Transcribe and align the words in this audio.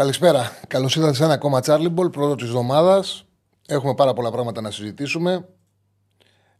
Καλησπέρα. 0.00 0.50
Καλώς 0.68 0.96
ήρθατε 0.96 1.14
σε 1.14 1.24
ένα 1.24 1.32
ακόμα 1.32 1.60
Charlie 1.64 1.94
Ball, 1.94 2.12
πρώτο 2.12 2.34
της 2.34 2.46
εβδομάδας. 2.46 3.24
Έχουμε 3.68 3.94
πάρα 3.94 4.12
πολλά 4.12 4.30
πράγματα 4.30 4.60
να 4.60 4.70
συζητήσουμε. 4.70 5.48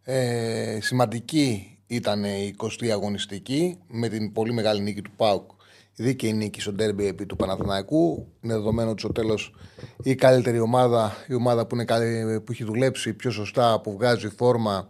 Ε, 0.03 0.79
σημαντική 0.81 1.79
ήταν 1.87 2.25
η 2.25 2.55
20η 2.59 2.89
αγωνιστική 2.89 3.79
με 3.87 4.09
την 4.09 4.33
πολύ 4.33 4.53
μεγάλη 4.53 4.81
νίκη 4.81 5.03
του 5.03 5.11
ΠΑΟΚ. 5.17 5.51
Δίκαιη 5.95 6.33
νίκη 6.33 6.61
στο 6.61 6.73
ντέρμπι 6.73 7.07
επί 7.07 7.27
του 7.27 7.37
Παναθηναϊκού. 7.37 8.27
Είναι 8.41 8.55
δεδομένο 8.55 8.91
ότι 8.91 9.01
στο 9.01 9.13
τέλος 9.13 9.55
η 10.03 10.15
καλύτερη 10.15 10.61
ομάδα, 10.61 11.17
η 11.29 11.35
ομάδα 11.35 11.67
που, 11.67 11.75
είναι, 11.75 12.41
που 12.41 12.53
έχει 12.53 12.65
δουλέψει 12.65 13.13
πιο 13.13 13.31
σωστά, 13.31 13.81
που 13.81 13.93
βγάζει 13.93 14.29
φόρμα, 14.29 14.89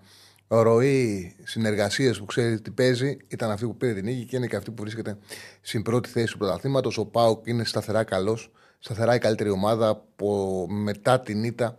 ροή, 0.58 1.34
συνεργασίε 1.42 2.12
που 2.12 2.24
ξέρει 2.24 2.60
τι 2.60 2.70
παίζει, 2.70 3.16
ήταν 3.28 3.50
αυτή 3.50 3.66
που 3.66 3.76
πήρε 3.76 3.94
την 3.94 4.04
νίκη 4.04 4.24
και 4.24 4.36
είναι 4.36 4.46
και 4.46 4.56
αυτή 4.56 4.70
που 4.70 4.82
βρίσκεται 4.82 5.18
στην 5.60 5.82
πρώτη 5.82 6.08
θέση 6.08 6.32
του 6.32 6.38
πρωταθλήματος. 6.38 6.98
Ο 6.98 7.06
Πάουκ 7.06 7.46
είναι 7.46 7.64
σταθερά 7.64 8.04
καλός, 8.04 8.52
σταθερά 8.78 9.14
η 9.14 9.18
καλύτερη 9.18 9.50
ομάδα 9.50 9.88
από 9.88 10.66
μετά 10.70 11.20
την 11.20 11.44
ήττα 11.44 11.78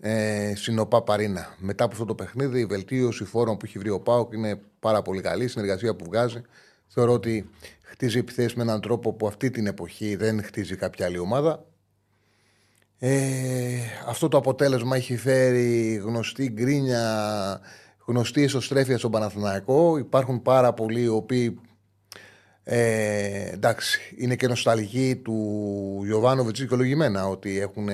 ε, 0.00 0.52
στην 0.56 0.78
ΟΠΑ 0.78 1.02
Παρίνα. 1.02 1.54
Μετά 1.58 1.84
από 1.84 1.92
αυτό 1.92 2.04
το 2.04 2.14
παιχνίδι, 2.14 2.60
η 2.60 2.64
βελτίωση 2.64 3.24
φόρων 3.24 3.56
που 3.56 3.64
έχει 3.64 3.78
βρει 3.78 3.90
ο 3.90 4.00
Πάουκ 4.00 4.32
είναι 4.32 4.60
πάρα 4.80 5.02
πολύ 5.02 5.20
καλή. 5.20 5.44
Η 5.44 5.48
συνεργασία 5.48 5.94
που 5.94 6.04
βγάζει 6.04 6.42
θεωρώ 6.86 7.12
ότι 7.12 7.50
χτίζει 7.82 8.18
επιθέσεις 8.18 8.54
με 8.54 8.62
έναν 8.62 8.80
τρόπο 8.80 9.12
που 9.12 9.26
αυτή 9.26 9.50
την 9.50 9.66
εποχή 9.66 10.16
δεν 10.16 10.42
χτίζει 10.42 10.76
κάποια 10.76 11.06
άλλη 11.06 11.18
ομάδα. 11.18 11.64
Ε, 12.98 13.78
αυτό 14.06 14.28
το 14.28 14.36
αποτέλεσμα 14.36 14.96
έχει 14.96 15.16
φέρει 15.16 15.94
γνωστή 16.04 16.50
γκρίνια 16.52 17.60
γνωστή 18.08 18.42
εσωστρέφειας 18.42 18.98
στον 18.98 19.10
Παναθηναϊκό. 19.10 19.98
Υπάρχουν 19.98 20.42
πάρα 20.42 20.72
πολλοί 20.72 21.02
οι 21.02 21.08
οποίοι 21.08 21.60
ε, 22.70 23.50
εντάξει, 23.52 24.14
είναι 24.16 24.36
και 24.36 24.46
νοσταλγοί 24.46 25.16
του 25.16 25.34
Ιωβάνοβιτ 26.06 26.56
δικαιολογημένα 26.56 27.28
ότι 27.28 27.60
έχουν 27.60 27.88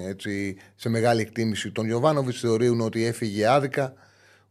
έτσι, 0.00 0.56
σε 0.74 0.88
μεγάλη 0.88 1.20
εκτίμηση 1.20 1.70
τον 1.70 1.88
Ιωβάνοβιτ. 1.88 2.34
Θεωρούν 2.38 2.80
ότι 2.80 3.04
έφυγε 3.04 3.46
άδικα, 3.46 3.94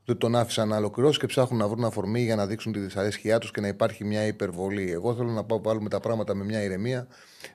ότι 0.08 0.18
τον 0.18 0.36
άφησαν 0.36 0.68
να 0.68 0.78
ολοκληρώσει 0.78 1.20
και 1.20 1.26
ψάχνουν 1.26 1.60
να 1.60 1.68
βρουν 1.68 1.86
αφορμή 1.86 2.22
για 2.22 2.36
να 2.36 2.46
δείξουν 2.46 2.72
τη 2.72 2.80
δυσαρέσκειά 2.80 3.40
τους 3.40 3.52
και 3.52 3.62
να 3.62 3.68
υπάρχει 3.68 4.04
μια 4.04 4.26
υπερβολή. 4.26 4.92
Εγώ 4.92 5.16
θέλω 5.16 5.32
να 5.32 5.44
πάω 5.44 5.62
βάλουμε 5.62 5.90
τα 5.90 6.00
πράγματα 6.00 6.36
με 6.36 6.44
μια 6.44 6.64
ηρεμία, 6.64 7.08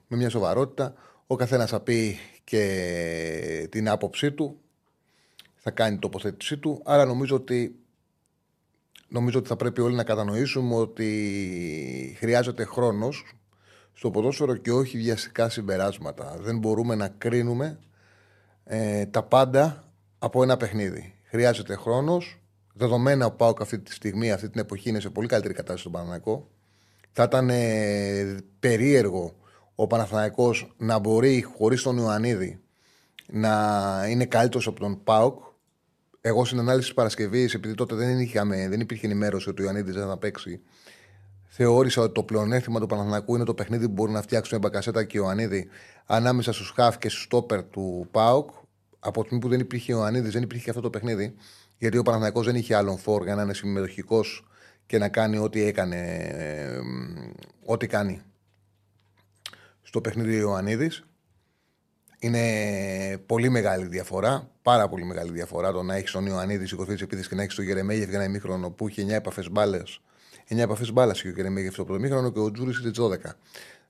με 0.06 0.16
μια 0.16 0.30
σοβαρότητα. 0.30 0.94
Ο 1.26 1.36
καθένας 1.36 1.70
θα 1.70 1.80
πει 1.80 2.18
και 2.44 3.68
την 3.70 3.88
άποψή 3.88 4.32
του 4.32 4.60
θα 5.62 5.70
κάνει 5.70 5.90
την 5.90 6.00
τοποθέτησή 6.00 6.58
του. 6.58 6.82
Άρα 6.84 7.04
νομίζω 7.04 7.36
ότι, 7.36 7.78
νομίζω 9.08 9.38
ότι 9.38 9.48
θα 9.48 9.56
πρέπει 9.56 9.80
όλοι 9.80 9.94
να 9.94 10.04
κατανοήσουμε 10.04 10.74
ότι 10.74 12.16
χρειάζεται 12.18 12.64
χρόνος 12.64 13.34
στο 13.92 14.10
ποδόσφαιρο 14.10 14.56
και 14.56 14.72
όχι 14.72 14.98
βιαστικά 14.98 15.48
συμπεράσματα. 15.48 16.36
Δεν 16.40 16.58
μπορούμε 16.58 16.94
να 16.94 17.08
κρίνουμε 17.08 17.78
ε, 18.64 19.06
τα 19.06 19.22
πάντα 19.22 19.92
από 20.18 20.42
ένα 20.42 20.56
παιχνίδι. 20.56 21.14
Χρειάζεται 21.24 21.74
χρόνος. 21.74 22.40
Δεδομένα 22.74 23.26
ο 23.26 23.30
Πάοκ 23.30 23.60
αυτή 23.60 23.78
τη 23.78 23.92
στιγμή, 23.92 24.32
αυτή 24.32 24.50
την 24.50 24.60
εποχή, 24.60 24.88
είναι 24.88 25.00
σε 25.00 25.10
πολύ 25.10 25.28
καλύτερη 25.28 25.54
κατάσταση 25.54 25.80
στον 25.80 25.92
Παναναναϊκό. 25.92 26.50
Θα 27.12 27.22
ήταν 27.22 27.50
ε, 27.50 28.36
περίεργο 28.60 29.36
ο 29.74 29.86
Παναθηναϊκός 29.86 30.74
να 30.76 30.98
μπορεί 30.98 31.42
χωρίς 31.42 31.82
τον 31.82 31.96
Ιωαννίδη 31.96 32.60
να 33.26 34.04
είναι 34.08 34.24
καλύτερος 34.24 34.66
από 34.66 34.80
τον 34.80 35.02
Πάοκ 35.04 35.49
εγώ 36.20 36.44
στην 36.44 36.58
ανάλυση 36.58 36.86
της 36.86 36.94
Παρασκευής, 36.94 37.54
επειδή 37.54 37.74
τότε 37.74 37.94
δεν, 37.94 38.18
είχαμε, 38.18 38.68
δεν 38.68 38.80
υπήρχε 38.80 39.06
ενημέρωση 39.06 39.48
ότι 39.48 39.62
ο 39.62 39.64
Ιωαννίδης 39.64 39.94
δεν 39.94 40.06
θα 40.06 40.18
παίξει, 40.18 40.60
θεώρησα 41.44 42.02
ότι 42.02 42.12
το 42.12 42.22
πλεονέκτημα 42.22 42.80
του 42.80 42.86
Παναθηνακού 42.86 43.34
είναι 43.34 43.44
το 43.44 43.54
παιχνίδι 43.54 43.86
που 43.86 43.92
μπορούν 43.92 44.14
να 44.14 44.22
φτιάξουν 44.22 44.56
η 44.56 44.60
Μπακασέτα 44.60 45.04
και 45.04 45.18
ο 45.18 45.22
Ιωαννίδη 45.22 45.68
ανάμεσα 46.06 46.52
στους 46.52 46.72
χαφ 46.76 46.98
και 46.98 47.08
στους 47.08 47.22
στόπερ 47.22 47.64
του 47.64 48.08
ΠΑΟΚ. 48.10 48.50
Από 48.98 49.20
τη 49.20 49.26
στιγμή 49.26 49.42
που 49.42 49.48
δεν 49.48 49.60
υπήρχε 49.60 49.94
ο 49.94 49.98
Ιωαννίδης, 49.98 50.32
δεν 50.32 50.42
υπήρχε 50.42 50.64
και 50.64 50.70
αυτό 50.70 50.82
το 50.82 50.90
παιχνίδι, 50.90 51.34
γιατί 51.78 51.98
ο 51.98 52.02
Παναθηνακός 52.02 52.46
δεν 52.46 52.54
είχε 52.54 52.74
άλλον 52.74 52.98
φόρ 52.98 53.22
για 53.22 53.34
να 53.34 53.42
είναι 53.42 53.54
συμμετοχικός 53.54 54.46
και 54.86 54.98
να 54.98 55.08
κάνει 55.08 55.38
ό,τι 55.38 55.62
έκανε, 55.62 55.96
ε, 56.32 56.78
ό,τι 57.64 57.86
κάνει 57.86 58.22
στο 59.82 60.00
παιχνίδι 60.00 60.36
ο 60.36 60.38
Ιωαννίδης. 60.38 61.04
Είναι 62.22 63.18
πολύ 63.26 63.48
μεγάλη 63.48 63.86
διαφορά. 63.86 64.50
Πάρα 64.62 64.88
πολύ 64.88 65.04
μεγάλη 65.04 65.32
διαφορά 65.32 65.72
το 65.72 65.82
να 65.82 65.94
έχεις 65.94 66.10
τον 66.10 66.26
Ιωαννίδη 66.26 66.66
σηκωθεί 66.66 66.94
τη 66.94 67.02
επίθεση 67.02 67.28
και 67.28 67.34
να 67.34 67.42
έχεις 67.42 67.54
τον 67.54 67.64
Γερεμέγεφ 67.64 68.08
για 68.08 68.18
ένα 68.18 68.24
ημίχρονο 68.24 68.70
που 68.70 68.88
είχε 68.88 69.02
9 69.02 69.08
επαφές 69.08 69.50
μπάλες. 69.50 70.00
9 70.48 70.58
επαφές 70.58 70.92
μπάλες 70.92 71.22
και 71.22 71.28
ο 71.28 71.30
Γερεμέγεφ 71.30 71.72
στο 71.72 71.84
πρώτο 71.84 71.98
ημίχρονο 71.98 72.32
και 72.32 72.38
ο 72.38 72.50
Τζούρι 72.50 72.70
είχε 72.70 72.90
12. 72.98 73.30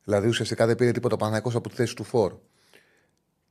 Δηλαδή 0.05 0.29
ουσιαστικά 0.29 0.67
δεν 0.67 0.77
πήρε 0.77 0.93
τίποτα 0.93 1.17
Παναγικό 1.17 1.51
από 1.55 1.69
τη 1.69 1.75
θέση 1.75 1.95
του 1.95 2.05
Φόρ. 2.05 2.35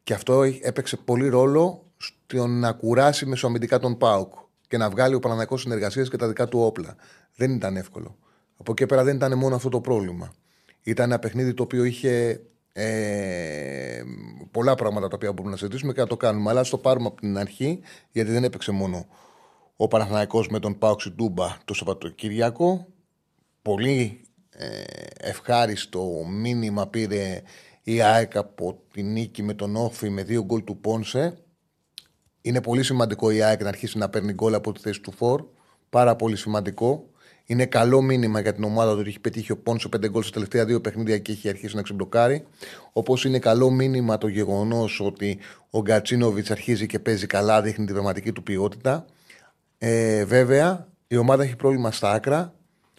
Και 0.04 0.14
αυτό 0.14 0.44
έπαιξε 0.62 0.98
πολύ 0.98 1.28
ρόλο 1.28 1.86
στο 1.98 2.48
να 2.48 2.72
κουράσει 2.72 3.26
μεσοαμυντικά 3.26 3.80
τον 3.80 3.98
Πάουκ 3.98 4.34
και 4.68 4.78
να 4.78 4.90
βγάλει 4.90 5.16
ο 5.16 5.20
Παναγικό 5.20 5.58
συνεργασίες 5.58 6.10
και 6.10 6.18
τα 6.18 6.28
δικά 6.28 6.48
του 6.48 6.60
όπλα. 6.60 6.96
Δεν 7.36 7.52
ήταν 7.52 7.78
εύκολο. 7.78 8.18
Από 8.58 8.72
εκεί 8.72 8.86
πέρα 8.86 9.04
δεν 9.04 9.16
ήταν 9.16 9.38
μόνο 9.38 9.56
αυτό 9.56 9.70
το 9.70 9.82
πρόβλημα. 9.82 10.34
Ήταν 10.84 11.10
ένα 11.10 11.20
παιχνίδι 11.20 11.54
το 11.54 11.64
οποίο 11.64 11.84
είχε 11.84 12.42
ε, 12.74 14.02
πολλά 14.52 14.76
πράγματα 14.76 15.08
τα 15.08 15.16
οποία 15.16 15.32
μπορούμε 15.32 15.52
να 15.52 15.58
συζητήσουμε 15.58 15.94
και 15.94 16.00
να 16.00 16.08
το 16.08 16.18
κάνουμε. 16.18 16.50
Αλλά 16.50 16.60
ας 16.60 16.70
το 16.70 16.78
πάρουμε 16.78 17.08
από 17.08 17.20
την 17.20 17.38
αρχή, 17.38 17.80
γιατί 18.12 18.32
δεν 18.32 18.44
έπαιξε 18.44 18.72
μόνο 18.72 19.06
ο 19.76 19.88
Παναθηναϊκός 19.88 20.48
με 20.48 20.60
τον 20.60 20.78
Πάοξη 20.78 21.10
Ντούμπα 21.10 21.58
το 21.66 21.74
Σαββατοκύριακο. 21.74 22.88
Πολύ 23.62 24.22
ε, 24.50 24.84
ευχάριστο 25.18 26.26
μήνυμα 26.28 26.88
πήρε 26.88 27.42
η 27.84 28.02
ΑΕΚ 28.02 28.38
από 28.38 28.82
τη 28.92 29.04
νίκη 29.04 29.44
με 29.44 29.54
τον 29.54 29.76
Όφη 29.76 30.10
με 30.10 30.24
δύο 30.24 30.44
γκολ 30.44 30.64
του 30.64 30.78
Πόνσε. 30.78 31.38
Είναι 32.42 32.62
πολύ 32.62 32.84
σημαντικό 32.84 33.32
η 33.32 33.42
ΑΕΚ 33.42 33.62
να 33.62 33.68
αρχίσει 33.68 33.98
να 33.98 34.10
παίρνει 34.10 34.34
γκολ 34.34 34.54
από 34.54 34.72
τη 34.72 34.80
θέση 34.80 35.02
του 35.02 35.12
Φορ. 35.12 35.44
Πάρα 35.90 36.16
πολύ 36.16 36.36
σημαντικό. 36.36 37.10
Είναι 37.50 37.66
καλό 37.66 38.02
μήνυμα 38.02 38.40
για 38.40 38.54
την 38.54 38.64
ομάδα 38.64 38.92
ότι 38.92 39.10
έχει 39.10 39.20
πετύχει 39.20 39.52
ο 39.52 39.58
Πόνσο 39.58 39.90
πέντε 39.90 40.10
γκολ 40.10 40.24
στα 40.24 40.32
τελευταία 40.32 40.66
δύο 40.66 40.82
παιχνίδια 40.82 41.18
και 41.18 41.32
έχει 41.32 41.50
αρχίσει 41.50 41.76
να 41.76 41.82
ξεμπλοκάρει. 41.82 42.46
Όπως 42.94 43.26
είναι 43.26 43.40
καλό 43.40 43.70
μήνυμα 43.70 44.18
το 44.18 44.28
γεγονός 44.28 45.00
ότι 45.00 45.40
ο 45.70 45.82
Γκατσίνοβιτς 45.82 46.52
αρχίζει 46.52 46.86
και 46.86 47.00
παίζει 47.00 47.28
καλά, 47.28 47.62
δείχνει 47.62 47.86
την 47.86 47.94
πραγματική 47.94 48.32
του 48.32 48.44
ποιότητα. 48.44 49.06
Ε, 49.78 50.26
βέβαια, 50.26 50.88
η 51.08 51.18
ομάδα 51.18 51.44
έχει 51.44 51.56
πρόβλημα 51.56 51.92
στα 51.92 52.12
άκρα. 52.12 52.54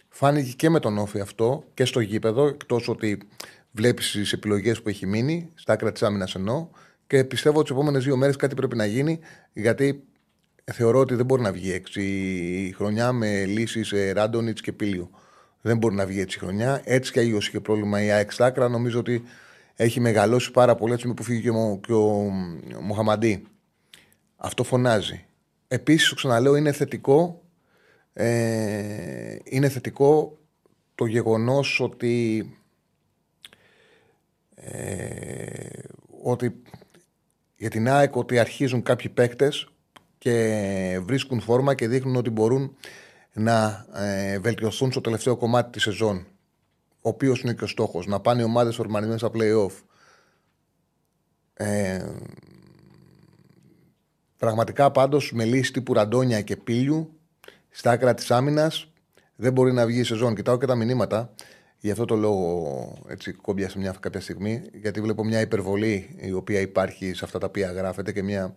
Φάνηκε 0.09 0.51
και 0.51 0.69
με 0.69 0.79
τον 0.79 0.97
Όφη 0.97 1.19
αυτό 1.19 1.63
και 1.73 1.85
στο 1.85 1.99
γήπεδο, 1.99 2.47
εκτός 2.47 2.87
ότι 2.87 3.17
βλέπεις 3.71 4.11
τις 4.11 4.33
επιλογές 4.33 4.81
που 4.81 4.89
έχει 4.89 5.05
μείνει, 5.05 5.49
στα 5.53 5.73
άκρα 5.73 5.91
της 5.91 6.03
άμυνας 6.03 6.35
εννοώ. 6.35 6.67
Και 7.07 7.23
πιστεύω 7.23 7.55
ότι 7.59 7.67
τις 7.67 7.77
επόμενες 7.77 8.03
δύο 8.03 8.17
μέρες 8.17 8.35
κάτι 8.35 8.55
πρέπει 8.55 8.75
να 8.75 8.85
γίνει, 8.85 9.19
γιατί 9.53 10.03
θεωρώ 10.63 10.99
ότι 10.99 11.15
δεν 11.15 11.25
μπορεί 11.25 11.41
να 11.41 11.51
βγει 11.51 11.71
έξι 11.71 12.01
η 12.67 12.71
χρονιά 12.71 13.11
με 13.11 13.45
λύσεις 13.45 13.91
ε, 13.91 14.11
Ράντονιτς 14.11 14.61
και 14.61 14.71
Πίλιο. 14.71 15.09
Δεν 15.61 15.77
μπορεί 15.77 15.95
να 15.95 16.05
βγει 16.05 16.19
έτσι 16.19 16.37
η 16.37 16.39
χρονιά. 16.39 16.81
Έτσι 16.83 17.11
κι 17.11 17.19
αλλιώς 17.19 17.47
είχε 17.47 17.59
πρόβλημα 17.59 18.03
η 18.03 18.11
ΑΕΚ 18.11 18.31
Στάκρα. 18.31 18.69
Νομίζω 18.69 18.99
ότι 18.99 19.23
έχει 19.75 19.99
μεγαλώσει 19.99 20.51
πάρα 20.51 20.75
πολύ 20.75 20.93
έτσι 20.93 21.07
με 21.07 21.13
που 21.13 21.23
φύγει 21.23 21.41
και 21.41 21.49
ο, 21.49 21.79
και 21.85 21.93
ο 21.93 22.31
Μοχαμαντή. 22.81 23.43
Αυτό 24.35 24.63
φωνάζει. 24.63 25.25
Επίσης, 25.67 26.09
το 26.09 26.15
ξαναλέω, 26.15 26.55
είναι 26.55 26.71
θετικό. 26.71 27.41
Ε, 28.13 29.37
είναι 29.43 29.69
θετικό 29.69 30.37
το 30.95 31.05
γεγονός 31.05 31.79
ότι 31.79 32.45
ε, 34.55 35.79
ότι 36.23 36.61
για 37.55 37.69
την 37.69 37.89
ΑΕΚ 37.89 38.15
ότι 38.15 38.39
αρχίζουν 38.39 38.83
κάποιοι 38.83 39.09
παίκτες 39.09 39.70
και 40.21 40.99
βρίσκουν 41.03 41.41
φόρμα 41.41 41.75
και 41.75 41.87
δείχνουν 41.87 42.15
ότι 42.15 42.29
μπορούν 42.29 42.75
να 43.33 43.85
ε, 43.93 44.39
βελτιωθούν 44.39 44.91
στο 44.91 45.01
τελευταίο 45.01 45.35
κομμάτι 45.35 45.71
της 45.71 45.81
σεζόν. 45.81 46.27
Ο 47.01 47.09
οποίος 47.09 47.41
είναι 47.41 47.53
και 47.53 47.63
ο 47.63 47.67
στόχος. 47.67 48.07
Να 48.07 48.19
πάνε 48.19 48.41
οι 48.41 48.43
ομάδες 48.43 48.79
ορμανισμένε 48.79 49.17
στα 49.17 49.31
playoff. 49.33 49.83
Ε, 51.53 52.05
πραγματικά 54.37 54.91
πάντως 54.91 55.31
με 55.33 55.45
λύση 55.45 55.71
τύπου 55.71 55.93
Ραντόνια 55.93 56.41
και 56.41 56.55
Πίλιου 56.55 57.19
στα 57.69 57.91
άκρα 57.91 58.13
της 58.13 58.31
άμυνας 58.31 58.87
δεν 59.35 59.53
μπορεί 59.53 59.73
να 59.73 59.85
βγει 59.85 59.99
η 59.99 60.03
σεζόν. 60.03 60.35
Κοιτάω 60.35 60.57
και 60.57 60.65
τα 60.65 60.75
μηνύματα 60.75 61.33
Γι' 61.83 61.91
αυτό 61.91 62.05
το 62.05 62.15
λόγο 62.15 62.97
έτσι 63.07 63.31
κόμπιασε 63.31 63.77
μια 63.79 63.95
κάποια 63.99 64.21
στιγμή, 64.21 64.61
γιατί 64.73 65.01
βλέπω 65.01 65.23
μια 65.23 65.41
υπερβολή 65.41 66.15
η 66.19 66.31
οποία 66.31 66.59
υπάρχει 66.59 67.13
σε 67.13 67.25
αυτά 67.25 67.39
τα 67.39 67.45
οποία 67.45 67.71
γράφεται 67.71 68.11
και 68.11 68.23
μια 68.23 68.55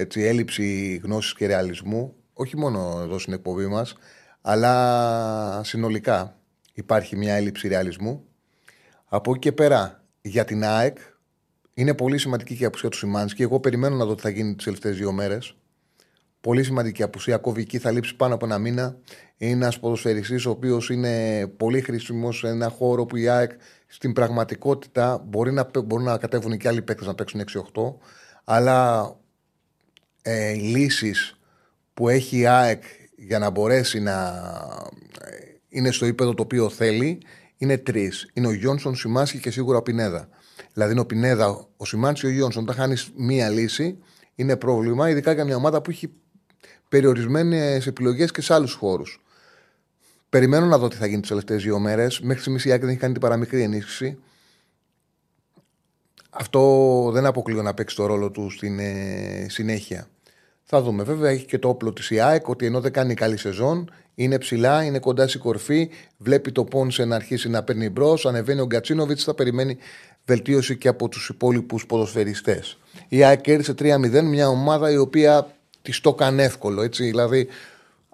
έτσι, 0.00 0.22
έλλειψη 0.22 1.00
γνώσης 1.04 1.34
και 1.34 1.46
ρεαλισμού, 1.46 2.14
όχι 2.32 2.56
μόνο 2.56 3.00
εδώ 3.02 3.18
στην 3.18 3.32
εκπομπή 3.32 3.66
μας, 3.66 3.94
αλλά 4.40 5.60
συνολικά 5.64 6.38
υπάρχει 6.72 7.16
μια 7.16 7.34
έλλειψη 7.34 7.68
ρεαλισμού. 7.68 8.24
Από 9.04 9.30
εκεί 9.30 9.38
και 9.38 9.52
πέρα, 9.52 10.04
για 10.20 10.44
την 10.44 10.64
ΑΕΚ, 10.64 10.98
είναι 11.74 11.94
πολύ 11.94 12.18
σημαντική 12.18 12.56
και 12.56 12.62
η 12.62 12.66
απουσία 12.66 12.88
του 12.88 12.96
Σιμάνσκι. 12.96 13.42
Εγώ 13.42 13.60
περιμένω 13.60 13.96
να 13.96 14.04
δω 14.04 14.14
τι 14.14 14.22
θα 14.22 14.28
γίνει 14.28 14.54
τις 14.54 14.64
τελευταίες 14.64 14.96
δύο 14.96 15.12
μέρες. 15.12 15.56
Πολύ 16.40 16.62
σημαντική 16.62 17.02
απουσία. 17.02 17.36
Κοβική 17.36 17.78
θα 17.78 17.90
λείψει 17.90 18.16
πάνω 18.16 18.34
από 18.34 18.44
ένα 18.44 18.58
μήνα. 18.58 18.96
Είναι 19.36 19.52
ένας 19.52 19.80
ποδοσφαιριστής 19.80 20.46
ο 20.46 20.50
οποίος 20.50 20.90
είναι 20.90 21.46
πολύ 21.46 21.80
χρήσιμος 21.80 22.38
σε 22.38 22.48
ένα 22.48 22.68
χώρο 22.68 23.06
που 23.06 23.16
η 23.16 23.28
ΑΕΚ 23.28 23.50
στην 23.86 24.12
πραγματικότητα 24.12 25.24
μπορεί 25.26 25.52
να, 25.52 25.70
μπορεί 25.84 26.04
να 26.04 26.18
κατέβουν 26.18 26.58
και 26.58 26.68
άλλοι 26.68 26.82
παίκτες 26.82 27.06
να 27.06 27.14
παίξουν 27.14 27.40
6-8. 27.40 27.94
Αλλά 28.44 29.12
ε, 30.28 30.52
οι 30.52 30.58
λύσεις 30.58 31.38
που 31.94 32.08
έχει 32.08 32.38
η 32.38 32.46
ΑΕΚ 32.46 32.82
για 33.16 33.38
να 33.38 33.50
μπορέσει 33.50 34.00
να 34.00 34.14
ε, 35.20 35.36
είναι 35.68 35.90
στο 35.90 36.06
ύπεδο 36.06 36.34
το 36.34 36.42
οποίο 36.42 36.68
θέλει 36.68 37.18
είναι 37.56 37.78
τρεις. 37.78 38.30
Είναι 38.32 38.46
ο 38.46 38.52
Γιόνσον, 38.52 38.94
Σιμάσκι 38.94 39.38
και 39.38 39.50
σίγουρα 39.50 39.78
ο 39.78 39.82
Πινέδα. 39.82 40.28
Δηλαδή 40.72 40.92
είναι 40.92 41.00
ο 41.00 41.06
Πινέδα, 41.06 41.66
ο 41.76 41.84
Σιμάνσκι 41.84 42.26
και 42.26 42.32
ο 42.32 42.34
Γιόνσον. 42.34 42.62
Όταν 42.62 42.74
χάνεις 42.74 43.10
μία 43.16 43.48
λύση 43.48 43.98
είναι 44.34 44.56
πρόβλημα, 44.56 45.10
ειδικά 45.10 45.32
για 45.32 45.44
μια 45.44 45.56
ομάδα 45.56 45.82
που 45.82 45.90
έχει 45.90 46.12
περιορισμένες 46.88 47.86
επιλογές 47.86 48.30
και 48.30 48.40
σε 48.40 48.54
άλλους 48.54 48.72
χώρους. 48.72 49.22
Περιμένω 50.28 50.66
να 50.66 50.78
δω 50.78 50.88
τι 50.88 50.96
θα 50.96 51.06
γίνει 51.06 51.20
τις 51.20 51.28
τελευταίες 51.28 51.62
δύο 51.62 51.78
μέρες. 51.78 52.20
Μέχρι 52.20 52.40
στιγμής 52.40 52.64
η 52.64 52.72
Άκρη 52.72 52.80
δεν 52.80 52.90
έχει 52.90 52.98
κάνει 52.98 53.12
την 53.12 53.22
παραμικρή 53.22 53.62
ενίσχυση. 53.62 54.18
Αυτό 56.30 57.10
δεν 57.12 57.26
αποκλείω 57.26 57.62
να 57.62 57.74
παίξει 57.74 57.96
το 57.96 58.06
ρόλο 58.06 58.30
του 58.30 58.50
στην 58.50 58.78
ε, 58.78 59.46
συνέχεια. 59.48 60.08
Θα 60.70 60.82
δούμε. 60.82 61.02
Βέβαια 61.02 61.30
έχει 61.30 61.44
και 61.44 61.58
το 61.58 61.68
όπλο 61.68 61.92
της 61.92 62.10
ΙΑΕΚ 62.10 62.48
ότι 62.48 62.66
ενώ 62.66 62.80
δεν 62.80 62.92
κάνει 62.92 63.14
καλή 63.14 63.36
σεζόν, 63.36 63.90
είναι 64.14 64.38
ψηλά, 64.38 64.84
είναι 64.84 64.98
κοντά 64.98 65.28
στην 65.28 65.40
κορφή, 65.40 65.88
βλέπει 66.16 66.52
το 66.52 66.64
Πόνσε 66.64 67.04
να 67.04 67.16
αρχίσει 67.16 67.48
να 67.48 67.62
παίρνει 67.62 67.88
μπρος, 67.88 68.26
ανεβαίνει 68.26 68.60
ο 68.60 68.66
Γκατσίνοβιτς, 68.66 69.24
θα 69.24 69.34
περιμένει 69.34 69.78
βελτίωση 70.24 70.76
και 70.76 70.88
από 70.88 71.08
τους 71.08 71.28
υπόλοιπους 71.28 71.86
ποδοσφαιριστές. 71.86 72.78
Η 73.08 73.24
ΑΕΚ 73.24 73.40
κέρδισε 73.40 73.74
3-0, 73.78 74.22
μια 74.22 74.48
ομάδα 74.48 74.90
η 74.90 74.96
οποία 74.96 75.54
της 75.82 76.00
το 76.00 76.10
έκανε 76.18 76.42
εύκολο. 76.42 76.82
Έτσι. 76.82 77.04
Δηλαδή, 77.04 77.48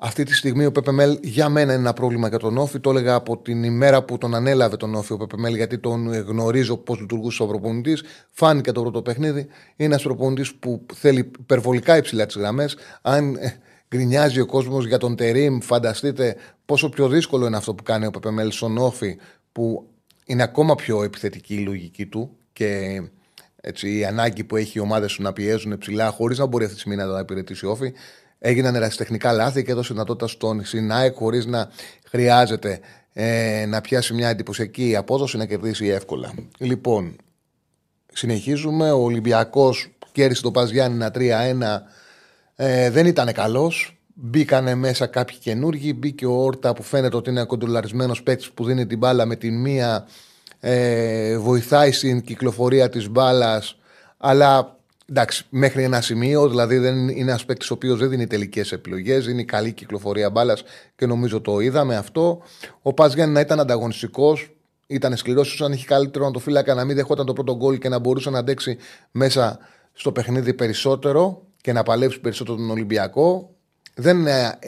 αυτή 0.05 0.23
τη 0.25 0.35
στιγμή 0.35 0.67
ο 0.67 0.73
Πεπεμέλ 0.73 1.19
για 1.23 1.49
μένα 1.49 1.73
είναι 1.73 1.81
ένα 1.81 1.93
πρόβλημα 1.93 2.29
για 2.29 2.39
τον 2.39 2.59
Όφη. 2.59 2.81
Το 2.81 2.91
έλεγα 2.91 3.15
από 3.15 3.39
την 3.39 3.63
ημέρα 3.65 4.03
που 4.03 4.19
τον 4.19 4.35
ανέλαβε 4.35 4.77
τον 4.77 4.95
Όφη 4.95 5.13
ο 5.13 5.17
Πεπεμέλ, 5.17 5.55
γιατί 5.55 5.79
τον 5.79 6.13
γνωρίζω 6.13 6.77
πώς 6.77 7.01
λειτουργούσε 7.01 7.43
ο 7.43 7.47
προπονητής. 7.47 8.03
Φάνηκε 8.31 8.73
το 8.73 8.81
πρώτο 8.81 9.03
παιχνίδι. 9.03 9.39
Είναι 9.39 9.49
ένας 9.77 10.03
προπονητής 10.03 10.55
που 10.55 10.87
θέλει 10.95 11.19
υπερβολικά 11.19 11.97
υψηλά 11.97 12.27
τις 12.27 12.37
γραμμές. 12.37 12.77
Αν 13.03 13.35
ε, 13.35 13.61
γκρινιάζει 13.95 14.41
ο 14.41 14.47
κόσμος 14.47 14.87
για 14.87 14.99
τον 14.99 15.17
Τερήμ, 15.17 15.61
φανταστείτε 15.61 16.37
πόσο 16.65 16.89
πιο 16.89 17.09
δύσκολο 17.09 17.47
είναι 17.47 17.57
αυτό 17.57 17.75
που 17.75 17.83
κάνει 17.83 18.07
ο 18.07 18.11
Πεπεμέλ 18.11 18.51
στον 18.51 18.79
Όφη, 18.79 19.17
που 19.53 19.89
είναι 20.27 20.43
ακόμα 20.43 20.75
πιο 20.75 21.03
επιθετική 21.03 21.55
η 21.55 21.65
λογική 21.65 22.07
του 22.07 22.37
και 22.53 23.01
έτσι, 23.67 23.99
η 23.99 24.05
ανάγκη 24.05 24.45
που 24.45 24.57
έχει 24.57 24.79
οι 24.79 24.81
ομάδε 24.81 25.07
του 25.07 25.23
να 25.23 25.33
πιέζουν 25.33 25.79
ψηλά 25.79 26.11
χωρίς 26.11 26.39
να 26.39 26.47
μπορεί 26.47 26.65
αυτή 26.65 26.77
τη 26.77 26.81
στιγμή 26.81 27.03
να 27.03 27.13
τα 27.13 27.19
υπηρετήσει 27.19 27.67
όφη. 27.67 27.93
Έγιναν 28.47 28.75
ερασιτεχνικά 28.75 29.33
λάθη 29.33 29.65
και 29.65 29.71
έδωσε 29.71 29.93
δυνατότητα 29.93 30.27
στον 30.27 30.65
Σινάεκ 30.65 31.15
χωρίς 31.17 31.47
να 31.47 31.69
χρειάζεται 32.05 32.81
ε, 33.13 33.65
να 33.69 33.81
πιάσει 33.81 34.15
μια 34.15 34.29
εντυπωσιακή 34.29 34.97
απόδοση 34.97 35.37
να 35.37 35.47
κερδίσει 35.47 35.87
εύκολα. 35.87 36.33
Λοιπόν, 36.59 37.17
συνεχίζουμε. 38.13 38.91
Ο 38.91 39.03
Ολυμπιακός 39.03 39.91
κέρδισε 40.13 40.43
το 40.43 40.51
Πας 40.51 40.71
Γιάννη 40.71 41.07
3-1. 41.15 41.21
Ε, 42.57 42.91
δεν 42.91 43.07
ήταν 43.07 43.33
καλός. 43.33 43.99
Μπήκανε 44.15 44.75
μέσα 44.75 45.07
κάποιοι 45.07 45.37
καινούργοι. 45.37 45.95
Μπήκε 45.97 46.27
ο 46.27 46.45
Όρτα 46.45 46.73
που 46.73 46.83
φαίνεται 46.83 47.17
ότι 47.17 47.31
είναι 47.31 47.45
κοντολαρισμένο 47.45 48.15
παίκτης 48.25 48.51
που 48.51 48.65
δίνει 48.65 48.87
την 48.87 48.99
μπάλα 48.99 49.27
με 49.27 49.37
την 49.37 49.61
μία. 49.61 50.07
Ε, 50.61 51.39
βοηθάει 51.39 51.93
στην 51.93 52.21
κυκλοφορία 52.21 52.89
της 52.89 53.09
μπάλας. 53.09 53.79
Αλλά 54.17 54.74
εντάξει, 55.09 55.47
μέχρι 55.49 55.83
ένα 55.83 56.01
σημείο. 56.01 56.49
Δηλαδή 56.49 56.79
δεν 56.79 57.09
είναι 57.09 57.31
ένας 57.31 57.45
παίκτης 57.45 57.71
ο 57.71 57.75
οποίος 57.75 57.99
δεν 57.99 58.09
δίνει 58.09 58.27
τελικές 58.27 58.73
επιλογές. 58.73 59.27
Είναι 59.27 59.43
καλή 59.43 59.73
κυκλοφορία 59.73 60.31
μπάλας 60.31 60.63
και 60.97 61.07
νομίζω 61.07 61.41
το 61.41 61.61
είδαμε 61.61 61.97
αυτό. 61.97 62.43
Ο 62.83 62.93
Πας 62.93 63.15
να 63.15 63.41
ήταν 63.41 63.61
ανταγωνιστικός. 63.61 64.49
Ήταν 64.87 65.17
σκληρός, 65.17 65.47
ίσως 65.47 65.67
αν 65.67 65.73
είχε 65.73 65.87
καλύτερο 65.87 66.25
να 66.25 66.31
το 66.31 66.39
φύλακα 66.39 66.75
να 66.75 66.85
μην 66.85 66.97
δεχόταν 66.97 67.27
το 67.27 67.33
πρώτο 67.33 67.57
γκολ 67.57 67.79
και 67.79 67.89
να 67.89 67.99
μπορούσε 67.99 68.31
να 68.31 68.39
αντέξει 68.39 68.77
μέσα 69.11 69.59
στο 69.93 70.13
παιχνίδι 70.13 70.55
περισσότερο 70.55 71.43
και 71.61 71.73
να 71.73 71.83
παλέψει 71.83 72.21
περισσότερο 72.21 72.57
τον 72.57 72.71
Ολυμπιακό. 72.71 73.55
Δεν 73.95 74.27
ε, 74.27 74.59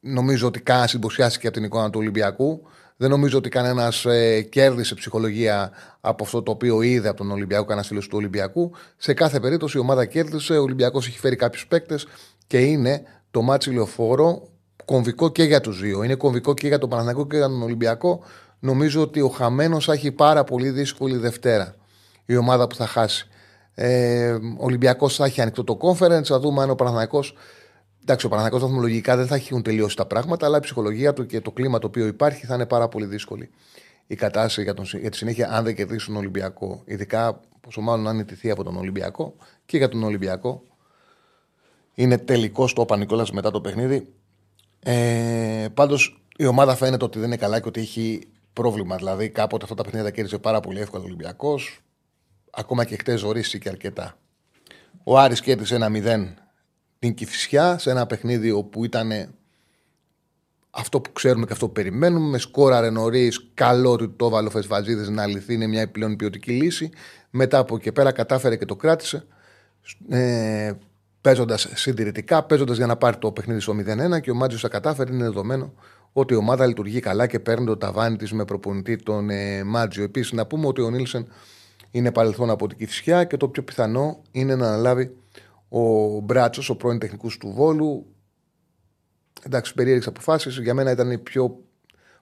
νομίζω 0.00 0.46
ότι 0.46 0.60
κανένα 0.60 0.86
συμποσιάστηκε 0.86 1.46
από 1.46 1.56
την 1.56 1.64
εικόνα 1.64 1.90
του 1.90 1.98
Ολυμπιακού. 2.00 2.66
Δεν 2.96 3.10
νομίζω 3.10 3.38
ότι 3.38 3.48
κανένας 3.48 4.04
ε, 4.04 4.42
κέρδισε 4.42 4.94
ψυχολογία 4.94 5.70
από 6.00 6.24
αυτό 6.24 6.42
το 6.42 6.50
οποίο 6.50 6.82
είδε 6.82 7.08
από 7.08 7.18
τον 7.18 7.30
Ολυμπιακό, 7.30 7.64
κανένας 7.64 7.86
φίλος 7.86 8.08
του 8.08 8.16
Ολυμπιακού. 8.16 8.72
Σε 8.96 9.14
κάθε 9.14 9.40
περίπτωση 9.40 9.76
η 9.76 9.80
ομάδα 9.80 10.04
κέρδισε. 10.04 10.56
Ο 10.56 10.62
Ολυμπιακός 10.62 11.06
έχει 11.06 11.18
φέρει 11.18 11.36
κάποιους 11.36 11.66
παίκτες 11.66 12.06
και 12.46 12.58
είναι 12.58 13.02
το 13.30 13.42
ματς 13.42 13.58
στη 13.58 13.70
Λεωφόρο 13.70 14.48
κομβικό 14.84 15.28
και 15.28 15.42
για 15.42 15.60
τους 15.60 15.80
δύο. 15.80 16.02
Είναι 16.02 16.14
κομβικό 16.14 16.54
και 16.54 16.66
για 16.66 16.78
τον 16.78 16.88
Παναθηναϊκό 16.88 17.26
και 17.26 17.36
για 17.36 17.46
τον 17.46 17.62
Ολυμπιακό. 17.62 18.24
Νομίζω 18.58 19.00
ότι 19.02 19.20
ο 19.20 19.28
χαμένος 19.28 19.84
θα 19.84 19.92
έχει 19.92 20.12
πάρα 20.12 20.44
πολύ 20.44 20.70
δύσκολη 20.70 21.16
Δευτέρα. 21.16 21.74
Η 22.26 22.36
ομάδα 22.36 22.66
που 22.66 22.74
θα 22.74 22.86
χάσει. 22.86 23.28
Ε, 23.74 24.30
ο 24.32 24.38
Ολυμπιακός 24.56 25.16
θα 25.16 25.24
έχει 25.24 25.40
ανοιχτό 25.40 25.64
το 25.64 25.78
conference. 25.80 26.24
Θα 26.24 26.40
δούμε 26.40 26.62
αν 26.62 26.70
ο 26.70 26.74
Παναθηναϊκό 26.74 27.24
Εντάξει, 28.06 28.26
ο 28.26 28.28
Παναγιακό 28.28 28.58
βαθμολογικά 28.58 29.16
δεν 29.16 29.26
θα 29.26 29.34
έχουν 29.34 29.62
τελειώσει 29.62 29.96
τα 29.96 30.06
πράγματα, 30.06 30.46
αλλά 30.46 30.56
η 30.56 30.60
ψυχολογία 30.60 31.12
του 31.12 31.26
και 31.26 31.40
το 31.40 31.50
κλίμα 31.50 31.78
το 31.78 31.86
οποίο 31.86 32.06
υπάρχει 32.06 32.46
θα 32.46 32.54
είναι 32.54 32.66
πάρα 32.66 32.88
πολύ 32.88 33.06
δύσκολη 33.06 33.50
η 34.06 34.14
κατάσταση 34.14 34.62
για, 34.62 34.74
τον, 34.74 34.84
για 34.84 35.10
τη 35.10 35.16
συνέχεια 35.16 35.50
αν 35.50 35.64
δεν 35.64 35.74
κερδίσουν 35.74 36.12
τον 36.12 36.22
Ολυμπιακό. 36.22 36.82
Ειδικά 36.84 37.40
πόσο 37.60 37.80
μάλλον 37.80 38.08
αν 38.08 38.18
ιτηθεί 38.18 38.50
από 38.50 38.64
τον 38.64 38.76
Ολυμπιακό 38.76 39.34
και 39.66 39.76
για 39.76 39.88
τον 39.88 40.02
Ολυμπιακό. 40.02 40.62
Είναι 41.94 42.18
τελικός 42.18 42.72
το 42.72 42.84
Πανικόλα 42.84 43.26
μετά 43.32 43.50
το 43.50 43.60
παιχνίδι. 43.60 44.12
Ε, 44.80 45.66
Πάντως 45.74 46.22
η 46.36 46.46
ομάδα 46.46 46.74
φαίνεται 46.74 47.04
ότι 47.04 47.18
δεν 47.18 47.26
είναι 47.26 47.36
καλά 47.36 47.60
και 47.60 47.68
ότι 47.68 47.80
έχει 47.80 48.28
πρόβλημα. 48.52 48.96
Δηλαδή 48.96 49.28
κάποτε 49.28 49.64
αυτά 49.64 49.76
τα 49.76 49.82
παιχνίδια 49.82 50.10
κέρδισε 50.10 50.38
πάρα 50.38 50.60
πολύ 50.60 50.80
εύκολα 50.80 51.02
ο 51.02 51.06
Ολυμπιακός. 51.06 51.80
Ακόμα 52.50 52.84
και 52.84 52.96
χτες 52.96 53.20
ζωρίστηκε 53.20 53.68
αρκετά. 53.68 54.16
Ο 55.04 55.18
Άρης 55.18 55.40
κέρδισε 55.40 55.74
ένα 55.74 55.88
0 55.92 56.43
την 57.04 57.14
Κυφσιά 57.14 57.78
σε 57.78 57.90
ένα 57.90 58.06
παιχνίδι 58.06 58.50
όπου 58.50 58.84
ήταν 58.84 59.34
αυτό 60.70 61.00
που 61.00 61.12
ξέρουμε 61.12 61.46
και 61.46 61.52
αυτό 61.52 61.66
που 61.66 61.72
περιμένουμε. 61.72 62.28
Με 62.28 62.38
σκόραρε 62.38 62.90
νωρίς, 62.90 63.50
καλό 63.54 63.90
ότι 63.90 64.08
το 64.08 64.26
έβαλε 64.26 64.46
ο 64.46 64.50
Φεσβαζίδης 64.50 65.08
να 65.08 65.26
λυθεί, 65.26 65.54
είναι 65.54 65.66
μια 65.66 65.90
πλέον 65.90 66.16
ποιοτική 66.16 66.50
λύση. 66.50 66.90
Μετά 67.30 67.58
από 67.58 67.76
εκεί 67.76 67.92
πέρα 67.92 68.12
κατάφερε 68.12 68.56
και 68.56 68.64
το 68.64 68.76
κράτησε. 68.76 69.26
Ε, 70.08 70.72
παίζοντας 71.20 71.68
συντηρητικά, 71.74 72.42
παίζοντας 72.42 72.76
για 72.76 72.86
να 72.86 72.96
πάρει 72.96 73.16
το 73.16 73.32
παιχνίδι 73.32 73.60
στο 73.60 73.74
0-1 74.16 74.20
και 74.20 74.30
ο 74.30 74.34
Μάτζιος 74.34 74.62
θα 74.62 74.68
κατάφερε. 74.68 75.12
Είναι 75.12 75.22
δεδομένο 75.24 75.72
ότι 76.12 76.34
η 76.34 76.36
ομάδα 76.36 76.66
λειτουργεί 76.66 77.00
καλά 77.00 77.26
και 77.26 77.40
παίρνει 77.40 77.66
το 77.66 77.76
ταβάνι 77.76 78.16
της 78.16 78.32
με 78.32 78.44
προπονητή 78.44 78.96
τον 78.96 79.30
ε, 79.30 79.64
Μάτζιο. 79.64 80.04
Επίσης, 80.04 80.32
να 80.32 80.46
πούμε 80.46 80.66
ότι 80.66 80.80
ο 80.80 80.90
Νίλσεν 80.90 81.26
είναι 81.90 82.12
παρελθόν 82.12 82.50
από 82.50 82.68
την 82.68 82.78
Κυφσιά 82.78 83.24
και 83.24 83.36
το 83.36 83.48
πιο 83.48 83.62
πιθανό 83.62 84.22
είναι 84.30 84.54
να 84.54 84.66
αναλάβει 84.66 85.16
ο 85.68 86.18
Μπράτσος, 86.20 86.68
ο 86.68 86.76
πρώην 86.76 86.98
τεχνικού 86.98 87.28
του 87.38 87.52
Βόλου. 87.52 88.06
Εντάξει, 89.42 89.74
περίεργες 89.74 90.06
αποφάσεις. 90.06 90.58
Για 90.58 90.74
μένα 90.74 90.90
ήταν 90.90 91.10
η 91.10 91.18
πιο. 91.18 91.58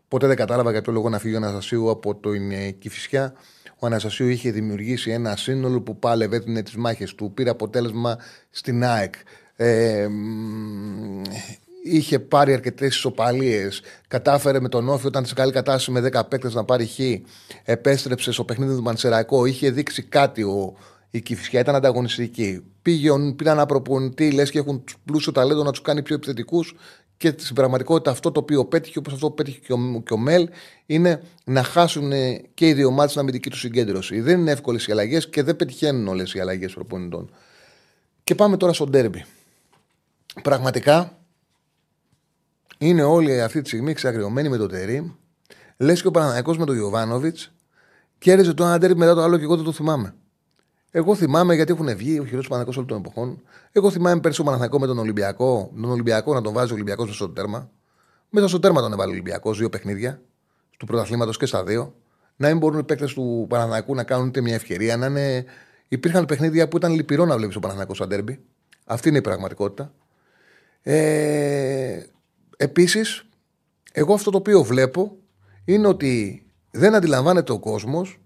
Ποτέ 0.08 0.26
δεν 0.26 0.36
κατάλαβα 0.36 0.70
για 0.70 0.82
ποιο 0.82 0.92
λόγο 0.92 1.08
να 1.08 1.18
φύγει 1.18 1.34
ο 1.34 1.36
Αναστασίου 1.36 1.90
από 1.90 2.14
το 2.14 2.30
Κυφυσιά. 2.78 3.34
Ο 3.78 3.86
Αναστασίου 3.86 4.28
είχε 4.28 4.50
δημιουργήσει 4.50 5.10
ένα 5.10 5.36
σύνολο 5.36 5.80
που 5.80 5.98
πάλευε 5.98 6.36
έδινε 6.36 6.62
τις 6.62 6.76
μάχες 6.76 7.14
του. 7.14 7.32
Πήρε 7.34 7.50
αποτέλεσμα 7.50 8.18
στην 8.50 8.84
ΑΕΚ. 8.84 9.14
Ε, 9.56 10.08
είχε 11.82 12.18
πάρει 12.18 12.52
αρκετές 12.52 12.94
ισοπαλίες. 12.96 13.82
Κατάφερε 14.08 14.60
με 14.60 14.68
τον 14.68 14.88
Όφη 14.88 15.06
όταν 15.06 15.24
σε 15.24 15.34
καλή 15.34 15.52
κατάσταση 15.52 15.90
με 15.90 16.08
10 16.12 16.28
παίκτες 16.28 16.54
να 16.54 16.64
πάρει 16.64 16.86
χ. 16.86 16.98
Επέστρεψε 17.64 18.32
στο 18.32 18.44
παιχνίδι 18.44 18.76
του 18.76 18.82
Μανσεραϊκό. 18.82 19.46
Είχε 19.46 19.70
δείξει 19.70 20.02
κάτι 20.02 20.42
ο, 20.42 20.74
η 21.10 21.20
Κυφυσιά 21.20 21.60
ήταν 21.60 21.74
ανταγωνιστική. 21.74 22.71
Πήγαν, 22.82 23.36
πήραν 23.36 23.56
ένα 23.56 23.66
προπονητή, 23.66 24.30
λες 24.30 24.50
και 24.50 24.58
έχουν 24.58 24.84
πλούσιο 25.04 25.32
ταλέντο 25.32 25.62
να 25.62 25.70
τους 25.70 25.82
κάνει 25.82 26.02
πιο 26.02 26.14
επιθετικούς. 26.14 26.74
Και 27.16 27.34
στην 27.36 27.54
πραγματικότητα 27.54 28.10
αυτό 28.10 28.32
το 28.32 28.40
οποίο 28.40 28.64
πέτυχε, 28.64 28.98
όπως 28.98 29.12
αυτό 29.12 29.28
που 29.28 29.34
πέτυχε 29.34 29.58
και 29.58 29.72
ο, 29.72 30.02
και 30.06 30.12
ο 30.12 30.16
Μέλ, 30.16 30.48
είναι 30.86 31.22
να 31.44 31.62
χάσουν 31.62 32.12
και 32.54 32.68
οι 32.68 32.72
δύο 32.72 32.90
μάτια 32.90 33.08
στην 33.08 33.20
αμυντική 33.20 33.50
τους 33.50 33.60
συγκέντρωση. 33.60 34.20
Δεν 34.20 34.40
είναι 34.40 34.50
εύκολες 34.50 34.86
οι 34.86 34.92
αλλαγές 34.92 35.28
και 35.28 35.42
δεν 35.42 35.56
πετυχαίνουν 35.56 36.08
όλες 36.08 36.34
οι 36.34 36.40
αλλαγές 36.40 36.72
προπονητών. 36.72 37.30
Και 38.24 38.34
πάμε 38.34 38.56
τώρα 38.56 38.72
στο 38.72 38.86
ντέρμπι. 38.86 39.24
Πραγματικά 40.42 41.18
είναι 42.78 43.02
όλοι 43.02 43.42
αυτή 43.42 43.62
τη 43.62 43.68
στιγμή 43.68 43.90
εξαγριωμένοι 43.90 44.48
με 44.48 44.56
το 44.56 44.66
τερί. 44.66 45.16
Λες 45.76 46.00
και 46.00 46.06
ο 46.06 46.10
Παναναναϊκό 46.10 46.54
με 46.54 46.66
τον 46.66 46.76
Ιωβάνοβιτ 46.76 47.38
κέρδιζε 48.18 48.54
το 48.54 48.64
ένα 48.64 48.78
τέρμι 48.78 48.98
μετά 48.98 49.14
το 49.14 49.22
άλλο 49.22 49.36
και 49.36 49.44
εγώ 49.44 49.56
δεν 49.56 49.64
το 49.64 49.72
θυμάμαι. 49.72 50.14
Εγώ 50.94 51.14
θυμάμαι 51.14 51.54
γιατί 51.54 51.72
έχουν 51.72 51.96
βγει 51.96 52.18
ο 52.18 52.24
χειρότερο 52.24 52.48
Παναναναϊκό 52.48 52.72
όλων 52.76 52.86
των 52.86 52.98
εποχών. 52.98 53.42
Εγώ 53.72 53.90
θυμάμαι 53.90 54.20
πέρσι 54.20 54.40
ο 54.40 54.44
Παναναναϊκό 54.44 54.78
με 54.78 54.86
τον 54.86 54.98
Ολυμπιακό, 54.98 55.70
τον 55.74 55.90
Ολυμπιακό 55.90 56.34
να 56.34 56.40
τον 56.40 56.52
βάζει 56.52 56.70
ο 56.70 56.74
Ολυμπιακός 56.74 57.14
στο 57.14 57.28
τέρμα. 57.28 57.70
Μέσα 58.30 58.48
στο 58.48 58.58
τέρμα 58.58 58.80
τον 58.80 58.92
έβαλε 58.92 59.08
ο 59.08 59.12
Ολυμπιακός, 59.12 59.58
δύο 59.58 59.68
παιχνίδια 59.68 60.22
του 60.78 60.86
πρωταθλήματος 60.86 61.36
και 61.36 61.46
στα 61.46 61.64
δύο. 61.64 61.94
Να 62.36 62.48
μην 62.48 62.58
μπορούν 62.58 62.78
οι 62.78 62.84
παίκτες 62.84 63.12
του 63.12 63.46
Παναναναϊκού 63.48 63.94
να 63.94 64.04
κάνουν 64.04 64.26
ούτε 64.26 64.40
μια 64.40 64.54
ευκαιρία. 64.54 64.96
Να 64.96 65.06
είναι... 65.06 65.44
Υπήρχαν 65.88 66.26
παιχνίδια 66.26 66.68
που 66.68 66.76
ήταν 66.76 66.92
λυπηρό 66.92 67.24
να 67.24 67.36
βλέπεις 67.36 67.56
ο 67.56 67.60
Παναναναϊκό 67.60 67.94
σαν 67.94 68.08
τέρμπι. 68.08 68.40
Αυτή 68.84 69.08
είναι 69.08 69.18
η 69.18 69.20
πραγματικότητα. 69.20 69.92
Ε, 70.82 72.02
Επίσης, 72.56 73.24
εγώ 73.92 74.14
αυτό 74.14 74.30
το 74.30 74.36
οποίο 74.36 74.62
βλέπω 74.62 75.16
είναι 75.64 75.86
ότι 75.86 76.42
δεν 76.70 76.94
αντιλαμβάνεται 76.94 77.52
ο 77.52 77.58
κόσμος 77.58 78.20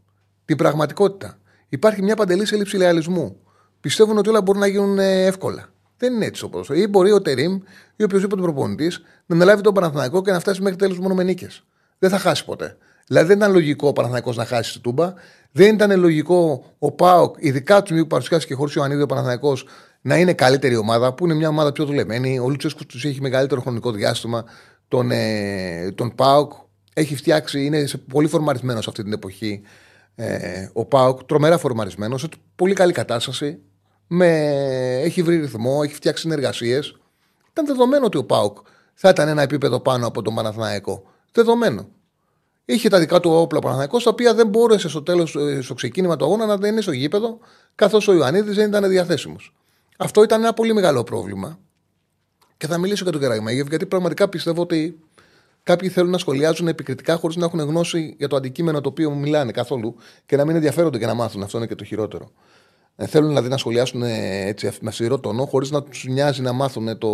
την 0.45 0.57
πραγματικότητα. 0.57 1.39
Υπάρχει 1.69 2.03
μια 2.03 2.17
παντελή 2.17 2.47
έλλειψη 2.53 2.77
ρεαλισμού. 2.77 3.37
Πιστεύουν 3.81 4.19
ότι 4.19 4.29
όλα 4.29 4.43
μπορούν 4.43 4.61
να 4.61 4.67
γίνουν 4.67 4.99
ε, 4.99 5.25
εύκολα. 5.25 5.69
Δεν 5.97 6.15
είναι 6.15 6.25
έτσι 6.25 6.45
όπως. 6.45 6.69
Ή 6.73 6.87
μπορεί 6.87 7.13
ο 7.13 7.23
Τερήμ 7.23 7.59
ή 7.97 8.05
οποιοδήποτε 8.05 8.43
προπονητής 8.43 9.03
να 9.27 9.35
αναλάβει 9.35 9.63
τον 9.63 9.75
Παναθηναϊκό 9.75 10.23
και 10.23 10.31
να 10.31 10.41
φτάσει 10.41 10.63
μέχρι 10.63 10.79
τέλου 10.79 11.03
μόνο 11.03 11.15
με 11.15 11.23
νίκες. 11.23 11.65
Δεν 11.99 12.11
θα 12.11 12.19
χάσει 12.19 12.45
ποτέ. 12.45 12.77
Δηλαδή 13.07 13.29
δεν 13.29 13.37
ήταν 13.37 13.53
λογικό 13.53 13.89
ο 13.89 13.93
Παναθηναϊκός 13.93 14.37
να 14.37 14.45
χάσει 14.45 14.73
τη 14.73 14.81
τούμπα. 14.81 15.15
Δεν 15.53 15.75
ήταν 15.75 16.01
λογικό 16.01 16.65
ο 16.79 16.93
Πάοκ, 16.93 17.35
ειδικά 17.39 17.83
του 17.83 17.95
που 17.95 18.07
παρουσιάσει 18.07 18.47
και 18.47 18.55
χωρίς 18.55 18.77
ο 18.77 18.83
Ανίδη 18.83 19.03
ο 19.03 19.07
Παναθηναϊκός, 19.07 19.67
να 20.01 20.17
είναι 20.17 20.33
καλύτερη 20.33 20.77
ομάδα, 20.77 21.15
που 21.15 21.25
είναι 21.25 21.35
μια 21.35 21.49
ομάδα 21.49 21.73
πιο 21.73 21.85
δουλεμένη. 21.85 22.39
Ο 22.39 22.49
Λουτσέσκου 22.49 22.87
τους 22.87 23.05
έχει 23.05 23.21
μεγαλύτερο 23.21 23.61
χρονικό 23.61 23.91
διάστημα. 23.91 24.45
Τον, 24.89 25.11
ε, 25.11 25.93
τον 25.95 26.15
Πάοκ 26.15 26.53
έχει 26.95 27.17
φτιάξει, 27.17 27.65
είναι 27.65 27.87
σε 27.87 27.99
πολύ 27.99 28.29
φορμαρισμένος 28.29 28.89
αυτή 28.89 29.03
την 29.03 29.13
εποχή. 29.13 29.63
Ε, 30.19 30.69
ο 30.73 30.85
Πάοκ, 30.85 31.25
τρομερά 31.25 31.59
φορμαρισμένος, 31.59 32.21
σε 32.21 32.29
πολύ 32.57 32.75
καλή 32.75 32.93
κατάσταση. 32.93 33.59
Με, 34.07 34.29
έχει 35.03 35.23
βρει 35.23 35.37
ρυθμό, 35.37 35.81
έχει 35.85 35.95
φτιάξει 35.95 36.23
συνεργασίες. 36.23 36.97
Ήταν 37.51 37.67
δεδομένο 37.67 38.07
ότι 38.07 38.17
ο 38.17 38.25
Πάοκ 38.25 38.57
θα 38.95 39.09
ήταν 39.09 39.29
ένα 39.29 39.43
επίπεδο 39.43 39.81
πάνω 39.81 40.07
από 40.07 40.23
τον 40.23 40.35
Παναθηναϊκό. 40.35 41.03
Δεδομένο. 41.33 41.89
Είχε 42.65 42.89
τα 42.89 42.99
δικά 42.99 43.21
του 43.21 43.31
όπλα 43.31 43.59
Παναθηναϊκός, 43.59 44.05
τα 44.05 44.11
οποία 44.11 44.35
δεν 44.35 44.49
μπόρεσε 44.49 44.89
στο 44.89 45.03
τέλος, 45.03 45.37
ε, 45.37 45.61
στο 45.61 45.75
ξεκίνημα 45.75 46.17
του 46.17 46.25
αγώνα 46.25 46.47
να 46.47 46.57
δεν 46.57 46.73
είναι 46.73 46.81
στο 46.81 46.93
γήπεδο, 46.93 47.39
καθώς 47.75 48.09
ο 48.09 48.13
Ιωαννίδης 48.13 48.55
δεν 48.55 48.69
ήταν 48.69 48.89
διαθέσιμος. 48.89 49.55
Αυτό 49.97 50.23
ήταν 50.23 50.41
ένα 50.43 50.53
πολύ 50.53 50.75
μεγάλο 50.75 51.05
πρόβλημα. 51.05 51.59
Και 52.57 52.67
θα 52.67 52.79
μιλήσω 52.79 53.03
για 53.03 53.13
τον 53.13 53.21
Καραγμέγεφ, 53.21 53.69
γιατί 53.69 53.87
πραγματικά 53.87 54.29
πιστεύω 54.29 54.63
ότι 54.63 54.99
κάποιοι 55.67 55.89
θέλουν 55.89 56.11
να 56.11 56.19
σχολιάζουν 56.19 56.69
επικριτικά 56.69 57.17
χωρίς 57.17 57.37
να 57.37 57.45
έχουν 57.45 57.61
γνώση 57.61 58.15
για 58.19 58.29
το 58.29 58.37
αντικείμενο 58.37 58.81
το 58.81 58.89
οποίο 58.89 59.11
μιλάνε 59.11 59.53
καθόλου 59.53 59.97
και 60.27 60.37
να 60.37 60.45
μην 60.45 60.55
ενδιαφέρονται 60.55 60.99
και 60.99 61.07
να 61.07 61.15
μάθουν. 61.15 61.43
Αυτό 61.43 61.59
είναι 61.59 61.67
και 61.67 61.75
το 61.75 61.85
χειρότερο. 61.85 62.31
Ε, 62.97 63.07
θέλουν 63.07 63.29
δηλαδή 63.29 63.49
να 63.49 63.57
σχολιάσουν 63.57 64.03
έτσι 64.03 64.67
με 64.81 64.89
αυστηρό 64.89 65.19
τόνο, 65.19 65.45
χωρίς 65.45 65.71
να 65.71 65.83
τους 65.83 66.05
νοιάζει 66.05 66.43
να 66.43 66.53
μάθουν 66.53 66.99
το... 66.99 67.09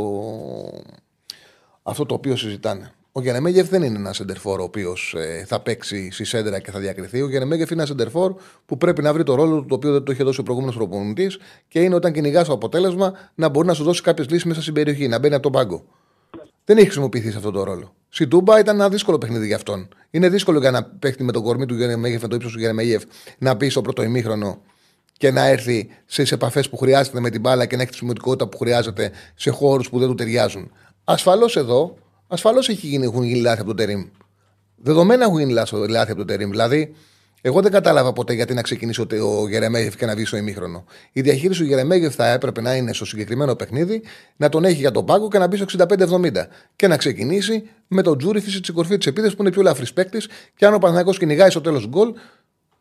αυτό 1.82 2.06
το 2.06 2.14
οποίο 2.14 2.36
συζητάνε. 2.36 2.92
Ο 3.12 3.20
Γερεμέγεφ 3.20 3.68
δεν 3.68 3.82
είναι 3.82 3.98
ένα 3.98 4.12
σεντερφόρ 4.12 4.60
ο 4.60 4.62
οποίος 4.62 5.14
ε, 5.16 5.44
θα 5.46 5.60
παίξει 5.60 6.10
στη 6.10 6.24
σέντρα 6.24 6.60
και 6.60 6.70
θα 6.70 6.78
διακριθεί. 6.78 7.22
Ο 7.22 7.28
Γερεμέγεφ 7.28 7.70
είναι 7.70 7.80
ένα 7.80 7.88
σεντερφόρ 7.88 8.34
που 8.66 8.76
πρέπει 8.76 9.02
να 9.02 9.12
βρει 9.12 9.22
το 9.22 9.34
ρόλο 9.34 9.60
του 9.60 9.66
το 9.66 9.74
οποίο 9.74 9.92
δεν 9.92 10.02
το 10.02 10.12
είχε 10.12 10.24
δώσει 10.24 10.40
ο 10.40 10.42
προηγούμενος 10.42 10.76
προπονητής 10.76 11.38
και 11.68 11.80
είναι 11.82 11.94
όταν 11.94 12.12
κυνηγάς 12.12 12.46
το 12.46 12.52
αποτέλεσμα 12.52 13.12
να 13.34 13.48
μπορεί 13.48 13.66
να 13.66 13.74
σου 13.74 13.84
δώσει 13.84 14.02
κάποιες 14.02 14.28
λύσεις 14.28 14.44
μέσα 14.44 14.62
στην 14.62 14.74
περιοχή, 14.74 15.08
να 15.08 15.18
μπαίνει 15.18 15.34
από 15.34 15.42
τον 15.42 15.52
πάγκο. 15.52 15.84
Δεν 16.64 16.76
έχει 16.76 16.86
χρησιμοποιηθεί 16.86 17.30
σε 17.30 17.36
αυτόν 17.36 17.52
τον 17.52 17.62
ρόλο. 17.62 17.94
Στην 18.08 18.28
Τούμπα 18.28 18.58
ήταν 18.58 18.74
ένα 18.74 18.88
δύσκολο 18.88 19.18
παιχνίδι 19.18 19.46
για 19.46 19.56
αυτόν. 19.56 19.88
Είναι 20.10 20.28
δύσκολο 20.28 20.58
για 20.58 20.70
να 20.70 20.84
παίχτη 20.84 21.24
με 21.24 21.32
τον 21.32 21.42
κορμί 21.42 21.66
του 21.66 21.74
Γερεμέγεφ, 21.74 22.22
με 22.22 22.28
το 22.28 22.34
ύψος 22.36 22.52
του 22.52 22.58
Γερεμέγεφ, 22.58 23.02
να 23.38 23.54
μπει 23.54 23.68
στο 23.68 23.80
πρώτο 23.80 24.02
ημίχρονο 24.02 24.62
και 25.12 25.30
να 25.30 25.46
έρθει 25.46 25.88
στις 26.06 26.32
επαφές 26.32 26.68
που 26.68 26.76
χρειάζεται 26.76 27.20
με 27.20 27.30
την 27.30 27.40
μπάλα 27.40 27.66
και 27.66 27.76
να 27.76 27.82
έχει 27.82 27.90
τη 27.90 27.96
σημαντικότητα 27.96 28.48
που 28.48 28.58
χρειάζεται 28.58 29.10
σε 29.34 29.50
χώρους 29.50 29.90
που 29.90 29.98
δεν 29.98 30.08
του 30.08 30.14
ταιριάζουν. 30.14 30.70
Ασφαλώς 31.04 31.56
εδώ 31.56 31.96
Ασφαλώς 32.32 32.68
έχουν 32.68 33.22
γίνει 33.22 33.40
λάθη 33.40 33.60
από 33.60 33.66
τον 33.66 33.76
Τερήμ. 33.76 34.04
Δεδομένα 34.76 35.24
έχουν 35.24 35.38
γίνει 35.38 35.52
λάθη 35.52 36.10
από 36.10 36.14
τον 36.14 36.26
Τερήμ. 36.26 36.50
Δηλαδή, 36.50 36.94
εγώ 37.44 37.60
δεν 37.60 37.70
κατάλαβα 37.70 38.12
ποτέ 38.12 38.32
γιατί 38.32 38.54
να 38.54 38.62
ξεκινήσει 38.62 39.00
ο 39.00 39.48
Γερεμέγεφ 39.48 39.96
και 39.96 40.06
να 40.06 40.14
βγει 40.14 40.24
στο 40.24 40.36
ημίχρονο. 40.36 40.84
Η 41.12 41.20
διαχείριση 41.20 41.60
του 41.60 41.66
Γερεμέγεφ 41.66 42.14
θα 42.14 42.26
έπρεπε 42.26 42.60
να 42.60 42.74
είναι 42.74 42.92
στο 42.92 43.04
συγκεκριμένο 43.04 43.54
παιχνίδι, 43.54 44.02
να 44.36 44.48
τον 44.48 44.64
έχει 44.64 44.74
για 44.74 44.90
τον 44.90 45.04
πάγκο 45.04 45.28
και 45.28 45.38
να 45.38 45.46
μπει 45.46 45.56
στο 45.56 45.86
65-70. 45.88 46.30
Και 46.76 46.88
να 46.88 46.96
ξεκινήσει 46.96 47.68
με 47.86 48.02
τον 48.02 48.18
Τζούριφι 48.18 48.50
στην 48.50 48.74
κορφή 48.74 48.96
της 48.96 49.06
επίθεση 49.06 49.36
που 49.36 49.42
είναι 49.42 49.50
πιο 49.50 49.60
ελαφρύς 49.60 49.92
παίκτης. 49.92 50.28
Και 50.56 50.66
αν 50.66 50.74
ο 50.74 50.78
Παναγιώ 50.78 51.12
κυνηγάει 51.12 51.50
στο 51.50 51.60
τέλος 51.60 51.88
γκολ, 51.88 52.12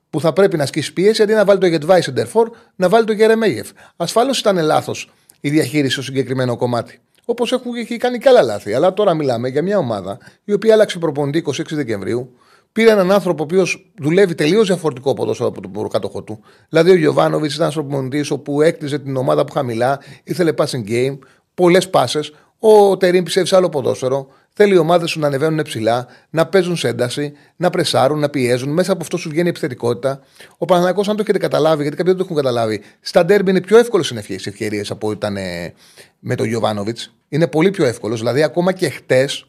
που 0.10 0.20
θα 0.20 0.34
πρέπει 0.34 0.58
να 0.58 0.64
ασκήσει 0.64 0.94
πίεση, 0.94 1.22
αντί 1.22 1.34
να 1.34 1.46
βάλει 1.46 1.60
το 1.60 1.68
Γετβάη 1.68 2.02
Σεντερφόρ, 2.02 2.50
να 2.76 2.90
βάλει 2.90 3.06
το 3.06 3.14
Γερεμέγεφ. 3.14 3.70
Ασφαλώς 3.96 4.40
ήταν 4.40 4.58
λάθος 4.58 5.12
η 5.40 5.50
διαχείριση 5.50 5.94
στο 5.94 6.02
συγκεκριμένο 6.02 6.56
κομμάτι. 6.58 7.00
Όπως 7.26 7.62
έχει 7.78 7.98
κάνει 7.98 8.18
και 8.18 8.30
άλλα 8.30 8.42
λάθη. 8.42 8.74
Αλλά 8.74 8.94
τώρα 8.94 9.14
μιλάμε 9.14 9.48
για 9.48 9.62
μια 9.62 9.78
ομάδα 9.78 10.18
η 10.44 10.54
οποία 10.54 10.74
άλλαξε 10.74 11.00
προπονητή 11.00 11.44
26 11.48 11.62
Δεκεμβρίου. 11.70 12.36
Πήρε 12.72 12.92
έναν 12.92 13.12
άνθρωπο 13.12 13.44
ο 13.44 13.46
οποίος 13.46 13.92
δουλεύει 13.98 14.36
τελείως 14.36 14.68
διαφορετικό 14.68 15.14
ποδόσφαιρο 15.14 15.50
από 15.50 15.62
τον 15.62 15.72
προκάτοχό 15.72 16.24
του. 16.24 16.40
Δηλαδή 16.70 16.92
ο 16.92 16.96
Γιωβάνοβιτς 16.96 17.54
ήταν 17.54 17.64
ένας 17.64 17.76
προπονητής 17.76 18.32
όπου 18.32 18.62
έκτιζε 18.62 19.00
την 19.00 19.16
ομάδα 19.16 19.46
που 19.46 19.54
χαμηλά, 19.54 20.00
ήθελε 20.24 20.54
passing 20.58 20.90
game, 20.90 21.18
πολλές 21.54 21.90
πάσες. 21.90 22.34
Ο 22.60 22.98
Τερήμ 22.98 23.24
πιστεύει 23.24 23.48
σε 23.48 23.56
άλλο 23.56 23.70
ποδόσφαιρο. 23.70 24.28
Θέλει 24.54 24.74
οι 24.74 24.78
ομάδες 24.78 25.10
σου 25.10 25.20
να 25.20 25.28
ανεβαίνουν 25.28 25.62
ψηλά, 25.62 26.08
να 26.30 26.46
παίζουν 26.46 26.76
σε 26.76 26.88
ένταση, 26.88 27.34
να 27.56 27.70
πρεσάρουν, 27.70 28.20
να 28.20 28.30
πιέζουν. 28.30 28.70
Μέσα 28.74 28.92
από 28.92 29.02
αυτό 29.02 29.18
σου 29.18 29.30
βγαίνει 29.30 29.48
η 29.48 29.50
επιθετικότητα. 29.50 30.20
Ο 30.58 30.66
Παναγιακό, 30.66 31.02
αν 31.08 31.16
το 31.16 31.22
έχετε 31.22 31.38
καταλάβει, 31.38 31.82
γιατί 31.82 31.98
κάποιοι 31.98 32.14
δεν 32.14 32.22
το 32.22 32.24
έχουν 32.32 32.44
καταλάβει, 32.44 32.82
στα 33.02 33.26
ντέρμπι 33.26 33.50
είναι 33.50 33.62
πιο 33.62 33.78
εύκολο 33.78 34.06
οι 34.28 34.34
ευκαιρίες 34.34 34.92
από 34.92 35.08
ό,τι 35.08 35.16
ήταν 35.16 35.38
ε, 35.38 35.74
με 36.20 36.36
τον 36.36 36.48
Γιωβάνοβιτς. 36.48 37.14
Είναι 37.30 37.48
πολύ 37.48 37.72
πιο 37.72 37.86
εύκολος. 37.86 38.20
Δηλαδή, 38.20 38.44
ακόμα 38.44 38.72
και 38.72 38.90
χτες, 38.90 39.46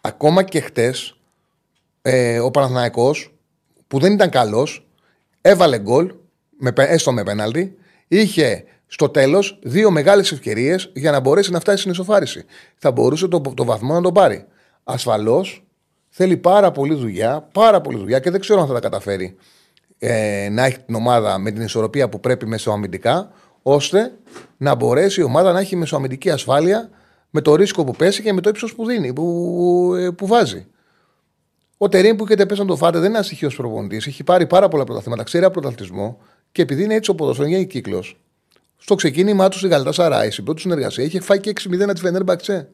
ακόμα 0.00 0.42
και 0.42 0.60
χτες, 0.60 1.16
ε, 2.06 2.38
ο 2.38 2.50
Παναθναϊκό, 2.50 3.14
που 3.86 3.98
δεν 3.98 4.12
ήταν 4.12 4.30
καλός, 4.30 4.86
έβαλε 5.40 5.78
γκολ, 5.78 6.14
έστω 6.74 7.12
με 7.12 7.22
πέναλτι, 7.22 7.76
είχε 8.08 8.64
στο 8.86 9.08
τέλος 9.08 9.58
δύο 9.62 9.90
μεγάλες 9.90 10.32
ευκαιρίες 10.32 10.90
για 10.94 11.10
να 11.10 11.20
μπορέσει 11.20 11.50
να 11.50 11.60
φτάσει 11.60 11.78
στην 11.78 11.90
ισοφάριση. 11.90 12.44
Θα 12.76 12.92
μπορούσε 12.92 13.28
το, 13.28 13.40
το 13.40 13.64
βαθμό 13.64 13.94
να 13.94 14.00
τον 14.00 14.12
πάρει. 14.12 14.44
Ασφαλώς 14.84 15.64
θέλει 16.08 16.36
πάρα 16.36 16.70
πολύ 16.70 16.94
δουλειά, 16.94 17.48
πάρα 17.52 17.80
πολύ 17.80 17.98
δουλειά 17.98 18.18
και 18.18 18.30
δεν 18.30 18.40
ξέρω 18.40 18.60
αν 18.60 18.66
θα 18.66 18.72
τα 18.72 18.80
καταφέρει 18.80 19.36
ε, 19.98 20.48
να 20.50 20.64
έχει 20.64 20.78
την 20.78 20.94
ομάδα 20.94 21.38
με 21.38 21.50
την 21.50 21.62
ισορροπία 21.62 22.08
που 22.08 22.20
πρέπει 22.20 22.46
μεσοαμυντικά, 22.46 23.30
ώστε 23.62 24.12
να 24.56 24.74
μπορέσει 24.74 25.20
η 25.20 25.24
ομάδα 25.24 25.52
να 25.52 25.60
έχει 25.60 25.76
μεσοαμυντική 25.76 26.30
ασφάλεια 26.30 26.90
με 27.30 27.40
το 27.40 27.54
ρίσκο 27.54 27.84
που 27.84 27.92
πέσει 27.92 28.22
και 28.22 28.32
με 28.32 28.40
το 28.40 28.48
ύψος 28.48 28.74
που 28.74 28.86
δίνει, 28.86 29.12
που, 29.12 29.94
ε, 29.98 30.10
που 30.10 30.26
βάζει. 30.26 30.66
Ο 31.84 31.88
Τερήμ 31.88 32.16
που 32.16 32.24
έχετε 32.24 32.46
πέσει 32.46 32.60
να 32.60 32.66
το 32.66 32.76
φάτε 32.76 32.98
δεν 32.98 33.06
είναι 33.06 33.14
ένας 33.14 33.26
στοιχείο 33.26 33.50
προπονητής. 33.56 34.06
Έχει 34.06 34.24
πάρει 34.24 34.46
πάρα 34.46 34.68
πολλά 34.68 34.84
πρωταθλήματα, 34.84 35.22
ξέρει 35.22 35.44
από 35.44 35.60
πρωταθλητισμό 35.60 36.18
και 36.52 36.62
επειδή 36.62 36.82
είναι 36.82 36.94
έτσι 36.94 37.10
ο 37.10 37.14
ποδοσφαιρικό 37.14 37.62
κύκλος, 37.62 38.20
στο 38.76 38.94
ξεκίνημά 38.94 39.48
του 39.48 39.58
στη 39.58 39.68
Γαλατά 39.68 39.92
Σαράι, 39.92 40.30
στην 40.30 40.44
πρώτη 40.44 40.60
συνεργασία, 40.60 41.04
είχε 41.04 41.20
φάει 41.20 41.40
και 41.40 41.52
6-0 41.54 41.80
από 41.82 41.92
τη 41.92 42.00
Φενέρμπαξε. 42.00 42.68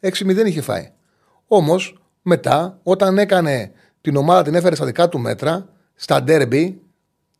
6-0 0.00 0.46
είχε 0.46 0.60
φάει. 0.60 0.90
Όμως, 1.46 2.00
μετά, 2.22 2.78
όταν 2.82 3.18
έκανε 3.18 3.72
την 4.00 4.16
ομάδα, 4.16 4.42
την 4.42 4.54
έφερε 4.54 4.74
στα 4.74 4.84
δικά 4.84 5.08
του 5.08 5.18
μέτρα, 5.18 5.68
στα 5.94 6.22
ντέρμπι, 6.22 6.80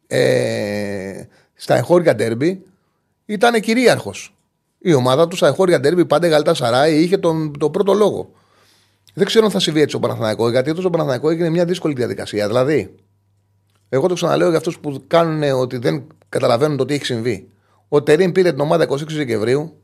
ε, 0.07 1.23
στα 1.55 1.77
εγχώρια 1.77 2.15
ντέρμπι, 2.15 2.63
ήταν 3.25 3.61
κυρίαρχος. 3.61 4.35
Η 4.79 4.95
ομάδα 4.95 5.29
του 5.29 5.37
στα 5.37 5.47
εγχώρια 5.47 5.81
ντέρμπι, 5.81 6.05
πάντα 6.05 6.27
η 6.27 6.31
Γαλατά 6.31 6.55
Σαράι, 6.55 7.03
είχε 7.03 7.19
τον, 7.19 7.59
τον 7.59 7.71
πρώτο 7.71 7.93
λόγο. 7.93 8.31
Δεν 9.15 9.27
ξέρω 9.27 9.45
αν 9.45 9.51
θα 9.51 9.61
συμβεί 9.61 9.81
έτσι 9.81 9.97
ο 9.97 9.99
Παναθηναϊκό, 9.99 10.51
γιατί 10.51 10.71
αυτό 10.71 10.87
ο 10.87 10.91
Παναθηναϊκό 10.91 11.31
έγινε 11.31 11.49
μια 11.51 11.65
δύσκολη 11.65 11.95
διαδικασία. 11.95 12.47
Δηλαδή, 12.47 12.95
εγώ 13.89 14.09
το 14.09 14.15
ξαναλέω 14.15 14.49
για 14.49 14.59
αυτούς 14.59 14.79
που 14.79 15.03
κάνουν 15.07 15.43
ότι 15.61 15.77
δεν 15.77 16.03
καταλαβαίνουν 16.29 16.77
το 16.77 16.85
τι 16.85 16.95
έχει 16.95 17.05
συμβεί. 17.05 17.49
Ο 17.89 18.03
Τερήμ 18.03 18.33
πήρε 18.33 18.51
την 18.51 18.61
ομάδα 18.61 18.89
26 18.89 19.07
Δεκεμβρίου, 19.07 19.81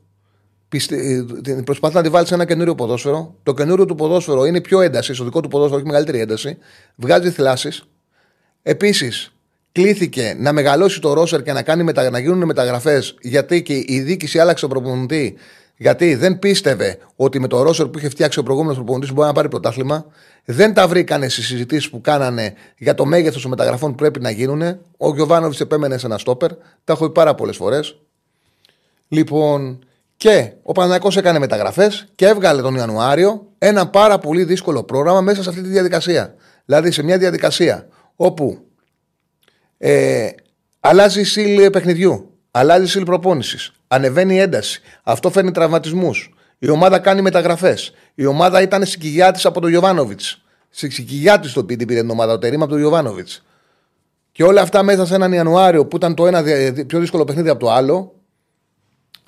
ε, 0.89 1.23
προσπαθεί 1.63 1.95
να 1.95 2.01
τη 2.01 2.09
βάλει 2.09 2.27
σε 2.27 2.33
ένα 2.33 2.45
καινούριο 2.45 2.75
ποδόσφαιρο. 2.75 3.35
Το 3.43 3.53
καινούριο 3.53 3.85
του 3.85 3.95
ποδόσφαιρο 3.95 4.45
είναι 4.45 4.61
πιο 4.61 4.81
ένταση, 4.81 5.13
στο 5.13 5.23
δικό 5.23 5.41
του 5.41 5.47
ποδόσφαιρο 5.47 5.79
έχει 5.79 5.87
μεγαλύτερη 5.87 6.19
ένταση. 6.19 6.57
Βγάζει 6.95 7.29
θλάσεις. 7.29 7.83
Επίσης, 8.61 9.33
κλήθηκε 9.71 10.35
να 10.39 10.53
μεγαλώσει 10.53 11.01
το 11.01 11.13
ρόσερ 11.13 11.43
και 11.43 11.53
να, 11.53 11.61
κάνει 11.61 11.83
μετα... 11.83 12.09
να 12.09 12.19
γίνουν 12.19 12.45
μεταγραφές, 12.45 13.15
γιατί 13.21 13.61
και 13.61 13.73
η 13.73 13.99
διοίκηση 13.99 14.39
άλλαξε 14.39 14.67
τον 14.67 14.79
προπονητή. 14.79 15.35
Γιατί 15.77 16.15
δεν 16.15 16.39
πίστευε 16.39 16.97
ότι 17.15 17.39
με 17.39 17.47
το 17.47 17.61
ρόσερ 17.61 17.87
που 17.87 17.97
είχε 17.97 18.09
φτιάξει 18.09 18.39
ο 18.39 18.43
προηγούμενος 18.43 18.77
προπονητής 18.77 19.13
μπορεί 19.13 19.27
να 19.27 19.33
πάρει 19.33 19.49
πρωτάθλημα. 19.49 20.05
Δεν 20.45 20.73
τα 20.73 20.87
βρήκανε 20.87 21.29
στις 21.29 21.45
συζητήσεις 21.45 21.89
που 21.89 22.01
κάνανε 22.01 22.53
για 22.77 22.95
το 22.95 23.05
μέγεθος 23.05 23.41
των 23.41 23.49
μεταγραφών 23.49 23.89
που 23.89 23.95
πρέπει 23.95 24.19
να 24.19 24.29
γίνουν. 24.29 24.61
Ο 24.97 25.13
Γιωβάνοβιτς 25.13 25.59
επέμενε 25.59 25.97
σε 25.97 26.05
ένα 26.05 26.17
στόπερ. 26.17 26.49
Τα 26.83 26.93
έχω 26.93 27.05
πει 27.05 27.11
πάρα 27.11 27.35
πολλές 27.35 27.55
φορές. 27.55 27.97
Λοιπόν, 29.07 29.79
και 30.17 30.51
ο 30.63 30.71
Παναγιακός 30.71 31.17
έκανε 31.17 31.39
μεταγραφές 31.39 32.07
και 32.15 32.25
έβγαλε 32.27 32.61
τον 32.61 32.75
Ιανουάριο 32.75 33.47
ένα 33.57 33.87
πάρα 33.87 34.19
πολύ 34.19 34.43
δύσκολο 34.43 34.83
πρόγραμμα 34.83 35.21
μέσα 35.21 35.43
σε 35.43 35.49
αυτή 35.49 35.61
τη 35.61 35.67
διαδικασία. 35.67 36.35
Δηλαδή 36.65 36.91
σε 36.91 37.03
μια 37.03 37.17
διαδικασία 37.17 37.87
όπου 38.15 38.59
ε, 39.77 40.29
αλλάζει 40.79 41.19
η 41.19 41.23
σύλλη 41.23 41.69
παιχνιδιού, 41.69 42.29
αλλάζει 42.51 42.83
η 42.83 42.87
σύλλη 42.87 43.05
προπόνησης, 43.05 43.71
ανεβαίνει 43.87 44.35
η 44.35 44.37
ένταση, 44.37 44.81
αυτό 45.03 45.29
φέρνει 45.29 45.51
τραυματισμούς. 45.51 46.31
Η 46.59 46.69
ομάδα 46.69 46.99
κάνει 46.99 47.21
μεταγραφές. 47.21 47.93
Η 48.15 48.25
ομάδα 48.25 48.61
ήταν 48.61 48.85
συγκυγιά 48.85 49.31
τη 49.31 49.41
από 49.43 49.61
τον 49.61 49.71
Ιωβάνοβιτ. 49.71 50.21
Συγκυγιά 50.69 51.39
τη 51.39 51.51
το 51.51 51.63
πήρε 51.63 51.85
την 51.85 52.09
ομάδα 52.09 52.33
ο 52.33 52.37
Τερήμα 52.37 52.63
από 52.63 52.73
τον 52.73 52.81
Ιωβάνοβιτ. 52.81 53.27
Και 54.31 54.43
όλα 54.43 54.61
αυτά 54.61 54.83
μέσα 54.83 55.05
σε 55.05 55.15
έναν 55.15 55.33
Ιανουάριο 55.33 55.85
που 55.85 55.95
ήταν 55.95 56.15
το 56.15 56.27
ένα 56.27 56.43
πιο 56.87 56.99
δύσκολο 56.99 57.23
παιχνίδι 57.23 57.49
από 57.49 57.59
το 57.59 57.71
άλλο, 57.71 58.13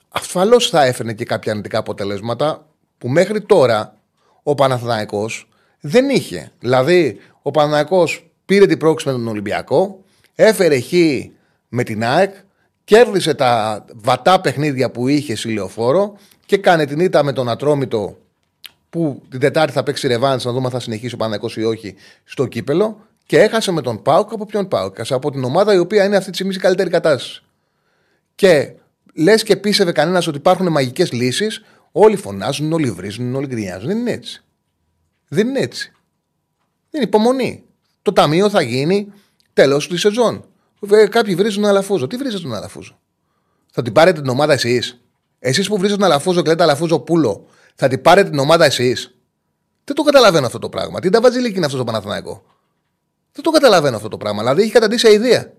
ασφαλώς 0.10 0.70
θα 0.70 0.86
έφερνε 0.86 1.14
και 1.14 1.26
κάποια 1.26 1.52
αρνητικά 1.52 1.78
αποτελέσματα 1.78 2.66
που 2.98 3.08
μέχρι 3.08 3.42
τώρα 3.42 3.96
ο 4.44 4.56
Παναθηναϊκός 4.56 5.50
δεν 5.80 6.10
είχε. 6.10 6.52
Δηλαδή, 6.60 7.20
ο 7.42 7.52
Παναθηναϊκός 7.52 8.32
πήρε 8.46 8.66
την 8.66 8.78
πρόκληση 8.78 9.08
με 9.08 9.14
τον 9.14 9.28
Ολυμπιακό, 9.28 10.04
έφερε 10.36 10.80
χ 10.80 10.92
με 11.70 11.84
την 11.84 12.04
ΑΕΚ, 12.04 12.34
κέρδισε 12.90 13.34
τα 13.34 13.86
βατά 13.94 14.42
παιχνίδια 14.42 14.92
που 14.92 15.08
είχε 15.08 15.36
στη 15.36 15.54
λεωφόρο 15.54 16.18
και 16.46 16.58
κάνει 16.58 16.86
την 16.86 17.00
ήττα 17.00 17.24
με 17.24 17.34
τον 17.34 17.50
Ατρόμητο 17.50 18.18
που 18.90 19.22
την 19.30 19.40
Τετάρτη 19.40 19.72
θα 19.72 19.84
παίξει 19.84 20.08
ρεβάνς 20.08 20.46
να 20.46 20.52
δούμε 20.52 20.66
αν 20.66 20.72
θα 20.72 20.80
συνεχίσει 20.80 21.14
ο 21.14 21.18
Παναθηναϊκός 21.18 21.58
ή 21.58 21.64
όχι 21.64 21.96
στο 22.24 22.46
κύπελο 22.46 23.00
και 23.26 23.40
έχασε 23.40 23.72
με 23.72 23.82
τον 23.82 24.02
Πάουκ 24.02 24.34
από 24.34 24.46
ποιον 24.46 24.68
Πάουκ. 24.68 24.96
Από 25.10 25.32
την 25.32 25.44
ομάδα 25.44 25.74
η 25.74 25.78
οποία 25.78 26.04
είναι 26.04 26.16
αυτή 26.16 26.30
τη 26.30 26.36
στιγμή 26.36 26.54
σε 26.54 26.60
καλύτερη 26.60 26.90
κατάσταση. 26.90 27.44
Και 28.36 28.74
λες 29.14 29.44
και 29.44 29.56
πίστευε 29.56 29.92
κανένας 29.92 30.28
ότι 30.28 30.38
υπάρχουν 30.38 30.72
μαγικές 30.72 31.12
λύσεις, 31.12 31.64
όλοι 31.92 32.16
φωνάζουν, 32.16 32.74
όλοι 32.74 32.92
βρίζουν, 32.92 33.36
όλοι 33.36 33.48
γκρινιάζουν. 33.48 33.88
Δεν 33.88 33.98
είναι 33.98 34.12
έτσι. 34.12 34.44
Δεν 35.28 35.48
είναι 35.48 35.60
έτσι. 35.60 35.92
Δεν 36.90 37.02
είναι 37.02 37.10
υπομονή. 37.10 37.64
Το 38.02 38.14
ταμείο 38.14 38.50
θα 38.50 38.62
γίνει 38.62 39.14
τέλος 39.54 39.88
τη 39.88 39.98
σεζόν. 39.98 40.49
Κάποιοι 41.10 41.36
βρίζουν 41.36 41.62
τον 41.62 41.72
Αλαφούζο. 41.72 42.08
Τι 42.08 42.18
βρίζετε 42.18 42.44
τον 42.44 42.54
Αλαφούζο. 42.54 43.00
Θα 43.72 43.82
την 43.82 43.94
πάρετε 43.94 44.22
την 44.22 44.30
ομάδα 44.30 44.54
εσείς; 44.54 45.02
Εσείς 45.40 45.68
που 45.68 45.78
βρίζετε 45.78 46.00
τον 46.00 46.12
Αλαφούζο 46.12 46.42
και 46.42 46.50
λέτε 46.50 46.64
Αλαφούζο 46.64 47.00
πούλο, 47.00 47.46
θα 47.76 47.88
την 47.88 48.02
πάρετε 48.02 48.30
την 48.30 48.40
ομάδα 48.40 48.66
εσείς; 48.66 49.16
Δεν 49.84 49.96
το 49.96 50.04
καταλαβαίνω 50.04 50.46
αυτό 50.46 50.60
το 50.60 50.70
πράγμα. 50.70 51.00
Τι 51.00 51.10
τα 51.10 51.22
βαζιλίκι 51.22 51.56
είναι 51.56 51.66
αυτός 51.66 51.80
το 51.80 51.86
Παναθηναϊκός; 51.86 52.42
Δεν 53.32 53.44
το 53.44 53.52
καταλαβαίνω 53.52 53.96
αυτό 53.96 54.08
το 54.08 54.18
πράγμα. 54.18 54.40
Δηλαδή 54.40 54.62
έχει 54.62 54.72
καταντήσει 54.72 55.12
ιδέα. 55.12 55.52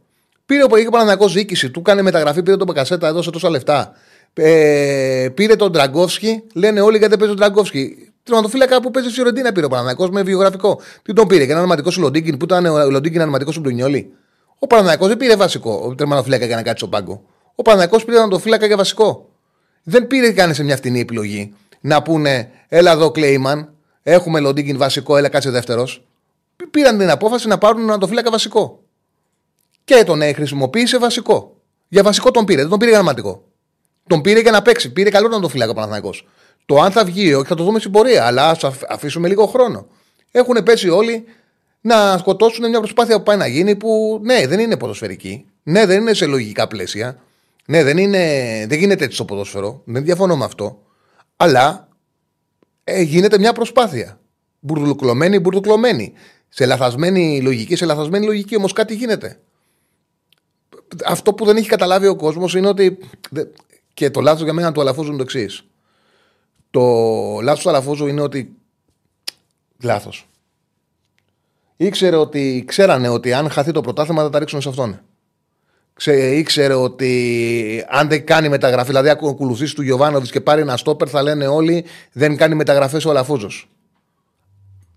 Πήρε 0.46 0.62
ο 0.62 0.66
Παναθηναϊκός 0.68 1.32
διοίκηση, 1.32 1.70
του 1.70 1.82
κάνει 1.82 2.02
μεταγραφή, 2.02 2.42
πήρε 2.42 2.56
τον 2.56 2.66
Μπακασέτα, 2.66 3.06
έδωσε 3.06 3.30
τόσα 3.30 3.50
λεφτά. 3.50 3.92
Ε, 4.34 5.28
πήρε 5.34 5.56
τον 5.56 5.72
Τραγκόφσκι, 5.72 6.42
λένε 6.54 6.80
όλοι 6.80 6.98
γιατί 6.98 7.16
παίζει 7.16 7.34
τον 7.34 7.42
Τραγκόφσκι. 7.42 8.12
Τερματοφύλακα 8.22 8.80
που 8.80 8.90
παίζει 8.90 9.08
στη 9.08 9.18
Φιωρεντίνα 9.18 9.52
πήρε 9.52 9.66
ο 9.66 9.68
Παναθηναϊκός 9.68 10.10
με 10.10 10.22
βιογραφικό. 10.22 10.80
Τι 11.02 11.12
τον 11.12 11.28
πήρε, 11.28 11.44
και 11.44 11.50
ένα 11.50 11.60
ονοματικό 11.60 11.90
σου 11.90 12.00
Λοντίνκιν 12.00 12.36
που 12.36 12.44
ήταν 12.44 12.66
ο 12.66 12.90
Λοντίνκιν 12.90 13.20
ονοματικό 13.20 13.52
σου 13.52 13.60
Μπρουνιόλη. 13.60 14.12
Ο 14.62 14.66
Παναθηναϊκό 14.66 15.06
δεν 15.06 15.16
πήρε 15.16 15.36
βασικό 15.36 15.82
ο 15.86 15.94
τερματοφύλακα 15.94 16.46
για 16.46 16.56
να 16.56 16.62
κάτσει 16.62 16.76
στον 16.76 16.90
πάγκο. 16.90 17.22
Ο 17.54 17.62
Παναθηναϊκό 17.62 18.04
πήρε 18.04 18.16
τερματοφύλακα 18.16 18.66
για 18.66 18.76
βασικό. 18.76 19.28
Δεν 19.82 20.06
πήρε 20.06 20.32
καν 20.32 20.54
σε 20.54 20.62
μια 20.62 20.76
φτηνή 20.76 21.00
επιλογή 21.00 21.54
να 21.80 22.02
πούνε 22.02 22.50
Έλα 22.68 22.92
εδώ 22.92 23.10
Κλέιμαν, 23.10 23.72
έχουμε 24.02 24.40
Λοντίνκιν 24.40 24.78
βασικό, 24.78 25.16
έλα 25.16 25.28
κάτσε 25.28 25.50
δεύτερος. 25.50 26.04
Πήραν 26.70 26.98
την 26.98 27.10
απόφαση 27.10 27.48
να 27.48 27.58
πάρουν 27.58 27.80
τερματοφύλακα 27.80 28.30
βασικό. 28.30 28.82
Και 29.84 30.02
τον 30.04 30.22
χρησιμοποίησε 30.34 30.98
βασικό. 30.98 31.56
Για 31.88 32.02
βασικό 32.02 32.30
τον 32.30 32.44
πήρε, 32.44 32.60
δεν 32.60 32.70
τον 32.70 32.78
πήρε 32.78 32.90
για 32.90 33.00
ονοματικό. 33.00 33.44
Τον 34.06 34.20
πήρε 34.20 34.40
για 34.40 34.50
να 34.50 34.62
παίξει. 34.62 34.92
Πήρε 34.92 35.10
καλό 35.10 35.28
να 35.28 35.40
τον 35.40 35.50
φυλάει 35.50 35.68
ο 35.68 35.74
Παναθηναϊκός. 35.74 36.26
Το 36.66 36.80
αν 36.80 36.90
θα 36.90 37.04
βγει, 37.04 37.34
όχι 37.34 37.46
θα 37.46 37.54
το 37.54 37.64
δούμε 37.64 37.78
στην 37.78 37.90
πορεία, 37.90 38.26
αλλά 38.26 38.48
ας 38.48 38.64
αφήσουμε 38.88 39.28
λίγο 39.28 39.46
χρόνο. 39.46 39.86
Έχουν 40.30 40.62
πέσει 40.62 40.88
όλοι 40.88 41.24
να 41.80 42.18
σκοτώσουν 42.18 42.68
μια 42.68 42.78
προσπάθεια 42.78 43.16
που 43.16 43.22
πάει 43.22 43.36
να 43.36 43.46
γίνει 43.46 43.76
που 43.76 44.20
ναι, 44.22 44.46
δεν 44.46 44.60
είναι 44.60 44.76
ποδοσφαιρική. 44.76 45.44
Ναι, 45.62 45.86
δεν 45.86 46.00
είναι 46.00 46.14
σε 46.14 46.26
λογικά 46.26 46.66
πλαίσια. 46.66 47.18
Ναι, 47.66 47.82
δεν, 47.82 47.98
είναι, 47.98 48.18
δεν 48.68 48.78
γίνεται 48.78 49.04
έτσι 49.04 49.16
στο 49.16 49.24
ποδόσφαιρο. 49.24 49.82
Δεν 49.84 50.04
διαφωνώ 50.04 50.36
με 50.36 50.44
αυτό. 50.44 50.82
Αλλά 51.36 51.88
ε, 52.84 53.02
γίνεται 53.02 53.38
μια 53.38 53.52
προσπάθεια. 53.52 54.20
Μπουρδουκλωμένη, 54.60 55.38
μπουρδουκλωμένη. 55.38 56.12
Σε 56.48 56.66
λαθασμένη 56.66 57.40
λογική, 57.40 57.76
σε 57.76 57.84
λαθασμένη 57.84 58.26
λογική 58.26 58.56
όμως 58.56 58.72
κάτι 58.72 58.94
γίνεται. 58.94 59.40
Αυτό 61.04 61.34
που 61.34 61.44
δεν 61.44 61.56
έχει 61.56 61.68
καταλάβει 61.68 62.06
ο 62.06 62.16
κόσμος 62.16 62.54
είναι 62.54 62.68
ότι. 62.68 62.98
Και 63.94 64.10
το 64.10 64.20
λάθος 64.20 64.42
για 64.42 64.52
μένα 64.52 64.72
του 64.72 64.80
Αλαφούζου 64.80 65.08
είναι 65.08 65.16
το 65.16 65.22
εξής. 65.22 65.64
Το 66.70 66.80
λάθος 67.42 67.62
του 67.62 67.68
Αλαφούζου 67.68 68.06
είναι 68.06 68.20
ότι. 68.20 68.56
Λάθος. 69.82 70.29
Ήξερε 71.82 72.16
ότι, 72.16 72.64
ξέρανε 72.66 73.08
ότι 73.08 73.32
αν 73.32 73.50
χαθεί 73.50 73.72
το 73.72 73.80
πρωτάθλημα 73.80 74.22
θα 74.22 74.30
τα 74.30 74.38
ρίξουν 74.38 74.60
σε 74.60 74.68
αυτόν. 74.68 75.00
Ξέ, 75.94 76.36
ήξερε 76.36 76.74
ότι 76.74 77.84
αν 77.88 78.08
δεν 78.08 78.26
κάνει 78.26 78.48
μεταγραφή, 78.48 78.86
δηλαδή 78.88 79.08
ακολουθήσεις 79.08 79.74
του 79.74 79.82
Γιωβάνοβιτς 79.82 80.30
και 80.30 80.40
πάρει 80.40 80.60
ένα 80.60 80.76
στόπερ, 80.76 81.08
θα 81.10 81.22
λένε 81.22 81.46
όλοι 81.46 81.84
δεν 82.12 82.36
κάνει 82.36 82.54
μεταγραφέ 82.54 83.00
ο 83.06 83.10
Αλαφούζος. 83.10 83.70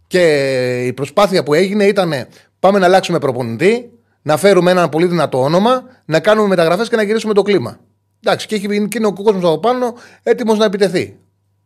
Και 0.07 0.85
η 0.85 0.93
προσπάθεια 0.93 1.43
που 1.43 1.53
έγινε 1.53 1.83
ήταν 1.83 2.13
πάμε 2.59 2.79
να 2.79 2.85
αλλάξουμε 2.85 3.19
προπονητή, 3.19 3.91
να 4.21 4.37
φέρουμε 4.37 4.71
ένα 4.71 4.89
πολύ 4.89 5.05
δυνατό 5.05 5.41
όνομα, 5.41 5.83
να 6.05 6.19
κάνουμε 6.19 6.47
μεταγραφές 6.47 6.89
και 6.89 6.95
να 6.95 7.03
γυρίσουμε 7.03 7.33
το 7.33 7.41
κλίμα. 7.41 7.79
Εντάξει, 8.23 8.47
και, 8.47 8.55
έχει, 8.55 8.87
και 8.87 8.97
είναι 8.97 9.07
ο 9.07 9.13
κόσμος 9.13 9.43
από 9.43 9.59
πάνω 9.59 9.93
έτοιμος 10.23 10.57
να 10.57 10.65
επιτεθεί. 10.65 11.17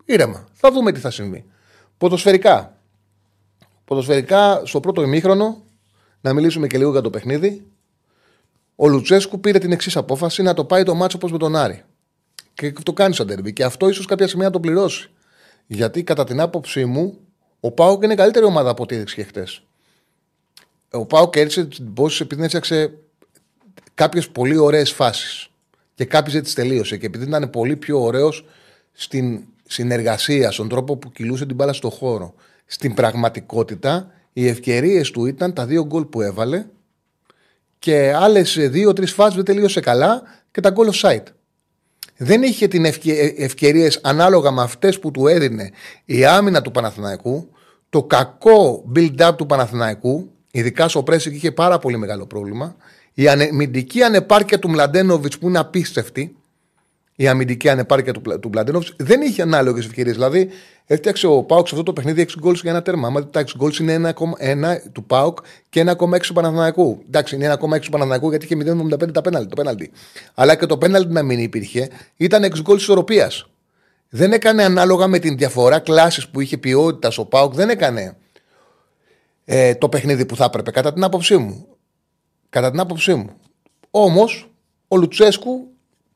Ήρεμα. 0.06 0.48
Θα 0.54 0.72
δούμε 0.72 0.92
τι 0.92 1.00
θα 1.00 1.12
συμβεί. 1.12 1.46
Ποδοσφαιρικά. 1.98 2.77
Ποδοσφαιρικά, 3.88 4.62
στο 4.66 4.80
πρώτο 4.80 5.02
ημίχρονο, 5.02 5.64
να 6.22 6.34
μιλήσουμε 6.34 6.68
και 6.68 6.78
λίγο 6.78 6.92
για 6.92 7.02
το 7.02 7.10
παιχνίδι. 7.10 7.66
Ο 8.76 8.88
Λουτσέσκου 8.88 9.40
πήρε 9.40 9.60
την 9.60 9.72
εξής 9.72 9.98
απόφαση 9.98 10.42
να 10.42 10.54
το 10.54 10.66
πάει 10.66 10.84
το 10.84 10.96
μάτσο 10.96 11.18
όπως 11.18 11.32
με 11.32 11.38
τον 11.38 11.56
Άρη. 11.56 11.84
Και 12.54 12.74
το 12.84 12.94
κάνει 12.94 13.14
σαν 13.14 13.28
τερμπι. 13.28 13.54
Και 13.54 13.64
αυτό 13.64 13.90
ίσως 13.90 14.06
κάποια 14.06 14.28
σημεία 14.28 14.46
να 14.46 14.52
το 14.52 14.60
πληρώσει. 14.60 15.10
Γιατί 15.68 16.04
κατά 16.04 16.24
την 16.24 16.40
άποψή 16.40 16.86
μου, 16.86 17.18
ο 17.60 17.72
Πάοκ 17.72 18.04
είναι 18.04 18.16
καλύτερη 18.16 18.46
ομάδα 18.46 18.70
από 18.70 18.84
ό,τι 18.84 18.96
έδειξε 18.96 19.16
και 19.16 19.24
χτες. 19.24 19.62
Ο 20.92 21.06
Πάοκ 21.06 21.36
έριξε 21.36 21.66
την 21.66 21.94
πόση 21.94 22.24
επειδή 22.24 22.44
έφτιαξε 22.44 22.94
κάποιες 23.94 24.30
πολύ 24.30 24.58
ωραίες 24.58 24.92
φάσεις. 24.92 25.50
Και 25.96 26.06
κάποιες 26.06 26.34
δεν 26.34 26.44
τι 26.44 26.54
τελείωσε. 26.54 26.98
Και 26.98 27.06
επειδή 27.06 27.26
ήταν 27.26 27.50
πολύ 27.50 27.76
πιο 27.76 28.02
ωραίος 28.02 28.46
στην 28.94 29.44
συνεργασία, 29.68 30.52
στον 30.52 30.70
τρόπο 30.70 30.98
που 30.98 31.12
κυλούσε 31.12 31.46
την 31.46 31.56
μπάλα 31.56 31.74
στο 31.74 31.90
χώρο. 31.90 32.34
Στην 32.70 32.94
πραγματικότητα, 32.94 34.12
οι 34.34 34.48
ευκαιρίες 34.48 35.12
του 35.12 35.26
ήταν 35.26 35.54
τα 35.54 35.66
δύο 35.66 35.86
γκολ 35.86 36.06
που 36.06 36.22
έβαλε 36.22 36.66
και 37.80 38.14
άλλες 38.16 38.58
δύο-τρεις 38.70 39.14
φάσεις 39.14 39.36
δεν 39.36 39.46
τελείωσε 39.46 39.80
καλά 39.80 40.22
και 40.52 40.62
τα 40.62 40.70
γκολ 40.70 40.90
offside. 40.94 41.24
Δεν 42.18 42.44
είχε 42.44 42.68
την 42.68 42.86
ευκαι... 42.86 43.34
ευκαιρίες 43.38 44.00
ανάλογα 44.04 44.52
με 44.52 44.62
αυτές 44.62 45.00
που 45.00 45.12
του 45.12 45.28
έδινε 45.28 45.72
η 46.06 46.26
άμυνα 46.26 46.62
του 46.62 46.72
Παναθηναϊκού, 46.72 47.50
το 47.90 48.04
κακό 48.04 48.92
build-up 48.96 49.32
του 49.38 49.46
Παναθηναϊκού, 49.46 50.32
ειδικά 50.52 50.88
στο 50.88 51.04
pressing 51.08 51.32
είχε 51.32 51.52
πάρα 51.52 51.80
πολύ 51.80 51.98
μεγάλο 51.98 52.26
πρόβλημα. 52.26 52.76
Η 53.14 53.28
αμυντική 53.28 54.04
ανεπάρκεια 54.04 54.60
του 54.60 54.70
Μλαντένοβιτ 54.70 55.34
που 55.40 55.48
είναι 55.48 55.60
απίστευτη, 55.60 56.36
η 57.20 57.28
αμυντική 57.28 57.70
ανεπάρκεια 57.70 58.14
του, 58.14 58.22
του 58.40 58.50
Μπλαντένοφ 58.50 58.88
δεν 58.98 59.22
είχε 59.22 59.42
ανάλογες 59.42 59.86
ευκαιρίες. 59.86 60.16
Δηλαδή, 60.16 60.50
έφτιαξε 60.86 61.28
ο 61.28 61.44
Πάουκ 61.44 61.68
σε 61.68 61.74
αυτό 61.74 61.86
το 61.86 61.94
παιχνίδι 61.94 62.22
6 62.22 62.40
γκολ 62.40 62.54
για 62.54 62.72
ένα 62.72 62.82
τέρμα. 62.82 63.08
Άμα 63.08 63.28
τα 63.28 63.40
6 63.40 63.46
γκολ 63.58 63.74
είναι 63.80 63.94
1,1 63.94 64.14
του 64.92 65.04
Πάουκ 65.04 65.38
και 65.70 65.84
1,6 65.88 66.20
του 66.22 66.34
Παναθηναϊκού. 66.34 67.02
Εντάξει, 67.08 67.36
είναι 67.36 67.58
1,6 67.62 67.80
του 67.80 67.90
Παναθηναϊκού 67.90 68.30
γιατί 68.30 68.46
είχε 68.46 68.56
0,75 68.56 69.14
τα 69.14 69.22
πέναλτι, 69.22 69.50
το 69.50 69.56
πέναλτι. 69.56 69.92
Αλλά 70.34 70.56
και 70.56 70.66
το 70.66 70.78
πέναλτι 70.78 71.14
να 71.14 71.24
μην 71.24 71.40
υπήρχε 71.40 71.90
ήταν 72.16 72.44
6 72.44 72.62
γκολ 72.62 72.76
ισορροπίας. 72.76 73.48
Δεν 74.10 74.34
έκανε 74.34 74.64
ανάλογα 74.64 75.08
με 75.08 75.20
την 75.20 75.38
διαφορά 75.38 75.80
κλάσης 75.80 76.28
που 76.28 76.42
είχε 76.42 76.58
ποιότητας 76.58 77.18
ο 77.18 77.26
Πάουκ, 77.26 77.54
δεν 77.54 77.70
έκανε 77.70 78.18
ε, 79.46 79.76
το 79.76 79.90
παιχνίδι 79.90 80.26
που 80.26 80.36
θα 80.36 80.46
έπρεπε, 80.46 80.72
κατά 80.72 80.94
την 80.94 81.04
άποψή 81.04 81.38
μου. 81.38 81.68
Κατά 82.50 82.72
την 82.72 82.80
άποψή 82.80 83.14
μου. 83.14 83.30
Όμως, 83.92 84.52
ο 84.88 84.98
Λουτσέσκου 84.98 85.68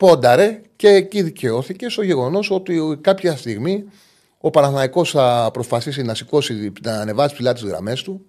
πόνταρε 0.02 0.62
και 0.76 0.88
εκεί 0.88 1.22
δικαιώθηκε 1.22 1.90
στο 1.90 2.02
γεγονός 2.02 2.52
ότι 2.52 2.98
κάποια 3.02 3.36
στιγμή 3.38 3.86
ο 4.38 4.50
Παναθηναϊκός 4.50 5.12
θα 5.12 5.50
προσπαθήσει 5.54 6.02
να 6.02 6.14
σηκώσει, 6.14 6.72
να 6.84 6.94
ανεβάσει 6.94 7.34
ψηλά 7.34 7.54
τις 7.54 7.64
γραμμές 7.64 8.04
του 8.04 8.26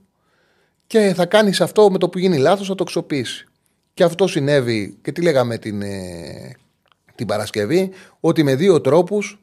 και 0.87 1.13
θα 1.17 1.27
κάνει 1.27 1.53
αυτό 1.61 1.91
με 1.91 1.99
το 1.99 2.09
που 2.09 2.19
γίνει 2.19 2.39
λάθος, 2.39 2.67
θα 2.67 2.75
το 2.75 2.83
αξιοποιήσει. 2.83 3.49
Και 3.95 4.05
αυτό 4.05 4.27
συνέβη 4.27 4.99
και 5.03 5.13
τι 5.13 5.23
λέγαμε 5.23 5.59
την, 5.59 5.83
ε, 5.83 6.57
την 7.15 7.27
Παρασκευή, 7.27 7.91
ότι 8.21 8.43
με 8.43 8.55
δύο 8.55 8.81
τρόπους 8.81 9.43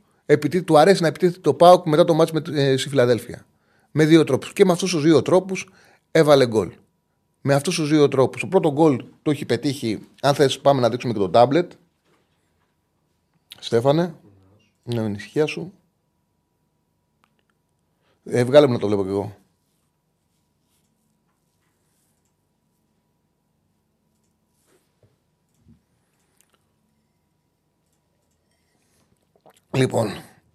του 0.65 0.77
αρέσει 0.77 1.01
να 1.01 1.07
επιτίθεται 1.07 1.39
το 1.39 1.53
Πάουκ 1.53 1.85
μετά 1.87 2.03
το 2.03 2.13
μάτς 2.13 2.31
με, 2.31 2.41
ε, 2.53 2.77
στη 2.77 2.89
Φιλαδέλφια. 2.89 3.45
Με 3.91 4.05
δύο 4.05 4.23
τρόπους. 4.23 4.53
Και 4.53 4.65
με 4.65 4.71
αυτούς 4.71 4.91
τους 4.91 5.03
δύο 5.03 5.21
τρόπους 5.21 5.69
έβαλε 6.11 6.47
γκολ. 6.47 6.71
Με 7.41 7.53
αυτούς 7.53 7.75
τους 7.75 7.89
δύο 7.89 8.07
τρόπους. 8.07 8.41
Το 8.41 8.47
πρώτο 8.47 8.71
γκολ 8.71 9.03
το 9.21 9.31
έχει 9.31 9.45
πετύχει. 9.45 10.07
Αν 10.21 10.33
θες, 10.33 10.59
πάμε 10.59 10.81
να 10.81 10.89
δείξουμε 10.89 11.13
και 11.13 11.19
το 11.19 11.29
τάμπλετ. 11.29 11.71
Στέφανε, 13.59 14.15
να 14.83 15.01
μην 15.01 15.13
ησυχία 15.13 15.45
σου. 15.45 15.73
Ε, 18.23 18.43
βγάλε 18.43 18.67
μου 18.67 18.73
να 18.73 18.79
το 18.79 18.87
βλέπω 18.87 19.03
κι 19.03 19.09
εγώ. 19.09 19.37
Λοιπόν, 29.71 30.09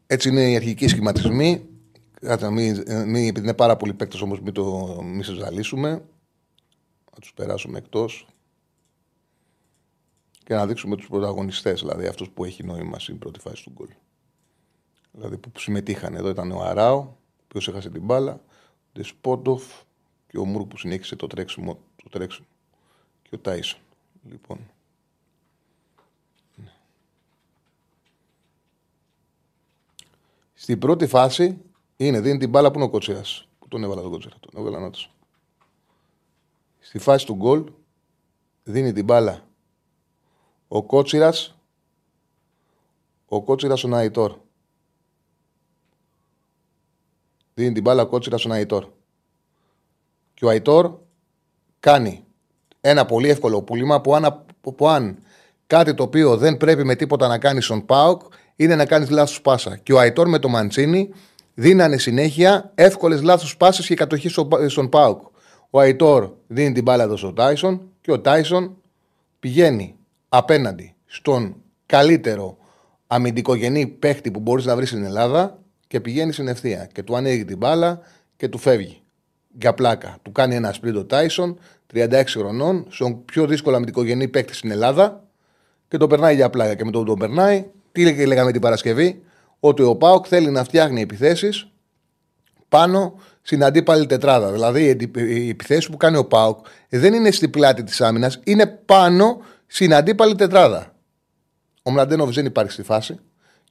έτσι 0.07 0.29
είναι 0.29 0.51
οι 0.51 0.57
αρχικοί 0.57 0.88
σχηματισμοί. 0.88 1.69
Κάτσε, 2.21 2.47
ε, 2.47 2.51
μην, 2.51 3.29
επειδή 3.29 3.40
είναι 3.40 3.55
πάρα 3.55 3.77
πολύ 3.77 3.95
παίκτες 3.95 4.21
όμως, 4.21 4.40
μην, 4.40 4.53
το, 4.53 4.99
μη 5.03 5.23
σε 5.25 5.35
ζαλίσουμε. 5.35 5.90
Να 7.12 7.21
τους 7.21 7.33
περάσουμε 7.33 7.79
εκτός. 7.79 8.27
Και 10.44 10.54
να 10.54 10.66
δείξουμε 10.66 10.96
τους 10.96 11.09
πρωταγωνιστές, 11.09 11.80
δηλαδή 11.80 12.07
αυτούς 12.07 12.30
που 12.30 12.44
έχει 12.44 12.64
νόημα 12.64 12.98
στην 12.98 13.18
πρώτη 13.18 13.40
φάση 13.40 13.64
του 13.64 13.70
γκολ. 13.70 13.88
Δηλαδή 15.12 15.37
που 15.37 15.59
συμμετείχαν. 15.59 16.14
Εδώ 16.14 16.28
ήταν 16.28 16.50
ο 16.50 16.61
Αράο, 16.61 16.98
ο 16.98 17.16
οποίος 17.44 17.68
έχασε 17.68 17.90
την 17.90 18.02
μπάλα, 18.02 18.33
ο 18.33 18.40
Ντεσπότοφ 18.92 19.64
και 20.26 20.38
ο 20.38 20.44
Μούρ 20.44 20.66
που 20.66 20.76
συνέχισε 20.76 21.16
το 21.16 21.26
τρέξιμο, 21.26 21.78
το 22.02 22.09
τρέξιμο. 22.09 22.46
Και 23.22 23.35
ο 23.35 23.38
Τάισον. 23.38 23.78
Λοιπόν. 24.28 24.59
Στην 30.54 30.78
πρώτη 30.78 31.07
φάση 31.07 31.59
είναι, 31.96 32.20
δίνει 32.20 32.38
την 32.38 32.48
μπάλα 32.48 32.70
που 32.70 32.76
είναι 32.76 32.87
ο 32.87 32.90
Κότσιρα. 32.90 33.22
Που 33.59 33.68
τον 33.68 33.85
έβαλα 33.85 34.02
τον 34.02 34.11
Κότσιρα. 34.11 34.37
Τον 34.40 34.61
έβαλα 34.61 34.78
να 34.78 34.90
Στη 36.80 36.98
φάση 36.98 37.26
του 37.26 37.35
γκολ 37.35 37.64
δίνει 38.62 38.92
την 38.92 39.04
μπάλα 39.04 39.43
ο 40.75 40.83
Κότσιρας. 40.83 41.57
Ο 43.27 43.43
Κότσιρας 43.43 43.85
ο 43.85 43.89
Ναϊτόρ. 43.89 44.35
Δίνει 47.55 47.73
την 47.73 47.83
μπάλα 47.83 48.03
ο 48.03 48.07
Κότσιρας 48.07 48.45
ο 48.45 48.49
Ναϊτόρ. 48.49 48.87
Και 50.35 50.45
ο 50.45 50.49
Αϊτόρ 50.49 50.99
κάνει 51.81 52.25
ένα 52.81 53.05
πολύ 53.07 53.29
εύκολο 53.29 53.63
πούλημα 53.63 54.01
που 54.01 54.15
αν, 54.15 54.45
που 54.61 54.89
αν 54.89 55.19
κάτι 55.67 55.95
το 55.95 56.03
οποίο 56.03 56.37
δεν 56.37 56.57
πρέπει 56.57 56.85
με 56.85 56.95
τίποτα 56.95 57.29
να 57.29 57.39
κάνει 57.39 57.61
στον 57.61 57.87
Πάοκ 57.87 58.23
είναι 58.57 58.75
να 58.75 58.87
κάνεις 58.87 59.11
λάθος 59.11 59.41
πάσα. 59.41 59.77
Και 59.77 59.93
ο 59.93 59.99
Αϊτόρ 59.99 60.29
με 60.29 60.39
το 60.39 60.49
Μαντσίνη 60.49 61.11
δίνανε 61.55 61.97
συνέχεια 61.97 62.73
εύκολες 62.75 63.23
λάθος 63.23 63.57
πάσες 63.57 63.87
και 63.87 63.95
κατοχή 63.95 64.29
στον 64.67 64.89
Πάοκ. 64.89 65.23
Ο 65.71 65.81
Αϊτόρ 65.81 66.31
δίνει 66.47 66.73
την 66.73 66.83
μπάλα 66.83 67.03
εδώ 67.03 67.17
στον 67.17 67.35
Τάισον 67.35 67.91
και 68.01 68.13
ο 68.13 68.21
Τάισον 68.21 68.77
πηγαίνει 69.41 69.99
απέναντι 70.37 70.94
στον 71.07 71.57
καλύτερο 71.87 72.57
αμυντικογενή 73.07 73.87
παίχτη 73.87 74.31
που 74.31 74.40
μπορείς 74.40 74.64
να 74.64 74.77
βρεις 74.77 74.88
στην 74.88 75.05
Ελλάδα 75.05 75.59
και 75.87 76.01
πηγαίνει 76.01 76.33
στην 76.33 76.49
ευθεία. 76.49 76.88
Και 76.92 77.03
του 77.03 77.16
ανοίγει 77.16 77.44
την 77.44 77.57
μπάλα 77.57 78.01
και 78.37 78.49
του 78.49 78.59
φεύγει. 78.59 79.03
Για 79.59 79.75
πλάκα. 79.75 80.18
Του 80.23 80.33
κάνει 80.33 80.55
ένα 80.55 80.73
σπίτι 80.73 81.05
Τάισον, 81.05 81.59
36 81.94 82.23
χρονών, 82.27 82.87
στον 82.88 83.25
πιο 83.25 83.47
δύσκολο 83.47 83.77
αμυντικογενή 83.77 84.29
παίχτη 84.29 84.55
στην 84.55 84.70
Ελλάδα 84.70 85.25
και 85.88 85.97
το 85.97 86.07
περνάει 86.07 86.35
για 86.35 86.51
πλάκα. 86.51 86.75
Και 86.75 86.85
με 86.85 86.90
το 86.90 87.05
τον 87.05 87.18
περνάει, 87.18 87.66
τι 87.92 88.27
λέγαμε 88.27 88.53
την 88.53 88.61
Παρασκευή, 88.61 89.23
ότι 89.61 89.83
ο 89.83 89.97
Πάοκ 89.97 90.27
θέλει 90.29 90.51
να 90.51 90.64
φτιάχνει 90.64 91.01
επιθέσεις 91.01 91.68
πάνω 92.68 93.14
στην 93.42 93.64
αντίπαλη 93.64 94.07
τετράδα. 94.07 94.53
Δηλαδή, 94.53 95.11
οι 95.14 95.49
επιθέσεις 95.49 95.88
που 95.88 95.97
κάνει 95.97 96.16
ο 96.16 96.25
ΠΑΟΚ 96.25 96.66
δεν 96.88 97.14
είναι 97.14 97.31
στην 97.31 97.51
πλάτη 97.51 97.83
της 97.83 98.01
άμυνας, 98.01 98.40
είναι 98.44 98.66
πάνω 98.66 99.40
στην 99.66 99.94
αντίπαλη 99.94 100.35
τετράδα. 100.35 100.94
Ο 101.83 101.90
Μλαντένοβιτς 101.90 102.31
δεν 102.31 102.46
υπάρχει 102.46 102.72
στη 102.72 102.83
φάση 102.83 103.18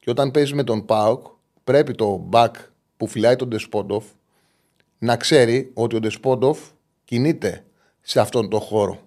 και 0.00 0.10
όταν 0.10 0.30
παίζει 0.30 0.54
με 0.54 0.62
τον 0.64 0.84
ΠΑΟΚ, 0.84 1.26
πρέπει 1.64 1.94
το 1.94 2.16
μπακ 2.16 2.54
που 2.96 3.06
φυλάει 3.06 3.36
τον 3.36 3.48
Ντεσπόντοφ 3.48 4.04
να 4.98 5.16
ξέρει 5.16 5.70
ότι 5.74 5.96
ο 5.96 6.00
Ντεσπόντοφ 6.00 6.58
κινείται 7.04 7.64
σε 8.00 8.20
αυτόν 8.20 8.48
τον 8.48 8.60
χώρο 8.60 9.00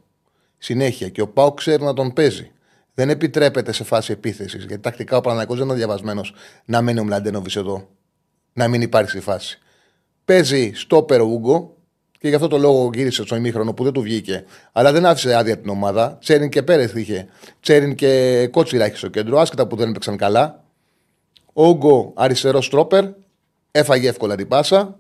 συνέχεια 0.58 1.10
και 1.10 1.22
ο 1.22 1.28
ΠΑΟΚ 1.28 1.58
ξέρει 1.58 1.84
να 1.84 1.94
τον 1.94 2.14
παίζει 2.14 2.52
δεν 2.98 3.10
επιτρέπεται 3.10 3.72
σε 3.72 3.84
φάση 3.84 4.12
επίθεσης. 4.12 4.66
Γιατί 4.66 4.80
τακτικά 4.80 5.18
ο 5.18 5.22
Παναθηναϊκός 5.22 5.58
δεν 5.58 5.68
είναι 5.68 5.76
διαβασμένος 5.76 6.34
να 6.66 6.82
μένει 6.82 7.00
ο 7.00 7.04
Μλαντένοβι 7.04 7.52
εδώ. 7.56 7.90
Να 8.54 8.68
μην 8.68 8.82
υπάρχει 8.82 9.10
στη 9.10 9.20
φάση. 9.20 9.60
Παίζει 10.26 10.72
στο 10.76 11.06
Ούγκο 11.10 11.77
και 12.20 12.28
γι' 12.28 12.36
αυτό 12.36 12.48
το 12.48 12.58
λόγο 12.58 12.90
γύρισε 12.94 13.24
στο 13.24 13.36
ημίχρονο 13.36 13.74
που 13.74 13.84
δεν 13.84 13.94
του 13.94 14.02
βγήκε. 14.02 14.46
Αλλά 14.72 14.92
δεν 14.92 15.06
άφησε 15.06 15.36
άδεια 15.36 15.58
την 15.58 15.70
ομάδα. 15.70 16.18
Τσέριν 16.20 16.50
και 16.50 16.64
Πέρεθ 16.64 16.96
είχε. 16.96 17.28
Τσέριν 17.60 17.96
και 17.96 18.48
Κότσιρα 18.52 18.88
είχε 18.88 18.96
στο 18.96 19.08
κέντρο, 19.08 19.40
άσχετα 19.40 19.68
που 19.68 19.76
δεν 19.76 19.90
έπαιξαν 19.90 20.18
καλά. 20.18 20.64
Ούγκο 21.54 22.12
αριστερό 22.16 22.62
στρόπερ. 22.62 23.06
Έφαγε 23.72 24.08
εύκολα 24.08 24.36
την 24.36 24.48
πάσα 24.48 25.00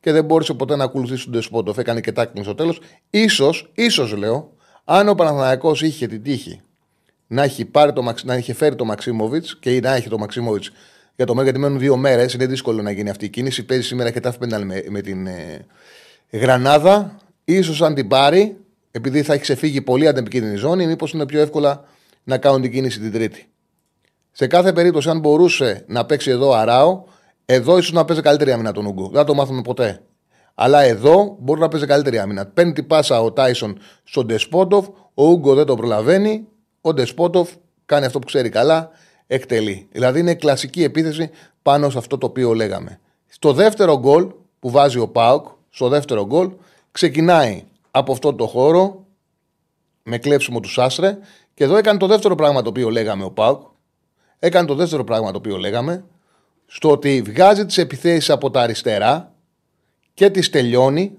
και 0.00 0.12
δεν 0.12 0.24
μπόρεσε 0.24 0.54
ποτέ 0.54 0.76
να 0.76 0.84
ακολουθήσει 0.84 1.24
τον 1.24 1.32
Ντεσπότοφ. 1.32 1.78
Έκανε 1.78 2.00
και 2.00 2.12
τάκλινγκ 2.12 2.44
στο 2.44 2.54
τέλος. 2.54 2.80
σω, 3.28 3.54
ίσως 3.74 4.12
λέω, 4.16 4.52
αν 4.84 5.08
ο 5.08 5.14
Παναθηναϊκός 5.14 5.82
είχε 5.82 6.06
την 6.06 6.22
τύχη 6.22 6.60
να 7.26 7.42
έχει, 7.42 7.64
πάρει 7.64 7.92
το, 7.92 8.14
να 8.24 8.34
έχει 8.34 8.52
φέρει 8.52 8.74
το 8.74 8.84
Μαξίμοβιτς 8.84 9.58
και 9.58 9.80
να 9.80 9.94
έχει 9.94 10.08
το 10.08 10.18
Μαξίμοβιτς 10.18 10.70
για 11.16 11.26
το 11.26 11.34
μέλλον, 11.34 11.50
γιατί 11.50 11.58
μένουν 11.58 11.78
δύο 11.78 11.96
μέρες. 11.96 12.34
Είναι 12.34 12.46
δύσκολο 12.46 12.82
να 12.82 12.90
γίνει 12.90 13.10
αυτή 13.10 13.24
η 13.24 13.28
κίνηση. 13.28 13.64
Παίζει 13.64 13.86
σήμερα 13.86 14.10
και 14.10 14.20
τα 14.20 14.34
με, 14.64 14.84
με 14.88 15.00
την 15.00 15.26
ε, 15.26 15.66
Γρανάδα. 16.30 17.16
σω 17.62 17.84
αν 17.84 17.94
την 17.94 18.08
πάρει, 18.08 18.56
επειδή 18.90 19.22
θα 19.22 19.32
έχει 19.32 19.42
ξεφύγει 19.42 19.80
πολύ 19.80 20.08
αντεπικίνδυνη 20.08 20.56
ζώνη, 20.56 20.86
μήπως 20.86 21.12
είναι 21.12 21.26
πιο 21.26 21.40
εύκολα 21.40 21.84
να 22.24 22.38
κάνουν 22.38 22.62
την 22.62 22.72
κίνηση 22.72 23.00
την 23.00 23.12
Τρίτη. 23.12 23.48
Σε 24.32 24.46
κάθε 24.46 24.72
περίπτωση, 24.72 25.08
αν 25.08 25.18
μπορούσε 25.18 25.84
να 25.86 26.06
παίξει 26.06 26.30
εδώ 26.30 26.52
Αράο, 26.52 27.04
εδώ 27.44 27.78
ίσως 27.78 27.92
να 27.92 28.04
παίζει 28.04 28.22
καλύτερη 28.22 28.52
άμυνα 28.52 28.72
τον 28.72 28.86
Ούγκο. 28.86 29.02
Δεν 29.08 29.20
θα 29.20 29.24
το 29.24 29.34
μάθουμε 29.34 29.62
ποτέ. 29.62 30.02
Αλλά 30.54 30.82
εδώ 30.82 31.36
μπορεί 31.40 31.60
να 31.60 31.68
παίζει 31.68 31.86
καλύτερη 31.86 32.18
άμυνα. 32.18 32.46
Παίρνει 32.46 32.72
την 32.72 32.86
πάσα 32.86 33.22
ο 33.22 33.32
Τάισον 33.32 33.78
στον 34.04 34.26
Ντεσπότοφ, 34.26 34.86
ο 35.14 35.24
Ούγκο 35.24 35.54
δεν 35.54 35.66
το 35.66 35.76
προλαβαίνει, 35.76 36.46
ο 36.80 36.92
Ντεσπότοφ 36.92 37.50
κάνει 37.86 38.06
αυτό 38.06 38.18
που 38.18 38.26
ξέρει 38.26 38.48
καλά, 38.48 38.90
εκτελεί. 39.26 39.88
Δηλαδή 39.92 40.20
είναι 40.20 40.34
κλασική 40.34 40.82
επίθεση 40.82 41.30
πάνω 41.62 41.90
σε 41.90 41.98
αυτό 41.98 42.18
το 42.18 42.26
οποίο 42.26 42.54
λέγαμε. 42.54 43.00
Στο 43.26 43.52
δεύτερο 43.52 43.98
γκολ 43.98 44.26
που 44.58 44.70
βάζει 44.70 44.98
ο 44.98 45.08
Πάουκ, 45.08 45.46
στο 45.76 45.88
δεύτερο 45.88 46.26
γκολ, 46.26 46.50
ξεκινάει 46.92 47.64
από 47.90 48.12
αυτό 48.12 48.34
το 48.34 48.46
χώρο 48.46 49.06
με 50.02 50.18
κλέψιμο 50.18 50.60
του 50.60 50.70
Σάστρε 50.70 51.18
και 51.54 51.64
εδώ 51.64 51.76
έκανε 51.76 51.98
το 51.98 52.06
δεύτερο 52.06 52.34
πράγμα 52.34 52.62
το 52.62 52.68
οποίο 52.68 52.90
λέγαμε 52.90 53.24
ο 53.24 53.30
Πάουκ. 53.30 53.60
Έκανε 54.38 54.66
το 54.66 54.74
δεύτερο 54.74 55.04
πράγμα 55.04 55.30
το 55.30 55.38
οποίο 55.38 55.56
λέγαμε 55.56 56.04
στο 56.66 56.90
ότι 56.90 57.22
βγάζει 57.22 57.66
τις 57.66 57.78
επιθέσεις 57.78 58.30
από 58.30 58.50
τα 58.50 58.60
αριστερά 58.60 59.32
και 60.14 60.30
τις 60.30 60.50
τελειώνει 60.50 61.16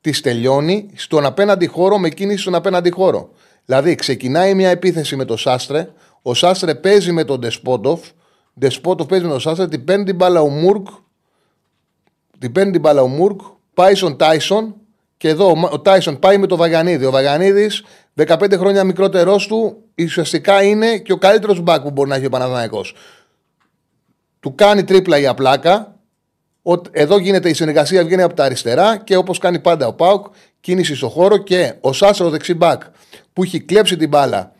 τις 0.00 0.20
τελειώνει 0.20 0.90
στον 0.94 1.24
απέναντι 1.24 1.66
χώρο 1.66 1.98
με 1.98 2.08
κίνηση 2.08 2.40
στον 2.40 2.54
απέναντι 2.54 2.90
χώρο. 2.90 3.30
Δηλαδή 3.64 3.94
ξεκινάει 3.94 4.54
μια 4.54 4.70
επίθεση 4.70 5.16
με 5.16 5.24
το 5.24 5.36
Σάστρε, 5.36 5.90
ο 6.22 6.34
Σάστρε 6.34 6.74
παίζει 6.74 7.12
με 7.12 7.24
τον 7.24 7.40
Ντεσπότοφ, 7.40 8.00
Ντεσπότοφ 8.58 9.06
παίζει 9.06 9.24
με 9.24 9.30
τον 9.30 9.40
Σάστρε, 9.40 9.68
την 9.68 9.84
παίρνει 9.84 10.04
την 10.04 10.14
μπάλα 10.14 10.40
ο 10.40 10.48
Μούρκ, 10.48 10.86
την 12.38 12.52
παίρνει 12.52 12.72
την 12.72 12.80
μπάλα 12.80 13.02
ο 13.02 13.06
Μούρκ, 13.06 13.40
πάει 13.74 13.94
στον 13.94 14.16
Τάισον 14.16 14.74
και 15.16 15.28
εδώ 15.28 15.68
ο 15.70 15.80
Τάισον 15.80 16.18
πάει 16.18 16.38
με 16.38 16.46
τον 16.46 16.58
Βαγανίδη. 16.58 17.04
Ο 17.04 17.10
Βαγανίδη, 17.10 17.70
15 18.26 18.52
χρόνια 18.56 18.84
μικρότερό 18.84 19.36
του, 19.36 19.76
ουσιαστικά 20.02 20.62
είναι 20.62 20.98
και 20.98 21.12
ο 21.12 21.18
καλύτερος 21.18 21.60
μπακ 21.60 21.82
που 21.82 21.90
μπορεί 21.90 22.08
να 22.08 22.14
έχει 22.16 22.26
ο 22.26 22.30
Παναδάκο. 22.30 22.84
Του 24.40 24.54
κάνει 24.54 24.84
τρίπλα 24.84 25.18
για 25.18 25.34
πλάκα. 25.34 25.94
Εδώ 26.90 27.18
γίνεται 27.18 27.48
η 27.48 27.54
συνεργασία, 27.54 28.04
βγαίνει 28.04 28.22
από 28.22 28.34
τα 28.34 28.44
αριστερά 28.44 28.96
και 28.96 29.16
όπως 29.16 29.38
κάνει 29.38 29.58
πάντα 29.58 29.86
ο 29.86 29.92
Πάουκ, 29.92 30.26
κίνηση 30.60 30.94
στο 30.94 31.08
χώρο 31.08 31.36
και 31.36 31.74
ο 31.80 31.92
Σάστρο 31.92 32.30
δεξί 32.30 32.54
μπακ 32.54 32.82
που 33.32 33.42
έχει 33.42 33.60
κλέψει 33.60 33.96
την 33.96 34.08
μπάλα, 34.08 34.52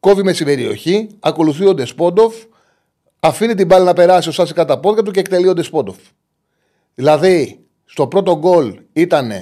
κόβει 0.00 0.22
με 0.22 0.32
στην 0.32 0.46
περιοχή, 0.46 1.08
ακολουθεί 1.20 1.66
ο 1.66 1.74
Ντεσπόντοφ, 1.74 2.34
αφήνει 3.20 3.54
την 3.54 3.66
μπάλα 3.66 3.84
να 3.84 3.92
περάσει 3.92 4.28
ο 4.28 4.32
Σάση 4.32 4.54
κατά 4.54 4.78
πόδια 4.78 5.02
του 5.02 5.10
και 5.10 5.20
εκτελεί 5.20 5.48
ο 5.48 5.54
Ντεσπόντοφ. 5.54 5.96
Δηλαδή, 6.94 7.64
στο 7.84 8.06
πρώτο 8.06 8.38
γκολ 8.38 8.80
ήταν 8.92 9.32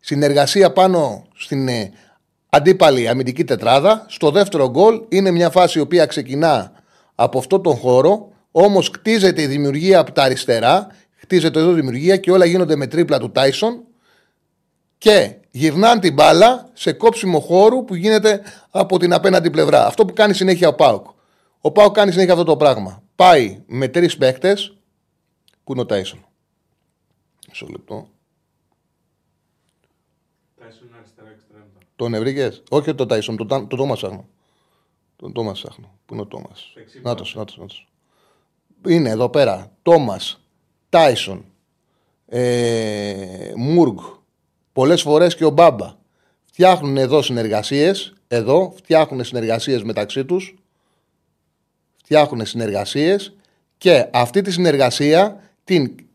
συνεργασία 0.00 0.72
πάνω 0.72 1.26
στην 1.36 1.68
ε, 1.68 1.92
αντίπαλη 2.48 3.08
αμυντική 3.08 3.44
τετράδα. 3.44 4.04
Στο 4.08 4.30
δεύτερο 4.30 4.70
γκολ 4.70 5.02
είναι 5.08 5.30
μια 5.30 5.50
φάση 5.50 5.78
η 5.78 5.80
οποία 5.80 6.06
ξεκινά 6.06 6.72
από 7.14 7.38
αυτό 7.38 7.60
τον 7.60 7.76
χώρο, 7.76 8.32
όμως 8.50 8.90
κτίζεται 8.90 9.42
η 9.42 9.46
δημιουργία 9.46 9.98
από 9.98 10.12
τα 10.12 10.22
αριστερά, 10.22 10.86
χτίζεται 11.16 11.58
εδώ 11.58 11.70
η 11.70 11.74
δημιουργία 11.74 12.16
και 12.16 12.30
όλα 12.30 12.44
γίνονται 12.44 12.76
με 12.76 12.86
τρίπλα 12.86 13.18
του 13.18 13.30
Τάισον 13.30 13.84
και 14.98 15.34
γυρνάνε 15.50 16.00
την 16.00 16.12
μπάλα 16.12 16.68
σε 16.72 16.92
κόψιμο 16.92 17.40
χώρου 17.40 17.84
που 17.84 17.94
γίνεται 17.94 18.40
από 18.70 18.98
την 18.98 19.12
απέναντι 19.12 19.50
πλευρά. 19.50 19.86
Αυτό 19.86 20.04
που 20.04 20.12
κάνει 20.12 20.34
συνέχεια 20.34 20.68
ο 20.68 20.74
Πάουκ. 20.74 21.06
Ο 21.60 21.70
Πάουκ 21.70 21.94
κάνει 21.94 22.10
συνέχεια 22.10 22.32
αυτό 22.32 22.44
το 22.44 22.56
πράγμα. 22.56 23.02
Πάει 23.16 23.62
με 23.66 23.88
τρεις 23.88 24.16
παίκτες. 24.16 24.76
Πού 25.64 25.72
είναι 25.72 25.80
ο 25.80 25.86
Τάισον. 25.86 26.29
Μισό 27.50 27.66
λεπτό. 27.70 28.08
Τάισον 30.58 30.88
αριστερά 30.98 31.30
εξτρέμτα. 31.30 31.78
Τον 31.96 32.14
ευρύγε. 32.14 32.50
Όχι 32.70 32.94
το 32.94 33.06
Τάισον, 33.06 33.36
τον 33.36 33.68
το 33.68 33.76
Τόμα 33.76 33.96
Σάχνο. 33.96 34.28
Τον 35.16 35.32
Τόμα 35.32 35.54
Σάχνο. 35.54 35.98
Πού 36.06 36.14
είναι 36.14 36.22
ο 36.22 36.26
Τόμα. 36.26 36.50
Να 37.02 37.14
το, 37.14 37.24
να 37.34 37.44
το. 37.44 37.66
Είναι 38.88 39.08
εδώ 39.10 39.28
πέρα. 39.28 39.72
Τόμα, 39.82 40.20
Τάισον, 40.88 41.44
ε, 42.26 43.52
Μούργ, 43.56 43.98
πολλές 44.72 45.02
φορές 45.02 45.34
και 45.36 45.44
ο 45.44 45.50
Μπάμπα. 45.50 45.96
Φτιάχνουν 46.44 46.96
εδώ 46.96 47.22
συνεργασίες, 47.22 48.14
εδώ 48.28 48.72
φτιάχνουν 48.76 49.24
συνεργασίες 49.24 49.82
μεταξύ 49.82 50.24
τους. 50.24 50.54
φτιάχνουν 52.02 52.46
συνεργασίες 52.46 53.34
και 53.78 54.08
αυτή 54.12 54.40
τη 54.42 54.50
συνεργασία 54.50 55.50
την 55.64 55.94
καλ- 55.96 56.09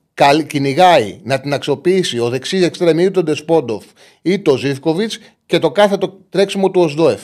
κυνηγάει 0.47 1.19
να 1.23 1.39
την 1.39 1.53
αξιοποιήσει 1.53 2.19
ο 2.19 2.29
δεξί 2.29 2.57
εξτρέμι 2.57 3.03
ή 3.03 3.11
τον 3.11 3.23
Ντεσπόντοφ 3.23 3.85
ή 4.21 4.39
το 4.39 4.57
Ζήφκοβιτς 4.57 5.19
και 5.45 5.59
το 5.59 5.71
κάθε 5.71 5.97
το 5.97 6.19
τρέξιμο 6.29 6.71
του 6.71 6.81
Οσδόεφ. 6.81 7.21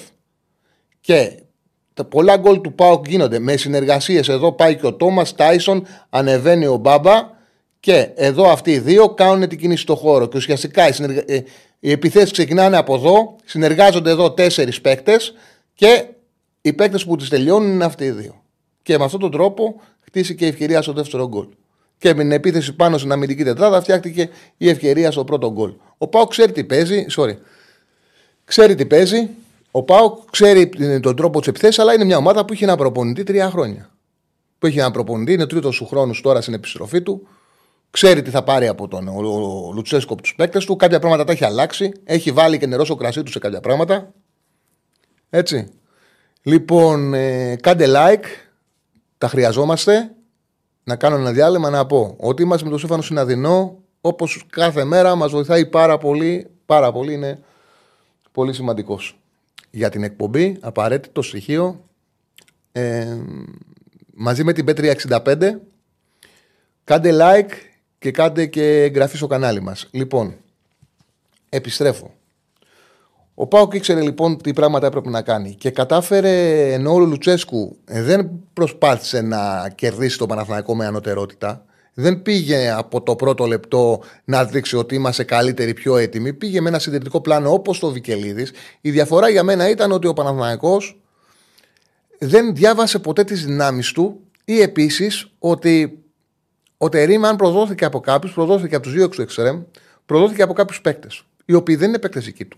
Και 1.02 1.32
τα 1.94 2.06
πολλά 2.06 2.38
γκολ 2.38 2.62
του 2.62 2.74
Πάουκ 2.74 3.08
γίνονται 3.08 3.40
με 3.40 3.58
συνεργασίες. 3.58 4.30
Εδώ 4.30 4.52
πάει 4.52 4.76
και 4.76 4.86
ο 4.86 4.94
Τόμας 4.94 5.36
Τάισον, 5.36 5.86
ανεβαίνει 6.10 6.66
ο 6.66 6.76
Μπάμπα 6.76 7.30
και 7.80 8.10
εδώ 8.16 8.50
αυτοί 8.52 8.72
οι 8.72 8.80
δύο 8.80 9.10
κάνουν 9.10 9.48
την 9.48 9.58
κίνηση 9.58 9.82
στο 9.82 9.96
χώρο. 9.96 10.28
Και 10.28 10.38
ουσιαστικά 10.38 10.88
οι, 10.88 10.92
συνεργα... 10.92 11.24
ε, 11.26 11.44
οι 11.80 11.92
επιθέσεις 11.92 12.32
ξεκινάνε 12.32 12.78
από 12.78 12.96
εδώ, 12.96 13.36
συνεργάζονται 13.46 14.10
εδώ 14.10 14.32
τέσσερις 14.32 14.82
παίκτες 14.82 15.34
και 15.74 16.06
οι 16.62 16.74
παίκτες 16.74 17.06
που 17.06 17.16
τις 17.16 17.30
τελειώνουν 17.30 17.72
είναι 17.72 17.86
αυτοί 17.86 18.04
οι 18.04 18.12
δύο. 18.12 18.44
Και 18.82 18.98
με 18.98 19.04
αυτόν 19.04 19.20
τον 19.20 19.32
τρόπο 19.32 19.82
χτίστηκε 20.00 20.46
η 20.46 20.48
ευκαιρία 20.48 20.82
στο 20.82 20.94
δεύτερο 20.94 21.28
γκολ. 21.28 21.48
Και 22.02 22.14
με 22.14 22.22
την 22.22 22.32
επίθεση 22.32 22.76
πάνω 22.76 22.98
στην 22.98 23.12
αμυντική 23.12 23.44
τετράδα 23.44 23.82
φτιάχτηκε 23.82 24.30
η 24.58 24.70
ευκαιρία 24.70 25.12
στο 25.12 25.24
πρώτο 25.24 25.52
γκολ. 25.52 25.74
Ο 25.98 26.08
Πάουκ 26.08 26.30
ξέρει 26.30 26.52
τι 26.52 26.64
παίζει, 26.64 27.06
sorry, 27.18 27.36
ξέρει 28.46 28.76
τι 28.76 28.86
παίζει. 28.86 29.30
Ο 29.72 29.84
Πάουκ 29.84 30.18
ξέρει 30.32 30.70
τον 31.00 31.16
τρόπο 31.16 31.40
της 31.40 31.48
επιθέσης, 31.48 31.80
αλλά 31.80 31.94
είναι 31.94 32.04
μια 32.04 32.18
ομάδα 32.18 32.46
που 32.46 32.54
έχει 32.54 32.64
ένα 32.64 32.76
προπονητή 32.76 33.24
τρία 33.24 33.50
χρόνια. 33.50 33.90
Που 34.60 34.68
έχει 34.68 34.80
ένα 34.80 34.92
προπονητή, 34.92 35.34
είναι 35.34 35.48
τρίτος 35.48 35.76
σου 35.76 35.86
χρόνου 35.86 36.14
τώρα 36.22 36.42
στην 36.42 36.54
επιστροφή 36.54 37.02
του. 37.02 37.28
Ξέρει 37.92 38.22
τι 38.22 38.30
θα 38.30 38.44
πάρει 38.44 38.68
από 38.68 38.88
τον 38.88 39.08
ο, 39.08 39.14
ο 39.68 39.72
Λουτσέσκο 39.74 40.14
από 40.14 40.22
τους 40.22 40.36
παίκτες 40.36 40.66
του. 40.66 40.76
Κάποια 40.76 41.00
πράγματα 41.00 41.24
τα 41.24 41.32
έχει 41.32 41.46
αλλάξει. 41.46 41.92
Έχει 42.04 42.32
βάλει 42.32 42.58
και 42.58 42.66
νερό 42.66 42.86
στο 42.86 42.96
κρασί 42.96 43.24
του 43.24 43.32
σε 43.32 43.40
κάποια 43.40 43.60
πράγματα. 43.60 44.14
Έτσι. 45.30 45.70
Λοιπόν, 46.42 47.14
ε, 47.14 47.56
κάντε 47.56 47.86
like. 47.88 48.26
Τα 49.18 49.28
χρειαζόμαστε. 49.28 50.16
Να 50.84 50.96
κάνω 50.96 51.16
ένα 51.16 51.32
διάλειμμα 51.32 51.70
να 51.70 51.86
πω 51.86 52.16
ότι 52.20 52.42
είμαστε 52.42 52.64
με 52.64 52.70
τον 52.70 52.80
Στέφανο 52.80 53.02
Συναδεινό. 53.02 53.78
Όπως 54.02 54.46
κάθε 54.50 54.84
μέρα 54.84 55.16
μας 55.16 55.32
βοηθάει 55.32 55.66
πάρα 55.66 55.98
πολύ. 55.98 56.50
Πάρα 56.66 56.92
πολύ 56.92 57.14
είναι 57.14 57.40
πολύ 58.32 58.54
σημαντικός 58.54 59.20
για 59.72 59.90
την 59.90 60.04
εκπομπή. 60.04 60.58
Απαραίτητο 60.62 61.22
στοιχείο. 61.22 61.84
Ε, 62.72 63.18
μαζί 64.14 64.44
με 64.44 64.54
την 64.54 64.66
P365. 64.68 65.60
Κάντε 66.84 67.12
like 67.14 67.52
και 68.00 68.12
κάντε 68.12 68.46
και 68.46 68.84
εγγραφή 68.84 69.18
στο 69.18 69.28
κανάλι 69.28 69.62
μας. 69.62 69.88
Λοιπόν, 69.92 70.36
επιστρέφω. 71.50 72.14
Ο 73.42 73.48
Πάοκ 73.48 73.74
ήξερε 73.74 74.02
λοιπόν 74.02 74.42
τι 74.42 74.54
πράγματα 74.54 74.88
έπρεπε 74.88 75.10
να 75.10 75.22
κάνει 75.22 75.56
και 75.56 75.70
κατάφερε 75.70 76.74
ενώ 76.74 76.94
ο 76.94 77.00
Λουτσέσκου 77.00 77.78
δεν 77.86 78.30
προσπάθησε 78.54 79.22
να 79.22 79.72
κερδίσει 79.76 80.18
τον 80.18 80.28
Παναθηναϊκό 80.28 80.76
με 80.76 80.86
ανωτερότητα. 80.86 81.66
Δεν 81.94 82.22
πήγε 82.22 82.72
από 82.72 83.02
το 83.02 83.16
πρώτο 83.16 83.46
λεπτό 83.46 84.02
να 84.24 84.46
δείξει 84.46 84.76
ότι 84.76 84.96
είμαστε 84.96 85.24
καλύτεροι, 85.24 85.74
πιο 85.74 85.98
έτοιμοι. 85.98 86.34
Πήγε 86.34 86.62
με 86.62 86.70
ένα 86.70 86.80
συντηρητικό 86.80 87.22
πλάνο 87.22 87.54
όπως 87.54 87.80
το 87.80 87.92
Βικελίδης. 87.92 88.52
Η 88.82 88.92
διαφορά 88.92 89.30
για 89.30 89.44
μένα 89.44 89.70
ήταν 89.70 89.92
ότι 89.92 90.08
ο 90.08 90.14
Παναθηναϊκός 90.14 91.02
δεν 92.20 92.56
διάβασε 92.56 93.00
ποτέ 93.00 93.24
τις 93.24 93.46
δυνάμεις 93.46 93.92
του 93.92 94.20
ή 94.46 94.62
επίσης 94.62 95.32
ότι 95.40 96.04
ο 96.78 96.90
Τερήμ, 96.90 97.26
αν 97.26 97.36
προδόθηκε 97.36 97.86
από 97.86 98.00
κάποιους, 98.00 98.34
προδόθηκε 98.34 98.76
από 98.76 98.84
τους 98.84 98.94
δύο 98.94 99.04
εξω 99.04 99.22
εξτρέμ, 99.22 99.62
προδόθηκε 100.06 100.42
από 100.42 100.54
κάποιους 100.54 100.82
παίκτες, 100.82 101.24
οι 101.46 101.54
οποίοι 101.54 101.76
δεν 101.76 101.88
είναι 101.88 102.00
παίκτες 102.00 102.28
εκεί 102.28 102.46
του. 102.46 102.58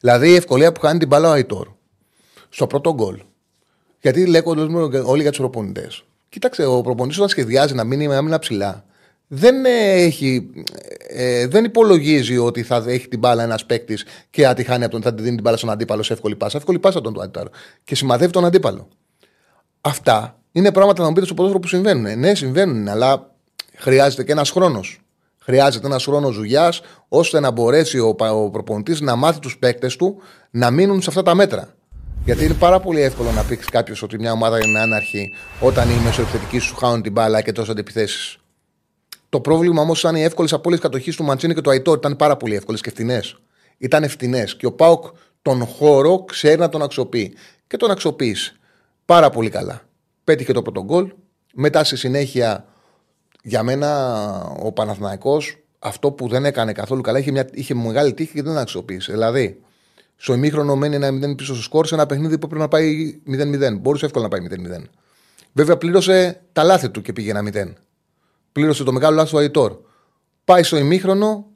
Δηλαδή 0.00 0.30
η 0.30 0.34
ευκολία 0.34 0.72
που 0.72 0.80
χάνει 0.80 0.98
την 0.98 1.08
μπάλα 1.08 1.28
ο 1.28 1.32
Αϊτόρ 1.32 1.68
στο 2.48 2.66
πρώτο 2.66 2.94
γκολ. 2.94 3.22
Γιατί 4.00 4.26
λέγονται 4.26 4.98
όλοι 4.98 5.22
για 5.22 5.30
τους 5.30 5.38
προπονητές. 5.38 6.04
Κοίταξε, 6.28 6.64
ο 6.64 6.80
προπονητής 6.80 7.16
όταν 7.16 7.28
σχεδιάζει 7.28 7.74
να 7.74 7.84
μείνει 7.84 8.08
με 8.08 8.16
άμυνα 8.16 8.38
ψηλά, 8.38 8.84
δεν, 9.26 9.64
έχει, 9.64 10.50
ε, 11.08 11.46
δεν 11.46 11.64
υπολογίζει 11.64 12.38
ότι 12.38 12.62
θα 12.62 12.84
έχει 12.86 13.08
την 13.08 13.18
μπάλα 13.18 13.42
ένας 13.42 13.66
παίκτης 13.66 14.04
και 14.30 14.42
θα 14.42 14.54
τη 14.54 14.64
χάνει 14.64 14.84
από 14.84 14.92
τον, 14.92 15.02
θα 15.02 15.14
τη 15.14 15.22
δίνει 15.22 15.34
την 15.34 15.44
μπάλα 15.44 15.56
στον 15.56 15.70
αντίπαλο 15.70 16.02
σε 16.02 16.12
εύκολη 16.12 16.36
πάσα. 16.36 16.56
Εύκολη 16.56 16.78
πάσα 16.78 17.00
τον 17.00 17.12
του 17.12 17.20
Αϊτόρ. 17.20 17.48
Και 17.84 17.94
σημαδεύει 17.94 18.32
τον 18.32 18.44
αντίπαλο. 18.44 18.88
Αυτά 19.80 20.38
είναι 20.52 20.72
πράγματα 20.72 21.02
να 21.02 21.08
μου 21.08 21.14
πείτε 21.14 21.26
στο 21.26 21.34
ποδόσφαιρο 21.34 21.62
που 21.62 21.68
συμβαίνουν. 21.68 22.18
Ναι, 22.18 22.34
συμβαίνουν, 22.34 22.88
αλλά 22.88 23.34
χρειάζεται 23.76 24.24
και 24.24 24.32
ένας 24.32 24.50
χρόνος. 24.50 25.00
Χρειάζεται 25.44 25.86
ένας 25.86 26.04
χρόνος 26.04 26.36
δουλειάς 26.36 26.80
ώστε 27.08 27.40
να 27.40 27.50
μπορέσει 27.50 27.98
ο, 27.98 28.16
ο 28.18 28.50
προπονητής 28.50 29.00
να 29.00 29.16
μάθει 29.16 29.38
τους 29.38 29.58
παίκτες 29.58 29.96
του 29.96 30.16
να 30.50 30.70
μείνουν 30.70 31.02
σε 31.02 31.06
αυτά 31.08 31.22
τα 31.22 31.34
μέτρα. 31.34 31.74
Γιατί 32.24 32.44
είναι 32.44 32.54
πάρα 32.54 32.80
πολύ 32.80 33.00
εύκολο 33.00 33.30
να 33.30 33.42
πει 33.42 33.56
κάποιος 33.56 34.02
ότι 34.02 34.18
μια 34.18 34.32
ομάδα 34.32 34.58
είναι 34.66 34.80
άναρχη 34.80 35.32
όταν 35.60 35.90
οι 35.90 36.00
μεσοεπιθετικοί 36.04 36.58
σου 36.58 36.76
χάνουν 36.76 37.02
την 37.02 37.12
μπάλα 37.12 37.40
και 37.40 37.52
τόσο 37.52 37.72
αντιπιθέσεις. 37.72 38.38
Το 39.28 39.40
πρόβλημα 39.40 39.82
όμως 39.82 39.98
ήταν 39.98 40.16
οι 40.16 40.22
εύκολες 40.22 40.52
απόλυε 40.52 40.78
κατοχής 40.78 41.16
του 41.16 41.24
Μαντσίνη 41.24 41.54
και 41.54 41.60
του 41.60 41.70
Αϊτόρ. 41.70 41.96
Ήταν 41.96 42.16
πάρα 42.16 42.36
πολύ 42.36 42.54
εύκολες 42.54 42.80
και 42.80 42.90
φτηνές. 42.90 43.36
Ήταν 43.78 44.08
φτηνές. 44.08 44.56
Και 44.56 44.66
ο 44.66 44.72
Πάοκ 44.72 45.04
τον 45.42 45.66
χώρο 45.66 46.24
ξέρει 46.24 46.58
να 46.58 46.68
τον 46.68 46.82
αξιοποιεί. 46.82 47.34
Και 47.66 47.76
τον 47.76 47.90
αξιοποίησε 47.90 48.52
πάρα 49.04 49.30
πολύ 49.30 49.50
καλά. 49.50 49.82
Πέτυχε 50.24 50.52
το 50.52 50.62
πρώτο 50.62 50.84
γκολ. 50.84 51.12
Μετά 51.54 51.84
στη 51.84 51.96
συνέχεια 51.96 52.64
για 53.42 53.62
μένα 53.62 54.42
ο 54.62 54.72
Παναθηναϊκός 54.72 55.58
αυτό 55.78 56.10
που 56.10 56.28
δεν 56.28 56.44
έκανε 56.44 56.72
καθόλου 56.72 57.00
καλά 57.00 57.18
είχε, 57.18 57.30
μια, 57.30 57.48
είχε 57.52 57.74
μεγάλη 57.74 58.14
τύχη 58.14 58.32
και 58.32 58.42
δεν 58.42 58.58
αξιοποίησε. 58.58 59.12
Δηλαδή, 59.12 59.60
στο 60.16 60.32
ημίχρονο 60.32 60.76
μένει 60.76 60.94
ένα 60.94 61.32
0 61.32 61.36
πίσω 61.36 61.54
στο 61.54 61.62
σκόρ 61.62 61.86
σε 61.86 61.94
ένα 61.94 62.06
παιχνίδι 62.06 62.38
που 62.38 62.46
πρέπει 62.46 62.62
να 62.62 62.68
πάει 62.68 63.20
0-0. 63.26 63.78
Μπορούσε 63.80 64.04
εύκολα 64.04 64.28
να 64.28 64.30
πάει 64.30 64.40
0-0. 64.80 64.84
Βέβαια, 65.52 65.76
πλήρωσε 65.76 66.40
τα 66.52 66.62
λάθη 66.62 66.90
του 66.90 67.02
και 67.02 67.12
πήγε 67.12 67.30
ένα 67.30 67.68
0. 67.68 67.72
Πλήρωσε 68.52 68.84
το 68.84 68.92
μεγάλο 68.92 69.14
λάθος 69.14 69.30
του 69.30 69.38
Αϊτόρ. 69.38 69.76
Πάει 70.44 70.62
στο 70.62 70.76
ημίχρονο, 70.76 71.46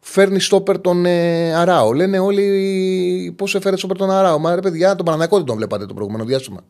φέρνει 0.00 0.40
στόπερ 0.40 0.80
τον 0.80 1.06
ε, 1.06 1.54
Αράο. 1.54 1.92
Λένε 1.92 2.18
όλοι 2.18 3.34
πώς 3.36 3.54
έφερε 3.54 3.76
στόπερ 3.76 3.96
τον 3.96 4.10
Αράο. 4.10 4.38
Μα 4.38 4.54
ρε 4.54 4.60
παιδιά, 4.60 4.94
τον 4.94 5.04
Πανανακό 5.04 5.36
δεν 5.36 5.46
τον 5.46 5.56
βλέπατε 5.56 5.86
το 5.86 5.94
προηγούμενο 5.94 6.24
διάστημα. 6.24 6.60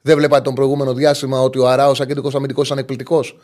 Δεν 0.00 0.16
βλέπατε 0.16 0.42
τον 0.42 0.54
προηγούμενο 0.54 0.94
διάστημα 0.94 1.40
ότι 1.40 1.58
ο 1.58 1.68
Αράος 1.68 1.96
σαν 1.96 2.06
κεντρικός 2.06 2.34
αμυντικός 2.34 2.66
ήταν 2.66 2.78
εκπληκτικός 2.78 3.38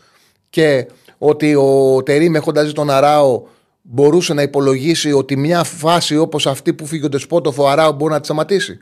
και 0.51 0.87
ότι 1.19 1.55
ο 1.55 2.03
Τερήμ 2.03 2.35
έχοντα 2.35 2.65
δει 2.65 2.73
τον 2.73 2.91
Αράο 2.91 3.43
μπορούσε 3.83 4.35
να 4.35 4.43
υπολογίσει 4.43 5.13
ότι 5.13 5.37
μια 5.37 5.65
φάση 5.65 6.17
όπως 6.17 6.47
αυτή 6.47 6.73
που 6.73 6.87
φύγει 6.87 7.05
ο 7.05 7.09
Ντεσπότοφ 7.09 7.59
ο 7.59 7.69
Αράο 7.69 7.93
μπορεί 7.93 8.13
να 8.13 8.19
τη 8.19 8.25
σταματήσει. 8.25 8.79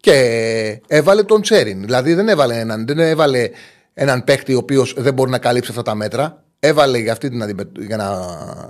Και 0.00 0.80
έβαλε 0.86 1.22
τον 1.22 1.42
Τσέριν. 1.42 1.80
Δηλαδή 1.80 2.14
δεν 2.14 2.28
έβαλε 2.28 2.58
έναν, 2.58 2.86
δεν 2.86 2.98
έβαλε 2.98 3.50
έναν 3.94 4.24
παίκτη 4.24 4.54
ο 4.54 4.58
οποίος 4.58 4.94
δεν 4.96 5.14
μπορεί 5.14 5.30
να 5.30 5.38
καλύψει 5.38 5.70
αυτά 5.70 5.82
τα 5.82 5.94
μέτρα. 5.94 6.44
Έβαλε 6.58 6.98
για, 6.98 7.12
αυτή 7.12 7.28
την 7.28 7.70
για, 7.78 7.96
να, 7.96 8.20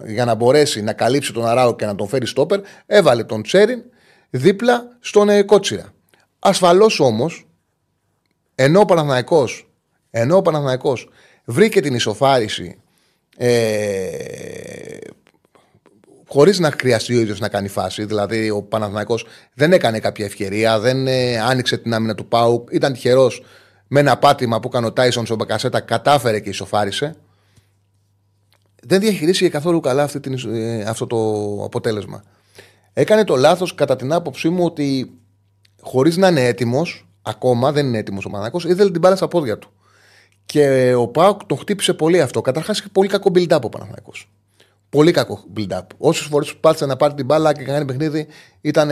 για 0.07 0.25
να 0.25 0.35
μπορέσει 0.35 0.83
να 0.83 0.92
καλύψει 0.92 1.33
τον 1.33 1.47
Αράο 1.47 1.77
και 1.77 1.87
να 1.87 1.94
τον 1.94 2.09
φέρει 2.09 2.27
στόπερ, 2.27 2.61
έβαλε 2.87 3.25
τον 3.25 3.42
Τσέριν 3.42 3.83
δίπλα 4.31 4.97
στον 5.01 5.29
ε, 5.29 5.42
Κότσιρα. 5.42 5.92
Ασφαλώς 6.38 7.01
όμως, 7.01 7.49
ενώ 8.55 8.81
ο 8.81 8.85
Παναθηναϊκός, 8.85 9.70
ενώ 10.11 10.37
ο 10.37 10.42
Παναθηναϊκός 10.42 11.09
βρήκε 11.45 11.81
την 11.81 11.95
ισοφάριση 11.95 12.79
ε, 13.37 14.97
χωρίς 16.29 16.59
να 16.59 16.71
χρειαστεί 16.71 17.17
ο 17.17 17.21
ίδιος 17.21 17.41
να 17.41 17.49
κάνει 17.49 17.69
φάση. 17.69 18.05
Δηλαδή, 18.05 18.51
ο 18.51 18.63
Παναθηναϊκός 18.63 19.27
δεν 19.55 19.73
έκανε 19.73 19.99
κάποια 19.99 20.25
ευκαιρία, 20.25 20.79
δεν 20.81 21.07
ε, 21.07 21.41
άνοιξε 21.41 21.77
την 21.77 21.95
άμυνα 21.95 22.15
του 22.15 22.27
Πάου. 22.27 22.65
Ήταν 22.71 22.93
τυχερός 22.93 23.43
με 23.89 24.01
ένα 24.01 24.19
πάτημα 24.19 24.61
που 24.61 24.69
έκανε 24.69 24.87
ο 24.87 24.93
Τάισον 24.93 25.25
στον 25.25 25.37
Μπακασέτα, 25.37 25.81
κατάφερε 25.81 26.41
και 26.41 26.49
ισοφάρισε. 26.49 27.15
Δεν 28.87 29.01
διαχειρίστηκε 29.01 29.49
καθόλου 29.49 29.81
καλά 29.81 30.03
αυτή 30.03 30.21
την, 30.21 30.55
ε, 30.55 30.83
αυτό 30.83 31.07
το 31.07 31.19
αποτέλεσμα. 31.65 32.23
Έκανε 32.93 33.25
το 33.25 33.37
λάθος 33.37 33.75
κατά 33.75 33.97
την 33.97 34.13
άποψή 34.13 34.49
μου 34.49 34.65
ότι 34.65 35.19
χωρίς 35.81 36.17
να 36.17 36.29
είναι 36.29 36.47
έτοιμος, 36.47 37.09
ακόμα 37.23 37.73
δεν 37.73 37.87
είναι 37.87 37.99
έτοιμος 37.99 38.25
ο 38.25 38.29
Παναθηναϊκός, 38.29 38.65
ήθελε 38.65 38.91
την 38.91 39.01
μπάλα 39.01 39.17
στα 39.17 39.29
πόδια 39.29 39.59
του. 39.59 39.74
Και 40.55 40.95
ο 40.95 41.09
Πάοκ 41.09 41.45
τον 41.45 41.59
χτύπησε 41.59 41.95
πολύ 41.95 42.21
αυτό. 42.21 42.40
Καταρχάς 42.40 42.79
είχε 42.79 42.88
πολύ 42.93 43.09
κακό 43.09 43.31
build-up 43.35 43.61
ο 43.62 43.69
Παναθυναϊκό. 43.69 44.12
Πολύ 44.88 45.11
κακό 45.11 45.45
build-up. 45.57 45.83
Όσες 45.99 46.27
φορές 46.27 46.53
που 46.53 46.61
πάτησε 46.61 46.87
να 46.87 46.97
πάρει 46.97 47.14
την 47.14 47.25
μπάλα 47.25 47.53
και 47.53 47.62
κάνει 47.62 47.85
παιχνίδι 47.85 48.27
ήταν 48.61 48.90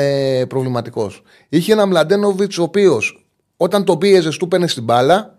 προβληματικός. 0.48 1.22
Είχε 1.48 1.72
ένα 1.72 1.87
Μλαντένοβιτς 1.87 2.59
ο 2.59 2.62
οποίος 2.62 3.27
όταν 3.57 3.85
τον 3.85 3.98
πίεζες, 3.98 4.37
του 4.37 4.48
παίρνες 4.48 4.75
την 4.75 4.83
μπάλα. 4.83 5.38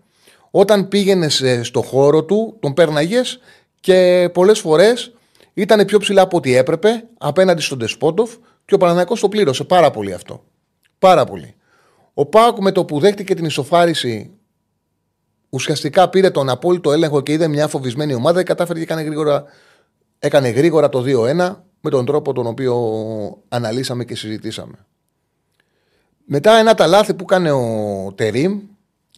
Όταν 0.50 0.88
πήγαινες 0.88 1.44
στο 1.62 1.82
χώρο 1.82 2.24
του, 2.24 2.56
τον 2.60 2.74
πέρναγε 2.74 3.20
και 3.80 4.28
πολλές 4.32 4.58
φορές 4.58 5.12
ήταν 5.54 5.84
πιο 5.84 5.98
ψηλά 5.98 6.22
από 6.22 6.36
ό,τι 6.36 6.56
έπρεπε 6.56 7.04
απέναντι 7.18 7.60
στον 7.60 7.78
Τεσπότοφ 7.78 8.34
και 8.64 8.74
ο 8.74 8.78
Παναναναϊκός 8.78 9.20
το 9.20 9.28
πλήρωσε 9.28 9.64
πάρα 9.64 9.90
πολύ 9.90 10.12
αυτό. 10.12 10.44
Πάρα 10.98 11.24
πολύ. 11.24 11.54
Ο 12.14 12.26
Πάοκ 12.26 12.58
με 12.58 12.72
το 12.72 12.84
που 12.84 12.98
δέχτηκε 12.98 13.34
την 13.34 13.44
ισοφάριση 13.44 14.30
ουσιαστικά 15.54 16.08
πήρε 16.08 16.30
τον 16.30 16.48
απόλυτο 16.48 16.92
έλεγχο 16.92 17.20
και 17.20 17.32
είδε 17.32 17.48
μια 17.48 17.68
φοβισμένη 17.68 18.14
ομάδα 18.14 18.38
και 18.38 18.44
κατάφερε 18.44 18.78
και 18.78 18.84
έκανε 18.84 19.02
γρήγορα, 19.02 19.44
έκανε 20.18 20.48
γρήγορα 20.48 20.88
το 20.88 21.04
2-1 21.06 21.56
με 21.80 21.90
τον 21.90 22.04
τρόπο 22.04 22.32
τον 22.32 22.46
οποίο 22.46 22.76
αναλύσαμε 23.48 24.04
και 24.04 24.16
συζητήσαμε. 24.16 24.86
Μετά 26.24 26.56
ένα 26.56 26.74
τα 26.74 26.86
λάθη 26.86 27.14
που 27.14 27.24
έκανε 27.30 27.50
ο 27.50 28.12
Τερίμ 28.14 28.60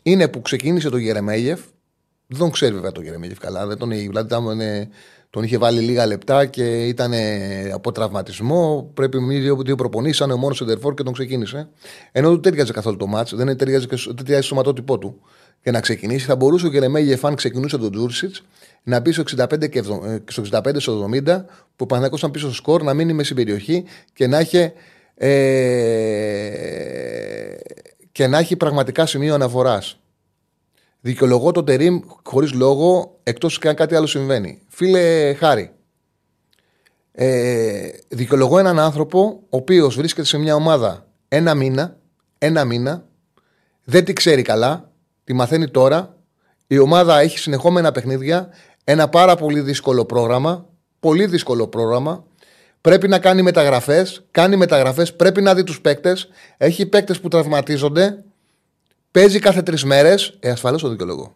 είναι 0.02 0.28
που 0.28 0.40
ξεκίνησε 0.40 0.88
το 0.88 0.96
Γερεμέγεφ. 0.96 1.60
Δεν 2.26 2.38
τον 2.38 2.50
ξέρει 2.50 2.74
βέβαια 2.74 2.92
το 2.92 3.00
Γερεμέγεφ 3.00 3.38
καλά. 3.38 3.66
Δεν 3.66 3.78
τον, 3.78 3.90
δηλαδή 3.90 4.26
ήταν, 4.26 4.60
ε, 4.60 4.88
τον 5.30 5.42
είχε 5.42 5.58
βάλει 5.58 5.80
λίγα 5.80 6.06
λεπτά 6.06 6.46
και 6.46 6.86
ήταν 6.86 7.12
ε, 7.12 7.70
από 7.72 7.92
τραυματισμό. 7.92 8.90
Πρέπει 8.94 9.20
με 9.20 9.34
δύο, 9.38 9.56
δύο 9.56 9.74
προπονήσεις, 9.74 10.16
ήταν 10.16 10.30
ο 10.30 10.36
μόνος 10.36 10.60
εντερφόρ 10.60 10.94
και 10.94 11.02
τον 11.02 11.12
ξεκίνησε. 11.12 11.68
Ενώ 12.12 12.30
δεν 12.30 12.40
τέριαζε 12.40 12.72
καθόλου 12.72 12.96
το 12.96 13.06
μάτς, 13.06 13.34
δεν 13.34 13.56
τέριαζε 13.56 13.86
και 13.86 13.96
δεν 14.06 14.16
τέριαζε 14.16 14.40
στο 14.40 14.48
σωματότυπό 14.48 14.98
του. 14.98 15.20
Και 15.62 15.70
να 15.70 15.80
ξεκινήσει, 15.80 16.26
θα 16.26 16.36
μπορούσε 16.36 16.66
ο 16.66 16.68
Γερεμέγεφ, 16.68 17.24
αν 17.24 17.34
ξεκινούσε 17.34 17.78
τον 17.78 17.90
Τζούρσιτς, 17.90 18.42
να 18.82 19.00
μπει 19.00 19.12
στο 19.12 19.22
65 19.22 19.68
και 19.68 19.78
70, 19.78 20.06
ε, 20.06 20.18
στο 20.26 20.42
65 20.42 20.80
στο 20.80 21.08
70, 21.12 21.44
που 21.76 21.84
ο 21.84 21.86
Παναγιώτο 21.86 22.16
ήταν 22.16 22.30
πίσω 22.30 22.46
στο 22.46 22.54
σκορ, 22.54 22.82
να 22.82 22.94
μείνει 22.94 23.12
με 23.12 23.24
στην 23.24 23.36
περιοχή 23.36 23.84
και 24.12 24.26
να 24.26 24.40
είχε. 24.40 24.72
Ε, 25.14 25.36
και 28.12 28.26
να 28.26 28.38
έχει 28.38 28.56
πραγματικά 28.56 29.06
σημείο 29.06 29.34
αναφοράς. 29.34 30.00
Δικαιολογώ 31.00 31.52
τον 31.52 31.64
Τερήμ 31.64 32.00
χωρίς 32.22 32.52
λόγο, 32.52 33.18
εκτός 33.22 33.58
και 33.58 33.68
αν 33.68 33.74
κάτι 33.74 33.94
άλλο 33.94 34.06
συμβαίνει. 34.06 34.60
Φίλε 34.68 35.34
Χάρη, 35.34 35.70
ε, 37.12 37.88
δικαιολογώ 38.08 38.58
έναν 38.58 38.78
άνθρωπο 38.78 39.40
ο 39.42 39.56
οποίος 39.56 39.96
βρίσκεται 39.96 40.26
σε 40.26 40.38
μια 40.38 40.54
ομάδα 40.54 41.06
ένα 41.28 41.54
μήνα, 41.54 41.98
ένα 42.38 42.64
μήνα, 42.64 43.04
δεν 43.84 44.04
τη 44.04 44.12
ξέρει 44.12 44.42
καλά, 44.42 44.92
τη 45.26 45.32
μαθαίνει 45.32 45.68
τώρα. 45.68 46.16
Η 46.66 46.78
ομάδα 46.78 47.20
έχει 47.20 47.38
συνεχόμενα 47.38 47.92
παιχνίδια, 47.92 48.48
ένα 48.84 49.08
πάρα 49.08 49.36
πολύ 49.36 49.60
δύσκολο 49.60 50.04
πρόγραμμα, 50.04 50.66
πολύ 51.00 51.26
δύσκολο 51.26 51.66
πρόγραμμα. 51.66 52.24
Πρέπει 52.80 53.08
να 53.08 53.18
κάνει 53.18 53.42
μεταγραφές. 53.42 54.26
Κάνει 54.30 54.56
μεταγραφές. 54.56 55.14
Πρέπει 55.14 55.42
να 55.42 55.54
δει 55.54 55.64
τους 55.64 55.80
παίκτες. 55.80 56.28
Έχει 56.56 56.86
παίκτες 56.86 57.20
που 57.20 57.28
τραυματίζονται. 57.28 58.24
Παίζει 59.10 59.38
κάθε 59.38 59.62
τρεις 59.62 59.84
μέρες. 59.84 60.36
Ε, 60.40 60.50
ασφαλώς 60.50 60.82
το 60.82 60.88
δικαιολογώ. 60.88 61.34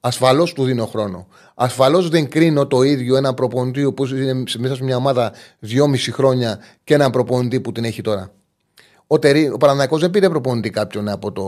Ασφαλώς 0.00 0.52
του 0.52 0.64
δίνω 0.64 0.86
χρόνο. 0.86 1.26
Ασφαλώς 1.54 2.08
δεν 2.08 2.28
κρίνω 2.28 2.66
το 2.66 2.82
ίδιο 2.82 3.16
ένα 3.16 3.34
προπονητή 3.34 3.92
που 3.92 4.06
είναι 4.06 4.44
μέσα 4.58 4.74
σε 4.74 4.84
μια 4.84 4.96
ομάδα 4.96 5.32
δυόμιση 5.58 6.12
χρόνια 6.12 6.58
και 6.84 6.94
έναν 6.94 7.10
προπονητή 7.10 7.60
που 7.60 7.72
την 7.72 7.84
έχει 7.84 8.02
τώρα. 8.02 8.32
Ο, 9.06 9.18
Τερίμ, 9.18 9.48
ο 9.48 9.56
Παναθηναϊκός 9.56 10.00
δεν 10.00 10.10
πήρε 10.10 10.28
προπονητή 10.28 10.70
κάποιον 10.70 11.08
από 11.08 11.32
το. 11.32 11.44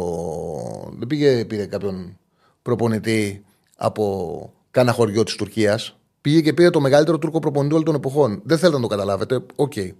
Δεν 0.98 1.06
πήγε, 1.06 1.44
πήρε 1.44 1.66
κάποιον 1.66 2.18
προπονητή 2.62 3.44
από 3.76 4.52
κάνα 4.70 4.92
χωριό 4.92 5.22
της 5.22 5.34
Τουρκίας. 5.34 5.96
Πήγε 6.20 6.40
και 6.40 6.52
πήρε 6.52 6.70
το 6.70 6.80
μεγαλύτερο 6.80 7.18
Τούρκο 7.18 7.38
προπονητή 7.38 7.72
όλων 7.72 7.84
των 7.84 7.94
εποχών. 7.94 8.40
Δεν 8.44 8.58
θέλετε 8.58 8.76
να 8.76 8.82
το 8.82 8.88
καταλάβετε. 8.88 9.40
OK. 9.54 9.72
Okay. 9.76 9.90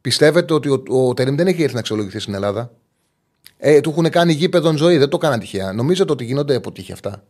Πιστεύετε 0.00 0.54
ότι 0.54 0.68
ο, 0.68 0.82
ο 0.88 1.14
Τερίμ 1.14 1.34
δεν 1.34 1.46
έχει 1.46 1.62
έρθει 1.62 1.74
να 1.74 1.80
αξιολογηθεί 1.80 2.18
στην 2.18 2.34
Ελλάδα; 2.34 2.70
Ε, 3.56 3.80
του 3.80 3.90
έχουν 3.90 4.10
κάνει 4.10 4.32
γήπεδο 4.32 4.65
εν 4.65 4.76
ζωή. 4.76 4.96
Δεν 4.96 5.08
το 5.08 5.18
κάναν 5.18 5.38
τυχαία. 5.38 5.72
Νομίζετε 5.72 6.12
ότι 6.12 6.24
γίνονται 6.24 6.54
από 6.54 6.68
τύχη 6.68 6.92
αυτά; 6.92 7.24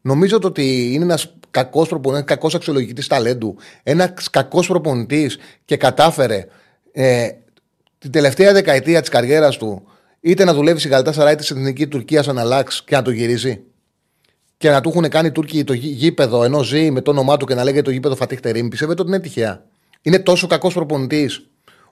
Νομίζετε 0.00 0.46
ότι 0.46 0.92
είναι 0.92 1.04
ένας 1.04 1.34
κακός 1.50 1.88
προπονητή, 1.88 2.24
κακός 2.24 2.54
αξιολογητής 2.54 3.06
ταλέντου, 3.06 3.56
ένας 3.82 4.30
κακός 4.30 4.66
προπονητής 4.66 5.38
και 5.64 5.76
κατάφερε 5.76 6.46
ε, 6.92 7.28
την 7.98 8.10
τελευταία 8.10 8.52
δεκαετία 8.52 9.00
της 9.00 9.08
καριέρας 9.08 9.56
του 9.56 9.82
είτε 10.20 10.44
να 10.44 10.54
δουλεύει 10.54 10.78
στην 10.78 10.90
Καλτά 10.90 11.30
είτε 11.30 11.42
στην 11.42 11.56
εθνική 11.56 11.86
Τουρκία 11.86 12.22
σαν 12.22 12.38
αλλάξ 12.38 12.84
και 12.84 12.96
να 12.96 13.02
το 13.02 13.10
γυρίζει 13.10 13.62
και 14.56 14.70
να 14.70 14.80
του 14.80 14.88
έχουν 14.88 15.08
κάνει 15.08 15.26
οι 15.28 15.32
Τούρκοι 15.32 15.64
το 15.64 15.72
γήπεδο 15.72 16.44
ενώ 16.44 16.62
ζει 16.62 16.90
με 16.90 17.00
το 17.00 17.10
όνομά 17.10 17.36
του 17.36 17.46
και 17.46 17.54
να 17.54 17.64
λέγεται 17.64 17.82
το 17.82 17.90
γήπεδο 17.90 18.14
Φατίχ 18.16 18.40
Τερήμ, 18.40 18.68
πιστεύετε 18.68 19.02
ότι 19.02 19.10
είναι 19.10 19.20
τυχαία; 19.20 19.64
Είναι 20.02 20.18
τόσο 20.18 20.46
κακός 20.46 20.74
προπονητής 20.74 21.48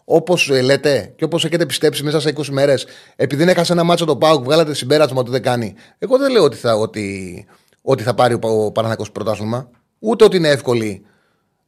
όπως 0.09 0.51
ε, 0.51 0.61
λέτε 0.61 1.13
και 1.17 1.25
όπως 1.25 1.45
έχετε 1.45 1.67
πιστέψει 1.67 2.03
μέσα 2.03 2.21
σε 2.21 2.33
20 2.37 2.47
μέρες, 2.47 2.87
επειδή 3.17 3.45
δεν 3.45 3.53
έχασε 3.53 3.73
ένα 3.73 3.85
μάτσο 3.85 4.05
το 4.05 4.17
Πάουκ, 4.17 4.45
βγάλατε 4.45 4.75
συμπέρασμα 4.75 5.21
ότι 5.21 5.31
δεν 5.31 5.43
κάνει. 5.43 5.75
Εγώ 5.99 6.19
δεν 6.19 6.31
λέω 6.33 6.43
ότι 6.43 6.57
θα, 6.57 6.75
ότι, 6.75 7.47
ότι 7.83 8.03
θα 8.03 8.15
πάρει 8.15 8.39
ο 8.41 8.73
Παναθανικό 8.73 9.11
πρωτάθλημα, 9.13 9.71
ούτε 9.99 10.25
ότι 10.25 10.37
είναι 10.37 10.49
εύκολη 10.49 11.05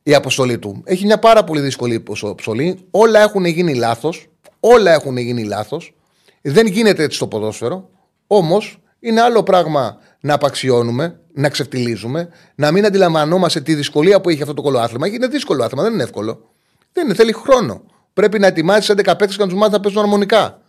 η 0.03 0.15
αποστολή 0.15 0.59
του. 0.59 0.83
Έχει 0.85 1.05
μια 1.05 1.19
πάρα 1.19 1.45
πολύ 1.45 1.61
δύσκολη 1.61 2.05
αποστολή. 2.23 2.79
Όλα 2.91 3.21
έχουν 3.21 3.45
γίνει 3.45 3.75
λάθος. 3.75 4.28
Όλα 4.61 4.93
έχουν 4.93 5.17
γίνει 5.17 5.45
λάθος. 5.45 5.95
Δεν 6.43 6.67
γίνεται 6.67 7.03
έτσι 7.03 7.17
στο 7.17 7.27
ποδόσφαιρο. 7.27 7.91
Όμως 8.27 8.81
είναι 9.01 9.21
άλλο 9.21 9.43
πράγμα 9.43 9.99
να 10.21 10.35
απαξιώνουμε, 10.35 11.21
να 11.33 11.49
ξεφτιλίζουμε, 11.49 12.29
να 12.55 12.73
μην 12.73 12.87
αντιλαμβανόμαστε 12.87 13.61
τη 13.61 13.75
δυσκολία 13.75 14.21
που 14.21 14.29
έχει 14.29 14.43
αυτό 14.43 14.55
το 14.55 14.63
κολοάθλημα. 14.63 15.07
Είναι 15.07 15.27
δύσκολο 15.27 15.65
άθλημα, 15.65 15.83
δεν 15.83 15.93
είναι 15.93 16.03
εύκολο. 16.03 16.51
Δεν 16.93 17.05
είναι, 17.05 17.15
θέλει 17.15 17.33
χρόνο. 17.33 17.83
Πρέπει 18.13 18.39
να 18.39 18.47
ετοιμάσεις 18.47 18.91
11 18.91 18.95
παίκτες 19.05 19.37
και 19.37 19.43
να 19.43 19.49
τους 19.49 19.59
μάθεις 19.59 19.73
να 19.73 19.81
παίζουν 19.81 20.03
αρμονικά. 20.03 20.61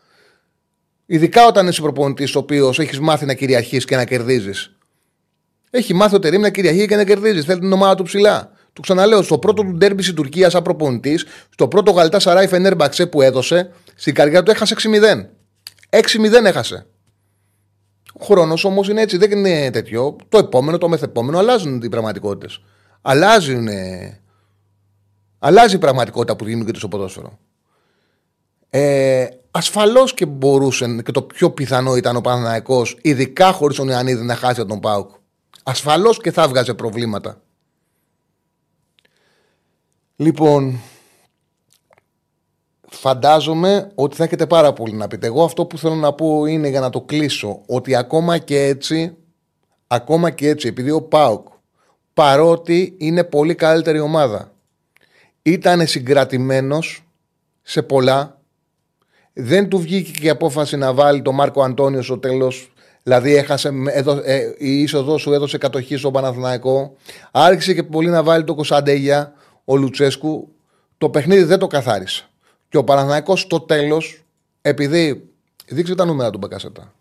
Ειδικά 1.06 1.46
όταν 1.46 1.68
είσαι 1.68 1.82
προπονητής, 1.82 2.36
ο 2.36 2.40
οποίος 2.40 2.80
έχεις 2.80 3.00
μάθει 3.00 3.26
να 3.26 3.34
κυριαρχείς 3.34 3.86
και 3.86 3.96
να 3.96 4.06
κερδίζεις. 4.06 4.76
Έχει 5.70 5.94
μάθει 5.94 6.16
ο 6.16 6.20
Τερήμ 6.20 6.42
να 6.42 6.50
κυριαρχεί 6.50 6.88
και 6.88 6.96
να 6.96 7.04
κερδίζεις. 7.04 7.46
Θέλει 7.46 7.60
την 7.60 7.74
ομάδα 7.74 7.96
του 7.96 8.04
ψηλά. 8.04 8.52
Του 8.74 8.82
ξαναλέω, 8.82 9.22
στο 9.22 9.38
πρώτο 9.38 9.64
του 9.64 9.74
ντέρμπι 9.74 10.04
στην 10.04 10.16
Τουρκία, 10.16 10.50
σαν 10.50 10.62
προπονητής, 10.62 11.26
στο 11.50 11.68
πρώτο 11.68 11.92
γαλτά 11.92 12.20
Σαράι 12.20 12.48
Φενέρμπαξε 12.48 13.06
που 13.06 13.22
έδωσε, 13.22 13.72
στην 13.96 14.14
καρδιά 14.14 14.44
του 14.44 14.52
έχασε 14.52 14.76
6-0. 14.78 15.30
6-0 15.90 16.46
έχασε. 16.46 16.86
Ο 18.14 18.26
χρόνος 18.26 18.64
όμως 18.64 18.90
είναι 18.90 19.02
έτσι, 19.02 19.18
δεν 19.18 19.32
είναι 19.32 19.70
τέτοιο. 19.72 20.16
Το 20.30 20.38
επόμενο, 20.38 20.78
το 20.78 20.88
μεθεπόμενο 20.90 21.38
αλλάζουν 21.38 21.82
οι 21.82 21.90
πραγματικότητες. 21.90 22.62
Αλλάζουν. 23.02 23.68
Αλλάζει 25.40 25.76
η 25.76 25.80
πραγματικότητα 25.80 26.36
που 26.36 26.46
δημιουργείται 26.46 26.78
στο 26.78 26.88
ποδόσφαιρο. 26.88 27.40
Ε, 28.70 29.28
Ασφαλώς 29.52 30.14
και 30.14 30.26
μπορούσε 30.26 31.02
και 31.06 31.12
το 31.12 31.22
πιο 31.22 31.52
πιθανό 31.52 31.96
ήταν 31.96 32.16
ο 32.16 32.22
Παναναναϊκό, 32.22 32.86
ειδικά 33.02 33.52
χωρίς 33.52 33.78
τον 33.78 33.88
Ιωαννίδη, 33.88 34.24
να 34.24 34.36
χάσει 34.36 34.66
τον 34.66 34.80
Πάουκ. 34.80 35.10
Ασφαλώς 35.64 36.22
και 36.22 36.32
θα 36.32 36.48
βγάζει 36.48 36.74
προβλήματα. 36.74 37.42
Λοιπόν, 40.22 40.80
φαντάζομαι 42.90 43.92
ότι 43.96 44.16
θα 44.16 44.24
έχετε 44.24 44.48
πάρα 44.48 44.74
πολύ 44.74 44.94
να 44.94 45.08
πείτε. 45.08 45.28
Εγώ 45.28 45.44
αυτό 45.44 45.66
που 45.66 45.78
θέλω 45.78 45.96
να 45.96 46.14
πω 46.14 46.46
είναι 46.46 46.68
για 46.68 46.80
να 46.80 46.90
το 46.90 47.02
κλείσω 47.02 47.62
ότι 47.66 47.96
ακόμα 47.96 48.38
και 48.38 48.64
έτσι, 48.64 49.18
ακόμα 49.88 50.30
και 50.30 50.48
έτσι, 50.48 50.68
επειδή 50.68 50.92
ο 50.92 51.02
Πάουκ 51.02 51.48
παρότι 52.14 52.96
είναι 52.98 53.24
πολύ 53.24 53.56
καλύτερη 53.56 54.00
ομάδα, 54.00 54.52
ήταν 55.42 55.88
συγκρατημένος 55.88 57.04
σε 57.62 57.82
πολλά, 57.82 58.42
δεν 59.34 59.70
του 59.70 59.80
βγήκε 59.80 60.12
και 60.12 60.26
η 60.26 60.30
απόφαση 60.30 60.78
να 60.78 60.94
βάλει 60.94 61.22
τον 61.22 61.36
Μάρκο 61.36 61.64
Αντώνιος 61.64 62.06
στο 62.06 62.18
τέλος 62.18 62.72
Δηλαδή 63.04 63.36
έχασε, 63.36 63.72
ε, 64.24 64.42
η 64.58 64.82
είσοδο 64.82 65.18
σου 65.18 65.34
έδωσε 65.34 65.58
κατοχή 65.58 65.98
στον 65.98 66.14
Παναθηναϊκό. 66.14 66.96
Άρχισε 67.32 67.74
και 67.74 67.84
πολύ 67.84 68.10
να 68.10 68.24
βάλει 68.24 68.44
το 68.44 68.56
Κωνσταντέγια 68.56 69.34
ο 69.70 69.78
Λουτσέσκου. 69.78 70.50
Το 70.98 71.10
παιχνίδι 71.10 71.44
δεν 71.44 71.60
το 71.60 71.68
καθάρισε. 71.68 72.30
Και 72.70 72.78
ο 72.78 72.84
Παναθυναϊκό 72.84 73.36
στο 73.36 73.60
τέλος, 73.60 74.24
επειδή 74.62 75.30
δείξε 75.68 75.96
τα 75.96 76.06
νούμερα 76.06 76.30
του 76.30 76.38
Μπακασέτα, 76.38 76.94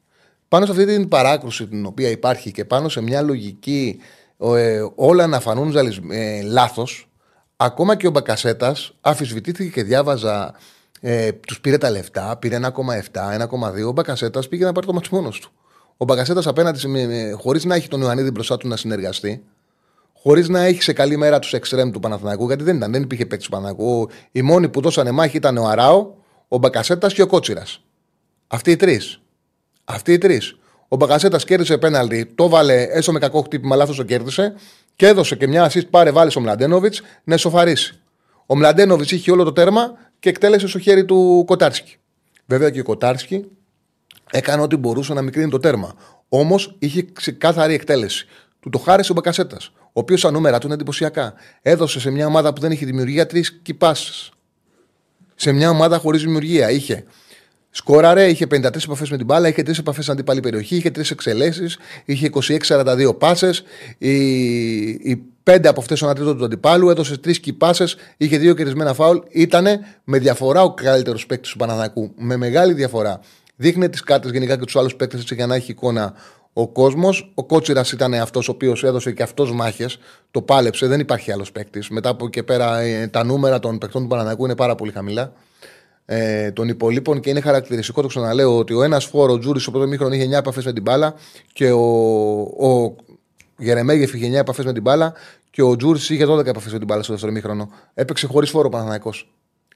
πάνω 0.49 0.67
σε 0.67 0.73
αυτή 0.73 0.85
την 0.87 1.09
παράκρουση 1.09 1.67
την 1.67 1.87
οποία 1.87 2.09
υπάρχει 2.09 2.51
και 2.51 2.65
πάνω 2.65 2.89
σε 2.89 3.01
μια 3.01 3.23
λογική 3.23 4.01
ε, 4.39 4.83
όλα 4.95 5.27
να 5.27 5.41
φανούν 5.41 5.77
ε, 6.11 6.43
λάθος, 6.43 7.09
ακόμα 7.57 7.97
και 7.97 8.07
ο 8.07 8.11
Μπακασέτας 8.11 8.93
αφισβητήθηκε 9.01 9.71
και 9.71 9.83
διάβαζα. 9.83 10.55
Ε, 11.01 11.33
τους 11.33 11.61
πήρε 11.61 11.79
τα 11.79 11.91
λεφτά, 11.91 12.37
πήρε 12.37 12.59
1,7, 12.63 12.71
1,2. 13.39 13.87
Ο 13.87 13.93
Μπακασέτας 13.93 14.49
πήγε 14.49 14.65
να 14.65 14.73
πάρει 14.73 14.87
το 14.87 14.93
μάτι 14.93 15.09
μόνος 15.11 15.41
του. 15.41 15.51
Ο 15.97 16.05
Μπακασέτας 16.05 16.47
απέναντι, 16.47 16.81
χωρίς 17.41 17.65
να 17.65 17.75
έχει 17.75 17.89
τον 17.89 18.01
Ιωαννίδη 18.01 18.31
μπροστά 18.31 18.57
του 18.57 18.69
να 18.69 18.77
συνεργαστεί, 18.77 19.45
χωρίς 20.23 20.49
να 20.49 20.65
έχεις 20.65 20.85
σε 20.85 20.93
καλή 20.93 21.17
μέρα 21.17 21.39
τους 21.39 21.53
εξτρέμ 21.53 21.91
του 21.91 22.01
Παναθηναϊκού, 22.01 22.47
γιατί 22.47 22.65
δεν 22.65 22.77
ήταν, 22.77 22.93
δεν 22.93 23.03
υπήρχε 23.03 23.27
παίκτης 23.27 23.49
του 23.49 23.53
Παναθηναϊκού. 23.53 24.09
Οι 24.33 24.43
μόνοι 24.43 24.69
που 24.69 24.81
δώσανε 24.81 25.11
μάχη 25.11 25.37
ήταν 25.37 25.57
ο 25.57 25.67
Αράο, 25.67 26.15
ο 26.49 26.59
Μπακασέτας 26.59 27.15
και 27.15 27.23
ο 27.23 27.27
Κότσιρας. 27.27 27.81
Αυτοί 28.47 28.71
οι 28.71 28.77
τρεις. 28.77 29.21
Αυτοί 29.85 30.13
οι 30.13 30.19
τρεις. 30.19 30.57
Ο 30.89 30.97
Μπακασέτας 30.97 31.45
κέρδισε 31.45 31.79
πέναλτι, 31.79 32.27
το 32.35 32.49
βάλε 32.49 32.83
έσω 32.83 33.13
με 33.13 33.19
κακό 33.19 33.43
χτύπημα, 33.43 33.77
λάθος 33.77 33.97
το 33.97 34.03
κέρδισε 34.03 34.55
και 34.97 35.07
έδωσε 35.07 35.37
και 35.37 35.47
μια 35.47 35.71
assist 35.71 35.91
πάρε 35.91 36.11
βάλει 36.11 36.31
ο 36.37 36.41
Μλαντένοβιτς 36.41 37.03
να 37.25 37.35
εσωφαρίσει. 37.35 38.01
Ο 38.47 38.57
Μλαντένοβιτς 38.57 39.11
είχε 39.11 39.31
όλο 39.31 39.45
το 39.45 39.53
τέρμα 39.53 39.93
και 40.19 40.29
εκτέλεσε 40.29 40.67
στο 40.67 40.79
χέρι 40.79 41.05
του 41.05 41.45
Κοτάρσκι. 41.47 41.97
Βέβαια 42.47 42.71
και 42.71 42.81
ο 42.81 42.83
Κοτάρσκι 42.83 43.45
έκανε 44.31 44.63
ό,τι 44.63 44.77
μπορούσε 44.77 45.15
να 45.15 45.23
μικρύνει 45.23 45.51
το 45.51 45.59
τέρμα. 45.59 45.95
Όμως 46.29 46.77
είχε 46.79 47.03
ξεκάθαρη 47.13 47.75
εκτέλεση. 47.75 48.27
Του 48.61 48.71
το 48.71 48.79
χάρισε 48.79 49.13
ο 49.13 49.15
Μπακασέτας 49.15 49.73
ο 49.93 50.01
οποίος 50.01 50.21
τα 50.21 50.31
νούμερα 50.31 50.59
του 50.59 50.67
είναι 50.67 50.75
εντυπωσιακά. 50.75 51.35
Έδωσε 51.63 52.01
σε 52.01 52.11
μια 52.11 52.27
ομάδα 52.27 52.53
που 52.53 52.61
δεν 52.61 52.71
είχε 52.71 52.87
δημιουργία 52.87 53.27
τρεις 53.27 53.61
κυπάσεις. 53.63 54.31
Σε 55.35 55.53
μια 55.53 55.71
ομάδα 55.71 55.99
χωρίς 55.99 56.23
δημιουργία. 56.23 56.71
Είχε 56.71 57.05
σκόραρε, 57.71 58.29
είχε 58.29 58.47
53 58.51 58.85
επαφές 58.85 59.11
με 59.11 59.17
την 59.17 59.27
μπάλα, 59.27 59.49
είχε 59.49 59.63
3 59.63 59.79
επαφές 59.79 60.03
στην 60.03 60.17
αντίπαλη 60.17 60.41
περιοχή, 60.41 60.77
είχε 60.77 60.91
3 60.91 61.11
εξελέσεις, 61.11 61.79
είχε 62.05 62.27
26-42 62.27 63.19
πάσες. 63.19 63.63
Οι, 63.99 64.13
οι 64.89 65.23
5 65.43 65.67
από 65.69 65.81
αυτές 65.81 65.99
στον 65.99 66.15
τρίτο 66.15 66.35
του 66.35 66.45
αντιπάλου, 66.45 66.91
έδωσε 66.91 67.17
3 67.25 67.39
κυπάσε, 67.41 67.85
είχε 68.17 68.39
2 68.39 68.55
κερδισμένα 68.55 68.95
φάουλ. 68.95 69.19
Ήταν 69.29 69.67
με 70.05 70.19
διαφορά 70.19 70.63
ο 70.63 70.75
καλύτερος 70.75 71.27
παίκτης 71.27 71.51
του 71.51 71.57
Παναναναϊκού. 71.57 72.13
Με 72.17 72.37
μεγάλη 72.37 72.73
διαφορά. 72.73 73.21
Δείχνει 73.57 73.89
τις 73.89 74.03
κάρτες 74.03 74.31
γενικά 74.31 74.57
και 74.57 74.65
τους 74.65 74.77
άλλους 74.77 74.95
παίκτες 74.95 75.25
για 75.31 75.47
να 75.47 75.55
έχει 75.55 75.71
εικόνα 75.71 76.15
ο 76.61 76.69
κόσμος. 76.69 77.33
Ο 77.35 77.45
Κότσιρας 77.45 77.93
ήταν 77.93 78.15
αυτός 78.15 78.49
ο 78.49 78.53
οποίος 78.53 78.85
έδωσε 78.85 79.13
και 79.13 79.23
αυτός 79.23 79.53
μάχες. 79.53 79.99
Το 80.31 80.43
πάλεψε, 80.43 80.87
δεν 80.87 81.01
υπάρχει 81.01 81.33
άλλος 81.33 81.53
παίκτης. 81.53 81.89
Μετά 81.89 82.09
από 82.09 82.27
εκεί 82.27 82.43
πέρα 82.43 82.79
ε, 82.79 83.07
τα 83.07 83.25
νούμερα 83.25 83.59
των 83.59 83.79
παικτών 83.79 84.03
του 84.03 84.09
Παναναναϊκού 84.09 84.45
είναι 84.45 84.55
πάρα 84.55 84.75
πολύ 84.75 84.93
χαμηλά. 84.93 85.33
Ε, 86.05 86.53
των 86.53 86.69
υπολείπων 86.69 87.21
και 87.21 87.31
είναι 87.31 87.41
χαρακτηριστικό 87.41 88.03
το 88.03 88.09
ξαναλέω 88.09 88.59
ότι 88.59 88.75
ο 88.75 88.83
ένας 88.83 89.05
φόρο, 89.05 89.33
ο 89.33 89.39
Τζούρις, 89.39 89.63
στο 89.63 89.71
πρώτο 89.71 89.87
μήχρονο 89.87 90.15
είχε 90.15 90.27
9 90.27 90.33
επαφές 90.33 90.65
με 90.65 90.73
την 90.73 90.83
μπάλα 90.83 91.15
και 91.53 91.71
ο, 91.71 91.81
ο 92.41 92.97
Γερεμέγεφ 93.59 94.15
είχε 94.15 94.29
9 94.29 94.33
επαφές 94.33 94.65
με 94.65 94.73
την 94.73 94.83
μπάλα 94.83 95.13
και 95.51 95.63
ο 95.63 95.77
Τζούρις 95.77 96.11
είχε 96.11 96.27
12 96.29 96.47
επαφές 96.47 96.73
με 96.73 96.79
την 96.79 96.87
μπάλα 96.87 97.03
στο 97.03 97.13
δεύτερο 97.13 97.33
μήχρονο. 97.33 97.71
Έπαιξε 97.95 98.27
χωρίς 98.27 98.51
φόρο 98.51 98.67
ο 98.67 98.71
Παναναναϊκός. 98.71 99.33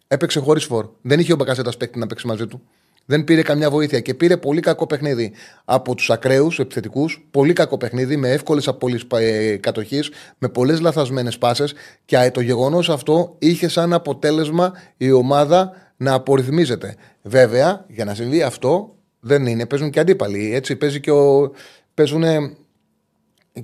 Έπαιξε 0.09 0.41
χωρίς 0.41 0.65
φόρο. 0.65 0.95
Δεν 1.03 1.21
είχε 1.21 1.33
ο 1.33 1.37
Μπακασέτας 1.37 1.77
παίκτη 1.77 1.99
να 1.99 2.07
παίξει 2.07 2.27
μαζί 2.27 2.47
του. 2.47 2.63
Δεν 3.05 3.25
πήρε 3.25 3.43
καμιά 3.43 3.71
βοήθεια 3.71 4.01
και 4.01 4.15
πήρε 4.15 4.37
πολύ 4.37 4.61
κακό 4.61 4.87
παιχνίδι 4.87 5.33
από 5.65 5.95
τους 5.95 6.11
ακραίους 6.11 6.59
επιθετικούς. 6.59 7.27
Πολύ 7.31 7.53
κακό 7.53 7.77
παιχνίδι 7.77 8.17
με 8.17 8.31
εύκολες 8.31 8.69
απολύσεις 8.69 9.07
ε, 9.11 9.57
κατοχής, 9.57 10.11
με 10.39 10.49
πολλές 10.49 10.81
λαθασμένες 10.81 11.39
πάσες. 11.39 11.75
Και 12.05 12.31
το 12.35 12.41
γεγονός 12.41 12.91
αυτό 12.91 13.37
είχε 13.39 13.69
σαν 13.69 13.93
αποτέλεσμα 13.93 14.73
η 14.97 15.13
ομάδα 15.13 15.73
να 15.97 16.13
απορριθμίζεται. 16.13 16.97
Βέβαια, 17.23 17.85
για 17.89 18.05
να 18.05 18.15
συμβεί 18.15 18.43
αυτό, 18.43 18.95
δεν 19.21 19.47
είναι. 19.47 19.67
Παίζουν 19.67 19.91
και 19.91 20.01
αντίπαλοι. 20.01 20.55
Έτσι, 20.55 20.77
παίζει 20.77 21.01
και 21.01 21.11
ο, 21.11 21.53
παίζουν 21.95 22.25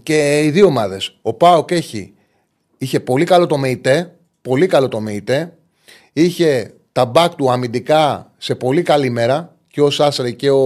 και 0.02 0.42
οι 0.44 0.50
δύο 0.50 0.66
ομάδες. 0.66 1.18
Ο 1.22 1.32
Πάοκ 1.32 1.70
έχει. 1.70 2.12
Είχε 2.78 3.00
πολύ 3.00 3.24
καλό 3.24 3.46
το 3.46 3.58
ΜΕΙΤΕ. 3.58 4.12
Πολύ 4.42 4.66
καλό 4.66 4.88
το 4.88 5.00
ΜΕΙΤΕ. 5.00 5.52
Είχε 6.12 6.74
τα 6.98 7.04
μπακ 7.04 7.34
του 7.34 7.50
αμυντικά 7.50 8.30
σε 8.38 8.54
πολύ 8.54 8.82
καλή 8.82 9.10
μέρα 9.10 9.54
και 9.70 9.80
ο 9.80 9.90
Σάσρε 9.90 10.30
και 10.30 10.50
ο, 10.50 10.64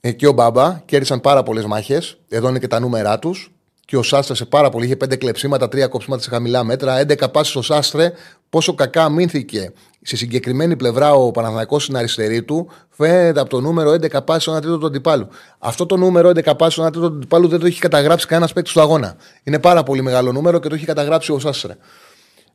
ε, 0.00 0.12
και 0.12 0.26
ο 0.26 0.32
Μπάμπα 0.32 0.82
κέρδισαν 0.84 1.20
πάρα 1.20 1.42
πολλές 1.42 1.64
μάχες. 1.64 2.18
Εδώ 2.28 2.48
είναι 2.48 2.58
και 2.58 2.66
τα 2.66 2.80
νούμερά 2.80 3.18
τους. 3.18 3.52
Και 3.84 3.96
ο 3.96 4.02
Σάστρε 4.02 4.34
σε 4.34 4.44
πάρα 4.44 4.68
πολύ. 4.68 4.84
Είχε 4.84 4.96
πέντε 4.96 5.16
κλεψίματα, 5.16 5.68
τρία 5.68 5.86
κοψίματα 5.86 6.22
σε 6.22 6.30
χαμηλά 6.30 6.64
μέτρα. 6.64 7.00
11 7.00 7.32
πάσει 7.32 7.50
στο 7.50 7.62
Σάστρε. 7.62 8.12
Πόσο 8.50 8.74
κακά 8.74 9.08
μήνθηκε 9.08 9.72
σε 10.02 10.16
συγκεκριμένη 10.16 10.76
πλευρά 10.76 11.12
ο 11.12 11.30
Παναθανικό 11.30 11.78
στην 11.78 11.96
αριστερή 11.96 12.42
του, 12.42 12.68
φαίνεται 12.88 13.40
από 13.40 13.50
το 13.50 13.60
νούμερο 13.60 13.90
11 13.90 14.24
πάσει 14.24 14.40
στον 14.40 14.60
τρίτο 14.60 14.78
του 14.78 14.86
αντιπάλου. 14.86 15.28
Αυτό 15.58 15.86
το 15.86 15.96
νούμερο 15.96 16.28
11 16.28 16.56
πάσει 16.58 16.72
στον 16.72 16.92
τρίτο 16.92 17.08
του 17.08 17.14
αντιπάλου 17.16 17.48
δεν 17.48 17.60
το 17.60 17.66
έχει 17.66 17.80
καταγράψει 17.80 18.26
κανένας 18.26 18.52
παίκτης 18.52 18.72
του 18.72 18.80
αγώνα. 18.80 19.16
Είναι 19.42 19.58
πάρα 19.58 19.82
πολύ 19.82 20.02
μεγάλο 20.02 20.32
νούμερο 20.32 20.58
και 20.58 20.68
το 20.68 20.74
έχει 20.74 20.84
καταγράψει 20.84 21.32
ο 21.32 21.38
Σάστρε 21.38 21.76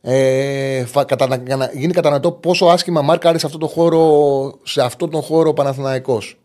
ε, 0.02 0.86
κατα, 1.06 1.43
γίνει 1.74 1.93
κατανοητό 1.93 2.32
πόσο 2.32 2.66
άσχημα 2.66 3.02
μάρκαρε 3.02 3.38
σε 3.38 3.45
αυτό 3.45 3.58
το 3.58 3.68
χώρο, 3.68 4.60
σε 4.64 4.82
αυτό 4.82 5.08
τον 5.08 5.22
χώρο 5.22 5.50
ο 5.50 5.54
Παναθηναϊκός. 5.54 6.38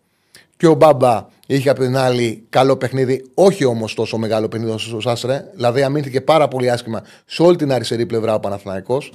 Και 0.56 0.66
ο 0.66 0.74
Μπάμπα 0.74 1.26
είχε 1.46 1.68
από 1.68 1.80
την 1.80 1.96
άλλη 1.96 2.46
καλό 2.48 2.76
παιχνίδι, 2.76 3.30
όχι 3.34 3.64
όμως 3.64 3.94
τόσο 3.94 4.18
μεγάλο 4.18 4.48
παιχνίδι 4.48 4.72
όσο 4.72 4.96
ο 4.96 5.00
Σάστρε. 5.00 5.50
Δηλαδή 5.54 5.82
αμήνθηκε 5.82 6.20
πάρα 6.20 6.48
πολύ 6.48 6.70
άσχημα 6.70 7.02
σε 7.26 7.42
όλη 7.42 7.56
την 7.56 7.72
αριστερή 7.72 8.06
πλευρά 8.06 8.34
ο 8.34 8.40
Παναθηναϊκός, 8.40 9.12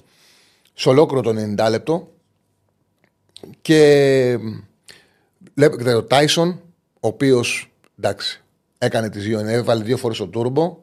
σε 0.73 0.89
ολόκληρο 0.89 1.21
το 1.21 1.33
90 1.57 1.69
λεπτό. 1.69 2.07
Και 3.61 4.39
βλέπετε 5.53 5.93
ο 5.93 6.03
Τάισον, 6.03 6.61
ο 6.93 7.07
οποίος 7.07 7.71
εντάξει, 7.99 8.43
έκανε 8.77 9.09
τις 9.09 9.23
δύο, 9.23 9.39
έβαλε 9.39 9.83
δύο 9.83 9.97
φορές 9.97 10.17
το 10.17 10.27
τούρμπο. 10.27 10.77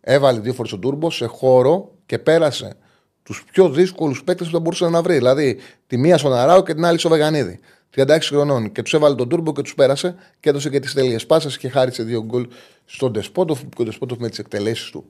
Έβαλε 0.00 0.40
δύο 0.40 0.52
φορές 0.52 0.70
το 0.70 0.78
τούρμπο 0.78 1.10
σε 1.10 1.26
χώρο 1.26 1.90
και 2.06 2.18
πέρασε 2.18 2.76
τους 3.22 3.44
πιο 3.52 3.70
δύσκολους 3.70 4.24
παίκτες 4.24 4.46
που 4.46 4.52
θα 4.52 4.60
μπορούσε 4.60 4.88
να 4.88 5.02
βρει. 5.02 5.14
Δηλαδή 5.14 5.58
τη 5.86 5.96
μία 5.96 6.18
στον 6.18 6.32
Αράου 6.32 6.62
και 6.62 6.74
την 6.74 6.84
άλλη 6.84 6.98
στο 6.98 7.08
Βεγανίδη. 7.08 7.60
36 7.94 8.18
χρονών. 8.20 8.72
Και 8.72 8.82
τους 8.82 8.94
έβαλε 8.94 9.14
τον 9.14 9.28
τούρμπο 9.28 9.52
και 9.52 9.62
τους 9.62 9.74
πέρασε 9.74 10.14
και 10.40 10.48
έδωσε 10.48 10.70
και 10.70 10.80
τις 10.80 10.92
τέλειε 10.92 11.18
πάσες 11.26 11.58
και 11.58 11.68
χάρισε 11.68 12.02
δύο 12.02 12.24
γκολ 12.24 12.48
στον 12.84 13.12
Τεσπότοφ. 13.12 13.60
Και 13.76 13.82
ο 13.82 13.84
Τεσπότοφ 13.84 14.18
με 14.18 14.28
τις 14.28 14.38
εκτελέσεις 14.38 14.90
του 14.90 15.04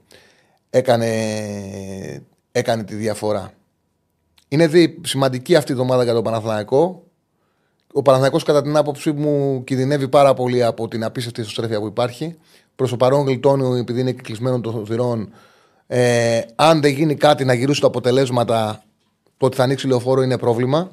έκανε, 0.70 1.08
έκανε 2.52 2.84
τη 2.84 2.94
διαφορά. 2.94 3.52
Είναι 4.48 4.66
δι, 4.66 5.00
σημαντική 5.04 5.56
αυτή 5.56 5.70
η 5.70 5.74
εβδομάδα 5.74 6.04
για 6.04 6.12
τον 6.12 6.22
Παναθηναϊκό. 6.22 7.02
Ο 7.92 8.02
Παναθηναϊκός 8.02 8.42
κατά 8.42 8.62
την 8.62 8.76
άποψή 8.76 9.12
μου 9.12 9.64
κινδυνεύει 9.64 10.08
πάρα 10.08 10.34
πολύ 10.34 10.64
από 10.64 10.88
την 10.88 11.04
απίστευτη 11.04 11.40
ισοστρέφεια 11.40 11.80
που 11.80 11.86
υπάρχει. 11.86 12.36
Προς 12.76 12.90
το 12.90 12.96
παρόν 12.96 13.24
γλιτώνει 13.24 13.78
επειδή 13.78 14.00
είναι 14.00 14.12
κλεισμένο 14.12 14.60
των 14.60 14.86
θυρών 14.86 15.32
ε, 15.94 16.40
αν 16.54 16.80
δεν 16.80 16.92
γίνει 16.92 17.14
κάτι 17.14 17.44
να 17.44 17.54
γυρίσουν 17.54 17.80
τα 17.80 17.86
αποτελέσματα, 17.86 18.82
το 19.36 19.46
ότι 19.46 19.56
θα 19.56 19.62
ανοίξει 19.62 19.86
λεωφόρο 19.86 20.22
είναι 20.22 20.38
πρόβλημα. 20.38 20.90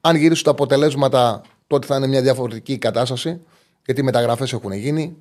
Αν 0.00 0.16
γυρίσουν 0.16 0.44
τα 0.44 0.50
αποτελέσματα, 0.50 1.40
τότε 1.66 1.86
θα 1.86 1.96
είναι 1.96 2.06
μια 2.06 2.22
διαφορετική 2.22 2.78
κατάσταση. 2.78 3.40
Γιατί 3.84 4.00
οι 4.00 4.04
μεταγραφές 4.04 4.52
έχουν 4.52 4.72
γίνει. 4.72 5.16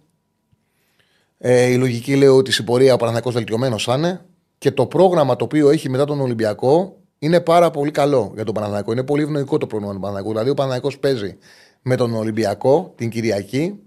Ε, 1.38 1.66
η 1.66 1.78
λογική 1.78 2.16
λέει 2.16 2.28
ότι 2.28 2.52
στην 2.52 2.66
πορεία 2.66 2.94
ο 2.94 2.98
Παναθηναϊκός 2.98 3.34
βελτιωμένος 3.34 3.84
θα 3.84 3.96
είναι. 3.96 4.26
Και 4.58 4.72
το 4.72 4.86
πρόγραμμα 4.86 5.36
το 5.36 5.44
οποίο 5.44 5.70
έχει 5.70 5.90
μετά 5.90 6.06
τον 6.06 6.22
Ολυμπιακό 6.22 6.98
είναι 7.20 7.40
πάρα 7.40 7.72
πολύ 7.72 7.92
καλό 7.92 8.32
για 8.36 8.44
τον 8.44 8.54
Παναθηναϊκό. 8.54 8.92
Είναι 8.92 9.04
πολύ 9.04 9.24
ευνοϊκό 9.24 9.58
το 9.58 9.68
πρόγραμμα 9.68 9.94
του 9.94 10.00
Παναθηναϊκού. 10.00 10.32
Δηλαδή, 10.32 10.50
ο 10.50 10.54
Παναθηναϊκός 10.54 11.00
παίζει 11.00 11.38
με 11.82 11.96
τον 11.96 12.16
Ολυμπιακό 12.16 12.94
την 12.96 13.10
Κυριακή. 13.10 13.80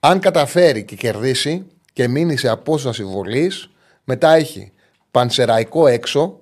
Αν 0.00 0.20
καταφέρει 0.20 0.84
και 0.84 0.96
κερδίσει 0.96 1.66
και 1.92 2.08
μείνει 2.08 2.36
σε 2.36 2.48
απόσταση 2.48 3.04
βολής, 3.04 3.70
μετά 4.08 4.34
έχει 4.34 4.72
Πανσεραϊκό 5.10 5.86
έξω, 5.86 6.40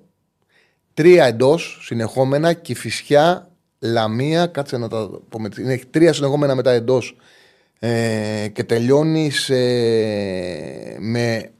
τρία 0.93 1.25
εντός 1.25 1.79
συνεχόμενα 1.81 2.53
και 2.53 2.75
φυσιά 2.75 3.51
Λαμία. 3.79 4.47
Κάτσε 4.47 4.77
να 4.77 4.87
τα 4.87 5.09
πούμε. 5.29 5.49
Είναι 5.59 5.77
τρία 5.77 6.13
συνεχόμενα 6.13 6.55
μετά 6.55 6.71
εντός 6.71 7.15
ε, 7.79 8.47
και 8.53 8.63
τελειώνει 8.63 9.31
με, 10.99 11.51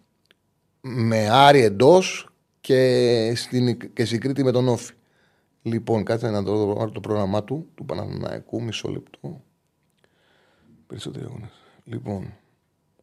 με 0.82 1.30
Άρη 1.30 1.62
εντός 1.62 2.30
και, 2.62 3.34
στην, 3.36 3.94
και 3.94 4.06
συγκρίτη 4.06 4.44
με 4.44 4.52
τον 4.52 4.68
Όφη. 4.68 4.94
Λοιπόν, 5.62 6.04
κάτσε 6.04 6.30
να 6.30 6.44
το 6.44 6.56
δω 6.56 6.90
το 6.92 7.00
πρόγραμμά 7.00 7.44
του, 7.44 7.68
του 7.76 7.86
Παναθηναϊκού, 7.86 8.64
μισό 8.64 8.90
λεπτό. 8.90 9.42
Περισσότεροι 10.88 11.26
αγώνες. 11.26 11.52
Λοιπόν, 11.84 12.34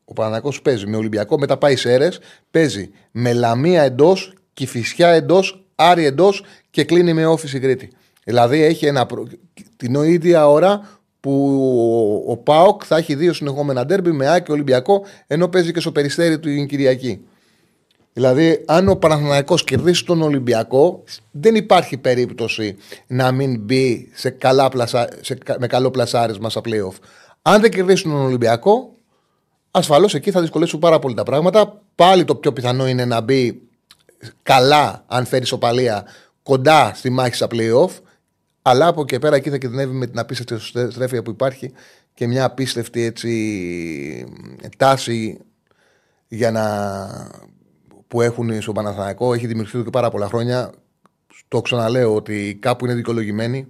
ο 0.05 0.13
Παναγιώ 0.13 0.53
παίζει 0.63 0.87
με 0.87 0.97
Ολυμπιακό, 0.97 1.39
μετά 1.39 1.57
πάει 1.57 1.77
σε 1.77 1.93
αίρε. 1.93 2.09
Παίζει 2.51 2.91
με 3.11 3.33
Λαμία 3.33 3.83
εντός, 3.83 4.35
Κυφυσιά 4.55 5.09
εντός, 5.09 5.65
Άρη 5.75 6.05
εντός 6.05 6.45
και 6.71 6.85
κλείνει 6.85 7.13
με 7.13 7.27
όφηση 7.27 7.59
Κρήτη. 7.59 7.91
Δηλαδή 8.25 8.63
έχει 8.63 8.87
ένα, 8.87 9.07
την 9.77 9.95
ίδια 9.95 10.49
ώρα 10.49 10.89
που 11.21 12.25
ο 12.29 12.37
Πάοκ 12.37 12.83
θα 12.87 12.97
έχει 12.97 13.15
δύο 13.15 13.33
συνεχόμενα 13.33 13.87
ντέρμπι 13.87 14.13
με 14.13 14.33
Άκη 14.35 14.53
Ολυμπιακό, 14.53 15.05
ενώ 15.27 15.49
παίζει 15.49 15.73
και 15.73 15.81
στο 15.81 15.93
περιστέρι 15.93 16.39
του 16.39 16.49
την 16.49 16.67
Κυριακή. 16.67 17.25
Δηλαδή, 18.13 18.63
αν 18.67 18.89
ο 18.89 18.97
Παναθηναϊκός 18.97 19.65
κερδίσει 19.65 20.05
τον 20.05 20.23
Ολυμπιακό, 20.23 21.03
δεν 21.31 21.55
υπάρχει 21.55 21.97
περίπτωση 21.97 22.77
να 23.07 23.33
μην 23.33 23.61
μπει 23.61 24.09
σε 24.15 24.31
καλά 24.31 24.69
πλασα... 24.69 25.09
σε... 25.21 25.39
με 25.59 25.67
καλό 25.67 25.91
πλασάρισμα 25.91 26.51
στα 26.51 26.61
playoff. 26.65 26.97
Αν 27.43 27.61
δεν 27.61 27.71
κερδίσει 27.71 28.03
τον 28.03 28.13
Ολυμπιακό, 28.13 28.94
ασφαλώς 29.77 30.15
εκεί 30.15 30.31
θα 30.31 30.41
δυσκολέσουν 30.41 30.79
πάρα 30.79 30.99
πολύ 30.99 31.15
τα 31.15 31.23
πράγματα. 31.23 31.83
Πάλι 31.95 32.25
το 32.25 32.35
πιο 32.35 32.53
πιθανό 32.53 32.89
είναι 32.89 33.05
να 33.05 33.21
μπει 33.21 33.63
καλά, 34.43 35.05
αν 35.07 35.25
φέρει 35.25 35.45
σοπαλία, 35.47 36.07
κοντά 36.43 36.93
στη 36.95 37.11
μάχη 37.11 37.35
στα 37.35 37.47
playoff. 37.51 37.91
Αλλά 38.63 38.87
από 38.87 39.01
εκεί 39.01 39.19
πέρα 39.19 39.37
εκεί 39.37 39.51
θα 39.51 39.59
κινδυνεύει 39.59 39.95
με 39.95 40.07
την 40.07 40.19
απίστευτη 40.19 40.67
στρέφεια 40.91 41.23
που 41.23 41.31
υπάρχει 41.31 41.73
και 42.15 42.27
μια 42.27 42.45
απίστευτη 42.45 43.03
έτσι, 43.03 44.27
τάση 44.77 45.39
για 46.29 46.51
να, 46.51 46.65
που 48.09 48.21
έχουν 48.21 48.63
στο 48.63 48.73
Παναθηναϊκό. 48.73 49.35
Έχει 49.35 49.47
δημιουργηθεί 49.47 49.83
και 49.83 49.91
πάρα 49.91 50.11
πολλά 50.11 50.27
χρόνια. 50.27 50.73
Το 51.49 51.61
ξαναλέω 51.61 52.15
ότι 52.15 52.59
κάπου 52.61 52.85
είναι 52.85 52.95
δικαιολογημένοι. 52.95 53.69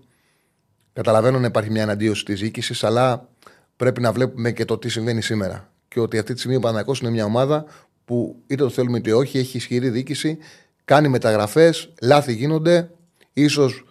Καταλαβαίνω 0.93 1.39
να 1.39 1.47
υπάρχει 1.47 1.71
μια 1.71 1.83
αναντίωση 1.83 2.25
της 2.25 2.41
διοίκησης, 2.41 2.85
αλλά 2.85 3.29
πρέπει 3.77 4.01
να 4.01 4.13
βλέπουμε 4.13 4.53
και 4.53 4.65
το 4.65 4.79
τι 4.79 4.89
συμβαίνει 4.89 5.23
σήμερα 5.23 5.74
και 5.95 6.01
ότι 6.01 6.19
αυτή 6.19 6.33
τη 6.33 6.39
στιγμή 6.39 6.57
ο 6.57 6.61
Παναγιώ 6.61 6.95
είναι 7.01 7.11
μια 7.11 7.25
ομάδα 7.25 7.65
που 8.05 8.43
είτε 8.47 8.63
το 8.63 8.71
θέλουμε 8.71 8.99
είτε 8.99 9.13
όχι, 9.13 9.39
έχει 9.39 9.57
ισχυρή 9.57 9.89
διοίκηση, 9.89 10.39
κάνει 10.85 11.09
μεταγραφές, 11.09 11.93
λάθη 12.03 12.33
γίνονται. 12.33 12.91
ίσως 13.33 13.85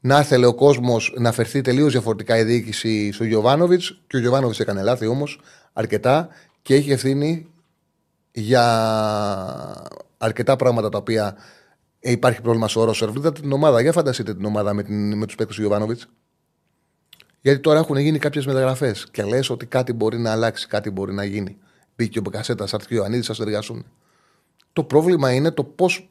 να 0.00 0.20
ήθελε 0.20 0.46
ο 0.46 0.54
κόσμος 0.54 1.14
να 1.18 1.32
φερθεί 1.32 1.60
τελείως 1.60 1.92
διαφορετικά 1.92 2.38
η 2.38 2.44
διοίκηση 2.44 3.12
στο 3.12 3.24
Γιωβάνοβιτς 3.24 4.00
και 4.06 4.16
ο 4.16 4.20
Γιωβάνοβιτς 4.20 4.60
έκανε 4.60 4.82
λάθη 4.82 5.06
όμως 5.06 5.40
αρκετά 5.72 6.28
και 6.62 6.74
έχει 6.74 6.90
ευθύνη 6.90 7.46
για 8.32 8.64
αρκετά 10.18 10.56
πράγματα 10.56 10.88
τα 10.88 10.98
οποία 10.98 11.36
υπάρχει 12.00 12.40
πρόβλημα 12.40 12.68
στο 12.68 12.84
Ρόσερ. 12.84 13.10
Βρείτε 13.10 13.32
την 13.32 13.52
ομάδα, 13.52 13.80
για 13.80 13.92
φανταστείτε 13.92 14.34
την 14.34 14.44
ομάδα 14.44 14.74
με, 14.74 14.84
με 14.88 15.26
τους 15.26 15.34
παίκτες 15.34 15.56
του 15.56 15.60
Γιωβάνοβιτς. 15.60 16.08
Γιατί 17.46 17.60
τώρα 17.60 17.78
έχουν 17.78 17.96
γίνει 17.96 18.18
κάποιες 18.18 18.46
μεταγραφές 18.46 19.06
και 19.10 19.22
λες 19.22 19.50
ότι 19.50 19.66
κάτι 19.66 19.92
μπορεί 19.92 20.18
να 20.18 20.30
αλλάξει, 20.30 20.66
κάτι 20.66 20.90
μπορεί 20.90 21.12
να 21.12 21.24
γίνει. 21.24 21.56
Μπήκε 21.96 22.18
ο 22.18 22.22
Μπεκασέτα, 22.22 22.66
Αρτ 22.72 22.86
και 22.86 22.98
ο 22.98 23.04
Ανίδη, 23.04 23.22
θα 23.22 23.34
συνεργαστούν. 23.34 23.84
Το 24.72 24.84
πρόβλημα 24.84 25.32
είναι 25.32 25.50
το 25.50 25.64
πώς 25.64 26.08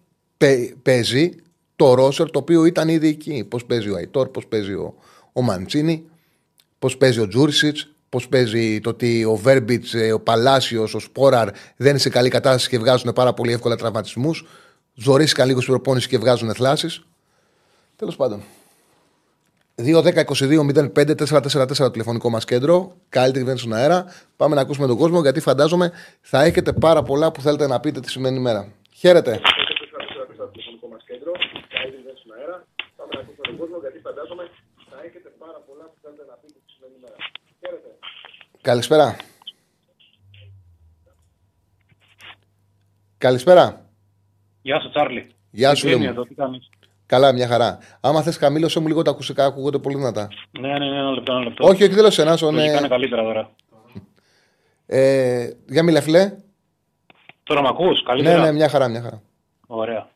παίζει 0.81 1.35
το 1.75 1.93
ρόσερ 1.93 2.29
το 2.29 2.39
οποίο 2.39 2.65
ήταν 2.65 2.89
ήδη 2.89 3.07
εκεί. 3.07 3.45
Πώς 3.49 3.65
παίζει 3.65 3.89
ο 3.89 3.95
Αϊτόρ, 3.95 4.29
πώς 4.29 4.47
παίζει 4.47 4.73
ο, 4.73 4.95
ο 5.33 5.41
Μαντσίνη, 5.41 6.05
πώς 6.79 6.97
παίζει 6.97 7.19
ο 7.19 7.27
Τζούρισιτς, 7.27 7.91
πώς 8.09 8.27
παίζει 8.27 8.79
το 8.79 8.89
ότι 8.89 9.25
ο 9.25 9.35
Βέρμπιτς, 9.35 9.93
ο 10.13 10.19
Παλάσιος, 10.19 10.93
ο 10.93 10.99
Σπόραρ 10.99 11.49
δεν 11.75 11.89
είναι 11.89 11.99
σε 11.99 12.09
καλή 12.09 12.29
κατάσταση 12.29 12.69
και 12.69 12.79
βγάζουν 12.79 13.13
πάρα 13.13 13.33
πολύ 13.33 13.51
εύκολα 13.51 13.75
τραυματισμούς. 13.75 14.45
Ζωρίστηκαν 14.93 15.47
λίγο 15.47 15.61
στην 15.61 15.73
προπόνηση 15.73 16.07
και 16.07 16.17
βγάζουν 16.17 16.53
θλάσεις. 16.53 17.05
Τέλος 17.95 18.15
πάντων. 18.15 18.43
2-10-22-05-444 19.77 21.75
το 21.77 21.91
τηλεφωνικό 21.91 22.29
μας 22.29 22.45
κέντρο. 22.45 22.95
Καλύτερη 23.09 23.39
κυβέρνηση 23.39 23.65
στον 23.65 23.77
αέρα. 23.77 24.05
Πάμε 24.35 24.55
να 24.55 24.61
ακούσουμε 24.61 24.87
τον 24.87 24.97
κόσμο 24.97 25.21
γιατί 25.21 25.39
φαντάζομαι 25.39 25.91
θα 26.21 26.43
έχετε 26.43 26.73
πάρα 26.73 27.03
πολλά 27.03 27.31
που 27.31 27.41
θέλετε 27.41 27.67
να 27.67 27.79
πείτε 27.79 27.99
τη 27.99 28.09
σημερινή 28.09 28.39
μέρα. 28.39 28.71
Χαίρετε. 28.93 29.39
Καλησπέρα. 38.61 39.15
Καλησπέρα. 43.17 43.89
Γεια 44.61 44.79
σου, 44.79 44.89
Τσάρλι. 44.89 45.27
Γεια 45.51 45.75
σου, 45.75 45.87
Ευγένεια 45.87 46.13
Λέμου. 47.09 47.27
εδώ, 47.27 47.33
τι 47.33 47.33
κάνεις. 47.33 47.33
Καλά, 47.33 47.33
μια 47.33 47.47
χαρά. 47.47 47.79
Άμα 48.01 48.21
θες 48.21 48.37
καμήλωσέ 48.37 48.79
μου 48.79 48.87
λίγο 48.87 49.01
τα 49.01 49.11
ακουστικά, 49.11 49.45
ακούγονται 49.45 49.77
πολύ 49.77 49.95
δυνατά. 49.95 50.27
Ναι, 50.59 50.67
ναι, 50.67 50.77
ναι, 50.77 50.85
ένα 50.85 51.11
λεπτό, 51.11 51.31
ένα 51.31 51.43
λεπτό. 51.43 51.67
Όχι, 51.67 51.83
όχι, 51.83 51.93
δεν 51.93 52.01
λέω 52.01 52.11
σε 52.11 52.21
ένα. 52.21 52.37
Λογικά 52.41 52.77
είναι 52.77 52.87
καλύτερα 52.87 53.23
τώρα. 53.23 53.49
Ε, 54.85 55.49
για 55.67 55.83
μιλά, 55.83 56.01
φιλέ. 56.01 56.31
Τώρα 57.43 57.61
με 57.61 57.67
ακούς, 57.67 57.99
Ναι, 57.99 58.05
καλύτερα; 58.05 58.43
ναι, 58.43 58.51
μια 58.51 58.69
χαρά, 58.69 58.87
μια 58.87 59.01
χαρά. 59.01 59.21
Ωραία. 59.67 60.07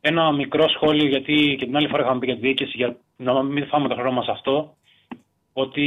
Ένα 0.00 0.32
μικρό 0.32 0.68
σχόλιο, 0.68 1.06
γιατί 1.06 1.56
και 1.58 1.64
την 1.64 1.76
άλλη 1.76 1.88
φορά 1.88 2.02
είχαμε 2.02 2.18
πει 2.18 2.26
για 2.26 2.34
τη 2.34 2.40
διοίκηση, 2.40 2.72
για 2.76 2.96
να 3.16 3.42
μην 3.42 3.66
φάμε 3.66 3.88
το 3.88 3.94
χρόνο 3.94 4.10
μας 4.10 4.28
αυτό, 4.28 4.76
ότι 5.52 5.82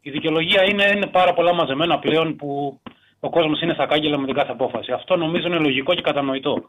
η 0.00 0.10
δικαιολογία 0.10 0.64
είναι, 0.64 0.92
είναι 0.94 1.06
πάρα 1.06 1.34
πολλά 1.34 1.54
μαζεμένα 1.54 1.98
πλέον 1.98 2.36
που 2.36 2.80
ο 3.20 3.30
κόσμος 3.30 3.60
είναι 3.60 3.72
στα 3.72 3.86
κάγκελα 3.86 4.18
με 4.18 4.26
την 4.26 4.34
κάθε 4.34 4.50
απόφαση. 4.52 4.92
Αυτό 4.92 5.16
νομίζω 5.16 5.46
είναι 5.46 5.58
λογικό 5.58 5.94
και 5.94 6.02
κατανοητό. 6.02 6.62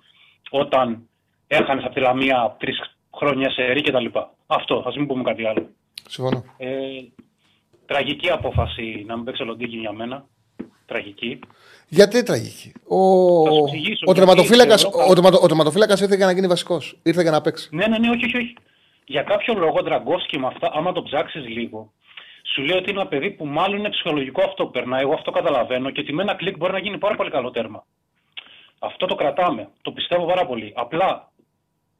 Όταν 0.49 1.09
έχανες 1.47 1.83
από 1.83 1.93
τη 1.93 1.99
Λαμία 1.99 2.55
τρεις 2.59 2.77
χρόνια 3.15 3.49
σε 3.51 3.63
ρί 3.71 3.81
κτλ. 3.81 4.05
Αυτό, 4.47 4.83
ας 4.87 4.95
μην 4.95 5.07
πούμε 5.07 5.23
κάτι 5.23 5.45
άλλο. 5.45 5.69
Συμφωνώ. 6.07 6.43
Ε, 6.57 6.67
τραγική 7.85 8.29
απόφαση 8.29 9.03
να 9.07 9.15
μην 9.15 9.25
παίξει 9.25 9.41
ο 9.41 9.45
Λοντίκι 9.45 9.77
για 9.77 9.91
μένα. 9.91 10.25
Τραγική. 10.85 11.39
Γιατί 11.87 12.23
τραγική; 12.23 12.73
Ο, 12.87 12.97
Θα 13.45 13.51
σου 13.51 13.63
εξηγήσω 13.63 14.05
ο 14.07 14.11
γιατί 14.11 14.19
τερματοφύλακας, 14.19 14.81
θεωρώ 14.81 14.97
ο, 14.97 14.99
καλό. 15.01 15.13
τερματο, 15.13 15.39
ο 15.43 15.47
τερματοφύλακας 15.47 16.01
ήρθε 16.01 16.15
για 16.15 16.25
να 16.25 16.31
γίνει 16.31 16.47
βασικός. 16.47 16.97
Ήρθε 17.03 17.21
για 17.21 17.31
να 17.31 17.41
παίξει. 17.41 17.69
Ναι, 17.71 17.87
ναι, 17.87 17.97
ναι, 17.97 18.09
όχι, 18.09 18.25
όχι, 18.25 18.37
όχι. 18.37 18.55
Για 19.05 19.21
κάποιο 19.23 19.53
λόγο 19.53 19.75
ο 19.79 19.83
Ντραγκόφσκι 19.83 20.39
με 20.39 20.47
αυτά, 20.47 20.71
άμα 20.73 20.91
το 20.91 21.03
ψάξεις 21.03 21.47
λίγο, 21.47 21.91
σου 22.53 22.61
λέει 22.61 22.77
ότι 22.77 22.89
είναι 22.89 22.99
ένα 22.99 23.09
παιδί 23.09 23.31
που 23.31 23.45
μάλλον 23.45 23.77
είναι 23.77 23.89
ψυχολογικό 23.89 24.41
αυτό 24.43 24.63
που 24.65 24.71
περνάει. 24.71 25.01
Εγώ 25.01 25.13
αυτό 25.13 25.31
καταλαβαίνω 25.31 25.89
και 25.89 25.99
ότι 25.99 26.13
με 26.13 26.21
ένα 26.21 26.35
κλικ 26.35 26.57
μπορεί 26.57 26.71
να 26.71 26.79
γίνει 26.79 26.97
πάρα 26.97 27.15
πολύ 27.15 27.29
καλό 27.29 27.51
τέρμα. 27.51 27.85
Αυτό 28.79 29.05
το 29.05 29.15
κρατάμε. 29.15 29.69
Το 29.81 29.91
πιστεύω 29.91 30.25
πάρα 30.25 30.45
πολύ. 30.45 30.73
Απλά 30.75 31.31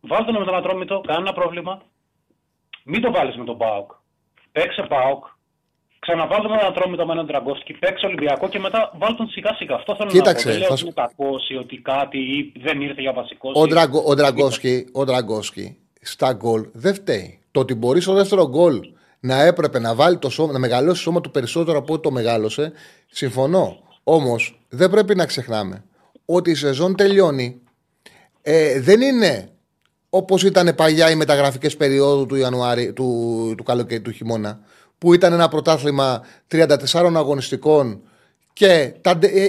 βάλτε 0.08 0.32
τον 0.32 0.40
με 0.40 0.46
τον 0.46 0.56
Ατρόμητο, 0.56 1.02
κανένα 1.08 1.34
πρόβλημα. 1.34 1.82
Μην 2.84 3.02
το 3.02 3.12
βάλεις 3.12 3.36
με 3.36 3.44
τον 3.46 3.58
Πάοκ. 3.58 3.92
Παίξε 4.52 4.86
Πάοκ. 4.90 5.24
Ξαναβάλτε 6.00 6.48
με 6.48 6.58
τον 6.58 6.68
Ατρόμητο 6.68 7.06
με 7.06 7.12
έναν 7.14 7.28
Τραγκόφσκι. 7.28 7.74
Παίξε 7.74 8.06
Ολυμπιακό 8.06 8.50
και 8.50 8.60
μετά 8.60 8.92
βάλτε 9.00 9.16
τον 9.16 9.30
σιγά 9.30 9.54
σιγά. 9.54 9.76
Αυτό 9.76 9.96
θέλω 9.96 10.10
Κοίταξε, 10.10 10.48
να 10.48 10.54
πω. 10.54 10.60
Δεν 10.60 10.60
λέω 10.60 10.68
θα 10.68 10.74
ότι 10.74 10.80
σου- 10.82 10.86
είναι 10.98 11.08
κακός 11.08 11.50
ή 11.50 11.56
ότι 11.56 11.78
κάτι 11.78 12.18
ή 12.18 12.54
δεν 12.64 12.82
ήρθε 12.82 13.02
για 13.02 13.14
βασικό. 13.14 13.52
Ο, 13.54 13.68
Ντραγκο, 13.68 14.04
ο, 14.06 14.14
Ντραγκόσκι, 14.16 14.86
ο 14.94 15.04
Ντραγκόσκι 15.04 15.78
στα 16.02 16.34
γκολ 16.34 16.70
δεν 16.74 16.94
φταίει. 16.94 17.40
Το 17.52 17.60
ότι 17.60 17.74
μπορείς 17.76 18.04
στο 18.04 18.14
δεύτερο 18.14 18.48
γκολ 18.50 18.80
να 19.20 19.42
έπρεπε 19.44 19.80
να, 19.80 19.96
βάλει 19.96 20.18
το 20.18 20.30
σώμα, 20.30 20.52
να 20.54 20.60
μεγαλώσει 20.60 20.96
το 20.96 21.02
σώμα 21.02 21.22
του 21.22 21.32
περισσότερο 21.32 21.78
από 21.78 21.94
ό,τι 21.94 22.02
το 22.02 22.12
μεγάλωσε, 22.12 22.72
συμφωνώ. 23.08 23.78
Όμως 24.04 24.60
δεν 24.70 24.90
πρέπει 24.90 25.16
να 25.16 25.26
ξεχνάμε 25.26 25.84
ότι 26.26 26.52
η 26.52 26.56
σεζόν 26.56 26.96
τελειώνει. 26.96 27.62
Ε, 28.42 28.80
δεν 28.82 29.02
είναι 29.02 29.50
όπως 30.10 30.44
ήταν 30.44 30.76
παλιά 30.76 31.12
οι 31.12 31.16
μεταγραφικές 31.16 31.78
περίοδου 31.78 32.26
του 32.26 32.36
Ιανουάρη, 32.36 32.94
του, 32.94 33.54
του 33.58 33.64
καλοκαίρι, 33.64 34.02
του 34.02 34.12
χειμώνα, 34.12 34.60
που 34.98 35.14
ήταν 35.14 35.34
ένα 35.34 35.48
πρωτάθλημα 35.48 36.22
34 36.52 37.12
αγωνιστικών 37.16 38.02
και 38.54 38.94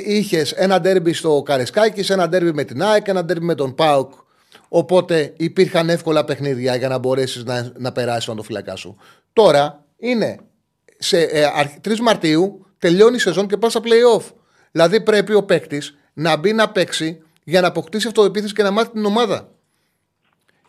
είχες 0.04 0.52
ένα 0.52 0.80
ντέρμπι 0.80 1.12
στο 1.12 1.42
Καρεσκάκης, 1.44 2.11
ένα 2.11 2.28
ντέρμπι 2.28 2.52
με 2.52 2.64
την 2.64 2.82
ΑΕΚ, 2.82 3.09
ένα 3.09 3.24
ντέρμπι 3.24 3.44
με 3.44 3.54
τον 3.54 3.74
ΠΑΟΚ. 3.74 4.12
Οπότε 4.68 5.32
υπήρχαν 5.36 5.88
εύκολα 5.88 6.24
παιχνίδια 6.24 6.76
για 6.76 6.88
να 6.88 6.98
μπορέσεις 6.98 7.44
να, 7.44 7.72
να 7.78 7.92
περάσεις 7.92 8.24
το 8.24 8.42
φυλακά 8.42 8.76
σου. 8.76 8.96
Τώρα 9.32 9.84
είναι 9.96 10.38
σε 10.98 11.20
ε, 11.20 11.44
αρχ- 11.54 11.76
3 11.88 11.96
Μαρτίου 11.98 12.66
τελειώνει 12.78 13.16
η 13.16 13.18
σεζόν 13.18 13.46
και 13.48 13.56
πας 13.56 13.72
στα 13.72 13.80
playoff. 13.84 14.22
Δηλαδή 14.70 15.00
πρέπει 15.00 15.34
ο 15.34 15.42
παίκτης 15.44 15.96
να 16.12 16.36
μπει 16.36 16.52
να 16.52 16.68
παίξει 16.70 17.22
για 17.44 17.61
να 17.61 17.66
αποκτήσει 17.66 18.06
αυτοεπίθεση 18.06 18.54
και 18.54 18.62
να 18.62 18.70
μάθει 18.70 18.90
την 18.90 19.04
ομάδα. 19.04 19.52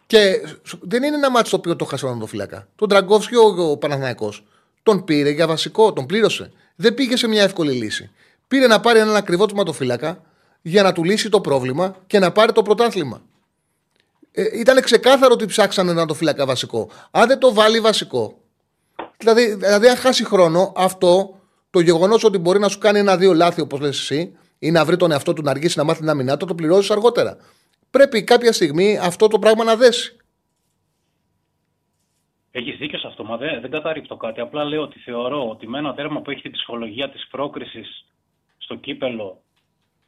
Και 0.10 0.42
σου- 0.64 0.80
δεν 0.82 1.04
είναι 1.04 1.16
ένα 1.16 1.32
μάτι 1.32 1.50
το 1.50 1.56
οποίο 1.56 1.76
το 1.76 1.86
χάσανε 1.86 2.20
το 2.20 2.26
φυλακά. 2.26 2.68
Τον 2.76 2.90
Τραγκόφσκι 2.90 3.36
ο, 3.36 3.56
ο 3.72 3.78
Παναθηναϊκός 3.78 4.44
τον 4.84 5.04
πήρε 5.04 5.30
για 5.30 5.48
βασικό, 5.48 5.94
τον 5.94 6.06
πλήρωσε. 6.06 6.52
Δεν 6.76 6.94
πήγε 6.94 7.18
σε 7.18 7.28
μια 7.28 7.44
εύκολη 7.44 7.72
λύση. 7.72 8.12
Πήρε 8.48 8.68
να 8.68 8.80
πάρει 8.80 9.00
έναν 9.00 9.16
ακριβό 9.16 9.46
ματοφύλακα 9.56 10.22
για 10.62 10.84
να 10.84 10.92
του 10.92 11.04
λύσει 11.04 11.30
το 11.30 11.42
πρόβλημα 11.42 11.96
και 12.08 12.20
να 12.20 12.32
πάρει 12.32 12.52
το 12.52 12.62
πρωτάθλημα. 12.62 13.22
Ε, 14.32 14.60
ήταν 14.60 14.82
ξεκάθαρο 14.82 15.34
ότι 15.34 15.46
ψάξανε 15.46 15.94
να 15.94 16.06
το 16.06 16.14
φύλακα 16.14 16.46
βασικό. 16.46 16.90
Αν 17.12 17.28
δεν 17.28 17.40
το 17.40 17.54
βάλει 17.54 17.80
βασικό, 17.80 18.38
δηλαδή, 19.18 19.54
δηλαδή 19.54 19.88
αν 19.88 19.96
χάσει 19.96 20.26
χρόνο, 20.26 20.74
αυτό 20.76 21.40
το 21.70 21.80
γεγονός 21.80 22.24
ότι 22.24 22.38
μπορεί 22.38 22.60
να 22.60 22.68
σου 22.68 22.78
κάνει 22.78 23.00
ένα-δύο 23.00 23.34
λάθη, 23.34 23.62
όπως 23.62 23.80
λες 23.80 24.00
εσύ, 24.00 24.38
ή 24.60 24.72
να 24.72 24.86
βρει 24.86 24.98
τον 24.98 25.12
εαυτό 25.12 25.34
του 25.34 25.42
να 25.42 25.52
αργήσει 25.52 25.78
να 25.78 25.84
μάθει 25.84 26.00
την 26.00 26.10
αμυνά 26.10 26.38
του, 26.38 26.46
το 26.46 26.56
πληρώσεις 26.56 26.92
αργότερα. 26.92 27.38
Πρέπει 27.92 28.24
κάποια 28.24 28.52
στιγμή 28.52 28.98
αυτό 28.98 29.28
το 29.28 29.40
πράγμα 29.40 29.64
να 29.64 29.76
δέσει. 29.76 30.20
Έχεις 32.52 32.78
δίκιο 32.78 33.00
σε 33.00 33.08
αυτό, 33.08 33.24
μα 33.24 33.38
δεν, 33.38 33.62
δεν 33.62 33.72
καταρρίπτω 33.72 34.18
κάτι. 34.18 34.40
Απλά 34.40 34.64
λέω 34.64 34.82
ότι 34.82 35.00
θεωρώ 35.00 35.50
ότι 35.50 35.68
με 35.68 35.78
ένα 35.78 35.94
τέρμα 35.94 36.22
που 36.22 36.32
έχει 36.32 36.42
την 36.42 36.52
ψυχολογία 36.52 37.10
της 37.10 37.28
πρόκρισης 37.32 38.06
στο 38.58 38.76
κύπελο, 38.76 39.42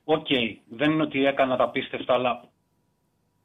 οκ, 0.04 0.28
δεν 0.70 0.92
είναι 0.92 1.04
ότι 1.04 1.26
έκανε 1.26 1.56
τα 1.58 1.70
απίστευτα, 1.70 2.14
αλλά 2.14 2.44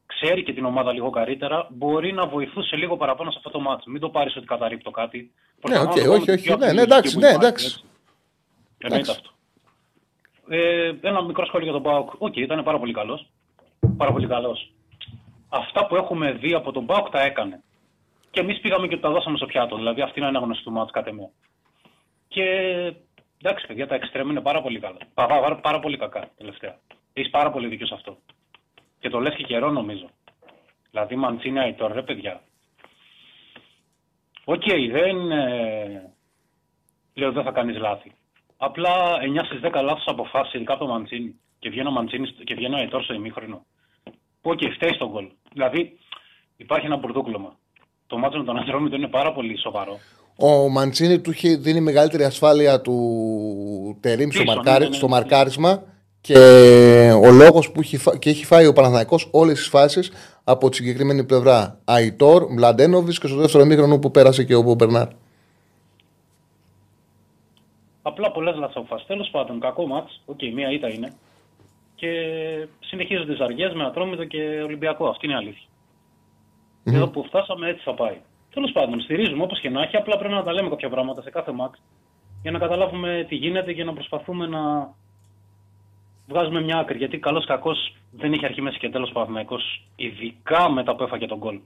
ξέρει 0.07 0.43
και 0.43 0.53
την 0.53 0.65
ομάδα 0.65 0.93
λίγο 0.93 1.11
καλύτερα, 1.11 1.69
μπορεί 1.71 2.13
να 2.13 2.27
βοηθούσε 2.27 2.77
λίγο 2.77 2.97
παραπάνω 2.97 3.31
σε 3.31 3.37
αυτό 3.37 3.51
το 3.51 3.61
ματς. 3.61 3.91
Μην 3.91 4.01
το 4.01 4.09
πάρεις 4.09 4.37
ότι 4.37 4.47
καταρρίπτω 4.47 4.91
κάτι. 4.91 5.33
Ναι, 5.69 5.79
οκ, 5.79 5.85
Προσπαθώ 5.85 6.01
να 6.01 6.07
το 6.07 6.13
όχι, 6.13 6.25
κάνω 6.25 6.33
όχι, 6.33 6.43
πιο 6.43 6.57
ναι, 6.57 6.65
ναι, 6.65 6.71
απλή 6.71 6.81
εντάξει, 6.81 7.15
που 7.15 7.21
ναι, 7.21 7.27
υπάρχει, 7.27 7.47
εντάξει. 7.47 7.67
έτσι. 7.67 7.85
Εννοείται 8.79 9.11
Εντάξει. 9.11 9.11
αυτό. 9.11 9.31
Ε, 10.49 10.95
ένα 11.01 11.23
μικρό 11.23 11.47
σχόλιο 11.47 11.65
για 11.65 11.75
τον 11.75 11.83
ΠΑΟΚ. 11.83 12.11
Οκ, 12.19 12.37
ήταν 12.37 12.65
πάρα 12.65 12.79
πολύ 12.79 12.93
καλός. 12.93 13.27
Πάρα 13.97 14.13
πολύ 14.13 14.27
καλός. 14.27 14.73
Αυτά 15.49 15.87
που 15.87 15.97
έχουμε 15.97 16.33
δει 16.33 16.55
από 16.55 16.73
τον 16.73 16.87
ΠΑΟΚ 16.87 17.09
τα 17.11 17.23
έκανε. 17.23 17.63
Και 18.31 18.41
εμείς 18.41 18.61
πήγαμε 18.61 18.87
και 18.89 18.97
τα 18.97 19.11
δώσαμε 19.11 19.37
στο 19.37 19.47
πιάτο. 19.47 19.77
Δηλαδή 19.77 20.01
αυτή 20.01 20.19
είναι 20.19 20.29
ανάγνωση 20.29 20.63
του 20.63 20.73
ματς 20.73 20.91
κατά 20.93 21.13
με. 21.13 21.31
Και 22.29 22.43
εντάξει, 23.43 23.67
παιδιά, 23.67 23.87
τα 23.87 23.95
εξτρέμ 23.95 24.31
είναι 24.31 24.41
πάρα 24.41 24.63
πολύ 24.63 24.79
καλά. 24.81 24.99
Πα- 25.15 25.27
πα- 25.27 25.41
Πάρα, 25.41 25.57
πάρα 25.57 25.81
πολύ 25.81 25.97
κακά 25.97 26.29
τελευταία. 26.37 26.79
Έχει 27.13 27.31
πάρα 27.31 27.51
πολύ 27.51 27.69
δίκιο 27.69 27.87
σε 27.87 27.95
αυτό. 27.95 28.17
Και 28.99 29.09
το 29.09 29.21
λες 29.21 29.35
και 29.35 29.43
καιρό 29.43 29.71
νομίζω. 29.71 30.09
Δηλαδή 30.91 31.17
Μαντσίνη 31.17 31.59
Αϊτόρ, 31.59 31.93
ρε 31.93 32.03
παιδιά. 32.03 32.41
Οκ, 34.45 34.63
δεν 34.91 35.31
ε, 35.31 36.13
λέω 37.15 37.33
δεν 37.33 37.45
θα 37.45 37.51
κάνεις 37.51 37.77
λάθη. 37.79 38.13
Απλά 38.57 39.19
9 39.21 39.45
στις 39.45 39.61
10 39.63 39.83
λάθος 39.83 40.07
αποφάσεις, 40.07 40.57
ειδικά 40.57 40.73
από 40.73 40.85
το 40.85 40.91
Μαντσίνη. 40.91 41.41
Και 41.59 41.71
βγαίνει 41.71 41.89
ο 41.89 41.91
Μαντσίνης 41.91 42.35
και 42.45 42.55
βγαίνει 42.55 42.75
ο 42.75 42.79
Αϊτόρ 42.79 43.03
στο 43.03 43.15
ημίχρονο. 43.15 43.65
Που 44.41 44.51
οκ, 44.51 44.59
φταίει 44.75 44.93
στο 44.95 45.09
γκολ. 45.09 45.27
Δηλαδή 45.53 45.99
υπάρχει 46.57 46.87
ένα 46.87 46.97
μπουρδούκλωμα. 46.97 47.57
Το 48.07 48.19
ματς 48.19 48.39
με 48.39 48.45
τον 48.45 48.59
Ατρόμητο 48.59 48.97
είναι 48.97 49.09
πάρα 49.09 49.33
πολύ 49.33 49.59
σοβαρό. 49.59 49.99
Ο 50.39 50.69
Μαντσίνη 50.69 51.21
του 51.21 51.31
έχει 51.31 51.57
δίνει 51.57 51.81
μεγαλύτερη 51.81 52.25
ασφάλεια 52.25 52.81
του 52.81 52.97
Τερίμ 54.01 54.31
στο, 54.31 54.43
Πίσω, 54.43 54.55
μαρκάρι- 54.55 54.79
ναι, 54.79 54.85
ναι, 54.85 54.91
ναι, 54.91 54.97
στο 54.97 55.07
ναι. 55.07 55.13
μαρκάρισμα 55.13 55.83
και 56.21 56.39
ο 57.25 57.31
λόγος 57.33 57.73
που 57.73 57.81
έχει, 57.81 57.97
φά- 57.97 58.19
και 58.19 58.31
έχει 58.31 58.45
φάει 58.45 58.67
ο 58.67 58.73
Παναθηναϊκός 58.73 59.29
όλες 59.33 59.59
τις 59.59 59.69
φάσεις 59.69 60.13
από 60.45 60.69
τη 60.69 60.77
συγκεκριμένη 60.77 61.25
πλευρά. 61.25 61.81
Αϊτόρ, 61.85 62.53
Μλαντένοβιτς 62.53 63.19
και 63.21 63.27
στο 63.27 63.37
δεύτερο 63.37 63.65
ημίχρονο 63.65 63.99
που 63.99 64.11
πέρασε 64.11 64.45
και 64.45 64.55
ο 64.55 64.63
Μπερνάρ. 64.75 65.09
Απλά 68.03 68.31
πολλές 68.33 68.57
λαθοφάσεις. 68.57 69.07
Τέλος 69.07 69.29
πάντων, 69.31 69.61
κακό 69.61 69.87
ματς. 69.87 70.21
Οκ, 70.27 70.43
μία 70.55 70.71
ήττα 70.73 70.89
είναι. 70.89 71.13
Και 71.97 72.11
συνεχίζονται 72.81 73.35
τι 73.35 73.43
αργίε 73.45 73.75
με 73.75 73.85
Ατρόμητο 73.85 74.25
και 74.25 74.63
Ολυμπιακό. 74.65 75.09
Αυτή 75.09 75.27
είναι 75.27 75.35
η 75.35 75.39
αλήθεια. 75.39 75.69
Και 76.85 76.97
εδώ 76.97 77.09
που 77.09 77.25
φτάσαμε 77.25 77.69
έτσι 77.69 77.83
θα 77.83 77.95
πάει. 77.95 78.17
Τέλος 78.55 78.73
πάντων, 78.73 79.01
στηρίζουμε 79.01 79.43
όπως 79.43 79.61
και 79.61 79.71
να 79.71 79.83
έχει. 79.83 79.97
Απλά 79.97 80.19
πρέπει 80.19 80.35
να 80.35 80.43
τα 80.43 80.53
λέμε 80.53 80.69
κάποια 80.69 80.89
πράγματα 80.89 81.23
σε 81.23 81.31
κάθε 81.31 81.53
μάτς 81.53 81.83
για 82.43 82.51
να 82.51 82.59
καταλάβουμε 82.59 83.25
τι 83.29 83.35
γίνεται 83.35 83.73
και 83.73 83.85
να 83.85 83.93
προσπαθούμε 83.93 84.47
να 84.47 84.95
βγάζουμε 86.29 86.61
μια 86.61 86.79
άκρη. 86.79 86.99
Γιατί 86.99 87.19
καλός 87.19 87.47
κακός 87.47 87.95
δεν 88.11 88.33
έχει 88.33 88.45
αρχή, 88.45 88.61
μέση 88.63 88.79
και 88.79 88.89
τέλος 88.89 89.11
Παναθηναϊκός, 89.13 89.89
ειδικά 89.97 90.71
μετά 90.71 90.97
που 90.97 91.03
έφαγε 91.03 91.27
τον 91.27 91.39
γκολ. 91.39 91.61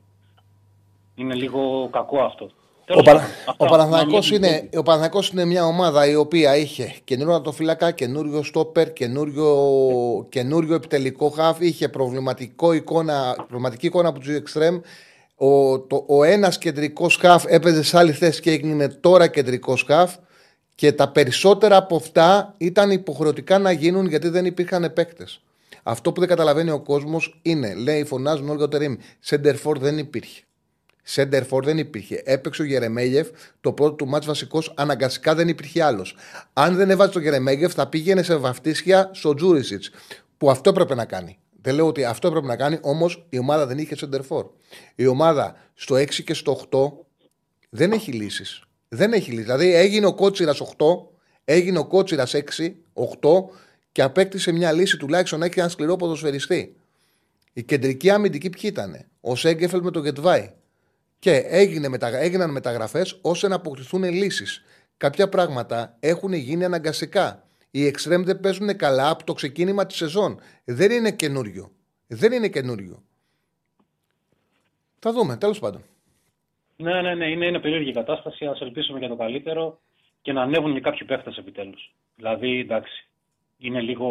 Είναι 1.14 1.34
λίγο 1.34 1.88
κακό 1.92 2.22
αυτό. 2.22 2.50
Τέλος 2.90 3.00
Ο, 3.00 3.02
Παρα... 3.02 3.18
πάντων, 3.18 3.30
ο, 3.46 3.64
αυτά. 3.64 3.66
Παναθηναϊκός 3.76 4.30
Να 4.30 4.38
μην- 4.38 4.48
είναι, 4.48 4.68
ο 4.76 4.82
Παναθηναϊκός 4.82 5.28
είναι 5.30 5.44
μια 5.44 5.64
ομάδα 5.66 6.06
η 6.06 6.14
οποία 6.14 6.56
είχε 6.56 6.94
καινούριο 7.04 7.34
ατοφυλακά, 7.34 7.90
καινούριο 7.90 8.42
στόπερ, 8.42 8.92
καινούριο, 8.92 10.26
καινούριο 10.28 10.74
επιτελικό 10.74 11.28
χαφ, 11.28 11.60
είχε 11.60 11.88
προβληματικό 11.88 12.72
εικόνα, 12.72 13.34
προβληματική 13.36 13.86
εικόνα 13.86 14.08
από 14.08 14.18
τους 14.18 14.28
εξτρέμ. 14.28 14.80
Ο, 15.36 15.80
το, 15.80 16.04
ο 16.08 16.24
ένας 16.24 16.58
κεντρικός 16.58 17.16
χαφ 17.16 17.44
έπαιζε 17.48 17.82
σε 17.82 17.98
άλλη 17.98 18.12
θέση 18.12 18.40
και 18.40 18.50
έγινε 18.50 18.88
τώρα 18.88 19.26
κεντρικός 19.26 19.84
χαφ 19.86 20.14
και 20.74 20.92
τα 20.92 21.08
περισσότερα 21.08 21.76
από 21.76 21.96
αυτά 21.96 22.54
ήταν 22.58 22.90
υποχρεωτικά 22.90 23.58
να 23.58 23.70
γίνουν 23.72 24.06
γιατί 24.06 24.28
δεν 24.28 24.44
υπήρχαν 24.46 24.92
παίκτες. 24.92 25.40
Αυτό 25.82 26.12
που 26.12 26.20
δεν 26.20 26.28
καταλαβαίνει 26.28 26.70
ο 26.70 26.80
κόσμος 26.80 27.38
είναι, 27.42 27.74
λέει, 27.74 28.04
φωνάζουν 28.04 28.48
όλοι 28.48 28.62
ο 28.62 28.68
Τερήμ, 28.68 28.94
Σέντερφορ 29.20 29.78
δεν 29.78 29.98
υπήρχε. 29.98 30.40
Σέντερφορ 31.02 31.64
δεν 31.64 31.78
υπήρχε. 31.78 32.22
Έπαιξε 32.24 32.62
ο 32.62 32.64
Γερεμέγεφ 32.64 33.28
το 33.60 33.72
πρώτο 33.72 33.94
του 33.94 34.06
μάτς 34.06 34.26
βασικός, 34.26 34.72
αναγκαστικά 34.76 35.34
δεν 35.34 35.48
υπήρχε 35.48 35.82
άλλος. 35.82 36.16
Αν 36.52 36.76
δεν 36.76 36.90
έβαζε 36.90 37.10
τον 37.10 37.22
Γερεμέγεφ, 37.22 37.72
θα 37.72 37.88
πήγαινε 37.88 38.22
σε 38.22 38.36
βαφτίσια 38.36 39.10
στο 39.12 39.34
Τζούρισιτς. 39.34 39.90
Που 40.36 40.50
αυτό 40.50 40.70
έπρεπε 40.70 40.94
να 40.94 41.04
κάνει. 41.04 41.38
Δεν 41.62 41.74
λέω 41.74 41.86
ότι 41.86 42.04
αυτό 42.04 42.28
έπρεπε 42.28 42.46
να 42.46 42.56
κάνει, 42.56 42.78
όμως 42.80 43.26
η 43.28 43.38
ομάδα 43.38 43.66
δεν 43.66 43.78
είχε 43.78 43.96
Σέντερφορ. 43.96 44.46
Η 44.94 45.06
ομάδα 45.06 45.56
στο 45.74 45.94
6 45.94 46.22
και 46.22 46.34
στο 46.34 46.52
8 46.70 46.92
δεν 47.70 47.92
έχει 47.92 48.12
λύσεις. 48.12 48.62
Δεν 48.88 49.12
έχει 49.12 49.30
λύσεις. 49.30 49.44
Δηλαδή 49.44 49.74
έγινε 49.74 50.06
ο 50.06 50.14
Κότσιρας 50.14 50.60
8, 50.60 50.86
έγινε 51.44 51.78
ο 51.78 51.86
Κότσιρας 51.86 52.34
6, 52.34 52.40
8 52.92 53.30
και 53.92 54.02
απέκτησε 54.02 54.52
μια 54.52 54.72
λύση 54.72 54.96
τουλάχιστον 54.96 55.38
να 55.38 55.44
έχει 55.44 55.60
ένα 55.60 55.68
σκληρό 55.68 55.96
ποδοσφαιριστή. 55.96 56.76
Η 57.52 57.62
κεντρική 57.62 58.10
αμυντική 58.10 58.50
ποιοι 58.50 58.62
ήταν, 58.64 59.06
ο 59.20 59.36
Σέγκεφελ 59.36 59.80
με 59.82 59.90
τον 59.90 60.04
Γετβάη. 60.04 60.50
Και 61.20 61.36
έγινε 61.36 61.88
μετα... 61.88 62.18
έγιναν 62.18 62.50
μεταγραφές 62.50 63.18
ώστε 63.22 63.48
να 63.48 63.54
αποκτηθούν 63.54 64.04
λύσεις. 64.04 64.64
Κάποια 64.96 65.28
πράγματα 65.28 65.96
έχουν 66.00 66.32
γίνει 66.32 66.64
αναγκαστικά. 66.64 67.44
Οι 67.70 67.86
εξτρέμ 67.86 68.22
δεν 68.22 68.40
παίζουν 68.40 68.76
καλά 68.76 69.10
από 69.10 69.24
το 69.24 69.32
ξεκίνημα 69.32 69.86
της 69.86 69.96
σεζόν. 69.96 70.40
Δεν 70.64 70.90
είναι 70.90 71.12
καινούριο. 71.12 71.70
Δεν 72.06 72.32
είναι 72.32 72.48
καινούριο. 72.48 73.02
Θα 74.98 75.12
δούμε, 75.12 75.36
τέλος 75.36 75.58
πάντων. 75.58 75.84
Ναι, 76.76 77.00
ναι, 77.00 77.14
ναι, 77.14 77.30
είναι, 77.30 77.46
είναι 77.46 77.60
περίεργη 77.60 77.88
η 77.88 77.92
κατάσταση. 77.92 78.44
Α 78.46 78.56
ελπίσουμε 78.60 78.98
για 78.98 79.08
το 79.08 79.16
καλύτερο 79.16 79.80
και 80.22 80.32
να 80.32 80.42
ανέβουν 80.42 80.74
και 80.74 80.80
κάποιοι 80.80 81.06
παίχτες 81.06 81.36
επιτέλους. 81.36 81.94
Δηλαδή, 82.16 82.58
εντάξει, 82.58 83.08
είναι 83.58 83.80
λίγο 83.80 84.08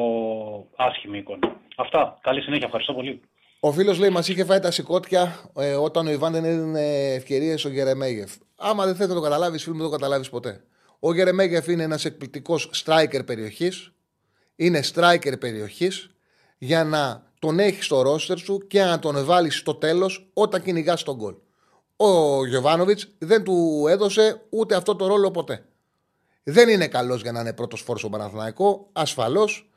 άσχημη 0.75 1.17
η 1.17 1.19
εικόνα. 1.19 1.61
Αυτά. 1.75 2.17
Καλή 2.21 2.41
συνέχεια. 2.41 2.65
Ευχαριστώ 2.65 2.93
πολύ. 2.93 3.21
Ο 3.59 3.71
φίλος 3.71 3.99
λέει: 3.99 4.09
Μας 4.09 4.27
είχε 4.27 4.43
φάει 4.43 4.59
τα 4.59 4.71
σηκώτια 4.71 5.51
ε, 5.55 5.73
όταν 5.73 6.07
ο 6.07 6.11
Ιβάν 6.11 6.31
δεν 6.31 6.45
έδινε 6.45 7.13
ευκαιρίες 7.13 7.59
στο 7.59 7.69
Γερεμέγεφ. 7.69 8.31
Άμα 8.55 8.85
δεν 8.85 8.95
θε 8.95 9.07
να 9.07 9.13
το 9.13 9.21
καταλάβεις, 9.21 9.63
φίλο 9.63 9.75
μου, 9.75 9.81
δεν 9.81 9.89
το 9.89 9.97
καταλάβεις 9.97 10.29
ποτέ. 10.29 10.63
Ο 10.99 11.13
Γερεμέγεφ 11.13 11.67
είναι 11.67 11.83
ένας 11.83 12.05
εκπληκτικός 12.05 12.83
striker 12.85 13.25
περιοχής. 13.25 13.91
Είναι 14.55 14.83
striker 14.93 15.39
περιοχής 15.39 16.09
για 16.57 16.83
να 16.83 17.23
τον 17.39 17.59
έχεις 17.59 17.85
στο 17.85 18.01
ρόστερ 18.01 18.37
σου 18.37 18.67
και 18.67 18.83
να 18.83 18.99
τον 18.99 19.25
βάλεις 19.25 19.57
στο 19.57 19.75
τέλος 19.75 20.29
όταν 20.33 20.61
κυνηγάς 20.61 21.03
τον 21.03 21.15
γκολ. 21.15 21.35
Ο 21.95 22.45
Γιωβάνοβιτς 22.45 23.07
δεν 23.17 23.43
του 23.43 23.85
έδωσε 23.89 24.41
ούτε 24.49 24.75
αυτό 24.75 24.95
το 24.95 25.07
ρόλο 25.07 25.31
ποτέ. 25.31 25.65
Δεν 26.43 26.69
είναι 26.69 26.87
καλός 26.87 27.21
για 27.21 27.31
να 27.31 27.39
είναι 27.39 27.53
πρώτος 27.53 27.81
φόρο 27.81 27.97
στον 27.97 28.11
Παναθηναϊκό, 28.11 28.89
ασφαλώς. 28.91 29.68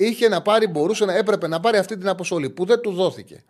Είχε 0.00 0.28
να 0.28 0.42
πάρει, 0.42 0.66
μπορούσε 0.66 1.04
να 1.04 1.16
έπρεπε 1.16 1.48
να 1.48 1.60
πάρει 1.60 1.78
αυτή 1.78 1.96
την 1.96 2.08
αποστολή 2.08 2.50
που 2.50 2.64
δεν 2.64 2.80
του 2.80 2.92
δόθηκε. 2.92 3.44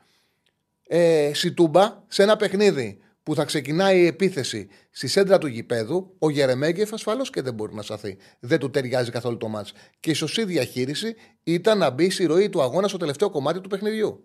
Ε, 0.87 1.31
Σιτούμπα, 1.35 2.03
σε 2.09 2.23
ένα 2.23 2.37
παιχνίδι 2.37 2.99
που 3.23 3.35
θα 3.35 3.45
ξεκινάει 3.45 4.01
η 4.01 4.07
επίθεση 4.07 4.69
στη 4.91 5.07
σέντρα 5.07 5.39
του 5.39 5.47
γηπέδου, 5.47 6.15
ο 6.19 6.31
Γερεμέγεφ 6.31 6.93
ασφαλώς 6.93 7.31
και 7.31 7.43
δεν 7.43 7.55
μπορεί 7.55 7.75
να 7.75 7.83
σταθεί. 7.83 8.17
Δεν 8.41 8.59
του 8.59 8.71
ταιριάζει 8.71 9.11
καθόλου 9.11 9.37
το 9.37 9.49
μάτς. 9.49 9.73
Και 10.01 10.11
η 10.11 10.15
σωστή 10.15 10.45
διαχείριση 10.45 11.15
ήταν 11.43 11.79
να 11.79 11.91
μπει 11.91 12.11
στη 12.11 12.25
ροή 12.25 12.49
του 12.49 12.63
αγώνα 12.63 12.89
στο 12.89 12.97
τελευταίο 12.97 13.31
κομμάτι 13.31 13.61
του 13.61 13.69
παιχνιδιού. 13.69 14.25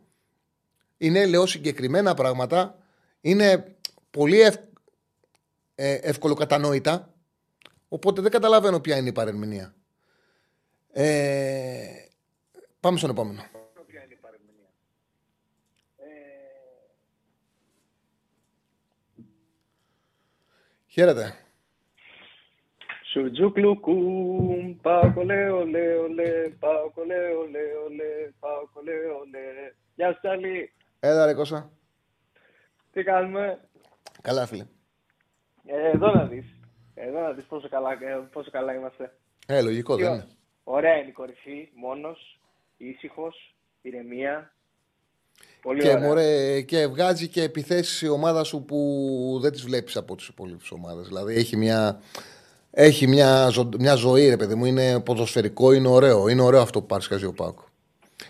Είναι, 0.97 1.26
λέω, 1.26 1.45
συγκεκριμένα 1.45 2.13
πράγματα. 2.13 2.78
Είναι 3.21 3.76
πολύ 4.11 4.41
ευ... 4.41 4.55
ε, 5.76 5.93
εύκολο 5.93 6.34
κατανόητα. 6.34 7.13
Οπότε 7.88 8.21
δεν 8.21 8.32
καταλαβαίνω 8.32 8.80
ποια 8.80 8.97
είναι 8.97 9.09
η 9.09 9.11
παρερμηνία. 9.11 9.76
Ε, 10.91 12.03
πάμε 12.84 12.98
στον 12.98 13.10
επόμενο. 13.10 13.42
Χαίρετε. 20.88 21.34
Σουτζούκλου 23.12 23.80
κουμ, 23.80 24.76
πάω 24.82 25.14
κολέ, 25.14 25.50
ολέ, 25.50 25.94
ολέ, 25.96 26.50
πάω 26.60 26.90
κολέ, 26.94 27.16
ολέ, 27.16 27.60
ολέ, 27.86 28.32
πάω 28.40 28.68
κολέ, 28.74 28.92
ολέ. 28.92 29.74
Γεια 29.96 30.12
σου 30.14 30.20
Τσάλι, 30.20 30.74
Έλα 31.00 31.26
ρε 31.26 31.34
Κώστα. 31.34 31.72
τι 32.92 33.04
κάνουμε; 33.04 33.70
Καλά 34.22 34.46
φίλε. 34.46 34.66
Ε, 35.66 35.90
εδώ 35.90 36.12
να 36.12 36.26
δεις, 36.26 36.46
εδώ 36.94 37.20
να 37.20 37.32
δεις 37.32 37.46
πόσο 37.46 37.70
καλά, 37.70 37.92
ε, 37.92 38.28
πόσο 38.32 38.50
καλά 38.52 38.74
είμαστε. 38.74 39.18
Ε, 39.48 39.62
λογικό 39.62 39.96
δεν 39.96 40.06
Τι 40.06 40.14
είναι. 40.14 40.28
Ωραία 40.64 40.96
είναι 40.98 41.10
η 41.10 41.12
κορυφή, 41.12 41.70
μόνος, 41.76 42.40
ήσυχος, 42.90 43.56
ηρεμία. 43.82 44.54
Πολύ 45.62 45.82
Και, 45.82 45.90
ωραία. 45.90 46.00
μωρέ, 46.08 46.62
και 46.62 46.88
βγάζει 46.88 47.28
και 47.28 47.42
επιθέσεις 47.44 48.02
η 48.02 48.08
ομάδα 48.08 48.44
σου 48.44 48.64
που 48.64 49.40
δεν 49.42 49.52
τις 49.52 49.62
βλέπεις 49.62 49.96
από 49.98 50.16
τις 50.16 50.28
υπόλοιπες 50.28 50.72
ομάδες. 50.72 51.08
Δηλαδή 51.08 51.36
έχει 51.36 51.58
μια, 51.58 52.02
έχει 52.72 53.08
μια, 53.08 53.48
ζω- 53.50 53.76
μια 53.80 53.96
ζωή 53.96 54.30
ρε 54.30 54.38
παιδί 54.38 54.56
μου, 54.56 54.66
είναι 54.66 55.00
ποδοσφαιρικό, 55.00 55.72
είναι 55.74 55.88
ωραίο. 55.88 56.28
Είναι 56.28 56.42
ωραίο 56.42 56.62
αυτό 56.62 56.80
που 56.80 56.86
παρασκευάζει 56.86 57.26
ο 57.26 57.34
Πάουκ. 57.34 57.60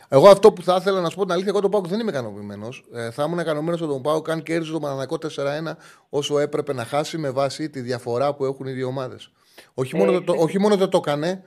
Εγώ 0.08 0.28
αυτό 0.30 0.54
που 0.54 0.64
θα 0.64 0.76
ήθελα 0.80 1.01
να 1.01 1.10
σου 1.10 1.16
πω 1.16 1.22
την 1.24 1.32
αλήθεια, 1.32 1.49
εγώ 1.51 1.62
τον 1.62 1.72
Πάουκ 1.72 1.88
δεν 1.88 1.99
είμαι 1.99 2.12
ικανοποιημένος. 2.12 2.84
Ε, 2.93 3.12
θα 3.12 3.24
ήμουν 3.24 3.39
ικανοποιημένος 3.39 3.82
με 3.82 3.88
τον 3.88 4.01
Πάουκ 4.01 4.30
αν 4.30 4.43
κέρδιζε 4.43 4.72
τον 4.72 4.82
Παναναναϊκό 4.82 5.18
4-1 5.18 5.78
όσο 6.10 6.39
έπρεπε 6.39 6.74
να 6.74 6.86
χάσει 6.86 7.18
με 7.18 7.30
βάση 7.30 7.70
τη 7.70 7.80
διαφορά 7.82 8.34
που 8.34 8.45
έχουν 8.45 8.66
οι 8.68 8.72
δύο 8.72 8.88
ομάδες. 8.88 9.32
Όχι, 9.74 9.95
μόνο 9.95 10.12
δεν 10.12 10.24
το- 10.24 10.36
όχι 10.38 10.60
μόνο 10.60 10.78
δεν 10.78 10.89
το 10.89 10.97
έκανε, 10.97 11.43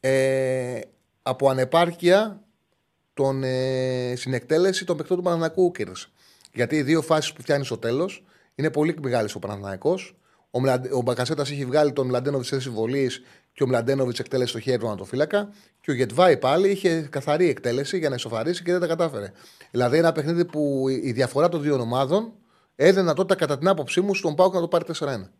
ε, 0.00 0.80
από 1.22 1.48
ανεπάρκεια 1.48 2.42
τον, 3.14 3.42
ε, 3.44 4.12
στην 4.16 4.34
εκτέλεση 4.34 4.84
των 4.84 4.96
παιχτών 4.96 5.16
του 5.16 5.22
Παναναναϊκού 5.22 5.70
κέρδισε. 5.70 6.08
Γιατί 6.52 6.76
οι 6.76 6.82
δύο 6.82 7.02
φάσεις 7.02 7.32
που 7.32 7.42
φτιάχνει 7.42 7.64
στο 7.64 7.78
τέλος 7.78 8.24
είναι 8.54 8.70
πολύ 8.70 8.96
μεγάλες 9.02 9.34
ο 9.34 9.38
Παναναναϊκό. 9.38 9.98
Ο, 10.50 10.60
Μλαντε- 10.60 10.92
ο 10.92 11.00
Μπακασέτας 11.00 11.50
έχει 11.50 11.64
βγάλει 11.64 11.92
τον 11.92 12.06
Μλαντένοβιτ 12.06 12.46
σε 12.46 12.54
θέση 12.54 12.70
βολή 12.70 13.10
και 13.52 13.62
ο 13.62 13.66
Μλαντένοβιτ 13.66 14.18
εκτέλεσε 14.18 14.52
το 14.52 14.60
χέρι 14.60 14.78
του 14.78 14.86
ανατοφύλακα. 14.86 15.52
Και 15.80 15.90
ο 15.90 15.94
Γετβάη 15.94 16.36
πάλι 16.36 16.70
είχε 16.70 17.08
καθαρή 17.10 17.48
εκτέλεση 17.48 17.98
για 17.98 18.08
να 18.08 18.14
ισοφαρίσει 18.14 18.62
και 18.62 18.72
δεν 18.72 18.80
τα 18.80 18.86
κατάφερε. 18.86 19.32
Δηλαδή 19.70 19.98
ένα 19.98 20.12
παιχνίδι 20.12 20.44
που 20.44 20.88
η 20.88 21.00
η 21.04 21.12
διαφορά 21.12 21.48
των 21.48 21.62
δύο 21.62 21.80
ομάδων 21.80 22.32
έδινε 22.76 23.00
δυνατότητα 23.00 23.34
κατά 23.34 23.58
την 23.58 23.68
άποψή 23.68 24.00
μου 24.00 24.14
στον 24.14 24.34
Πάουκ 24.34 24.54
να 24.54 24.60
το 24.60 24.68
πάρει 24.68 24.84
4-1. 24.98 25.30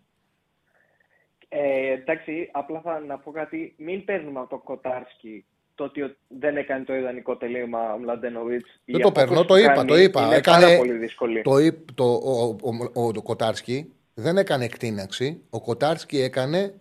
Ε, 1.48 1.92
εντάξει, 1.92 2.48
απλά 2.52 2.80
θα 2.80 3.00
να 3.00 3.18
πω 3.18 3.30
κάτι. 3.30 3.74
Μην 3.78 4.04
παίρνουμε 4.04 4.40
από 4.40 4.48
το 4.48 4.58
Κοτάρσκι 4.58 5.44
το 5.82 5.88
ότι 5.88 6.02
ο- 6.02 6.16
δεν 6.28 6.56
έκανε 6.56 6.84
το 6.84 6.94
ιδανικό 6.94 7.36
τελείωμα 7.36 7.92
ο 7.94 7.98
Μλαντένοβιτ. 7.98 8.64
Δεν 8.84 9.00
το 9.00 9.12
παίρνω, 9.12 9.44
το 9.44 9.56
είπα, 9.56 9.84
το 9.84 9.96
είπα. 9.96 10.26
Είναι 10.26 10.34
Έκανε- 10.36 10.62
πάρα 10.64 10.76
πολύ 10.76 10.92
δύσκολη. 10.92 11.42
Το, 11.42 11.58
είπ- 11.58 11.92
το, 11.94 12.04
ο, 12.04 12.56
ο, 12.62 12.90
ο, 12.92 13.02
ο 13.06 13.22
Κοτάρσκι 13.22 13.92
δεν 14.14 14.36
έκανε 14.38 14.64
εκτείναξη. 14.64 15.40
Ο 15.50 15.60
Κοτάρσκι 15.60 16.20
έκανε 16.20 16.74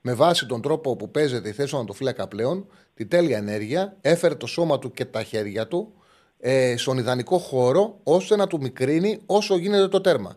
με 0.00 0.14
βάση 0.14 0.46
τον 0.46 0.62
τρόπο 0.62 0.96
που 0.96 1.10
παίζεται 1.10 1.48
η 1.48 1.52
θέση 1.52 1.70
του 1.70 1.76
ανατοφύλακα 1.76 2.28
πλέον 2.28 2.66
τη 2.94 3.06
τέλεια 3.06 3.36
ενέργεια, 3.36 3.96
έφερε 4.00 4.34
το 4.34 4.46
σώμα 4.46 4.78
του 4.78 4.90
και 4.92 5.04
τα 5.04 5.22
χέρια 5.22 5.66
του 5.68 5.92
ε, 6.40 6.76
στον 6.76 6.98
ιδανικό 6.98 7.38
χώρο 7.38 8.00
ώστε 8.02 8.36
να 8.36 8.46
του 8.46 8.60
μικρύνει 8.60 9.18
όσο 9.26 9.56
γίνεται 9.56 9.88
το 9.88 10.00
τέρμα. 10.00 10.36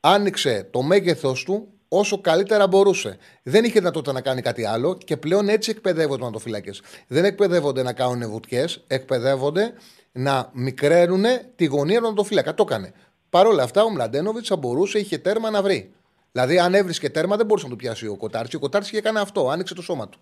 Άνοιξε 0.00 0.68
το 0.70 0.82
μέγεθος 0.82 1.44
του 1.44 1.68
όσο 1.98 2.20
καλύτερα 2.20 2.66
μπορούσε. 2.66 3.16
Δεν 3.42 3.64
είχε 3.64 3.78
δυνατότητα 3.78 4.12
να 4.12 4.20
κάνει 4.20 4.42
κάτι 4.42 4.64
άλλο 4.64 4.98
και 5.04 5.16
πλέον 5.16 5.48
έτσι 5.48 5.70
εκπαιδεύονται 5.70 6.22
οι 6.22 6.26
ματοφυλάκε. 6.26 6.70
Δεν 7.06 7.24
εκπαιδεύονται 7.24 7.82
να 7.82 7.92
κάνουν 7.92 8.30
βουτιές, 8.30 8.84
εκπαιδεύονται 8.86 9.72
να 10.12 10.50
μικραίνουν 10.52 11.24
τη 11.56 11.64
γωνία 11.64 12.00
του 12.00 12.06
ματοφυλάκα. 12.06 12.54
Το 12.54 12.64
έκανε. 12.68 12.92
Παρ' 13.30 13.46
όλα 13.46 13.62
αυτά, 13.62 13.82
ο 13.82 13.90
Μλαντένοβιτς 13.90 14.48
θα 14.48 14.56
μπορούσε, 14.56 14.98
είχε 14.98 15.18
τέρμα 15.18 15.50
να 15.50 15.62
βρει. 15.62 15.92
Δηλαδή, 16.32 16.58
αν 16.58 16.74
έβρισκε 16.74 17.10
τέρμα, 17.10 17.36
δεν 17.36 17.46
μπορούσε 17.46 17.66
να 17.66 17.72
του 17.72 17.78
πιάσει 17.78 18.06
ο 18.06 18.16
Κοτάρτσι. 18.16 18.56
Ο 18.56 18.58
Κοτάρτσι 18.58 18.96
έκανε 18.96 19.20
αυτό, 19.20 19.48
άνοιξε 19.48 19.74
το 19.74 19.82
σώμα 19.82 20.08
του. 20.08 20.18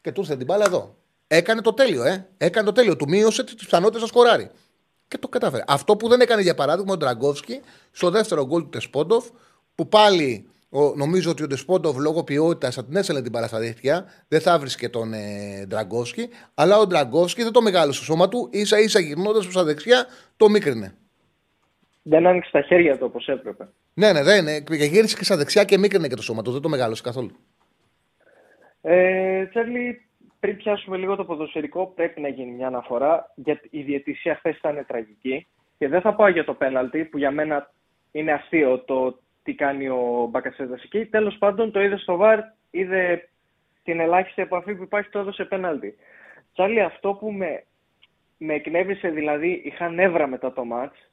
Και 0.00 0.12
του 0.12 0.20
ήρθε 0.20 0.36
την 0.36 0.46
μπάλα 0.46 0.64
εδώ. 0.64 0.94
Έκανε 1.26 1.60
το 1.60 1.72
τέλειο, 1.72 2.04
ε. 2.04 2.28
Έκανε 2.36 2.66
το 2.66 2.72
τέλειο. 2.72 2.96
Του 2.96 3.08
μείωσε 3.08 3.44
τις 3.44 3.54
πιθανότητες 3.54 4.00
να 4.00 4.06
σκοράρει. 4.06 4.50
Και 5.08 5.18
το 5.18 5.28
κατάφερε. 5.28 5.64
Αυτό 5.66 5.96
που 5.96 6.08
δεν 6.08 6.20
έκανε 6.20 6.42
για 6.42 6.54
παράδειγμα 6.54 6.92
ο 6.92 6.96
Ντραγκόφσκι 6.96 7.60
στο 7.90 8.10
δεύτερο 8.10 8.46
γκολ 8.46 8.62
του 8.62 8.68
Τεσπόντοφ, 8.68 9.24
που 9.74 9.88
πάλι 9.88 10.48
ο, 10.74 10.94
νομίζω 10.96 11.30
ότι 11.30 11.42
ο 11.42 11.46
Τεσπόντοφ 11.46 11.96
λόγω 11.96 12.24
ποιότητας 12.24 12.74
θα 12.74 12.84
την 12.84 12.96
έσελε 12.96 13.22
την 13.22 13.30
μπάλα 13.30 13.46
στα 13.46 13.58
δίχτυα, 13.58 14.04
δεν 14.28 14.40
θα 14.40 14.58
βρίσκε 14.58 14.88
τον 14.88 15.12
ε, 15.12 15.64
Ντραγκόφσκι, 15.66 16.28
αλλά 16.54 16.78
ο 16.78 16.86
Ντραγκόφσκι 16.86 17.42
δεν 17.42 17.52
το 17.52 17.62
μεγάλωσε 17.62 17.96
στο 17.96 18.04
σώμα 18.04 18.28
του, 18.28 18.48
ίσα 18.52 18.78
ίσα 18.78 19.00
γυρνώντας 19.00 19.42
προς 19.42 19.54
τα 19.54 19.64
δεξιά, 19.64 20.06
το 20.36 20.48
μίκρινε. 20.48 20.94
Δεν 22.02 22.26
άνοιξε 22.26 22.50
τα 22.50 22.60
χέρια 22.60 22.98
του 22.98 23.04
όπως 23.08 23.28
έπρεπε. 23.28 23.68
Ναι, 23.94 24.12
ναι, 24.12 24.22
δεν 24.22 24.40
είναι. 24.40 24.60
Και 24.60 24.84
γύρισε 24.84 25.16
και 25.16 25.24
στα 25.24 25.36
δεξιά 25.36 25.64
και 25.64 25.78
μίκρινε 25.78 26.08
και 26.08 26.14
το 26.14 26.22
σώμα 26.22 26.42
του. 26.42 26.52
Δεν 26.52 26.60
το 26.60 26.68
μεγάλωσε 26.68 27.02
καθόλου. 27.02 27.30
Ε, 28.82 29.46
Τσέρλι, 29.46 30.06
πριν 30.40 30.56
πιάσουμε 30.56 30.96
λίγο 30.96 31.16
το 31.16 31.24
ποδοσφαιρικό, 31.24 31.92
πρέπει 31.94 32.20
να 32.20 32.28
γίνει 32.28 32.50
μια 32.50 32.66
αναφορά. 32.66 33.32
Γιατί 33.34 33.68
η 33.70 33.82
διαιτησία 33.82 34.34
χθες 34.34 34.56
ήταν 34.56 34.84
τραγική. 34.86 35.46
Και 35.78 35.88
δεν 35.88 36.00
θα 36.00 36.14
πάω 36.14 36.28
για 36.28 36.44
το 36.44 36.54
πέναλτι, 36.54 37.04
που 37.04 37.18
για 37.18 37.30
μένα 37.30 37.72
είναι 38.12 38.32
αστείο 38.32 38.78
το 38.78 39.18
τι 39.44 39.54
κάνει 39.54 39.88
ο 39.88 40.28
Μπακασέτα 40.30 40.78
εκεί. 40.84 41.06
Τέλος 41.06 41.36
πάντων, 41.38 41.70
το 41.70 41.80
είδε 41.80 41.96
στο 41.96 42.16
βαρ, 42.16 42.40
είδε 42.70 43.28
την 43.82 44.00
ελάχιστη 44.00 44.42
επαφή 44.42 44.74
που 44.74 44.82
υπάρχει, 44.82 45.10
το 45.10 45.18
έδωσε 45.18 45.44
πέναλτι. 45.44 45.94
Τσάρλι, 46.52 46.80
αυτό 46.80 47.12
που 47.14 47.32
με, 47.32 47.64
με 48.38 48.54
εκνεύρισε, 48.54 49.08
δηλαδή 49.08 49.62
είχα 49.64 49.88
νεύρα 49.88 50.26
μετά 50.26 50.52
το 50.52 50.64
μάτς, 50.64 51.10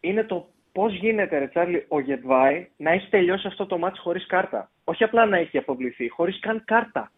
είναι 0.00 0.24
το 0.24 0.48
πώς 0.72 0.94
γίνεται, 0.94 1.38
ρε 1.38 1.46
Τσάρλι, 1.46 1.84
ο 1.88 2.00
Γετβάη 2.00 2.68
να 2.76 2.90
έχει 2.90 3.08
τελειώσει 3.08 3.46
αυτό 3.46 3.66
το 3.66 3.78
μάτς 3.78 3.98
χωρίς 3.98 4.26
κάρτα. 4.26 4.70
Όχι 4.84 5.04
απλά 5.04 5.26
να 5.26 5.36
έχει 5.36 5.58
αποβληθεί, 5.58 6.08
χωρίς 6.08 6.38
καν 6.40 6.62
κάρτα. 6.64 7.12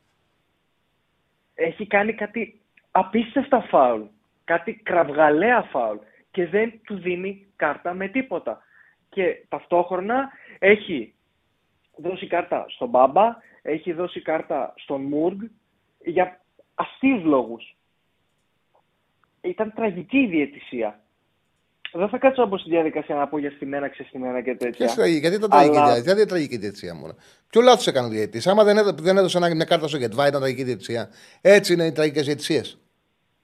Έχει 1.55 1.87
κάνει 1.87 2.13
κάτι 2.13 2.61
απίστευτα 2.91 3.61
φάουλ. 3.61 4.03
Κάτι 4.45 4.75
κραυγαλαία 4.75 5.63
φάουλ. 5.63 5.97
Και 6.31 6.47
δεν 6.47 6.81
του 6.85 6.99
δίνει 6.99 7.47
κάρτα 7.57 7.95
με 7.95 8.09
τίποτα. 8.09 8.63
Και 9.11 9.45
ταυτόχρονα 9.49 10.29
έχει 10.59 11.15
δώσει 11.97 12.27
κάρτα 12.27 12.65
στον 12.69 12.89
Μπάμπα, 12.89 13.37
έχει 13.63 13.93
δώσει 13.93 14.23
κάρτα 14.23 14.75
στον 14.77 15.03
Μουργκ 15.03 15.41
για 16.05 16.41
αστείου 16.75 17.21
λόγους. 17.25 17.77
Ήταν 19.41 19.73
τραγική 19.75 20.19
η 20.19 20.27
διαιτησία. 20.27 21.01
Δεν 21.93 22.09
θα 22.09 22.19
κάτσω 22.19 22.43
από 22.43 22.59
στη 22.59 22.71
διαδικασία 22.71 23.15
να 23.15 23.29
πω 23.29 23.39
για 23.39 23.51
στημένα, 23.51 23.89
ξεστημένα 23.89 24.43
και 24.43 24.55
τέτοια. 24.55 24.87
Ποια 24.87 24.95
τραγική, 24.95 25.19
γιατί 25.19 25.37
ήταν 25.37 25.51
τραγική, 25.51 25.77
Αλλά- 25.77 25.85
Αλλά... 25.87 25.95
γιατί 25.99 26.11
ήταν 26.11 26.29
τραγική 26.29 26.57
διαιτησία 26.57 26.95
μόνο. 26.95 27.15
Ποιο 27.51 27.61
λάθος 27.61 27.87
έκανε 27.87 28.07
ο 28.07 28.11
διαιτητή. 28.11 28.49
Άμα 28.49 28.65
δεν 28.65 28.77
έδωσε, 28.77 28.95
δεν 29.01 29.17
έδωσε 29.17 29.37
ένα- 29.37 29.55
μια 29.55 29.65
κάρτα 29.65 29.89
στο 29.89 29.97
Γετβά, 29.97 30.27
ήταν 30.27 30.41
τραγική 30.41 30.63
διαιτησία. 30.65 31.09
Έτσι 31.41 31.73
είναι 31.73 31.87
οι 31.87 31.93
τραγικές 31.93 32.25
διαιτησίες. 32.25 32.79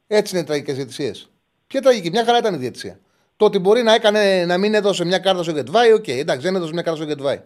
Έτσι 0.07 0.35
είναι 0.35 0.45
οι 0.45 0.47
τραγικές 0.47 0.75
διαιτησίες. 0.77 1.31
Ποια 1.67 1.81
τραγική, 1.81 2.11
μια 2.11 2.25
χαρά 2.25 2.39
ήταν 2.39 2.55
η 2.55 2.57
διαιτησία. 2.57 2.99
Το 3.37 3.45
ότι 3.45 3.59
μπορεί 3.59 3.83
να, 3.83 3.95
έκανε, 3.95 4.45
να 4.45 4.59
μην 4.59 4.75
έδωσε 4.75 5.05
μια 5.05 5.19
κάρτα 5.19 5.43
στο 5.43 5.53
Γετβάη, 5.53 5.93
οκ, 5.93 6.09
εντάξει, 6.09 6.43
δεν 6.47 6.55
έδωσε 6.57 6.73
μια 6.73 6.83
κάρτα 6.83 6.99
στο 7.01 7.09
Γέντβαϊ. 7.09 7.41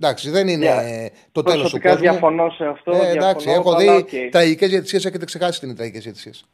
Εντάξει, 0.00 0.30
δεν 0.30 0.48
είναι 0.48 0.64
Για- 0.64 0.80
ε, 0.82 1.10
το 1.32 1.42
τέλος 1.42 1.56
του 1.56 1.60
Προσωπικά 1.62 1.88
κόσμου. 1.90 2.02
διαφωνώ 2.10 2.50
σε 2.50 2.64
αυτό. 2.64 2.92
Ε, 2.92 3.10
εντάξει, 3.10 3.46
διαφωνώ, 3.46 3.52
έχω 3.52 3.70
αλλά 3.90 3.96
δει 3.96 3.98
οκ. 4.24 4.30
τραγικές 4.30 4.68
διαιτησίες, 4.70 5.04
έχετε 5.04 5.24
ξεχάσει 5.24 5.60
την 5.60 5.76
τραγικές 5.76 6.02
διαιτησίες. 6.02 6.44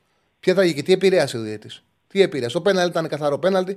Ποια 0.41 0.55
τραγική, 0.55 0.83
τι 0.83 0.93
επηρέασε 0.93 1.37
ο 1.37 1.41
διαιτητής; 1.41 1.83
Τι 2.09 2.23
επηρέασε. 2.23 2.55
Το 2.55 2.61
πέναλτι 2.61 2.91
ήταν 2.91 3.09
καθαρό 3.09 3.39
πέναλτι. 3.39 3.77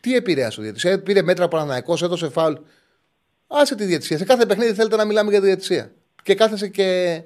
Τι 0.00 0.14
επηρέασε 0.14 0.60
ο 0.60 0.62
διαιτητής. 0.62 0.90
Ε, 0.90 0.98
πήρε 0.98 1.22
μέτρα 1.22 1.48
Παναθηναϊκό, 1.48 1.96
έδωσε 2.02 2.28
φάουλ. 2.28 2.54
Άσε 3.46 3.74
τη 3.74 3.84
διαιτησία. 3.84 4.18
Σε 4.18 4.24
κάθε 4.24 4.46
παιχνίδι 4.46 4.72
θέλετε 4.72 4.96
να 4.96 5.04
μιλάμε 5.04 5.30
για 5.30 5.40
διαιτησία. 5.40 5.92
Και 6.22 6.34
κάθεσαι 6.34 6.68
και 6.68 7.20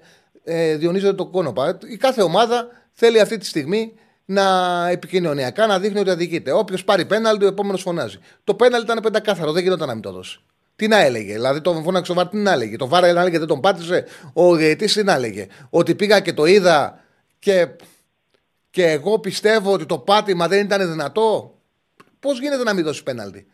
ε, 0.45 0.77
διονύζεται 0.77 1.13
το 1.13 1.27
κόνοπα. 1.27 1.79
Η 1.89 1.97
κάθε 1.97 2.23
ομάδα 2.23 2.69
θέλει 2.93 3.21
αυτή 3.21 3.37
τη 3.39 3.47
στιγμή 3.47 3.93
να 4.25 4.89
επικοινωνιακά 4.89 5.67
να 5.67 5.79
δείχνει 5.79 5.99
ότι 6.01 6.11
αδικείται. 6.11 6.53
Όποιος 6.53 6.85
πάρει 6.85 7.05
πέναλτι, 7.07 7.45
ο 7.45 7.49
επόμενος 7.49 7.83
φωνάζει. 7.83 8.19
Το 8.45 8.55
πέναλτι 8.55 8.85
ήταν 8.91 9.03
πεντακάθαρο, 9.03 9.53
δεν 9.53 9.63
γινόταν 9.63 9.89
να 9.89 9.95
μην 9.95 10.03
το 10.03 10.13
δώσει. 10.13 10.41
Τι 10.77 10.89
να 10.89 11.01
έλεγε, 11.01 11.33
δηλαδή 11.33 11.61
το 11.61 11.81
φώναξε 11.85 12.13
ο 12.13 12.15
Βάρ, 12.15 12.29
τι 12.29 12.37
να 12.37 12.53
έλεγε. 12.53 12.77
Το 12.77 12.89
Βάρ 12.89 13.03
να 13.13 13.21
έλεγε 13.21 13.39
δεν 13.39 13.47
τον 13.49 13.61
πάτησε. 13.61 14.07
Ο 14.33 14.55
διαιτητή 14.55 14.93
τι 14.93 15.03
να 15.05 15.13
έλεγε. 15.15 15.47
Ότι 15.71 15.95
πήγα 15.95 16.21
και 16.21 16.33
το 16.33 16.45
είδα 16.45 17.01
και, 17.39 17.69
και 18.71 18.87
εγώ 18.87 19.19
πιστεύω 19.19 19.73
ότι 19.73 19.87
το 19.87 19.99
πάτημα 19.99 20.49
δεν 20.49 20.65
ήταν 20.65 20.91
δυνατό. 20.91 21.59
Πώς 22.21 22.41
γίνεται 22.41 22.63
να 22.63 22.73
μην 22.75 22.85
δώσει 22.85 23.03
πέναλτι; 23.03 23.47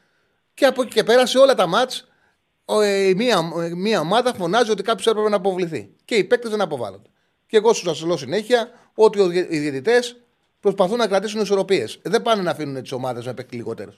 Και 0.54 0.66
από 0.66 0.82
εκεί 0.82 0.92
και 0.92 1.04
πέρα 1.04 1.26
σε 1.26 1.38
όλα 1.38 1.54
τα 1.54 1.66
μάτς 1.66 2.08
ο, 2.64 2.80
ε, 2.80 3.14
μία, 3.16 3.50
ε, 3.62 3.74
μία 3.74 4.00
ομάδα 4.00 4.34
φωνάζει 4.34 4.70
ότι 4.70 4.82
κάποιος 4.82 5.06
έπρεπε 5.06 5.28
να 5.28 5.36
αποβληθεί. 5.36 5.90
Και 6.04 6.14
οι 6.14 6.24
παίκτες 6.24 6.50
δεν 6.50 6.60
αποβάλλονται. 6.60 7.08
Και 7.46 7.56
εγώ 7.56 7.72
σου 7.72 7.94
σα 7.94 8.06
λέω 8.06 8.16
συνέχεια 8.16 8.70
ότι 8.94 9.20
ο- 9.20 9.30
οι 9.32 9.58
διαιτητές 9.58 10.16
προσπαθούν 10.60 10.96
να 10.96 11.08
κρατήσουν 11.08 11.40
ισορροπίες. 11.40 12.00
Δεν 12.02 12.22
πάνε 12.22 12.42
να 12.42 12.50
αφήνουν 12.50 12.82
τις 12.82 12.92
ομάδες 12.92 13.26
να 13.26 13.34
παίξει 13.34 13.56
λιγότερου. 13.56 13.90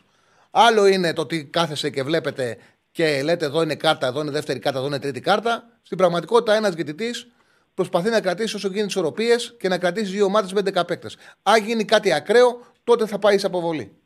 Άλλο 0.51 0.87
είναι 0.87 1.13
το 1.13 1.23
ότι 1.23 1.45
κάθεσε 1.45 1.91
και 1.91 2.03
βλέπετε 2.03 2.59
και 2.93 3.23
λέτε 3.23 3.45
εδώ 3.45 3.63
είναι 3.63 3.75
κάρτα, 3.75 4.07
εδώ 4.07 4.21
είναι 4.21 4.31
δεύτερη 4.31 4.59
κάρτα, 4.59 4.79
εδώ 4.79 4.87
είναι 4.89 4.99
τρίτη 4.99 5.21
κάρτα. 5.21 5.69
Στην 5.83 5.97
πραγματικότητα, 5.99 6.55
ένας 6.55 6.75
διαιτητής 6.75 7.33
προσπαθεί 7.75 8.11
να 8.11 8.21
κρατήσει 8.21 8.57
όσο 8.57 8.69
γίνει 8.69 8.87
ισορροπίες 8.87 9.57
και 9.59 9.69
να 9.69 9.79
κρατήσει 9.79 10.13
δύο 10.13 10.25
ομάδες 10.25 10.53
με 10.53 10.61
11 10.61 10.87
παίκτες. 10.87 11.17
Αν 11.43 11.65
γίνει 11.65 11.85
κάτι 11.85 12.13
ακραίο, 12.13 12.61
τότε 12.85 13.07
θα 13.07 13.19
πάει 13.19 13.39
σε 13.39 13.47
αποβολή. 13.47 13.97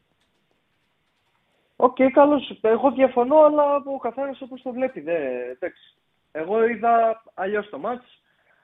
Οκ, 1.77 1.97
καλώς. 2.13 2.59
Εγώ 2.61 2.91
διαφωνώ, 2.91 3.39
αλλά 3.39 3.63
ο 3.75 3.99
καθένας 3.99 4.41
όπως 4.41 4.63
το 4.63 4.73
βλέπει. 4.73 5.01
Δεν... 5.01 5.17
εντάξει. 5.53 5.95
Εγώ 6.33 6.67
είδα 6.67 7.23
αλλιώς 7.35 7.69
το 7.69 7.79
ματς. 7.79 8.16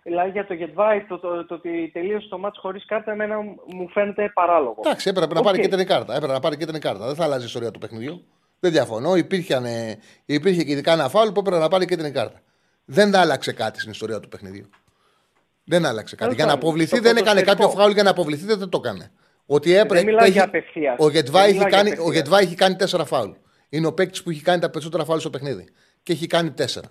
Δηλαδή 0.03 0.31
για 0.31 0.47
το 0.47 0.55
Γέντβαϊ, 0.55 1.05
το, 1.05 1.19
το, 1.19 1.47
το, 1.47 1.55
ότι 1.55 1.91
τελείωσε 1.93 2.29
το 2.29 2.39
ματς 2.39 2.55
χωρίς 2.59 2.87
κάρτα, 2.87 3.13
εμένα 3.13 3.37
μου 3.67 3.89
φαίνεται 3.93 4.31
παράλογο. 4.35 4.77
Εντάξει, 4.85 5.09
έπρεπε 5.09 5.35
να 5.35 5.41
Οκ. 5.41 5.47
πάρει 5.47 5.61
κίτρινη 5.61 5.85
κάρτα. 5.85 6.15
Έπρεπε 6.15 6.33
να 6.33 6.41
πάρει 6.41 6.57
κίτρινη 6.57 6.79
κάρτα. 6.79 7.07
Δεν 7.07 7.15
θα 7.15 7.25
αλλάζει 7.25 7.43
η 7.43 7.47
ιστορία 7.47 7.71
του 7.71 7.79
παιχνιδιού. 7.79 8.25
Δεν 8.61 8.73
διαφωνώ. 8.73 9.17
Υπήρχαν, 9.17 9.65
ε, 9.65 9.99
υπήρχε 10.25 10.63
και 10.65 10.73
ειδικά 10.73 10.93
ένα 10.93 11.09
φάουλ 11.09 11.29
που 11.29 11.41
έπρεπε 11.41 11.59
να 11.59 11.69
πάρει 11.69 11.87
κίτρινη 11.87 12.11
κάρτα. 12.13 12.41
Δεν 12.85 13.15
άλλαξε 13.17 13.53
κάτι 13.53 13.79
στην 13.79 13.91
ιστορία 13.91 14.21
του 14.21 14.29
παιχνιδιού. 14.29 14.69
Δεν 15.65 15.87
άλλαξε 15.87 16.17
κάτι. 16.17 16.23
Τέλος 16.31 16.35
Για 16.37 16.45
να 16.45 16.51
πάντων, 16.53 16.69
αποβληθεί 16.69 16.97
στο 16.97 17.01
δεν 17.03 17.17
έκανε 17.17 17.27
ποδοσφαιρικό. 17.41 17.63
κάποιο 17.65 17.81
φάουλ 17.81 17.93
για 17.93 18.03
να 18.03 18.11
αποβληθεί 18.11 18.45
δεν 18.45 18.69
το 18.69 18.81
έκανε. 18.85 19.11
Ότι 19.47 19.75
έπρεπε. 19.75 20.05
μιλάω 20.05 20.23
έχει- 20.25 20.33
για 20.33 20.45
απευθείας. 20.45 20.97
Ο 20.99 21.11
Γετβάη 21.11 21.43
Δεν 21.43 21.51
έχει, 21.51 21.65
μιλάω 21.65 21.69
για 21.69 21.79
κάνει, 21.79 21.89
ο 21.91 21.93
απευθείας. 21.93 22.15
Γετβάη 22.17 22.43
έχει 22.45 22.55
κάνει 22.55 22.77
τέσσερα 22.77 23.05
φάουλ. 23.05 23.31
Είναι 23.69 23.87
ο 23.87 23.93
παίκτης 23.93 24.23
που 24.23 24.31
έχει 24.31 24.43
κάνει 24.43 24.61
τα 24.61 24.71
περισσότερα 24.71 25.05
φάουλ 25.05 25.19
στο 25.19 25.31
παιχνίδι. 25.31 25.69
Και 26.03 26.13
έχει 26.13 26.27
κάνει 26.27 26.51
τέσσερα. 26.51 26.87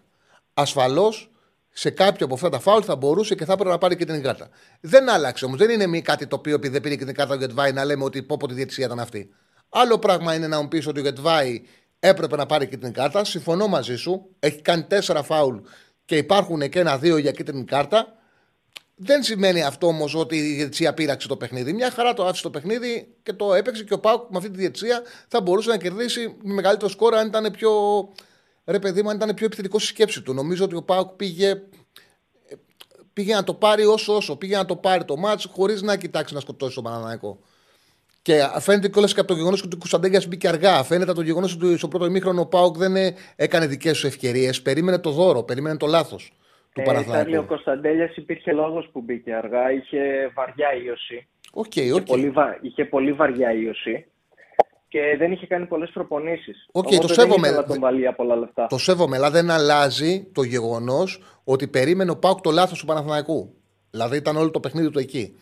Ασφαλώς 0.54 1.31
σε 1.72 1.90
κάποιο 1.90 2.26
από 2.26 2.36
αυτά 2.36 2.50
τα 2.50 2.60
φάουλ 2.60 2.82
θα 2.86 2.96
μπορούσε 2.96 3.36
και 3.36 3.46
θα 3.46 3.54
έπρεπε 3.54 3.70
να 3.70 3.78
πάρει 3.78 3.96
και 3.96 4.06
την 4.06 4.22
κάρτα. 4.22 4.50
Δεν 4.82 5.10
άλλαξε 5.10 5.46
όμως. 5.46 5.58
Δεν 5.58 5.70
είναι 5.70 5.88
μη 5.88 6.02
κάτι 6.02 6.28
το 6.28 6.36
οποίο 6.36 6.54
επειδή 6.54 6.74
δεν 6.74 6.82
πήρε 6.82 6.96
και 6.96 7.06
την 7.06 7.14
κάρτα 7.14 7.34
ο 7.34 7.38
Γετβάη 7.38 7.72
να 7.72 7.86
λέμε 7.86 8.04
ότι 8.04 8.24
πω 8.24 8.38
πω 8.38 8.48
τη 8.48 8.54
διαιτησία 8.54 8.86
ήταν 8.86 9.00
αυτή. 9.00 9.30
Άλλο 9.70 10.00
πράγμα 10.00 10.36
είναι 10.36 10.48
να 10.48 10.62
μου 10.62 10.68
πεις 10.68 10.88
ότι 10.88 11.00
ο 11.00 11.04
Γετβάη 11.04 11.62
έπρεπε 12.00 12.36
να 12.36 12.46
πάρει 12.46 12.68
και 12.68 12.78
την 12.78 12.94
κάρτα. 12.94 13.24
Συμφωνώ 13.26 13.68
μαζί 13.68 13.96
σου. 13.96 14.36
Έχει 14.40 14.62
κάνει 14.62 14.84
τέσσερα 14.84 15.24
φάουλ 15.24 15.58
και 16.06 16.18
υπάρχουν 16.18 16.70
και 16.70 16.80
ένα-δύο 16.80 17.18
για 17.18 17.32
κίτρινη 17.32 17.64
κάρτα. 17.64 18.16
Δεν 18.96 19.24
σημαίνει 19.24 19.64
αυτό 19.64 19.88
όμως 19.88 20.16
ότι 20.16 20.36
η 20.36 20.56
διαιτησία 20.56 20.94
πείραξε 20.94 21.28
το 21.28 21.38
παιχνίδι. 21.38 21.74
Μια 21.74 21.92
χαρά 21.92 22.14
το 22.14 22.26
άφησε 22.26 22.44
το 22.44 22.50
παιχνίδι 22.50 23.16
και 23.24 23.34
το 23.34 23.54
έπαιξε 23.54 23.84
και 23.84 23.94
ο 23.94 24.00
Πάουκ 24.00 24.30
με 24.30 24.38
αυτή 24.38 24.50
τη 24.50 24.58
διαιτησία 24.58 25.02
θα 25.28 25.42
μπορούσε 25.42 25.70
να 25.70 25.78
κερδίσει 25.78 26.36
με 26.44 26.54
μεγαλύτερο 26.54 26.90
σκόρ 26.90 27.16
αν 27.16 27.28
ήταν 27.28 27.52
πιο. 27.52 27.72
Ρε 28.66 28.80
παιδί 28.80 29.04
μου, 29.04 29.10
αν 29.10 29.16
ήταν 29.16 29.34
πιο 29.34 29.46
επιθετικό 29.46 29.80
στη 29.80 29.88
σκέψη 29.88 30.22
του. 30.22 30.34
Νομίζω 30.34 30.64
ότι 30.64 30.76
ο 30.76 30.84
Πάουκ 30.84 31.10
πήγε, 31.10 31.62
πήγε 33.14 33.34
να 33.34 33.44
το 33.44 33.54
πάρει 33.54 33.86
όσο 33.86 34.16
όσο. 34.16 34.36
Πήγε 34.38 34.56
να 34.56 34.66
το 34.66 34.76
πάρει 34.76 35.06
το 35.06 35.18
μάτς 35.18 35.46
χωρίς 35.52 35.82
να 35.82 35.98
κοιτάξει 35.98 36.34
να 36.34 36.40
σκοτώσει 36.40 36.76
τον 36.76 36.84
Παναναναϊκό. 36.84 37.40
Και 38.22 38.40
φαίνεται 38.60 38.90
κιόλα 38.90 39.08
και 39.08 39.20
από 39.20 39.28
το 39.28 39.34
γεγονός 39.34 39.64
ότι 39.64 39.76
ο 39.76 39.78
Κωνσταντέγια 39.78 40.22
μπήκε 40.28 40.48
αργά. 40.48 40.84
Φαίνεται 40.84 41.12
από 41.12 41.20
το 41.20 41.26
γεγονός 41.26 41.54
ότι 41.54 41.78
στο 41.78 41.88
πρώτο 41.88 42.06
ημίχρονο 42.06 42.42
ο 42.42 42.46
Πάουκ 42.46 42.78
δεν 42.78 42.96
ε, 42.96 43.16
έκανε 43.36 43.66
δικές 43.68 44.00
του 44.00 44.08
ευκαιρίες. 44.08 44.62
Περίμενε 44.62 45.00
το 45.00 45.10
δώρο, 45.12 45.44
περίμενε 45.44 45.78
το 45.78 45.88
λάθος 45.88 46.34
του 46.74 46.82
Ε, 46.82 46.84
Τσάρλι, 46.84 47.00
ο 47.00 47.04
Παναθηναϊκού. 47.12 47.48
Κωνσταντέλια 47.48 48.12
υπήρχε 48.16 48.52
λόγος 48.52 48.90
που 48.92 49.02
μπήκε 49.02 49.34
αργά. 49.34 49.72
Είχε 49.72 50.32
βαριά 50.36 50.68
ίωση. 50.86 51.28
Οκ, 51.52 51.76
Είχε, 51.76 51.94
οκ. 51.94 52.06
πολύ, 52.06 52.30
βα... 52.30 52.58
είχε 52.62 52.86
πολύ 52.86 53.14
βαριά 53.14 53.54
ίωση. 53.54 54.06
Και 54.92 55.16
δεν 55.18 55.32
είχε 55.32 55.48
κάνει 55.48 55.66
πολλές 55.66 55.90
προπονήσεις. 55.90 56.68
Οκ, 56.72 56.86
Οπότε 56.86 56.98
το 56.98 57.08
δεν 57.08 57.16
σέβομαι. 57.16 57.48
ήθελα 57.48 57.62
να 57.62 57.68
τον 57.68 57.80
βάλει 57.80 58.00
για 58.00 58.14
πολλά 58.14 58.36
λεφτά. 58.36 58.68
Το 58.68 58.78
σέβομαι, 58.78 59.16
αλλά 59.16 59.30
δεν 59.32 59.50
αλλάζει 59.52 60.28
το 60.34 60.44
γεγονός 60.44 61.22
ότι 61.44 61.68
περίμενε 61.68 62.12
ο 62.12 62.18
ΠΑΟΚ 62.18 62.42
το 62.42 62.52
λάθος 62.52 62.80
του 62.80 62.86
Παναθηναϊκού. 62.86 63.54
Δηλαδή 63.92 64.18
ήταν 64.18 64.36
όλο 64.38 64.52
το 64.52 64.60
παιχνίδι 64.60 64.90
του 64.90 65.00
εκεί. 65.00 65.36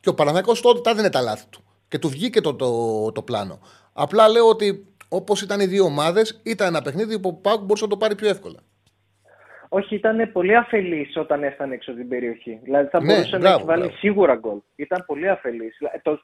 Και 0.00 0.08
ο 0.08 0.14
Παναθηναϊκός 0.14 0.60
τότε 0.60 0.80
τα 0.80 0.90
έδινε 0.90 1.10
τα 1.10 1.20
λάθη 1.20 1.46
του. 1.50 1.60
Και 1.88 1.98
του 1.98 2.08
βγήκε 2.08 2.40
το, 2.40 2.54
το, 2.54 2.68
το 3.12 3.22
πλάνο. 3.22 3.60
Απλά 3.92 4.28
λέω 4.28 4.48
ότι 4.48 4.86
όπως 5.08 5.42
ήταν 5.42 5.60
οι 5.60 5.66
δύο 5.66 5.84
ομάδες, 5.84 6.40
ήταν 6.44 6.66
ένα 6.66 6.82
παιχνίδι 6.82 7.20
που 7.20 7.28
ο 7.28 7.40
ΠΑΟΚ 7.40 7.60
μπορούσε 7.60 7.84
να 7.84 7.90
το 7.90 7.96
πάρει 7.96 8.14
πιο 8.14 8.28
εύκολα. 8.28 8.58
Όχι, 9.68 9.94
ήταν 9.94 10.32
πολύ 10.32 10.56
αφελής 10.56 11.16
όταν 11.16 11.42
έφτανε 11.42 11.74
έξω 11.74 11.90
από 11.90 12.00
την 12.00 12.08
περιοχή. 12.08 12.58
Δηλαδή 12.62 12.88
θα 12.88 13.00
Ναι, 13.02 13.06
μπορούσε 13.12 13.30
να 13.36 13.38
μπράβο, 13.38 13.56
έχει 13.56 13.64
βάλει 13.66 13.82
μπράβο. 13.82 13.96
σίγουρα 13.98 14.34
γκολ. 14.34 14.58
Ήταν 14.76 15.04
πολύ 15.06 15.28
αφελής. 15.28 15.76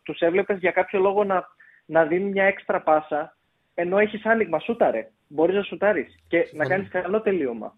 Τους 0.03 0.18
έβλεπες 0.21 0.59
για 0.59 0.71
κάποιο 0.71 1.01
λόγο 1.01 1.25
να, 1.25 1.49
να 1.91 2.05
δίνει 2.05 2.30
μια 2.30 2.45
έξτρα 2.45 2.82
πάσα 2.82 3.36
ενώ 3.74 3.99
έχεις 3.99 4.24
άνοιγμα. 4.24 4.59
Σούταρε. 4.59 5.11
Μπορείς 5.28 5.57
να 5.57 5.62
σουτάρεις 5.62 6.24
και 6.28 6.49
να 6.53 6.66
κάνεις 6.66 6.88
καλό 6.88 7.20
τελείωμα. 7.20 7.76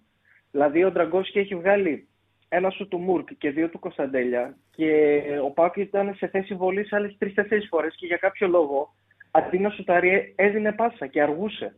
Δηλαδή 0.50 0.84
ο 0.84 0.90
Ντραγκόφσκι 0.90 1.38
έχει 1.38 1.54
βγάλει 1.54 2.08
ένα 2.48 2.70
σου 2.70 2.88
του 2.88 2.98
Μουρκ 2.98 3.28
και 3.38 3.50
δύο 3.50 3.68
του 3.68 3.78
Κωνσταντέλια 3.78 4.56
και 4.70 5.22
ο 5.42 5.50
Πάκ 5.50 5.76
ήταν 5.76 6.14
σε 6.14 6.26
θέση 6.26 6.54
βολής 6.54 6.92
άλλες 6.92 7.16
τρει-τέσσερι 7.18 7.66
φορές 7.66 7.94
και 7.96 8.06
για 8.06 8.16
κάποιο 8.16 8.48
λόγο 8.48 8.94
αντί 9.30 9.58
να 9.58 9.70
σουτάρει 9.70 10.34
έδινε 10.36 10.72
πάσα 10.72 11.06
και 11.06 11.22
αργούσε. 11.22 11.76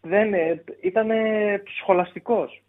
Δεν, 0.00 0.34
ήταν 0.80 1.10
σχολαστικός. 1.80 2.62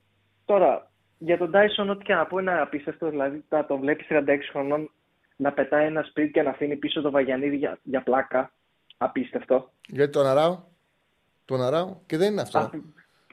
Τώρα, 0.45 0.91
για 1.17 1.37
τον 1.37 1.51
Τάισον, 1.51 1.89
ό,τι 1.89 2.03
και 2.03 2.13
να 2.13 2.25
πω 2.25 2.39
είναι 2.39 2.59
απίστευτο. 2.59 3.09
Δηλαδή, 3.09 3.43
να 3.49 3.65
τον 3.65 3.79
βλέπεις 3.79 4.07
36 4.09 4.23
χρονών 4.51 4.91
να 5.35 5.51
πετάει 5.51 5.85
ένα 5.85 6.03
σπίτι 6.03 6.31
και 6.31 6.41
να 6.41 6.49
αφήνει 6.49 6.75
πίσω 6.75 7.01
το 7.01 7.11
Βαγιανίδη 7.11 7.55
για, 7.55 7.79
για 7.83 8.03
πλάκα. 8.03 8.51
Απίστευτο. 8.97 9.71
Γιατί 9.87 10.11
τον 10.11 10.25
αράω. 10.25 10.59
τον 11.45 11.61
Αράο 11.61 11.97
και 12.05 12.17
δεν 12.17 12.31
είναι 12.31 12.41
αυτό. 12.41 12.59
Α, 12.59 12.69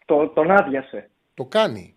το, 0.04 0.28
τον 0.28 0.50
άδειασε. 0.50 1.10
Το 1.34 1.44
κάνει. 1.44 1.94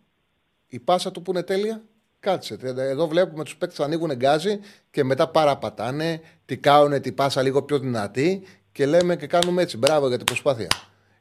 Η 0.67 0.79
πάσα 0.79 1.11
του 1.11 1.21
που 1.21 1.31
είναι 1.31 1.43
τέλεια, 1.43 1.83
κάτσε. 2.19 2.57
Εδώ 2.61 3.07
βλέπουμε 3.07 3.43
τους 3.43 3.57
παίκτες 3.57 3.79
ανοίγουν 3.79 4.15
γκάζι 4.15 4.59
και 4.91 5.03
μετά 5.03 5.29
παραπατάνε, 5.29 6.21
τι 6.45 6.57
κάνουν, 6.57 7.01
τι 7.01 7.11
πάσα 7.11 7.41
λίγο 7.41 7.63
πιο 7.63 7.79
δυνατή 7.79 8.43
και 8.71 8.85
λέμε 8.85 9.15
και 9.15 9.27
κάνουμε 9.27 9.61
έτσι. 9.61 9.77
Μπράβο 9.77 10.07
για 10.07 10.17
την 10.17 10.25
προσπάθεια. 10.25 10.67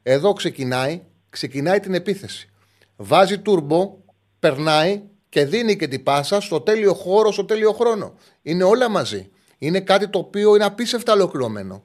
Εδώ 0.03 0.33
ξεκινάει, 0.33 1.03
ξεκινάει 1.29 1.79
την 1.79 1.93
επίθεση. 1.93 2.49
Βάζει 2.95 3.39
τουρμπο, 3.39 3.97
περνάει 4.39 5.03
και 5.29 5.45
δίνει 5.45 5.75
και 5.75 5.87
την 5.87 6.03
πάσα 6.03 6.41
στο 6.41 6.61
τέλειο 6.61 6.93
χώρο, 6.93 7.31
στο 7.31 7.45
τέλειο 7.45 7.71
χρόνο. 7.71 8.13
Είναι 8.41 8.63
όλα 8.63 8.89
μαζί. 8.89 9.29
Είναι 9.57 9.79
κάτι 9.79 10.07
το 10.07 10.19
οποίο 10.19 10.55
είναι 10.55 10.65
απίστευτα 10.65 11.13
ολοκληρωμένο. 11.13 11.83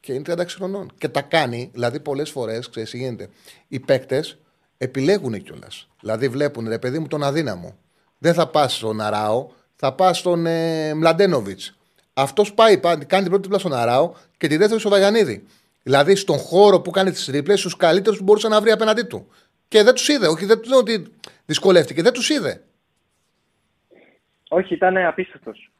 Και 0.00 0.12
είναι 0.12 0.22
36 0.26 0.44
χρονών. 0.48 0.90
Και 0.98 1.08
τα 1.08 1.22
κάνει, 1.22 1.70
δηλαδή 1.72 2.00
πολλές 2.00 2.30
φορές, 2.30 2.68
ξέρεις, 2.68 2.92
γίνεται. 2.92 3.28
Οι 3.68 3.80
παίκτες 3.80 4.38
επιλέγουν 4.78 5.42
κιόλας. 5.42 5.88
Δηλαδή 6.00 6.28
βλέπουν, 6.28 6.68
ρε 6.68 6.78
παιδί 6.78 6.98
μου, 6.98 7.06
τον 7.06 7.22
αδύναμο. 7.22 7.78
Δεν 8.18 8.34
θα 8.34 8.48
πας 8.48 8.76
στον 8.76 9.00
Αράο, 9.00 9.48
θα 9.76 9.92
πας 9.92 10.18
στον 10.18 10.46
ε, 10.46 10.94
Μλαντένοβιτς. 10.94 11.78
Αυτός 12.12 12.54
πάει, 12.54 12.78
πάει, 12.78 12.96
κάνει 12.96 13.22
την 13.22 13.30
πρώτη 13.30 13.48
πλάση 13.48 13.66
στον 13.66 13.78
Αράο 13.78 14.12
και 14.36 14.48
τη 14.48 14.56
δεύτερη 14.56 14.80
στο 14.80 14.88
Βαγιανίδη. 14.88 15.46
Δηλαδή 15.82 16.14
στον 16.14 16.38
χώρο 16.38 16.80
που 16.80 16.90
κάνει 16.90 17.10
τις 17.10 17.24
τρίπλες, 17.24 17.60
στου 17.60 17.76
καλύτερους 17.76 18.18
που 18.18 18.24
μπορούσε 18.24 18.48
να 18.48 18.60
βρει 18.60 18.70
απέναντί 18.70 19.02
του. 19.02 19.28
Και 19.68 19.82
δεν 19.82 19.94
τους 19.94 20.08
είδε. 20.08 20.26
Όχι, 20.26 20.44
δεν 20.44 20.60
του 20.60 20.70
ότι 20.74 21.12
δυσκολεύτηκε, 21.46 22.02
δεν 22.02 22.12
τους 22.12 22.28
είδε. 22.28 22.62
Όχι, 24.48 24.74
ήταν 24.74 24.96
απίστευτος. 24.96 25.70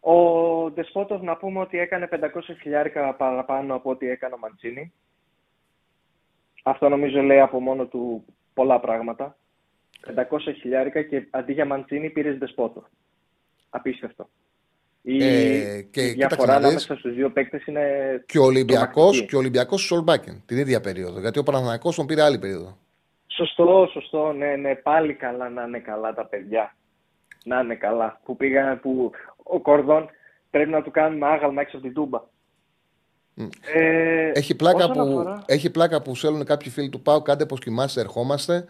Ο 0.00 0.14
Δεσπότος 0.70 1.22
να 1.22 1.36
πούμε 1.36 1.60
ότι 1.60 1.78
έκανε 1.78 2.08
500 2.10 2.18
χιλιάρικα 2.60 3.14
παραπάνω 3.14 3.74
από 3.74 3.90
ό,τι 3.90 4.08
έκανε 4.10 4.34
ο 4.34 4.38
Μαντσίνη. 4.38 4.92
Αυτό 6.62 6.88
νομίζω 6.88 7.22
λέει 7.22 7.40
από 7.40 7.60
μόνο 7.60 7.86
του 7.86 8.24
πολλά 8.54 8.80
πράγματα. 8.80 9.36
500 10.16 10.22
χιλιάρικα 10.60 11.02
και 11.02 11.26
αντί 11.30 11.52
για 11.52 11.64
Μαντσίνη 11.64 12.10
πήρες 12.10 12.38
Δεσπότο. 12.38 12.84
Απίστευτο. 13.70 14.28
Η, 15.02 15.24
Ε, 15.24 15.82
και 15.82 16.06
η 16.06 16.12
διαφορά 16.12 16.36
κοίταξε 16.36 16.46
να 16.46 16.56
δεις. 16.58 16.64
ανάμεσα 16.64 16.96
στους 16.96 17.14
δύο 17.14 17.30
παίκτες 17.30 17.66
είναι. 17.66 17.84
Και 18.26 18.38
ο 18.38 18.44
Ολυμπιακό 18.44 18.92
τρομακτική. 18.92 19.26
και 19.26 19.34
ο 19.36 19.38
Ολυμπιακός 19.38 19.84
στο 19.84 19.94
Σολμπάκεν 19.94 20.42
την 20.46 20.58
ίδια 20.58 20.80
περίοδο. 20.80 21.20
Γιατί 21.20 21.38
ο 21.38 21.42
Παναθηναϊκός 21.42 21.96
τον 21.96 22.06
πήρε 22.06 22.22
άλλη 22.22 22.38
περίοδο. 22.38 22.76
Σωστό, 23.26 23.88
σωστό. 23.92 24.32
Ναι, 24.32 24.56
ναι, 24.56 24.74
πάλι 24.74 25.14
καλά 25.14 25.48
να 25.48 25.62
είναι 25.62 25.78
καλά 25.78 26.14
τα 26.14 26.26
παιδιά. 26.26 26.74
Να 27.44 27.60
είναι 27.60 27.74
καλά. 27.74 28.20
Που 28.24 28.36
πήγαν, 28.36 28.80
που 28.80 29.10
ο 29.42 29.60
Κορδόν 29.60 30.08
πρέπει 30.50 30.70
να 30.70 30.82
του 30.82 30.90
κάνουμε 30.90 31.26
άγαλμα 31.26 31.60
έξω 31.60 31.76
από 31.76 31.86
την 31.86 31.94
τούμπα. 31.94 32.20
Ε, 33.74 34.30
Έχει 34.34 34.54
πλάκα, 34.54 34.76
όσον 34.84 34.92
που, 34.92 35.00
αφορά- 35.00 35.42
έχει 35.46 35.70
πλάκα 35.70 36.02
που 36.02 36.14
στέλνουν 36.14 36.44
κάποιοι 36.44 36.70
φίλοι 36.70 36.88
του 36.88 37.00
Πάου, 37.02 37.22
κάντε 37.22 37.46
πως 37.46 37.60
κοιμάστε, 37.60 38.00
ερχόμαστε. 38.00 38.64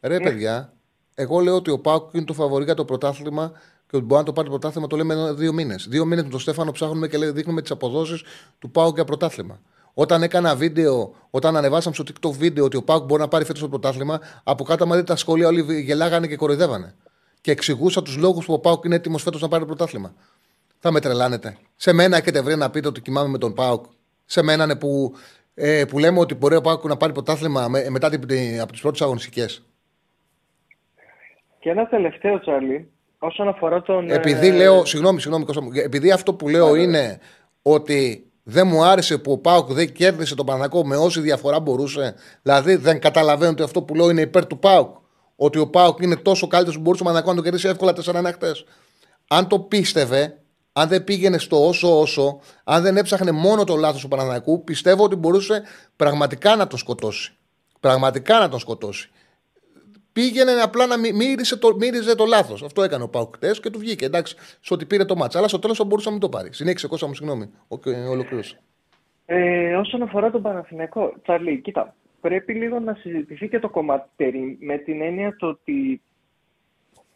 Ρε 0.00 0.20
παιδιά, 0.20 0.72
εγώ 1.14 1.38
λέω 1.40 1.54
ότι 1.54 1.70
ο 1.70 1.78
Πάου 1.78 2.08
είναι 2.12 2.24
το 2.24 2.32
φαβορή 2.32 2.64
για 2.64 2.74
το 2.74 2.84
πρωτάθλημα 2.84 3.52
και 3.90 3.96
ότι 3.96 4.04
μπορεί 4.04 4.20
να 4.20 4.26
το 4.26 4.32
πάρει 4.32 4.46
το 4.48 4.52
πρωτάθλημα 4.58 4.86
το 4.86 4.96
λέμε 4.96 5.14
εδώ 5.14 5.34
δύο 5.34 5.52
μήνες. 5.52 5.86
Δύο 5.88 6.04
μήνες 6.04 6.24
με 6.24 6.30
τον 6.30 6.40
Στέφανο 6.40 6.72
ψάχνουμε 6.72 7.08
και 7.08 7.16
λέει- 7.18 7.30
δείχνουμε 7.30 7.60
τις 7.62 7.70
αποδόσεις 7.70 8.22
του 8.58 8.70
Πάου 8.70 8.92
για 8.94 9.04
πρωτάθλημα. 9.04 9.60
Όταν 9.94 10.22
έκανα 10.22 10.54
βίντεο, 10.56 11.14
όταν 11.30 11.56
ανεβάσαμε 11.56 11.94
στο 11.94 12.04
TikTok 12.06 12.30
βίντεο 12.32 12.64
ότι 12.64 12.76
ο 12.76 12.82
Πάουκ 12.82 13.04
μπορεί 13.04 13.20
να 13.20 13.28
πάρει 13.28 13.44
φέτος 13.44 13.60
το 13.60 13.68
πρωτάθλημα, 13.68 14.20
από 14.44 14.64
κάτω, 14.64 14.84
άμα 14.84 14.94
δείτε 14.94 15.06
τα 15.06 15.16
σχόλια, 15.16 15.46
όλοι 15.48 15.80
γελάγανε 15.82 16.26
και 16.26 16.36
κοροϊδεύανε. 16.36 16.94
Και 17.40 17.50
εξηγούσα 17.50 18.02
τους 18.02 18.16
λόγους 18.16 18.44
που 18.46 18.52
ο 18.52 18.58
Πάουκ 18.58 18.84
είναι 18.84 18.94
έτοιμος 18.94 19.22
φέτος 19.22 19.40
να 19.42 19.48
πάρει 19.48 19.60
το 19.62 19.66
πρωτάθλημα. 19.66 20.14
Θα 20.78 20.90
με 20.90 21.00
τρελάνετε. 21.00 21.56
Σε 21.76 21.92
μένα 21.92 22.16
έχετε 22.16 22.42
βρει 22.42 22.56
να 22.56 22.70
πείτε 22.70 22.88
ότι 22.88 23.00
κοιμάμαι 23.00 23.28
με 23.28 23.38
τον 23.38 23.54
Πάουκ. 23.54 23.84
Σε 24.24 24.42
μένα 24.42 24.64
είναι 24.64 24.76
που, 24.76 25.14
ε, 25.54 25.84
που 25.84 25.98
λέμε 25.98 26.18
ότι 26.18 26.34
μπορεί 26.34 26.56
ο 26.56 26.60
Πάουκ 26.60 26.84
να 26.84 26.96
πάρει 26.96 27.12
πρωτάθλημα 27.12 27.68
με, 27.68 27.86
μετά 27.90 28.10
την, 28.10 28.26
την- 28.26 28.60
από 28.60 28.72
τις 28.72 28.80
πρώτες 28.80 29.00
αγωνιστικές. 29.02 29.62
Και 31.58 31.70
ένα 31.70 31.86
τελευταίο, 31.88 32.40
Τσάρλι, 32.40 32.90
όσον 33.18 33.48
αφορά 33.48 33.82
τον. 33.82 34.10
Επειδή 34.10 34.46
ε, 34.48 34.52
λέω, 34.52 34.84
συγγνώμη, 34.84 35.20
συγγνώμη, 35.20 35.44
Κώστα 35.44 35.62
μου, 35.62 35.70
επειδή 35.74 36.10
αυτό 36.10 36.34
που 36.34 36.48
λέω 36.48 36.74
είναι 36.74 37.18
ότι 37.62 38.26
δεν 38.42 38.66
μου 38.66 38.84
άρεσε 38.84 39.18
που 39.18 39.32
ο 39.32 39.38
Πάουκ 39.38 39.72
δεν 39.72 39.92
κέρδισε 39.92 40.34
τον 40.34 40.46
Παναγό 40.46 40.86
με 40.86 40.96
όση 40.96 41.20
διαφορά 41.20 41.60
μπορούσε. 41.60 42.14
Δηλαδή 42.42 42.76
δεν 42.76 43.00
καταλαβαίνω 43.00 43.50
ότι 43.50 43.62
αυτό 43.62 43.82
που 43.82 43.94
λέω 43.94 44.10
είναι 44.10 44.20
υπέρ 44.20 44.46
του 44.46 44.58
Πάουκ. 44.58 44.96
Ότι 45.36 45.58
ο 45.58 45.68
Πάουκ 45.68 46.00
είναι 46.00 46.16
τόσο 46.16 46.46
καλύτερος 46.46 46.76
που 46.76 46.82
μπορούσε 46.82 47.02
ο 47.02 47.06
Παναγό 47.06 47.28
να 47.28 47.34
τον 47.34 47.44
κερδίσει 47.44 47.68
εύκολα 47.68 47.92
4-1 48.04 48.30
χτες. 48.32 48.64
Αν 49.28 49.48
το 49.48 49.58
πίστευε, 49.60 50.38
αν 50.72 50.88
δεν 50.88 51.04
πήγαινε 51.04 51.38
στο 51.38 51.66
όσο 51.66 52.00
όσο, 52.00 52.40
αν 52.64 52.82
δεν 52.82 52.96
έψαχνε 52.96 53.30
μόνο 53.30 53.64
το 53.64 53.76
λάθος 53.76 54.00
του 54.00 54.08
Παναθηναϊκού, 54.08 54.64
πιστεύω 54.64 55.04
ότι 55.04 55.16
μπορούσε 55.16 55.62
πραγματικά 55.96 56.56
να 56.56 56.66
τον 56.66 56.78
σκοτώσει. 56.78 57.32
Πραγματικά 57.80 58.38
να 58.38 58.48
τον 58.48 58.58
σκοτώσει. 58.58 59.10
Πήγαινε 60.12 60.52
απλά 60.52 60.86
να 60.86 60.98
μυ- 60.98 61.14
μύρισε 61.14 61.56
το, 61.56 61.76
μύριζε 61.76 62.14
το 62.14 62.24
λάθος. 62.24 62.62
Αυτό 62.62 62.82
έκανε 62.82 63.02
ο 63.04 63.08
ΠΑΟΚ 63.08 63.34
χτες 63.34 63.60
και 63.60 63.70
του 63.70 63.78
βγήκε. 63.78 64.04
Εντάξει, 64.04 64.36
στο 64.60 64.74
ότι 64.74 64.84
πήρε 64.86 65.04
το 65.04 65.16
ματς. 65.16 65.38
Αλλά 65.38 65.48
στο 65.48 65.58
τέλος 65.58 65.76
θα 65.76 65.84
μπορούσε 65.84 66.06
να 66.06 66.12
μην 66.12 66.20
το 66.20 66.28
πάρει. 66.28 66.52
Συνέχισε, 66.52 66.86
Κώστα 66.86 67.06
μου, 67.06 67.14
συγγνώμη. 67.14 67.50
Οκ, 67.68 67.82
ολοκλήρωσε. 68.10 68.60
Ε, 69.26 69.74
όσον 69.74 70.02
αφορά 70.02 70.30
τον 70.30 70.42
Παναθηναϊκό, 70.42 71.14
Τσάρλι, 71.22 71.60
κοίτα, 71.60 71.94
πρέπει 72.26 72.52
λίγο 72.54 72.80
να 72.80 72.94
συζητηθεί 72.94 73.48
και 73.48 73.58
το 73.58 73.68
κομμάτι 73.68 74.58
με 74.60 74.78
την 74.78 75.00
έννοια 75.00 75.36
το 75.36 75.46
ότι 75.46 76.02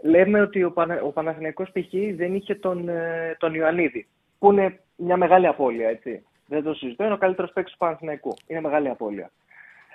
λέμε 0.02 0.40
ότι 0.40 0.64
ο, 0.64 0.72
Πανα... 0.72 1.02
ο 1.02 1.08
Παναθηναϊκός 1.08 1.70
π.χ. 1.72 2.16
δεν 2.16 2.34
είχε 2.34 2.54
τον, 2.54 2.88
ε, 2.88 3.36
τον 3.38 3.54
Ιωαννίδη, 3.54 4.08
που 4.38 4.52
είναι 4.52 4.80
μια 4.96 5.16
μεγάλη 5.16 5.46
απώλεια, 5.46 5.88
έτσι. 5.88 6.24
Δεν 6.46 6.62
το 6.62 6.74
συζητώ, 6.74 7.04
είναι 7.04 7.12
ο 7.12 7.18
καλύτερος 7.18 7.52
παίκτης 7.52 7.72
του 7.72 7.78
Παναθηναϊκού. 7.78 8.34
Είναι 8.46 8.60
μεγάλη 8.60 8.88
απώλεια. 8.88 9.30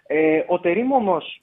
Ε, 0.07 0.43
ο 0.47 0.59
Τερίμ 0.59 0.91
όμως 0.91 1.41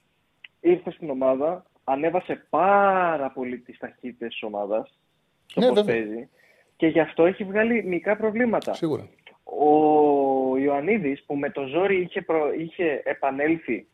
ήρθε 0.61 0.91
στην 0.91 1.11
ομάδα, 1.11 1.65
ανέβασε 1.85 2.47
πάρα 2.51 3.31
πολύ 3.31 3.59
τις 3.59 3.79
ταχύτητες 3.79 4.29
της 4.29 4.43
ομάδας, 4.43 4.99
στο 5.47 5.61
Ναι, 5.61 5.67
πώς 5.67 5.83
βέβαια. 5.83 5.95
παίζει, 5.95 6.29
και 6.77 6.87
γι' 6.87 7.01
αυτό 7.01 7.27
έχει 7.27 7.45
βγάλει 7.45 7.85
μικρά 7.85 8.17
προβλήματα. 8.17 8.75
Σίγουρα. 8.75 9.09
Ο 9.59 10.59
Ιωαννίδης 10.59 11.25
που 11.27 11.37
με 11.37 11.51
το 11.51 11.67
ζόρι 11.67 12.01
είχε, 12.01 12.23
προ- 12.23 12.55
είχε 12.59 13.03
επανέλθει 13.05 13.87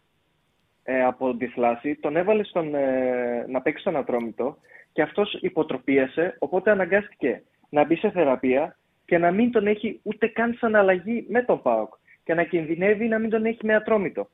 ε, 0.82 1.04
από 1.04 1.36
τη 1.36 1.46
θλάση, 1.46 1.94
τον 1.94 2.16
έβαλε 2.16 2.44
στον, 2.44 2.74
ε, 2.74 3.44
να 3.48 3.60
παίξει 3.60 3.80
στον 3.80 3.96
Ατρόμητο 3.96 4.58
και 4.92 5.02
αυτός 5.02 5.38
υποτροπίασε, 5.40 6.36
οπότε 6.38 6.70
αναγκάστηκε 6.70 7.42
να 7.68 7.84
μπει 7.84 7.96
σε 7.96 8.10
θεραπεία 8.10 8.76
και 9.04 9.18
να 9.18 9.30
μην 9.30 9.50
τον 9.50 9.66
έχει 9.66 10.00
ούτε 10.02 10.26
καν 10.26 10.54
σαν 10.54 10.74
αλλαγή 10.74 11.26
με 11.28 11.42
τον 11.42 11.62
ΠΑΟΚ 11.62 11.94
και 12.24 12.34
να 12.34 12.42
κινδυνεύει 12.42 13.08
να 13.08 13.18
μην 13.18 13.30
τον 13.30 13.44
έχει 13.44 13.66
με 13.66 13.74
Ατρόμητο. 13.74 14.28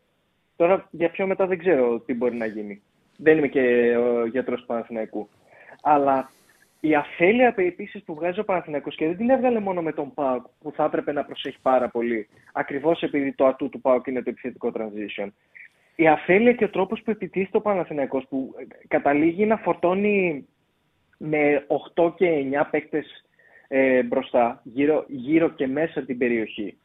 Τώρα 0.57 0.89
για 0.91 1.11
πιο 1.11 1.27
μετά 1.27 1.47
δεν 1.47 1.59
ξέρω 1.59 2.01
τι 2.01 2.15
μπορεί 2.15 2.37
να 2.37 2.47
γίνει. 2.47 2.83
Δεν 3.17 3.39
είμαι 3.39 3.49
και 3.49 3.97
ο 3.97 4.27
γιατρός 4.27 4.61
του 4.61 4.67
Παναθηναϊκού. 4.67 5.29
Αλλά 5.83 6.31
η 6.87 6.95
αφέλεια 6.95 7.55
επίσης 7.57 8.03
που 8.05 8.15
βγάζει 8.15 8.41
ο 8.41 8.45
Παναθηναϊκός 8.45 8.97
και 8.97 9.07
δεν 9.07 9.17
την 9.17 9.31
έβγαλε 9.31 9.61
μόνο 9.61 9.83
με 9.83 9.93
τον 9.93 10.15
Πάουκ 10.15 10.47
που 10.61 10.73
θα 10.73 10.85
έπρεπε 10.85 11.13
να 11.13 11.25
προσέχει 11.25 11.59
πάρα 11.63 11.89
πολύ, 11.89 12.29
ακριβώς 12.53 13.03
επειδή 13.03 13.33
το 13.33 13.47
ατού 13.47 13.69
του 13.69 13.81
Πάουκ 13.81 14.07
είναι 14.07 14.23
το 14.23 14.31
επιθετικό 14.31 14.73
transition. 14.75 15.29
Η 15.97 16.07
αφέλεια 16.09 16.53
και 16.53 16.65
ο 16.65 16.71
τρόπος 16.71 17.03
που 17.03 17.11
επιτίθεται 17.11 17.57
ο 17.57 17.61
Παναθηναϊκός 17.61 18.27
που 18.29 18.55
ε, 18.59 18.87
καταλήγει 18.89 19.47
να 19.47 19.57
φορτώνει 19.57 20.47
με 21.19 21.67
8 21.95 22.15
και 22.17 22.45
9 22.63 22.67
παίκτες 22.71 23.25
ε, 23.69 24.03
μπροστά, 24.03 24.61
γύρω, 24.65 25.05
γύρω 25.09 25.49
και 25.49 25.67
μέσα 25.67 26.03
την 26.03 26.19
περιοχή, 26.19 26.79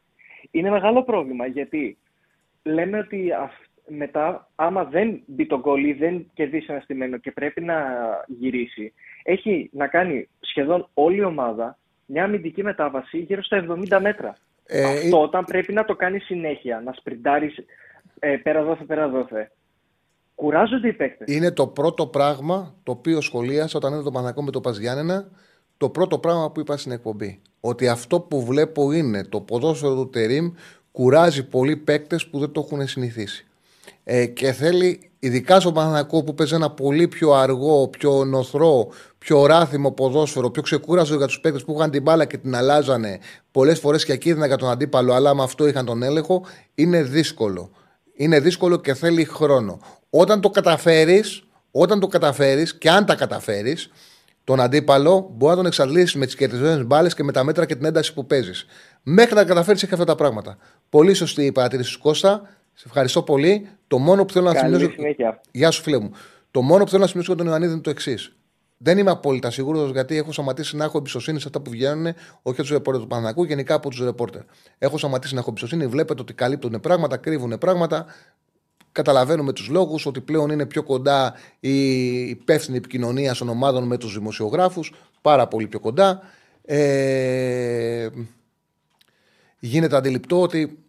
είναι 0.52 0.70
μεγάλο 0.70 1.04
πρόβλημα 1.04 1.46
γιατί 1.46 1.98
λέμε 2.64 2.98
ότι 2.98 3.32
αυ- 3.32 3.69
μετά, 3.90 4.50
άμα 4.56 4.84
δεν 4.84 5.22
μπει 5.26 5.46
το 5.46 5.60
γκολ 5.60 5.84
ή 5.84 5.94
δεν 5.94 6.30
κερδίσει 6.34 6.66
ένα 6.70 6.80
στημένο 6.80 7.18
και 7.18 7.32
πρέπει 7.32 7.62
να 7.62 7.76
γυρίσει, 8.28 8.94
έχει 9.24 9.70
να 9.74 9.88
κάνει 9.88 10.30
σχεδόν 10.40 10.90
όλη 10.94 11.18
η 11.18 11.24
ομάδα 11.24 11.78
μια 12.06 12.24
αμυντική 12.24 12.64
μετάβαση 12.64 13.18
γύρω 13.18 13.44
στα 13.44 13.66
70 13.90 14.00
μέτρα. 14.02 14.38
Ε, 14.66 14.84
Αυτό 14.84 15.22
όταν 15.22 15.46
πρέπει 15.46 15.74
να 15.74 15.86
το 15.86 15.96
κάνει 15.96 16.20
συνέχεια, 16.20 16.82
να 16.86 16.94
σπριντάρεις 16.94 17.56
ε, 18.20 18.36
πέρα 18.36 18.64
δόθε, 18.64 18.84
πέρα 18.84 19.10
δόθε. 19.10 19.52
Κουράζονται 20.36 20.88
οι 20.88 20.94
παίκτες. 20.94 21.36
Είναι 21.36 21.52
το 21.52 21.68
πρώτο 21.68 22.08
πράγμα 22.08 22.76
το 22.84 22.92
οποίο 22.92 23.22
σχολίασα 23.22 23.78
όταν 23.78 23.94
είδα 23.94 24.04
τον 24.04 24.14
Παναγό 24.14 24.44
με 24.44 24.52
το 24.52 24.62
Παζιάννενα. 24.62 25.30
Το 25.78 25.90
πρώτο 25.90 26.20
πράγμα 26.20 26.52
που 26.52 26.60
είπα 26.60 26.78
στην 26.78 26.92
εκπομπή. 26.92 27.42
Ότι 27.60 27.88
αυτό 27.88 28.20
που 28.20 28.46
βλέπω 28.46 28.92
είναι 28.92 29.24
το 29.24 29.42
ποδόσφαιρο 29.42 29.96
του 29.96 30.10
Τερήμ 30.10 30.52
κουράζει 30.92 31.48
πολλοί 31.48 31.78
παίκτες 31.78 32.28
που 32.28 32.40
δεν 32.40 32.52
το 32.52 32.62
έχουν 32.66 32.88
συνηθίσει. 32.88 33.49
Ε, 34.12 34.26
και 34.26 34.52
θέλει, 34.52 35.12
ειδικά 35.20 35.60
στον 35.60 35.74
Παναγό 35.74 36.24
που 36.24 36.34
παίζει 36.34 36.56
ένα 36.56 36.70
πολύ 36.70 37.08
πιο 37.08 37.32
αργό, 37.34 37.88
πιο 37.88 38.26
νοθρό, 38.26 38.88
πιο 39.18 39.46
ράθιμο 39.46 39.92
ποδόσφαιρο, 39.92 40.50
πιο 40.50 40.62
ξεκούραστο 40.62 41.16
για 41.16 41.26
τους 41.26 41.40
παίκτες 41.40 41.64
που 41.64 41.74
είχαν 41.78 41.92
την 41.92 42.02
μπάλα 42.02 42.26
και 42.26 42.38
την 42.38 42.56
αλλάζανε 42.56 43.20
πολλές 43.52 43.80
φορές 43.80 44.06
και 44.06 44.12
ακίνδυνα 44.12 44.46
για 44.48 44.58
τον 44.58 44.70
αντίπαλο, 44.70 45.14
αλλά 45.14 45.36
με 45.36 45.44
αυτό 45.44 45.68
είχαν 45.68 45.86
τον 45.86 46.04
έλεγχο, 46.04 46.46
είναι 46.76 47.04
δύσκολο. 47.04 47.72
Είναι 48.14 48.40
δύσκολο 48.40 48.78
και 48.78 48.94
θέλει 48.94 49.24
χρόνο. 49.24 49.80
Όταν 50.10 50.42
το 50.42 50.50
καταφέρεις, 50.50 51.44
όταν 51.72 52.00
το 52.00 52.08
καταφέρεις 52.08 52.78
και 52.78 52.90
αν 52.90 53.06
τα 53.06 53.16
καταφέρεις, 53.16 53.90
τον 54.44 54.60
αντίπαλο 54.60 55.30
μπορεί 55.32 55.50
να 55.52 55.56
τον 55.56 55.66
εξαντλήσεις 55.66 56.16
με 56.16 56.26
τις 56.26 56.36
κερδισμένες 56.36 56.86
μπάλες 56.86 57.14
και 57.14 57.24
με 57.24 57.32
τα 57.32 57.44
μέτρα 57.44 57.66
και 57.66 57.76
την 57.76 57.86
ένταση 57.86 58.14
που 58.14 58.26
παίζεις. 58.26 58.66
Μέχρι 59.04 59.36
να 59.36 59.44
καταφέρεις 59.44 59.84
έχει 59.84 59.94
αυτά 59.94 60.06
τα 60.06 60.16
πράγματα. 60.16 60.58
Πολύ 60.90 61.14
σωστή 61.14 61.46
η 61.46 61.52
παρατήρηση 61.52 61.94
του 61.94 62.00
Κώστα. 62.00 62.42
Σε 62.80 62.86
ευχαριστώ 62.88 63.22
πολύ. 63.22 63.68
Το 63.88 63.98
μόνο 63.98 64.26
που 64.26 64.34
θέλω 64.34 64.46
να 64.46 64.54
Καλή 64.54 64.74
σημειώσω. 64.74 64.96
συνέχεια. 64.96 65.42
Γεια 65.52 65.72
σου, 65.72 65.82
φίλε 65.82 66.00
μου. 66.00 66.12
Το 66.52 66.62
μόνο 66.62 66.84
που 66.84 66.90
θέλω 66.90 67.02
να 67.02 67.08
σημειώσω 67.08 67.32
για 67.34 67.42
τον 67.42 67.52
Ιωαννίδη 67.52 67.74
είναι 67.74 67.82
το 67.82 67.90
εξής. 67.90 68.36
Δεν 68.78 68.98
είμαι 68.98 69.12
απόλυτα 69.12 69.52
σίγουρος 69.52 69.92
γιατί 69.92 70.18
έχω 70.18 70.32
σταματήσει 70.32 70.76
να 70.76 70.84
έχω 70.84 70.98
εμπιστοσύνη 70.98 71.40
σε 71.40 71.48
αυτά 71.48 71.62
που 71.62 71.70
βγαίνουν, 71.70 72.14
όχι 72.42 72.62
τους 72.62 72.70
ρεπόρτερ 72.70 73.02
του 73.02 73.08
Παναγικού, 73.08 73.44
γενικά 73.44 73.74
από 73.74 73.90
τους 73.90 74.00
ρεπόρτερ. 74.00 74.42
Έχω 74.78 74.98
σταματήσει 74.98 75.34
να 75.34 75.40
έχω 75.40 75.50
εμπιστοσύνη. 75.50 75.88
Βλέπετε 75.88 76.22
ότι 76.22 76.34
καλύπτουν 76.34 76.80
πράγματα, 76.80 77.18
κρύβουν 77.18 77.58
πράγματα. 77.58 78.06
Καταλαβαίνουμε 78.92 79.54
τους 79.54 79.68
λόγους 79.70 80.06
ότι 80.06 80.22
πλέον 80.22 80.50
είναι 80.50 80.66
πιο 80.66 80.84
κοντά 80.84 81.34
η 81.60 82.20
υπεύθυνη 82.30 82.78
επικοινωνία 82.78 83.36
των 83.36 83.50
ομάδων 83.50 83.84
με 83.84 83.98
τους 83.98 84.14
δημοσιογράφους. 84.14 84.94
Πάρα 85.22 85.48
πολύ 85.48 85.68
πιο 85.68 85.80
κοντά. 85.80 86.22
Ε, 86.66 88.08
γίνεται 89.60 89.96
αντιληπτό 89.96 90.42
ότι 90.42 90.84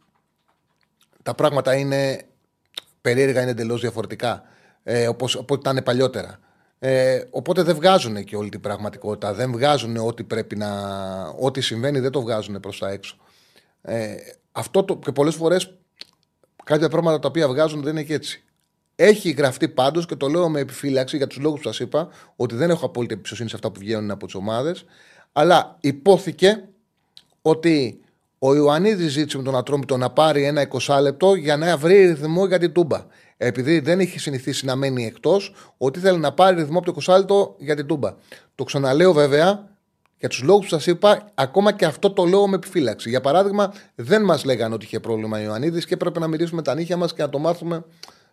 τα 1.30 1.36
πράγματα 1.36 1.74
είναι 1.74 2.22
περίεργα, 3.00 3.42
είναι 3.42 3.50
εντελώς 3.50 3.80
διαφορετικά 3.80 4.42
ε, 4.82 5.08
όπως, 5.08 5.36
από 5.36 5.54
ό,τι 5.54 5.70
ήταν 5.70 5.84
παλιότερα. 5.84 6.38
Ε, 6.78 7.22
οπότε 7.30 7.62
δεν 7.62 7.74
βγάζουν 7.74 8.24
και 8.24 8.36
όλη 8.36 8.48
την 8.48 8.60
πραγματικότητα. 8.60 9.34
Δεν 9.34 9.52
βγάζουν 9.52 9.96
ό,τι 9.96 10.24
πρέπει 10.24 10.56
να. 10.56 10.68
Ό,τι 11.40 11.60
συμβαίνει 11.60 12.00
δεν 12.00 12.10
το 12.10 12.20
βγάζουν 12.20 12.60
προς 12.60 12.78
τα 12.78 12.90
έξω. 12.90 13.16
Ε, 13.82 14.14
αυτό 14.52 14.84
το, 14.84 14.96
και 14.96 15.12
πολλές 15.12 15.34
φορές 15.34 15.74
κάποια 16.64 16.88
πράγματα 16.88 17.18
τα 17.18 17.28
οποία 17.28 17.48
βγάζουν 17.48 17.82
δεν 17.82 17.92
είναι 17.92 18.02
και 18.02 18.14
έτσι. 18.14 18.44
Έχει 18.96 19.30
γραφτεί 19.30 19.68
πάντως 19.68 20.06
και 20.06 20.16
το 20.16 20.28
λέω 20.28 20.48
με 20.48 20.60
επιφύλαξη 20.60 21.16
για 21.16 21.26
τους 21.26 21.38
λόγους 21.38 21.60
που 21.60 21.66
σας 21.66 21.80
είπα, 21.80 22.08
ότι 22.36 22.54
δεν 22.54 22.70
έχω 22.70 22.86
απόλυτη 22.86 23.14
εμπιστοσύνη 23.14 23.48
σε 23.48 23.54
αυτά 23.54 23.70
που 23.70 23.80
βγαίνουν 23.80 24.10
από 24.10 24.24
τις 24.26 24.34
ομάδες. 24.34 24.84
Αλλά 25.32 25.76
υπόθηκε 25.80 26.64
ότι 27.42 28.00
ο 28.42 28.54
Ιωαννίδης 28.54 29.12
ζήτησε 29.12 29.36
με 29.36 29.42
τον 29.42 29.56
Ατρόμητο 29.56 29.96
να 29.96 30.10
πάρει 30.10 30.44
ένα 30.44 30.68
20 30.86 30.98
λεπτό 31.02 31.34
για 31.34 31.56
να 31.56 31.76
βρει 31.76 32.06
ρυθμό 32.06 32.46
για 32.46 32.58
την 32.58 32.72
Τούμπα. 32.72 33.06
Επειδή 33.36 33.80
δεν 33.80 34.00
είχε 34.00 34.18
συνηθίσει 34.18 34.64
να 34.64 34.76
μένει 34.76 35.06
εκτός, 35.06 35.54
ότι 35.76 35.98
ήθελε 35.98 36.18
να 36.18 36.32
πάρει 36.32 36.56
ρυθμό 36.56 36.78
από 36.78 36.92
το 36.92 37.12
20 37.12 37.18
λεπτό 37.18 37.56
για 37.58 37.76
την 37.76 37.86
Τούμπα. 37.86 38.14
Το 38.54 38.64
ξαναλέω 38.64 39.12
βέβαια, 39.12 39.68
για 40.18 40.28
τους 40.28 40.42
λόγους 40.42 40.64
που 40.64 40.70
σας 40.70 40.86
είπα, 40.86 41.30
ακόμα 41.34 41.72
και 41.72 41.84
αυτό 41.84 42.10
το 42.10 42.24
λέω 42.24 42.48
με 42.48 42.54
επιφύλαξη. 42.54 43.08
Για 43.08 43.20
παράδειγμα, 43.20 43.72
δεν 43.94 44.22
μας 44.24 44.44
λέγανε 44.44 44.74
ότι 44.74 44.84
είχε 44.84 45.00
πρόβλημα 45.00 45.38
ο 45.38 45.40
Ιωαννίδης 45.40 45.86
και 45.86 45.94
έπρεπε 45.94 46.18
να 46.18 46.26
μυρίσουμε 46.26 46.62
τα 46.62 46.74
νύχια 46.74 46.96
μας 46.96 47.14
και 47.14 47.22
να 47.22 47.28
το 47.28 47.38
μάθουμε 47.38 47.84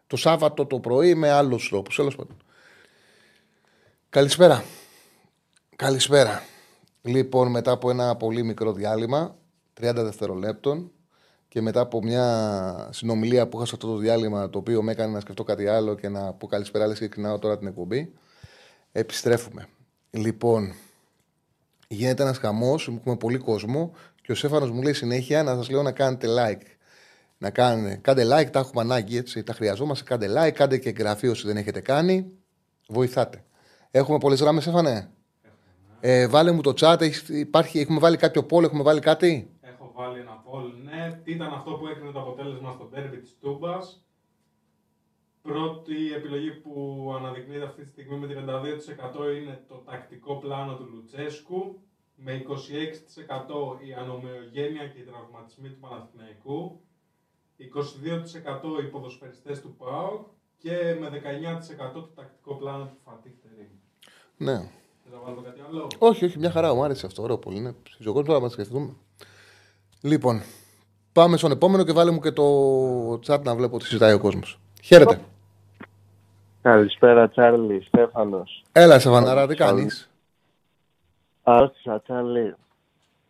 το 0.08 0.18
Σάββατο 0.18 0.66
το 0.66 0.80
πρωί 0.80 1.16
με 1.16 1.30
άλλους 1.30 1.70
τρόπους. 1.70 1.96
Τέλος 1.96 2.16
πάντων. 2.16 2.38
Καλησπέρα. 4.10 4.64
Καλησπέρα. 5.76 6.44
Λοιπόν, 7.02 7.52
μετά 7.52 7.72
από 7.72 7.90
ένα 7.90 8.16
πολύ 8.16 8.44
μικρό 8.44 8.74
διάλειμμα, 8.74 9.36
30 9.82 9.94
δευτερολέπτων, 9.96 10.92
και 11.48 11.62
μετά 11.62 11.80
από 11.80 12.04
μια 12.04 12.90
συνομιλία 12.92 13.48
που 13.48 13.58
είχα 13.58 13.66
σε 13.66 13.76
αυτό 13.76 13.88
το 13.88 13.98
διάλειμμα, 13.98 14.50
το 14.50 14.58
οποίο 14.58 14.82
με 14.84 14.92
έκανε 14.92 15.14
να 15.14 15.20
σκεφτώ 15.20 15.44
κάτι 15.44 15.68
άλλο 15.68 15.96
και 15.96 16.10
να 16.10 16.34
πω 16.34 16.48
καλησπέρα, 16.48 16.88
λες 16.88 17.00
και 17.00 17.08
ξεκινάω 17.08 17.40
τώρα 17.40 17.58
την 17.58 17.68
εκπομπή, 17.68 18.14
επιστρέφουμε. 18.92 19.68
Λοιπόν, 20.10 20.74
γίνεται 21.88 22.24
ένας 22.24 22.38
χαμός, 22.38 22.88
έχουμε 22.88 23.16
πολύ 23.16 23.38
κόσμο 23.38 23.92
και 24.22 24.32
ο 24.32 24.36
Σέφανο 24.36 24.66
μου 24.74 24.82
λέει 24.82 24.94
συνέχεια 24.94 25.44
να 25.44 25.56
σας 25.56 25.70
λέω 25.70 25.82
να 25.82 25.92
κάνετε 25.92 26.28
like. 26.40 26.66
Να 27.38 27.50
κάνετε, 27.50 27.96
κάντε 27.96 28.24
like, 28.24 28.50
τα 28.52 28.60
έχουμε 28.60 28.82
ανάγκη 28.82 29.18
έτσι, 29.18 29.44
τα 29.44 29.54
χρειαζόμαστε. 29.54 30.04
Κάντε 30.04 30.28
like, 30.38 30.52
κάντε 30.52 30.78
και 30.78 30.90
εγγραφή 30.90 31.28
όσοι 31.28 31.48
δεν 31.48 31.58
έχετε 31.58 31.80
κάνει. 31.80 32.32
Βοηθάτε. 32.88 33.44
Έχουμε 33.92 34.18
πολλές 34.18 34.40
γράμμε, 34.40 34.62
Σέφανε. 34.62 35.10
Ε, 36.00 36.28
βάλε 36.28 36.52
μου 36.52 36.62
το 36.62 36.74
chat, 36.80 37.02
έχεις- 37.02 37.30
υπάρχει, 37.30 37.80
έχουμε 37.80 38.00
βάλει 38.00 38.18
κάποιο 38.18 38.44
πόλ, 38.44 38.64
έχουμε 38.64 38.84
βάλει 38.84 39.00
κάτι; 39.00 39.50
Έχω 40.00 40.06
βάλει 40.06 40.20
ένα 40.20 40.44
poll, 40.46 40.74
ναι. 40.84 41.22
Τι 41.24 41.32
ήταν 41.32 41.54
αυτό 41.54 41.72
που 41.72 41.88
έκρινε 41.88 42.12
το 42.12 42.20
αποτέλεσμα 42.20 42.72
στο 42.72 42.90
derby 42.94 43.18
της 43.22 43.38
Τούμπας. 43.40 44.06
Πρώτη 45.42 46.14
επιλογή 46.14 46.52
που 46.52 47.14
αναδεικνύεται 47.18 47.66
αυτή 47.66 47.82
τη 47.82 47.90
στιγμή 47.90 48.18
με 48.18 48.28
32% 48.28 49.42
είναι 49.42 49.64
το 49.68 49.76
τακτικό 49.76 50.38
πλάνο 50.38 50.76
του 50.76 50.90
Λουτσέσκου. 50.94 51.82
Με 52.16 52.34
26% 52.34 53.86
η 53.88 53.94
ανομοιογένεια 53.94 54.88
και 54.88 55.00
οι 55.00 55.04
τραυματισμοί 55.04 55.70
του 55.70 55.80
Παναθηναϊκού. 55.80 56.82
22% 57.58 58.84
οι 58.84 58.88
ποδοσφαιριστές 58.88 59.62
του 59.62 59.76
ΠΑΟΚ 59.76 60.28
και 60.58 60.98
με 61.00 61.10
19% 61.10 61.94
το 61.94 62.02
τακτικό 62.02 62.56
πλάνο 62.56 62.86
του 62.86 62.98
Φατίχ 63.04 63.34
Τερίμ. 63.42 63.72
Ναι. 64.38 64.58
Θες 65.04 65.14
να 65.14 65.20
βάλω 65.20 65.42
κάτι 65.42 65.62
άλλο; 65.68 65.88
Όχι, 66.00 66.26
όχι, 66.26 66.40
μια 66.40 66.52
χαρά 66.52 66.74
μου 66.74 66.84
άρεσε 66.84 67.06
αυτό. 67.06 67.24
Ωραίο 67.24 67.38
πολύ. 67.38 67.58
Είναι 67.58 67.76
ψυχικό 67.84 68.22
τώρα 68.22 68.34
να 68.34 68.40
μα 68.40 68.50
σκεφτούμε. 68.50 68.96
Λοιπόν, 70.02 70.42
πάμε 71.14 71.38
στον 71.38 71.52
επόμενο 71.52 71.84
και 71.84 71.92
βάλε 71.92 72.12
μου 72.12 72.20
και 72.20 72.32
το 72.32 72.44
chat 73.14 73.42
να 73.44 73.56
βλέπω 73.56 73.78
τι 73.78 73.86
συζητάει 73.86 74.14
ο 74.14 74.20
κόσμος. 74.20 74.60
Χαίρετε. 74.84 75.20
Καλησπέρα, 76.62 77.30
Τσάρλι. 77.30 77.82
Στέφανος. 77.82 78.64
Έλα, 78.72 79.00
Σεβανάρα, 79.00 79.48
τι 79.48 79.56
κάνεις; 79.56 80.10
Άρρωστησα, 81.44 82.02
Τσάρλι. 82.02 82.56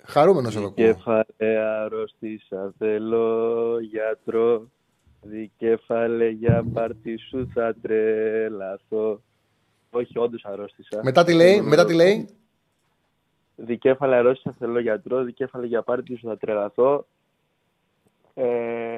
Χαρούμενος 0.04 0.56
εδώ 0.56 0.66
ακούω. 0.66 0.86
Δικέφαλε, 0.86 1.58
αρρώστησα, 1.84 2.74
θέλω 2.78 3.80
γιατρό. 3.80 4.68
Δικέφαλε, 5.22 6.28
για 6.30 6.66
πάρτι 6.74 7.18
σου 7.30 7.50
θα 7.54 7.76
τρελαθώ. 7.82 9.22
Όχι, 9.90 10.18
όντως 10.18 10.46
αρρώστησα. 10.46 11.00
Μετά 11.04 11.24
τι 11.24 11.34
λέει, 11.34 11.62
μετά 11.62 11.86
τι 11.86 11.94
λέει; 11.94 12.30
Δικέφαλε, 13.60 14.16
αρρώστησα, 14.16 14.56
θέλω 14.60 14.80
γιατρό. 14.80 15.24
Δικέφαλε, 15.24 15.66
για 15.66 15.82
πάρτι 15.82 16.16
σου 16.16 16.28
θα 16.28 16.38
τρελαθώ. 16.38 17.06
Ε, 18.34 18.98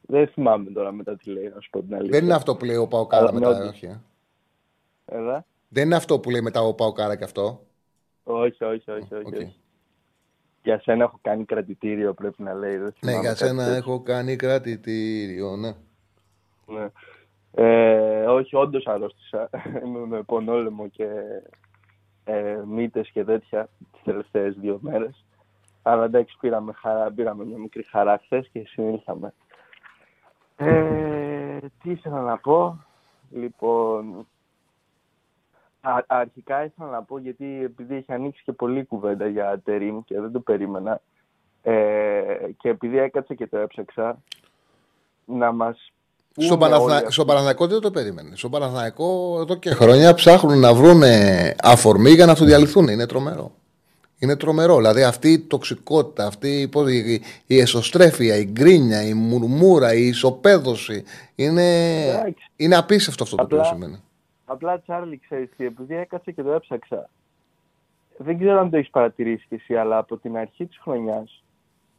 δεν 0.00 0.26
θυμάμαι 0.28 0.70
τώρα 0.70 0.92
μετά 0.92 1.16
τι 1.16 1.30
λέει, 1.30 1.48
να 1.54 1.60
σου 1.60 1.70
πω 1.70 1.82
την 1.82 1.94
αλήθεια. 1.94 2.10
Δεν 2.18 2.24
είναι 2.24 2.34
αυτό 2.34 2.56
που 2.56 2.64
λέει 2.64 2.76
ο 2.76 2.88
Παοκάρα 2.88 3.22
Αλλά 3.22 3.32
μετά, 3.32 3.48
όντως. 3.48 3.68
όχι. 3.68 3.86
ε. 3.86 4.00
Έλα. 5.04 5.44
Δεν 5.68 5.84
είναι 5.84 5.96
αυτό 5.96 6.20
που 6.20 6.30
λέει 6.30 6.40
μετά 6.40 6.60
ο 6.60 6.74
Παοκάρα 6.74 7.16
και 7.16 7.24
αυτό. 7.24 7.66
Όχι, 8.24 8.64
όχι, 8.64 8.90
όχι. 8.90 9.14
όχι, 9.14 9.26
Οκ. 9.26 9.34
όχι. 9.34 9.54
Για 10.62 10.80
σένα 10.80 11.04
έχω 11.04 11.18
κάνει 11.22 11.44
κρατητήριο, 11.44 12.14
πρέπει 12.14 12.42
να 12.42 12.54
λέει. 12.54 12.76
δεν 12.76 12.82
Ναι, 12.82 12.90
θυμάμαι 12.98 13.18
για 13.20 13.28
κάτι 13.28 13.38
σένα 13.46 13.64
τέτοιο. 13.64 13.76
έχω 13.76 14.00
κάνει 14.02 14.36
κρατητήριο, 14.36 15.56
ναι. 15.56 15.72
Ναι. 16.66 16.88
Ε, 17.54 18.24
όχι, 18.26 18.56
όντως 18.56 18.86
αρρώστησα. 18.86 19.50
Είμαι 19.84 20.06
με 20.06 20.22
πονόλεμο 20.22 20.88
και 20.88 21.06
ε, 22.24 22.62
μύτες 22.66 23.10
και 23.10 23.24
τέτοια 23.24 23.68
τις 23.92 24.02
τελευταίες 24.02 24.54
δύο 24.54 24.78
μέρες. 24.82 25.24
Αλλά 25.82 26.04
εντάξει, 26.04 26.36
πήραμε, 26.40 26.72
χαρά, 26.72 27.12
πήραμε 27.12 27.44
μια 27.44 27.58
μικρή 27.58 27.82
χαρά 27.82 28.20
χθες 28.24 28.48
και 28.52 28.64
συνήλθαμε. 28.66 29.34
Ε, 30.56 31.58
τι 31.82 31.90
ήθελα 31.90 32.20
να 32.20 32.38
πω; 32.38 32.84
Λοιπόν, 33.30 34.26
α, 35.80 35.98
αρχικά 36.06 36.64
ήθελα 36.64 36.90
να 36.90 37.02
πω 37.02 37.18
γιατί 37.18 37.62
επειδή 37.64 37.94
έχει 37.94 38.12
ανοίξει 38.12 38.42
και 38.44 38.52
πολλή 38.52 38.84
κουβέντα 38.84 39.26
για 39.26 39.60
Τερίμ 39.64 40.00
και 40.04 40.20
δεν 40.20 40.32
το 40.32 40.40
περίμενα 40.40 41.00
ε, 41.62 42.50
και 42.56 42.68
επειδή 42.68 42.98
έκατσα 42.98 43.34
και 43.34 43.46
το 43.46 43.58
έψαξα 43.58 44.22
να 45.24 45.52
μας 45.52 45.91
Στον, 46.36 46.58
πούμε 46.58 46.70
Παναθα... 46.70 46.96
όλοι 47.02 47.12
στον 47.12 47.26
Παναθηναϊκό 47.26 47.66
δεν 47.66 47.80
το 47.80 47.90
περίμενες. 47.90 48.38
Στον 48.38 48.50
Παναθηναϊκό 48.50 49.38
εδώ 49.40 49.54
και 49.54 49.70
χρόνια 49.70 50.14
ψάχνουν 50.14 50.58
να 50.58 50.74
βρουν 50.74 51.02
αφορμή 51.62 52.10
για 52.10 52.26
να 52.26 52.32
αυτοδιαλυθούν. 52.32 52.88
Είναι 52.88 53.06
τρομερό. 53.06 53.52
Είναι 54.18 54.36
τρομερό. 54.36 54.76
Δηλαδή 54.76 55.02
αυτή 55.02 55.32
η 55.32 55.38
τοξικότητα, 55.38 56.26
αυτή 56.26 56.68
πώς, 56.70 56.90
η, 56.90 57.22
η 57.46 57.58
εσωστρέφεια, 57.58 58.36
η 58.36 58.44
γκρίνια, 58.44 59.02
η 59.02 59.14
μουρμούρα, 59.14 59.94
η 59.94 60.06
ισοπαίδωση. 60.06 61.04
Είναι, 61.34 62.00
Εντάξει. 62.02 62.50
είναι 62.56 62.76
απίστευτο 62.76 63.22
αυτό 63.22 63.36
το 63.36 63.42
οποίο 63.42 63.56
Απλά- 63.56 63.72
σημαίνει. 63.72 64.02
Απλά 64.44 64.80
Τσάρλι, 64.80 65.20
ξέρεις 65.24 65.48
τι, 65.56 65.64
επειδή 65.66 65.96
έκατσα 65.96 66.30
και 66.30 66.42
το 66.42 66.52
έψαξα. 66.52 67.08
Δεν 68.16 68.38
ξέρω 68.38 68.58
αν 68.60 68.70
το 68.70 68.76
έχεις 68.76 68.90
παρατηρήσει 68.90 69.44
κι 69.48 69.54
εσύ, 69.54 69.74
αλλά 69.74 69.98
από 69.98 70.16
την 70.16 70.36
αρχή 70.36 70.66
της 70.66 70.78
χρονιάς, 70.82 71.41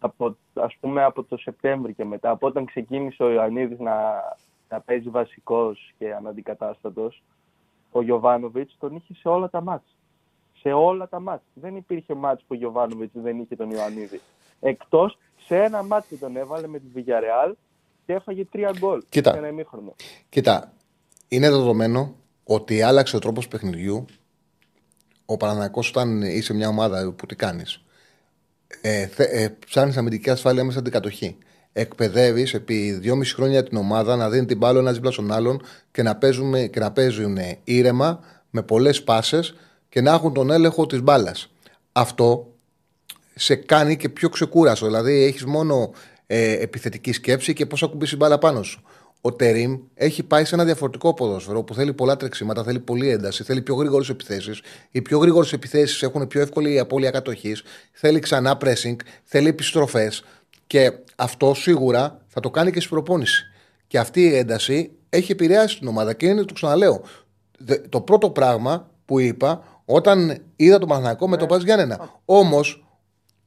από, 0.03 0.37
ας 0.53 0.75
πούμε 0.79 1.03
από 1.03 1.23
το 1.23 1.37
Σεπτέμβρη 1.37 1.93
και 1.93 2.05
μετά, 2.05 2.29
από 2.29 2.47
όταν 2.47 2.65
ξεκίνησε 2.65 3.23
ο 3.23 3.29
Ιωαννίδης 3.31 3.79
να, 3.79 3.93
να 4.69 4.79
παίζει 4.79 5.09
βασικός 5.09 5.93
και 5.97 6.13
αναντικατάστατος, 6.13 7.23
ο 7.91 8.01
Γιωβάνοβιτς 8.01 8.75
τον 8.79 8.95
είχε 8.95 9.13
σε 9.13 9.27
όλα 9.27 9.49
τα 9.49 9.61
μάτς. 9.61 9.95
Σε 10.59 10.71
όλα 10.71 11.07
τα 11.07 11.19
μάτς. 11.19 11.43
Δεν 11.53 11.75
υπήρχε 11.75 12.13
μάτς 12.13 12.41
που 12.41 12.47
ο 12.51 12.55
Γιωβάνοβιτς 12.55 13.11
δεν 13.13 13.39
είχε 13.39 13.55
τον 13.55 13.71
Ιωαννίδη. 13.71 14.21
Εκτός 14.59 15.17
σε 15.45 15.63
ένα 15.63 15.83
μάτς 15.83 16.07
που 16.07 16.17
τον 16.17 16.35
έβαλε 16.35 16.67
με 16.67 16.79
τη 16.79 16.85
Villarreal 16.95 17.53
και 18.05 18.13
έφαγε 18.13 18.45
τρία 18.45 18.71
γκολ 18.79 19.03
Κοίτα. 19.09 19.31
σε 19.31 19.37
ένα 19.37 19.47
ημίχρονο. 19.47 19.95
Κοίτα, 20.29 20.73
είναι 21.27 21.49
δεδομένο 21.49 22.15
ότι 22.43 22.81
άλλαξε 22.81 23.15
ο 23.15 23.19
τρόπος 23.19 23.47
παιχνιδιού. 23.47 24.05
Ο 25.25 25.37
Παναναναϊκός 25.37 25.89
όταν 25.89 26.21
είσαι 26.21 26.53
μια 26.53 26.67
ομάδα 26.67 27.13
που 27.17 27.25
τι 27.25 27.35
κάνεις. 27.35 27.83
Ε, 28.81 29.07
θε- 29.07 29.33
ε, 29.33 29.55
Ψάχνεις 29.65 29.97
αμυντική 29.97 30.29
ασφάλεια 30.29 30.63
μέσα 30.63 30.79
στην 30.79 30.91
κατοχή. 30.91 31.37
Εκπαιδεύεις 31.73 32.53
επί 32.53 32.91
δυόμιση 32.91 33.33
χρόνια 33.35 33.63
την 33.63 33.77
ομάδα 33.77 34.15
να 34.15 34.29
δίνει 34.29 34.45
την 34.45 34.57
μπάλα 34.57 34.79
ένας 34.79 34.93
δίπλα 34.93 35.11
στον 35.11 35.31
άλλον 35.31 35.61
και 35.91 36.03
να, 36.03 36.15
παίζουμε, 36.15 36.67
και 36.67 36.79
να 36.79 36.91
παίζουν 36.91 37.37
ήρεμα 37.63 38.19
με 38.49 38.61
πολλές 38.61 39.03
πάσες 39.03 39.55
και 39.89 40.01
να 40.01 40.11
έχουν 40.11 40.33
τον 40.33 40.51
έλεγχο 40.51 40.85
της 40.85 41.01
μπάλας. 41.01 41.51
Αυτό 41.91 42.53
σε 43.35 43.55
κάνει 43.55 43.97
και 43.97 44.09
πιο 44.09 44.29
ξεκούραστο. 44.29 44.85
Δηλαδή 44.85 45.23
έχεις 45.23 45.45
μόνο 45.45 45.91
ε, 46.27 46.51
επιθετική 46.51 47.11
σκέψη 47.11 47.53
και 47.53 47.65
πώ 47.65 47.77
θα 47.77 47.87
κουμπίσει 47.87 48.15
μπάλα 48.15 48.37
πάνω 48.37 48.63
σου. 48.63 48.81
Ο 49.25 49.33
Τερήμ 49.33 49.79
έχει 49.93 50.23
πάει 50.23 50.45
σε 50.45 50.55
ένα 50.55 50.65
διαφορετικό 50.65 51.13
ποδόσφαιρο 51.13 51.63
που 51.63 51.73
θέλει 51.73 51.93
πολλά 51.93 52.17
τρεξίματα, 52.17 52.63
θέλει 52.63 52.79
πολλή 52.79 53.09
ένταση, 53.09 53.43
θέλει 53.43 53.61
πιο 53.61 53.75
γρήγορες 53.75 54.09
επιθέσεις. 54.09 54.61
Οι 54.91 55.01
πιο 55.01 55.17
γρήγορες 55.17 55.53
επιθέσεις 55.53 56.01
έχουν 56.01 56.27
πιο 56.27 56.41
εύκολη 56.41 56.79
απώλεια 56.79 57.11
κατοχής, 57.11 57.63
θέλει 57.91 58.19
ξανά 58.19 58.57
pressing, 58.61 58.95
θέλει 59.23 59.47
επιστροφές 59.47 60.23
και 60.67 60.91
αυτό 61.15 61.53
σίγουρα 61.53 62.21
θα 62.27 62.39
το 62.39 62.49
κάνει 62.49 62.71
και 62.71 62.79
στην 62.79 62.91
προπόνηση. 62.91 63.45
Και 63.87 63.99
αυτή 63.99 64.21
η 64.21 64.35
ένταση 64.35 64.91
έχει 65.09 65.31
επηρεάσει 65.31 65.79
την 65.79 65.87
ομάδα 65.87 66.13
και 66.13 66.25
είναι, 66.25 66.43
το 66.43 66.53
ξαναλέω, 66.53 67.01
το 67.89 68.01
πρώτο 68.01 68.29
πράγμα 68.29 68.91
που 69.05 69.19
είπα 69.19 69.63
όταν 69.85 70.37
είδα 70.55 70.77
τον 70.77 70.87
Παναθηναϊκό 70.87 71.27
με 71.27 71.37
τον 71.37 71.47
Πας 71.47 71.63
Γιάννενα. 71.63 72.19
Όμως 72.25 72.85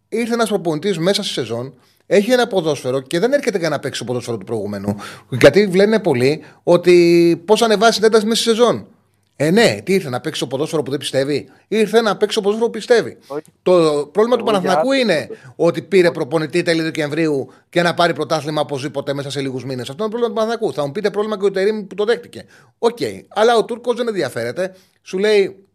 ήρθε 0.09 0.33
ένας 0.33 0.49
προπονητής 0.49 0.99
μέσα 0.99 1.23
στη 1.23 1.33
σεζόν 1.33 1.75
έχει 2.07 2.33
ένα 2.33 2.47
ποδόσφαιρο 2.47 3.01
και 3.01 3.19
δεν 3.19 3.33
έρχεται 3.33 3.59
για 3.59 3.69
να 3.69 3.79
παίξει 3.79 4.01
το 4.01 4.07
ποδόσφαιρο 4.07 4.37
του 4.37 4.45
προηγούμενου. 4.45 4.97
Γιατί 5.29 5.67
λένε 5.75 5.99
πολλοί 5.99 6.45
ότι 6.63 7.43
πώς 7.45 7.63
ανεβάσει 7.63 7.95
την 7.97 8.05
ένταση 8.05 8.27
μέσα 8.27 8.41
στη 8.43 8.51
σεζόν. 8.51 8.87
Ε, 9.39 9.51
ναι, 9.51 9.79
τι 9.85 9.93
ήρθε 9.93 10.09
να 10.09 10.21
παίξει 10.21 10.41
το 10.41 10.47
ποδόσφαιρο 10.47 10.83
που 10.83 10.91
δεν 10.91 10.99
πιστεύει; 10.99 11.49
Ήρθε 11.69 12.01
να 12.01 12.17
παίξει 12.17 12.37
το 12.37 12.43
ποδόσφαιρο 12.43 12.71
που 12.71 12.79
πιστεύει. 12.79 13.17
Το 13.63 13.73
πρόβλημα 14.13 14.37
του 14.37 14.45
Παναθηνακού 14.45 14.93
είναι 14.93 15.29
ότι 15.57 15.83
πήρε 15.83 16.11
προπονητή 16.11 16.63
τέλη 16.63 16.83
Δεκεμβρίου 16.83 17.49
και 17.69 17.83
να 17.83 17.95
πάρει 17.95 18.13
πρωτάθλημα 18.13 18.61
οπωσδήποτε 18.61 19.15
μέσα 19.15 19.31
σε 19.31 19.41
λίγους 19.41 19.65
μήνες. 19.65 19.91
Αυτό 19.91 20.05
είναι 20.05 20.13
το 20.13 20.19
πρόβλημα 20.19 20.29
του 20.29 20.35
Παναθηνακού. 20.35 20.73
Θα 20.73 20.87
μου 20.87 20.93
πείτε 20.93 21.11
πρόβλημα 21.11 21.39
και 21.39 21.45
ο 21.45 21.51
Τερήμ 21.51 21.87
που 21.87 21.95
το 21.95 22.05
δέχτηκε. 22.05 22.45
OK. 22.79 22.97
Okay. 23.01 23.21
Αλλά 23.29 23.57
ο 23.57 23.65
Τούρκος 23.65 23.97
δεν 23.97 24.09
ενδιαφέρεται. 24.09 24.75
Σου 25.03 25.19
λέει 25.19 25.66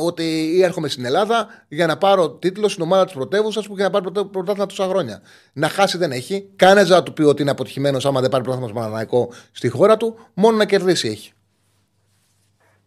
ότι 0.00 0.60
έρχομαι 0.62 0.88
στην 0.88 1.04
Ελλάδα 1.04 1.46
για 1.68 1.86
να 1.86 1.98
πάρω 1.98 2.30
τίτλο 2.30 2.68
στην 2.68 2.82
ομάδα 2.82 3.04
της 3.04 3.14
πρωτεύουσας 3.14 3.66
που 3.66 3.74
έχει 3.74 3.84
να 3.84 3.90
πάρει 3.90 4.26
πρωτάθλημα 4.30 4.66
τόσα 4.66 4.86
χρόνια. 4.86 5.20
Να 5.52 5.68
χάσει 5.68 5.98
δεν 5.98 6.12
έχει. 6.12 6.50
Κανένας 6.56 6.86
δεν 6.86 6.94
θα 6.94 7.02
του 7.02 7.12
πει 7.12 7.22
ότι 7.22 7.42
είναι 7.42 7.50
αποτυχημένος 7.50 8.06
άμα 8.06 8.20
δεν 8.20 8.30
πάρει 8.30 8.44
πρωτάθλημα 8.44 9.00
στο 9.00 9.28
στη 9.52 9.68
χώρα 9.68 9.96
του. 9.96 10.18
Μόνο 10.34 10.56
να 10.56 10.64
κερδίσει 10.64 11.08
έχει. 11.08 11.32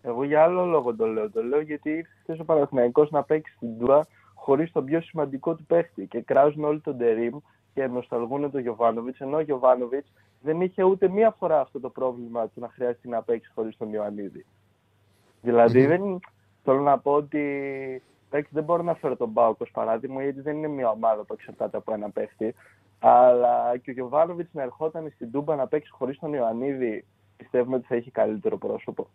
Εγώ 0.02 0.24
για 0.24 0.44
άλλο 0.44 0.66
λόγο 0.66 0.96
το 0.96 1.06
λέω. 1.06 1.30
Το 1.30 1.44
λέω 1.44 1.62
γιατί 1.62 1.90
ήρθε 1.90 2.42
ο 2.42 2.46
Παναθηναϊκός 2.46 3.10
να 3.10 3.24
παίξει 3.24 3.54
στην 3.56 3.80
Τούμπα 3.80 4.08
χωρίς 4.34 4.72
τον 4.72 4.86
πιο 4.86 5.02
σημαντικό 5.02 5.56
του 5.56 5.66
παίχτη. 5.66 6.08
Και 6.08 6.22
κράζουν 6.22 6.64
όλοι 6.64 6.80
τον 6.80 6.98
Τερίμ 6.98 7.38
και 7.74 7.88
νοσταλγούν 7.88 8.52
τον 8.52 8.62
Γιοβάνοβιτς. 8.62 9.20
Ενώ 9.20 9.38
ο 9.38 9.42
Γιοβάνοβιτς 9.42 10.08
δεν 10.42 10.62
είχε 10.62 10.84
ούτε 10.84 11.08
μία 11.08 11.36
φορά 11.40 11.60
αυτό 11.60 11.80
το 11.80 11.90
πρόβλημα 11.90 12.48
του 12.48 12.60
να 12.60 12.70
χρειάζεται 12.70 13.08
να 13.08 13.22
παίξει 13.22 13.52
χωρίς 13.56 13.78
τον 13.78 13.94
Ιωαννίδη. 13.94 14.46
Δηλαδή 15.42 15.86
δεν, 15.86 16.20
Θέλω 16.64 16.82
να 16.82 17.00
πω 17.00 17.12
ότι 17.12 18.04
δεν 18.50 18.64
μπορώ 18.64 18.84
να 18.84 18.96
φέρω 18.96 19.16
τον 19.16 19.30
Μπάουκ 19.30 19.62
ως 19.62 19.72
παράδειγμα, 19.72 20.24
γιατί 20.24 20.42
δεν 20.42 20.58
είναι 20.58 20.68
μια 20.68 20.90
ομάδα 20.90 21.24
που 21.24 21.34
εξαρτάται 21.34 21.78
από 21.78 21.94
ένα 21.94 22.10
παίχτη. 22.10 22.56
Αλλά 23.00 23.78
και 23.78 23.90
ο 23.90 23.94
Γιωβάνοβιτς 23.94 24.54
να 24.54 24.62
ερχόταν 24.62 25.12
στην 25.16 25.32
Τούμπα 25.32 25.56
να 25.56 25.68
παίξει 25.68 25.92
χωρίς 25.92 26.20
τον 26.20 26.34
Ιωαννίδη, 26.34 27.06
πιστεύουμε 27.38 27.76
ότι 27.76 27.86
θα 27.86 27.96
έχει 27.96 28.12
καλύτερο 28.12 28.58
πρόσωπο. 28.58 29.08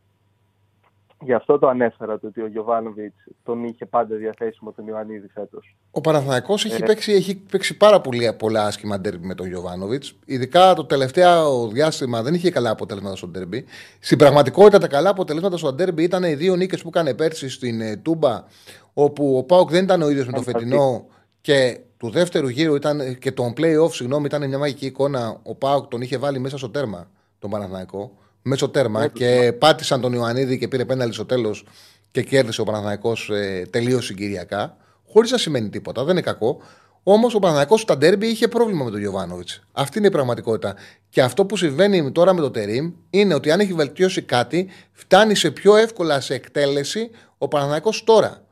Γι' 1.24 1.32
αυτό 1.32 1.58
το 1.58 1.68
ανέφερα 1.68 2.18
το 2.18 2.26
ότι 2.26 2.40
ο 2.40 2.46
Γιωβάνοβιτς 2.46 3.16
τον 3.42 3.64
είχε 3.64 3.86
πάντα 3.86 4.16
διαθέσιμο 4.16 4.72
τον 4.72 4.86
Ιωαννίδη 4.86 5.28
φέτος. 5.28 5.76
Ο 5.90 6.00
Παναθηναϊκός 6.00 6.64
έχει, 6.64 6.82
ε... 6.82 6.86
παίξει, 6.86 7.12
έχει 7.12 7.36
παίξει 7.36 7.76
πάρα 7.76 8.00
πολύ, 8.00 8.32
πολλά 8.38 8.64
άσχημα 8.64 9.00
ντέρμπι 9.00 9.26
με 9.26 9.34
τον 9.34 9.46
Γιωβάνοβιτς. 9.46 10.18
Ειδικά 10.24 10.74
το 10.74 10.84
τελευταίο 10.84 11.68
διάστημα 11.68 12.22
δεν 12.22 12.34
είχε 12.34 12.50
καλά 12.50 12.70
αποτελέσματα 12.70 13.16
στο 13.16 13.26
ντέρμπι. 13.26 13.64
Στην 13.98 14.18
πραγματικότητα 14.18 14.78
τα 14.78 14.88
καλά 14.88 15.10
αποτελέσματα 15.10 15.56
στο 15.56 15.72
ντέρμπι 15.72 16.02
ήταν 16.02 16.22
οι 16.22 16.34
δύο 16.34 16.56
νίκες 16.56 16.82
που 16.82 16.88
έκανε 16.88 17.14
πέρσι 17.14 17.48
στην 17.48 17.80
ε, 17.80 17.96
Τούμπα, 17.96 18.44
όπου 18.92 19.36
ο 19.36 19.42
Πάουκ 19.42 19.70
δεν 19.70 19.84
ήταν 19.84 20.02
ο 20.02 20.08
ίδιος 20.08 20.26
με 20.26 20.32
το 20.32 20.42
φετινό 20.42 21.06
και 21.40 21.80
του 21.96 22.10
δεύτερου 22.10 22.48
γύρου 22.48 22.74
ήταν 22.74 23.18
και 23.18 23.32
τον 23.32 23.52
playoff, 23.56 23.90
συγγνώμη, 23.90 24.24
ήταν 24.24 24.48
μια 24.48 24.58
μαγική 24.58 24.86
εικόνα. 24.86 25.40
Ο 25.42 25.54
Πάουκ 25.54 25.86
τον 25.86 26.00
είχε 26.00 26.18
βάλει 26.18 26.38
μέσα 26.38 26.58
στο 26.58 26.70
τέρμα 26.70 27.10
τον 27.38 27.50
Παναθηναϊκό 27.50 28.12
μέσω 28.44 28.68
τέρμα 28.68 29.00
ναι, 29.00 29.08
και 29.08 29.52
πάτησαν 29.58 30.00
τον 30.00 30.12
Ιωαννίδη 30.12 30.58
και 30.58 30.68
πήρε 30.68 30.84
πέναλι 30.84 31.12
στο 31.12 31.24
τέλος 31.24 31.64
και 32.10 32.22
κέρδισε 32.22 32.60
ο 32.60 32.64
Παναθανικό 32.64 33.16
ε, 33.28 33.62
τελείως 33.62 34.04
συγκυριακά. 34.04 34.76
Χωρίς 35.08 35.30
να 35.30 35.38
σημαίνει 35.38 35.68
τίποτα, 35.68 36.02
δεν 36.04 36.12
είναι 36.12 36.20
κακό. 36.20 36.60
Όμως 37.02 37.34
ο 37.34 37.38
Παναθανικό 37.38 37.76
στα 37.76 37.96
ντέρμπι 37.96 38.26
είχε 38.26 38.48
πρόβλημα 38.48 38.84
με 38.84 38.90
τον 38.90 39.00
Γιωβάνοβιτς. 39.00 39.60
Αυτή 39.72 39.98
είναι 39.98 40.06
η 40.06 40.10
πραγματικότητα. 40.10 40.74
Και 41.08 41.22
αυτό 41.22 41.46
που 41.46 41.56
συμβαίνει 41.56 42.12
τώρα 42.12 42.34
με 42.34 42.40
το 42.40 42.50
Τερήμ 42.50 42.92
είναι 43.10 43.34
ότι 43.34 43.50
αν 43.50 43.60
έχει 43.60 43.72
βελτιώσει 43.72 44.22
κάτι, 44.22 44.68
φτάνει 44.92 45.34
σε 45.34 45.50
πιο 45.50 45.76
εύκολα 45.76 46.20
σε 46.20 46.34
εκτέλεση 46.34 47.10
ο 47.38 47.48
Παναθανικό 47.48 47.90
τώρα. 48.04 48.44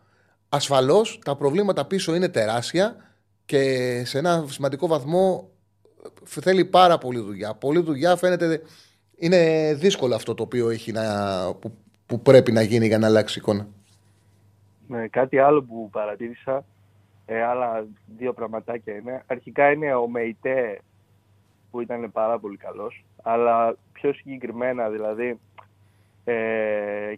Ασφαλώς 0.49 1.18
τα 1.24 1.36
προβλήματα 1.36 1.84
πίσω 1.84 2.14
είναι 2.14 2.28
τεράστια 2.28 2.97
και 3.45 4.03
σε 4.05 4.18
ένα 4.18 4.45
σημαντικό 4.49 4.86
βαθμό 4.86 5.51
θέλει 6.24 6.64
πάρα 6.64 6.99
πολύ 6.99 7.18
δουλειά. 7.18 7.55
Πολύ 7.55 7.80
δουλειά 7.80 8.16
φαίνεται 8.16 8.62
είναι 9.17 9.73
δύσκολο 9.75 10.15
αυτό 10.15 10.35
το 10.35 10.43
οποίο 10.43 10.71
έχει 10.71 10.93
να, 10.93 11.05
που, 11.61 11.73
που 12.07 12.21
πρέπει 12.21 12.53
να 12.53 12.63
γίνει 12.63 12.87
για 12.87 12.99
να 12.99 13.07
αλλάξει 13.07 13.39
εικόνα. 13.39 13.67
Ναι, 14.87 15.09
κάτι 15.09 15.39
άλλο 15.39 15.63
που 15.63 15.89
παρατήρησα, 15.93 16.65
ε, 17.27 17.43
άλλα 17.43 17.87
δύο 18.19 18.33
πραγματάκια 18.33 18.95
είναι. 18.95 19.23
Αρχικά 19.27 19.71
είναι 19.71 19.95
ο 19.95 20.09
Μεϊτέ 20.09 20.81
που 21.71 21.81
ήταν 21.81 22.13
πάρα 22.13 22.39
πολύ 22.39 22.57
καλός, 22.57 23.05
αλλά 23.23 23.77
πιο 23.93 24.13
συγκεκριμένα 24.13 24.89
δηλαδή 24.89 25.39
ε, 26.25 26.35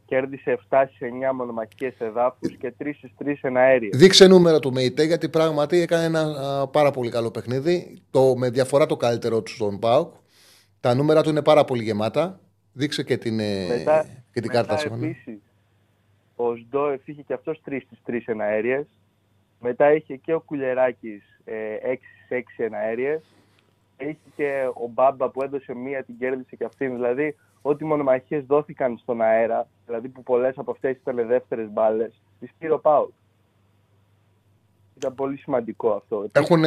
κέρδισε 0.05 0.59
7 0.71 0.85
σε 0.99 1.07
9 1.31 1.35
μονομαχικές 1.35 1.95
εδάφους 1.99 2.57
και 2.57 2.73
3 2.83 2.91
στις 2.97 3.11
3 3.25 3.35
εναέριες. 3.41 3.97
Δείξε 3.97 4.27
νούμερα 4.27 4.59
του 4.59 4.73
Μεϊτέ 4.73 5.03
γιατί 5.03 5.29
πράγματι 5.29 5.81
έκανε 5.81 6.05
ένα 6.05 6.21
α, 6.21 6.67
πάρα 6.67 6.91
πολύ 6.91 7.11
καλό 7.11 7.31
παιχνίδι, 7.31 7.99
το, 8.11 8.37
με 8.37 8.51
διαφορά 8.51 8.87
το 8.87 8.97
καλύτερο 8.97 9.43
του 9.43 9.51
στον 9.51 9.79
ΠΑΟΚ. 9.79 10.13
Τα 10.85 10.95
νούμερα 10.95 11.23
του 11.23 11.29
είναι 11.31 11.43
πάρα 11.43 11.65
πολύ 11.65 11.83
γεμάτα. 11.83 12.41
Δείξε 12.73 13.03
και 13.03 13.17
την, 13.17 13.41
ε, 13.41 13.67
μετά, 13.67 14.07
και 14.33 14.41
την 14.41 14.51
κάρτα 14.51 14.77
σου. 14.77 14.93
Επίσης, 14.95 15.39
ο 16.37 16.57
Σντόεφ 16.57 17.09
είχε 17.09 17.23
και 17.23 17.33
αυτός 17.33 17.61
3 17.65 17.81
στις 17.81 17.99
3 18.07 18.23
εναέριες. 18.27 18.87
Μετά 19.61 19.93
είχε 19.93 20.17
και 20.17 20.35
ο 20.35 20.41
Κουλεράκης 20.41 21.23
ε, 21.45 21.77
6 21.83 21.99
στις 22.25 22.45
6 22.59 22.65
εναέριες. 22.65 23.23
Είχε 23.99 24.17
και 24.37 24.69
ο 24.75 24.89
Μπάμπα 24.89 25.31
που 25.31 25.43
έδωσε 25.43 25.75
μία, 25.75 26.05
την 26.05 26.19
κέρδισε 26.19 26.57
και 26.57 26.65
αυτήν. 26.65 26.95
Δηλαδή, 26.95 27.37
ό,τι 27.63 27.85
μονομαχίες 27.85 28.45
δόθηκαν 28.45 28.99
στον 28.99 29.21
αέρα, 29.21 29.69
δηλαδή 29.87 30.09
που 30.09 30.23
πολλές 30.23 30.59
από 30.59 30.71
αυτές 30.71 30.97
ήταν 30.97 31.27
δεύτερες 31.27 31.71
μπάλες, 31.71 32.23
τις 32.41 32.51
πήρε 32.59 32.73
ο 32.73 32.79
Πάουκ. 32.79 33.13
Ήταν 34.97 35.15
πολύ 35.15 35.37
σημαντικό 35.37 35.91
αυτό. 35.91 36.29
Έχουν, 36.33 36.65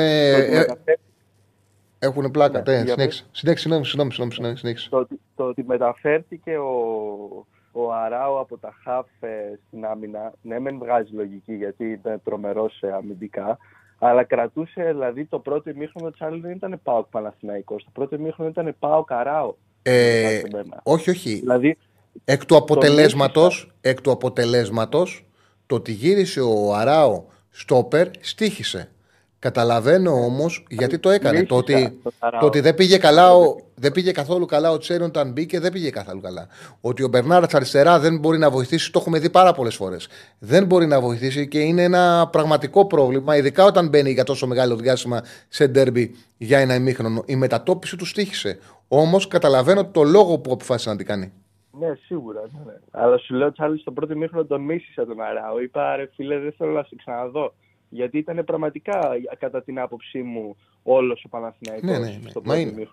έχουν 1.99 2.32
πλάκα. 2.32 2.64
Ναι, 2.68 2.86
συνέχισε. 2.86 3.26
Συνέχισε, 3.32 3.68
συγγνώμη, 3.82 4.11
συγγνώμη, 4.11 4.57
συνέχισε. 4.57 4.90
Το, 4.90 5.07
το 5.36 5.44
ότι 5.44 5.64
μεταφέρθηκε 5.64 6.57
ο, 6.57 7.45
ο 7.72 7.94
Αράου 7.94 8.40
από 8.40 8.57
τα 8.57 8.74
χαφ 8.84 9.07
ε, 9.19 9.60
στην 9.68 9.86
άμυνα, 9.86 10.34
ναι, 10.41 10.60
μεν 10.60 10.78
βγάζει 10.78 11.14
λογική 11.14 11.53
γιατί 11.53 11.86
ήταν 11.86 12.22
τρομερός 12.24 12.84
αμυντικά, 12.98 13.57
αλλά 13.99 14.24
κρατούσε 14.24 14.84
δηλαδή 14.84 15.26
το 15.26 15.40
πρώτο 15.40 15.69
ημίχρονο 15.69 16.11
τη 16.11 16.18
άλλη 16.26 16.40
δεν 16.40 16.52
ήταν 16.52 16.80
πάω 16.84 17.03
Παναθηναϊκός. 17.03 17.84
Το 17.84 17.90
πρώτο 17.94 18.15
ημίχρονο 18.15 18.49
ήταν 18.49 18.76
πάω 18.80 19.03
Καράο. 19.03 19.53
Ε, 19.82 20.41
όχι, 20.84 21.10
όχι. 21.10 21.36
Δηλαδή, 21.36 21.78
εκ 22.26 22.45
του 22.45 22.56
αποτελέσματος, 22.56 23.72
εκ 23.82 24.02
του 24.02 24.11
αποτελέσματος, 24.11 25.26
το 25.65 25.76
ότι 25.76 25.91
γύρισε 25.91 26.41
ο 26.41 26.74
Αράο 26.74 27.24
στόπερ 27.49 28.07
στήχησε. 28.19 28.91
Καταλαβαίνω 29.39 30.11
όμως 30.11 30.65
γιατί 30.69 30.99
το 30.99 31.09
έκανε. 31.09 31.43
Το 31.43 31.55
ότι, 31.55 31.99
το 32.39 32.45
ότι 32.45 32.59
δεν, 32.59 32.76
πήγε 32.76 32.97
καλά 32.97 33.34
ο, 33.35 33.55
δεν 33.76 33.91
πήγε 33.91 34.11
καθόλου 34.11 34.45
καλά 34.45 34.72
ο 34.72 34.77
Τσέρον 34.77 35.07
όταν 35.07 35.31
μπήκε, 35.31 35.59
δεν 35.59 35.72
πήγε 35.72 35.89
καθόλου 35.89 36.22
καλά. 36.22 36.47
Ότι 36.81 37.03
ο 37.03 37.07
Μπερνάρτ 37.07 37.55
αριστερά 37.55 37.99
δεν 37.99 38.19
μπορεί 38.19 38.38
να 38.38 38.49
βοηθήσει, 38.49 38.91
το 38.91 38.99
έχουμε 38.99 39.19
δει 39.19 39.30
πάρα 39.30 39.53
πολλές 39.53 39.76
φορές. 39.76 40.07
Δεν 40.39 40.65
μπορεί 40.65 40.85
να 40.85 41.01
βοηθήσει 41.01 41.47
και 41.47 41.59
είναι 41.59 41.84
ένα 41.84 42.30
πραγματικό 42.31 42.88
πρόβλημα, 42.88 43.38
ειδικά 43.38 43.65
όταν 43.65 43.89
μπαίνει 43.89 44.11
για 44.11 44.23
τόσο 44.23 44.47
μεγάλο 44.47 44.76
διάστημα 44.76 45.22
σε 45.47 45.68
ντέρμπι 45.68 46.15
για 46.38 46.59
ένα 46.59 46.76
ημίχρονο. 46.76 47.23
Η 47.26 47.35
μετατόπιση 47.35 47.97
του 47.97 48.05
στήχησε. 48.05 48.59
Όμως 48.88 49.27
καταλαβαίνω 49.27 49.85
το 49.85 50.03
λόγο 50.03 50.39
που 50.39 50.51
αποφάσισε 50.51 50.89
να 50.89 50.95
την 50.95 51.05
κάνει. 51.05 51.31
Ναι, 51.80 51.93
σίγουρα. 52.05 52.41
Ναι, 52.41 52.59
ναι. 52.65 52.77
Αλλά 52.91 53.18
σου 53.18 53.35
λέω, 53.35 53.51
Τσάρλι, 53.51 53.80
στο 53.80 53.91
πρώτο 53.91 54.14
ημίχρονο 54.14 54.45
τον 54.45 54.61
μίσησα 54.61 55.05
τον 55.05 55.22
Αράο. 55.22 55.61
Είπα, 55.61 55.95
ρε 55.95 56.09
φίλε, 56.15 56.38
δεν 56.38 56.53
θέλω 56.57 56.72
να 56.72 56.84
σε 56.84 56.95
ξαναδώ. 56.95 57.53
Γιατί 57.89 58.18
ήταν 58.18 58.43
πραγματικά, 58.45 59.09
κατά 59.39 59.64
την 59.64 59.80
άποψή 59.80 60.22
μου, 60.22 60.55
όλος 60.84 61.23
ο 61.26 61.30
Παναθηναϊκός 61.30 61.89
ναι, 61.89 61.97
ναι, 61.97 62.19
ναι. 62.23 62.30
στο 62.30 62.41
Μα 62.45 62.53
πρώτο 62.53 62.69
είναι. 62.69 62.88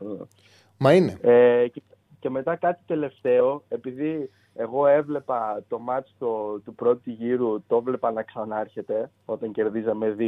Μα 0.78 0.92
είναι. 0.94 1.18
Ε, 1.20 1.68
και, 1.68 1.82
και, 2.18 2.30
μετά 2.30 2.56
κάτι 2.56 2.82
τελευταίο, 2.86 3.62
επειδή 3.68 4.30
εγώ 4.54 4.86
έβλεπα 4.86 5.62
το 5.68 5.78
μάτς 5.78 6.14
το, 6.18 6.60
του 6.64 6.74
πρώτου 6.74 7.10
γύρου, 7.10 7.62
το 7.66 7.76
έβλεπα 7.76 8.12
να 8.12 8.22
ξανάρχεται 8.22 9.10
όταν 9.24 9.52
κερδίζαμε 9.52 10.16
2-1 10.18 10.22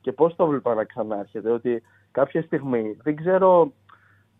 και 0.00 0.12
πώς 0.12 0.36
το 0.36 0.44
έβλεπα 0.44 0.74
να 0.74 0.84
ξανάρχεται, 0.84 1.50
ότι 1.50 1.82
κάποια 2.10 2.42
στιγμή 2.42 2.96
δεν 3.02 3.16
ξέρω 3.16 3.72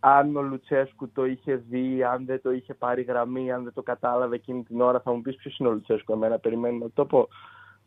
αν 0.03 0.35
ο 0.35 0.41
Λουτσέσκου 0.41 1.11
το 1.11 1.25
είχε 1.25 1.63
δει, 1.69 2.03
αν 2.03 2.25
δεν 2.25 2.41
το 2.41 2.51
είχε 2.51 2.73
πάρει 2.73 3.01
γραμμή, 3.01 3.51
αν 3.51 3.63
δεν 3.63 3.73
το 3.73 3.81
κατάλαβε 3.81 4.35
εκείνη 4.35 4.63
την 4.63 4.81
ώρα, 4.81 4.99
θα 4.99 5.13
μου 5.13 5.21
πεις 5.21 5.35
ποιος 5.35 5.57
είναι 5.57 5.69
ο 5.69 5.71
Λουτσέσκου, 5.71 6.13
εμένα 6.13 6.37
περιμένει 6.37 6.77
να 6.77 6.91
το 6.93 7.05
πω. 7.05 7.27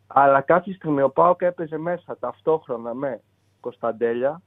Αλλά 0.07 0.41
κάποια 0.41 0.73
στιγμή 0.73 1.01
ο 1.01 1.09
Πάοκ 1.09 1.41
έπαιζε 1.41 1.77
μέσα 1.77 2.17
ταυτόχρονα 2.19 2.93
με 2.93 3.21
Κωνσταντέλια, 3.59 4.41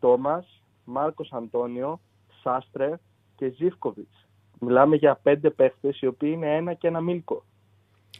Τόμας, 0.00 0.62
Μάρκος 0.84 1.32
Αντώνιο, 1.32 2.00
Σάστρε 2.42 2.98
και 3.36 3.48
Ζήφκοβιτς. 3.48 4.26
Μιλάμε 4.60 4.96
για 4.96 5.18
πέντε 5.22 5.50
παίχτες 5.50 6.00
οι 6.00 6.06
οποίοι 6.06 6.30
είναι 6.34 6.56
ένα 6.56 6.74
και 6.74 6.88
ένα 6.88 7.00
μίλκο. 7.00 7.42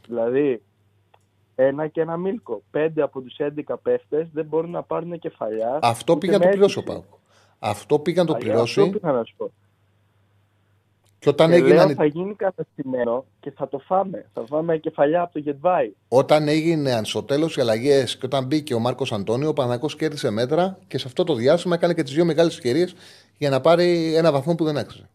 Δηλαδή, 0.07 0.63
ένα 1.55 1.87
και 1.87 2.01
ένα 2.01 2.17
μίλκο. 2.17 2.63
Πέντε 2.71 3.03
από 3.03 3.21
τους 3.21 3.37
11 3.39 3.77
παίχτες 3.83 4.29
δεν 4.33 4.45
μπορούν 4.45 4.71
να 4.71 4.83
πάρουν 4.83 5.19
κεφαλιά. 5.19 5.79
Αυτό 5.83 6.13
ούτε 6.13 6.27
πήγα 6.27 6.39
να 6.39 6.45
το 6.45 6.49
με 6.49 6.55
πληρώσει 6.55 6.79
ο 6.79 6.83
αίτηση. 6.83 6.99
Πάουκ. 6.99 7.21
Αυτό 7.59 7.99
πήγα 7.99 8.23
να 8.23 8.27
το 8.27 8.33
Παλιά, 8.33 8.49
πληρώσει 8.49 8.81
Αυτό 8.81 8.99
πήγα 8.99 9.13
να 9.13 9.25
σου 9.25 9.35
πω. 9.37 9.53
Και 11.27 11.33
όταν 11.33 11.51
Και 11.51 11.59
λέω, 11.59 11.67
έγιναν 11.67 11.95
θα 11.95 12.05
γίνει 12.05 12.35
καταστημένο 12.35 13.25
και 13.41 13.51
θα 13.51 13.69
το 13.69 13.79
φάμε. 13.79 14.27
Θα 14.33 14.45
φάμε 14.47 14.77
κεφαλιά 14.77 15.23
από 15.23 15.33
το 15.33 15.39
Γετβάη. 15.39 15.93
Όταν 16.09 16.49
έγινε 16.49 17.01
στο 17.05 17.23
τέλος 17.23 17.57
οι 17.57 17.61
αλλαγές 17.61 18.17
και 18.17 18.27
όταν 18.27 18.47
μπήκε 18.47 18.75
ο 18.75 18.79
Μάρκος 18.79 19.13
Αντώνιο, 19.13 19.49
ο 19.49 19.53
Παναγό 19.53 19.87
κέρδισε 19.87 20.31
μέτρα 20.31 20.79
και 20.89 20.99
σε 20.99 21.07
αυτό 21.07 21.25
το 21.25 21.35
διάστημα 21.35 21.75
έκανε 21.75 21.95
και 21.95 22.03
τις 22.03 22.15
δύο 22.15 22.25
μεγάλες 22.25 22.57
ευκαιρίες 22.57 22.95
για 23.39 23.51
να 23.51 23.61
πάρει 23.61 24.15
ένα 24.15 24.33
βαθμό 24.33 24.55
που 24.55 24.65
δεν 24.65 24.77
άξιζε. 24.77 25.09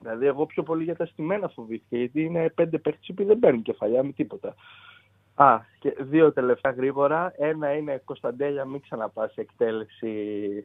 Δηλαδή, 0.00 0.26
εγώ 0.26 0.46
πιο 0.46 0.62
πολύ 0.62 0.84
για 0.84 0.96
τα 0.96 1.06
στημένα 1.06 1.48
φοβήθηκα, 1.48 1.96
γιατί 1.96 2.22
είναι 2.22 2.52
πέντε 2.54 2.78
παίχτε 2.78 3.12
που 3.12 3.24
δεν 3.24 3.38
παίρνουν 3.38 3.62
κεφαλιά 3.62 4.02
με 4.02 4.12
τίποτα. 4.12 4.54
Α, 5.34 5.58
και 5.78 5.96
δύο 5.98 6.32
τελευταία 6.32 6.72
γρήγορα. 6.72 7.32
Ένα 7.36 7.76
είναι 7.76 8.02
Κωνσταντέλια, 8.04 8.64
μην 8.64 8.80
ξαναπάσει 8.80 9.34
εκτέλεση 9.36 10.12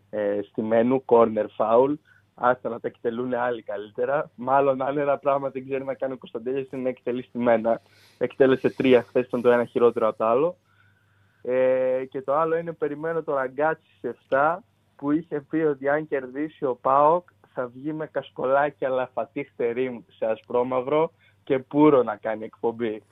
ε, 0.10 0.40
στημένου, 0.50 1.04
corner 1.06 1.46
foul. 1.58 1.94
Άστα 2.36 2.70
να 2.70 2.80
τα 2.80 2.88
εκτελούν 2.88 3.34
άλλοι 3.34 3.62
καλύτερα. 3.62 4.32
Μάλλον 4.36 4.82
αν 4.82 4.98
ένα 4.98 5.18
πράγμα 5.18 5.50
δεν 5.50 5.66
ξέρει 5.66 5.84
να 5.84 5.94
κάνει 5.94 6.14
ο 6.14 6.18
Κωνσταντέλια 6.18 6.66
είναι 6.72 6.82
να 6.82 6.90
εκτελεί 6.90 7.24
στημένα. 7.24 7.82
Εκτέλεσε 8.18 8.70
τρία 8.70 9.04
χθες, 9.04 9.26
ήταν 9.26 9.42
το 9.42 9.52
ένα 9.52 9.66
χειρότερο 9.66 10.08
από 10.08 10.18
το 10.18 10.26
άλλο. 10.26 10.58
Ε, 11.42 12.06
και 12.10 12.22
το 12.22 12.34
άλλο 12.34 12.58
είναι 12.58 12.72
περιμένω 12.72 13.24
το 13.24 13.34
ραγκάτσι 13.34 13.90
σε 14.02 14.16
7 14.30 14.58
που 14.96 15.12
είχε 15.12 15.40
πει 15.50 15.58
ότι 15.58 15.90
αν 15.90 16.08
κερδίσει 16.08 16.66
ο 16.66 16.76
ΠΑΟΚ 16.82 17.28
θα 17.54 17.68
βγει 17.68 17.94
με 17.94 18.08
κασκολάκι 18.08 18.86
αλλά 18.86 19.10
φατίχτε 19.14 19.72
ρίμ 19.72 20.00
σε 20.18 20.26
ασπρόμαυρο 20.26 21.12
και 21.44 21.60
πουρο 21.60 22.04
να 22.04 22.16
κάνει 22.16 22.44
εκπομπή. 22.44 23.04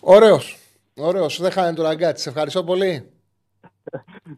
Ωραίος. 0.00 0.58
Ωραίος. 0.96 1.40
Δεν 1.40 1.50
χάνε 1.50 1.74
το 1.74 1.82
ραγκάτι. 1.82 2.20
Σε 2.20 2.28
ευχαριστώ 2.28 2.64
πολύ. 2.64 3.10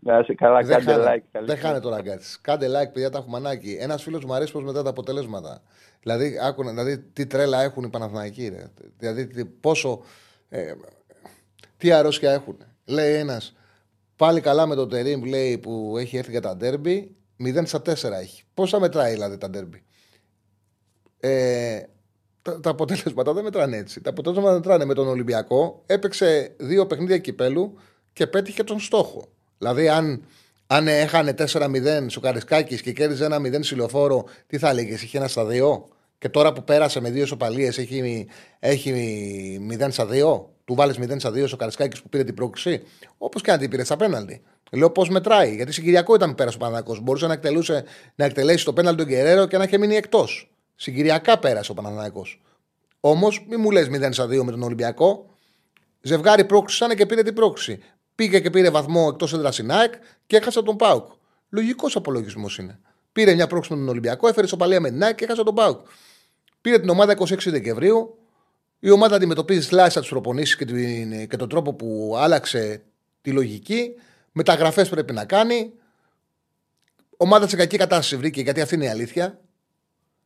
Να 0.00 0.18
είσαι 0.18 0.34
καλά, 0.34 0.60
Δεν 0.62 0.68
κάντε 0.84 0.92
χάνε, 0.92 1.04
like. 1.16 1.24
καλή 1.32 1.46
δεν 1.46 1.56
χάνε 1.56 1.80
το 1.80 1.88
ραγκάτι. 1.88 2.24
Κάντε 2.40 2.66
like, 2.68 2.92
παιδιά, 2.92 3.10
τα 3.10 3.18
έχουμε 3.18 3.36
ανάγκη. 3.36 3.76
Ένας 3.80 4.02
φίλος 4.02 4.24
μου 4.24 4.34
αρέσει 4.34 4.52
πω 4.52 4.60
μετά 4.60 4.82
τα 4.82 4.90
αποτελέσματα. 4.90 5.62
Δηλαδή, 6.02 6.38
άκουνα, 6.42 6.70
δηλαδή, 6.70 6.98
τι 6.98 7.26
τρέλα 7.26 7.62
έχουν 7.62 7.84
οι 7.84 7.88
Παναθηναϊκοί. 7.88 8.48
Ρε. 8.48 8.66
Δηλαδή, 8.98 9.26
τι- 9.26 9.44
πόσο. 9.44 10.02
Ε, 10.48 10.72
τι 11.76 11.92
αρρώστια 11.92 12.32
έχουν. 12.32 12.56
Λέει 12.84 13.14
ένας, 13.14 13.54
πάλι 14.16 14.40
καλά 14.40 14.66
με 14.66 14.74
τον 14.74 14.88
Τερήμ 14.88 15.22
λέει, 15.24 15.58
που 15.58 15.94
έχει 15.98 16.16
έρθει 16.16 16.30
για 16.30 16.40
τα 16.40 16.56
ντέρμπι. 16.56 17.16
0 17.44 17.62
στα 17.66 17.82
4 17.82 18.12
έχει. 18.20 18.42
Πόσα 18.54 18.80
μετράει 18.80 19.12
δηλαδή 19.12 19.38
τα 19.38 19.50
ντέρμπι; 19.50 19.82
Ε, 21.20 21.82
τα, 22.42 22.60
τα 22.60 22.70
αποτελέσματα 22.70 23.32
δεν 23.32 23.44
μετράνε 23.44 23.76
έτσι. 23.76 24.00
Τα 24.00 24.10
αποτελέσματα 24.10 24.52
μετράνε 24.54 24.84
με 24.84 24.94
τον 24.94 25.08
Ολυμπιακό. 25.08 25.82
Έπαιξε 25.86 26.54
δύο 26.58 26.86
παιχνίδια 26.86 27.18
κυπέλου 27.18 27.78
και 28.12 28.26
πέτυχε 28.26 28.64
τον 28.64 28.80
στόχο. 28.80 29.31
Δηλαδή, 29.62 29.88
αν, 29.88 30.24
αν 30.66 30.88
έχανε 30.88 31.34
4-0 31.38 32.06
στο 32.06 32.20
Καρισκάκη 32.20 32.80
και 32.80 32.92
κέρδιζε 32.92 33.24
ένα 33.24 33.38
0 33.38 33.58
συλλοφόρο, 33.60 34.24
τι 34.46 34.58
θα 34.58 34.68
έλεγε, 34.68 34.92
είχε 34.92 35.18
ένα 35.18 35.28
στα 35.28 35.46
δύο; 35.46 35.88
Και 36.18 36.28
τώρα 36.28 36.52
που 36.52 36.64
πέρασε 36.64 37.00
με 37.00 37.10
δύο 37.10 37.26
σοπαλίε 37.26 37.68
έχει, 37.68 38.26
έχει 38.58 39.68
0 39.80 39.86
στα 39.90 40.06
2. 40.10 40.44
Του 40.64 40.74
βάλει 40.74 40.94
0 40.98 41.14
στα 41.18 41.30
2 41.30 41.46
στο 41.46 41.56
Καρισκάκη 41.56 42.02
που 42.02 42.08
πήρε 42.08 42.24
την 42.24 42.34
πρόκληση. 42.34 42.82
Όπως 43.18 43.42
και 43.42 43.50
αν 43.50 43.58
την 43.58 43.70
πήρε 43.70 43.84
στα 43.84 43.96
πέναλτι. 43.96 44.42
Λέω 44.72 44.90
πώς 44.90 45.08
μετράει; 45.08 45.54
Γιατί 45.54 45.72
συγκυριακό 45.72 46.14
ήταν 46.14 46.28
που 46.28 46.34
πέρασε 46.34 46.56
ο 46.56 46.58
Παναθηναϊκός. 46.58 47.00
Μπορούσε 47.00 47.26
να, 47.26 47.32
εκτελούσε, 47.32 47.84
να 48.14 48.24
εκτελέσει 48.24 48.64
το 48.64 48.72
πέναλτι 48.72 49.02
του 49.02 49.08
Γκερέρο 49.08 49.46
και 49.46 49.58
να 49.58 49.64
είχε 49.64 49.78
μείνει 49.78 49.96
εκτός. 49.96 50.52
Συγκυριακά 50.74 51.38
πέρασε 51.38 51.70
ο 51.70 51.74
Παναθηναϊκός. 51.74 52.42
Όμως, 53.00 53.44
μην 53.48 53.60
μου 53.60 53.70
λες 53.70 53.88
0 53.88 54.08
στα 54.12 54.26
2 54.26 54.42
με 54.44 54.50
τον 54.50 54.62
Ολυμπιακό. 54.62 55.26
Ζευγάρι 56.00 56.44
πρόκληση 56.44 56.84
ήταν 56.84 56.96
και 56.96 57.06
πήρε 57.06 57.22
την 57.22 57.34
πρόκληση. 57.34 57.80
Πήγε 58.14 58.40
και 58.40 58.50
πήρε 58.50 58.70
βαθμό 58.70 59.08
εκτός 59.12 59.32
έδρας 59.32 59.54
στην 59.54 59.70
ΑΕΚ 59.70 59.92
και 60.26 60.36
έχασε 60.36 60.62
τον 60.62 60.76
Πάουκ. 60.76 61.06
Λογικός 61.48 61.96
απολογισμός 61.96 62.58
είναι. 62.58 62.78
Πήρε 63.12 63.34
μια 63.34 63.46
πρόκληση 63.46 63.72
με 63.72 63.78
τον 63.78 63.88
Ολυμπιακό, 63.88 64.28
έφερε 64.28 64.46
σοπαλία 64.46 64.80
με 64.80 64.90
την 64.90 65.02
ΑΕΚ 65.02 65.14
και 65.14 65.24
έχασε 65.24 65.42
τον 65.42 65.54
Πάουκ. 65.54 65.86
Πήρε 66.60 66.78
την 66.78 66.88
ομάδα 66.88 67.16
26 67.18 67.36
Δεκεμβρίου. 67.50 68.16
Η 68.78 68.90
ομάδα 68.90 69.16
αντιμετωπίζει 69.16 69.62
σλάσσα 69.62 70.00
του 70.00 70.08
προπονήσεις 70.08 70.56
και, 70.56 70.64
την- 70.64 71.28
και 71.28 71.36
τον 71.36 71.48
τρόπο 71.48 71.72
που 71.74 72.14
άλλαξε 72.18 72.82
τη 73.20 73.30
λογική. 73.32 73.94
Μεταγραφές 74.32 74.88
πρέπει 74.88 75.12
να 75.12 75.24
κάνει. 75.24 75.72
Ομάδα 77.16 77.48
σε 77.48 77.56
κακή 77.56 77.76
κατάσταση 77.76 78.16
βρήκε, 78.16 78.40
γιατί 78.40 78.60
αυτή 78.60 78.74
είναι 78.74 78.84
η 78.84 78.88
αλήθεια. 78.88 79.40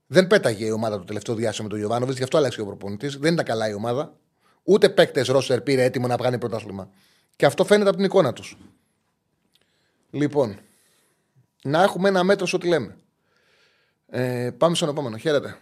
Δεν 0.07 0.27
πέταγε 0.27 0.65
η 0.67 0.71
ομάδα 0.71 0.99
το 0.99 1.05
τελευταίο 1.05 1.35
διάστημα 1.35 1.67
με 1.69 1.73
τον 1.75 1.83
Ιωβάνοβιτ, 1.83 2.17
γι' 2.17 2.23
αυτό 2.23 2.37
άλλαξε 2.37 2.61
ο 2.61 2.67
προπονητής. 2.67 3.17
Δεν 3.17 3.33
ήταν 3.33 3.45
καλά 3.45 3.69
η 3.69 3.75
ομάδα. 3.75 4.17
Ούτε 4.63 4.89
παίκτες 4.89 5.29
ρόστερ 5.29 5.61
πήρε 5.61 5.83
έτοιμο 5.83 6.07
να 6.07 6.17
βγάλει 6.17 6.39
πρωτάθλημα. 6.39 6.91
Και 7.37 7.47
αυτό 7.47 7.65
φαίνεται 7.65 7.89
από 7.89 7.97
την 7.97 8.07
εικόνα 8.07 8.33
τους. 8.33 8.57
Λοιπόν, 10.11 10.59
να 11.63 11.83
έχουμε 11.83 12.09
ένα 12.09 12.25
μέτρο 12.25 12.47
σε 12.47 12.57
ό,τι 12.57 12.69
λέμε. 12.69 12.97
Ε, 14.11 14.51
πάμε 14.59 14.75
στον 14.75 14.89
επόμενο. 14.89 15.17
Χαίρετε. 15.17 15.57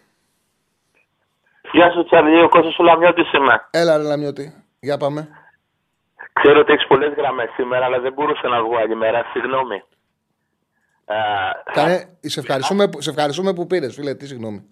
Γεια 1.73 1.91
σου 1.91 2.05
Τσαρλί, 2.05 2.43
ο 2.43 2.49
Κώστας 2.49 2.75
Σουλαμιώτης 2.75 3.33
είμαι. 3.33 3.67
Έλα, 3.71 3.97
ρε 3.97 4.03
Λαμιώτη. 4.03 4.65
Για 4.81 4.97
πάμε. 4.97 5.29
Ξέρω 6.33 6.61
ότι 6.61 6.73
έχεις 6.73 6.87
πολλές 6.87 7.13
γραμμές 7.17 7.51
σήμερα, 7.57 7.85
αλλά 7.85 8.01
δεν 8.01 8.13
μπορούσα 8.13 8.49
να 8.49 8.63
βγω 8.63 8.77
άλλη 8.77 8.95
μέρα. 8.97 9.25
Συγγνώμη. 9.33 9.83
Ε, 11.05 11.15
Κάνε, 11.73 12.19
σε, 12.21 12.41
ευχαριστούμε, 12.41 12.89
που- 12.89 13.01
σε 13.01 13.11
ευχαριστούμε 13.11 13.53
που 13.55 13.67
πήρες, 13.67 13.95
φίλε. 13.95 14.15
Τι 14.15 14.27
συγγνώμη. 14.27 14.65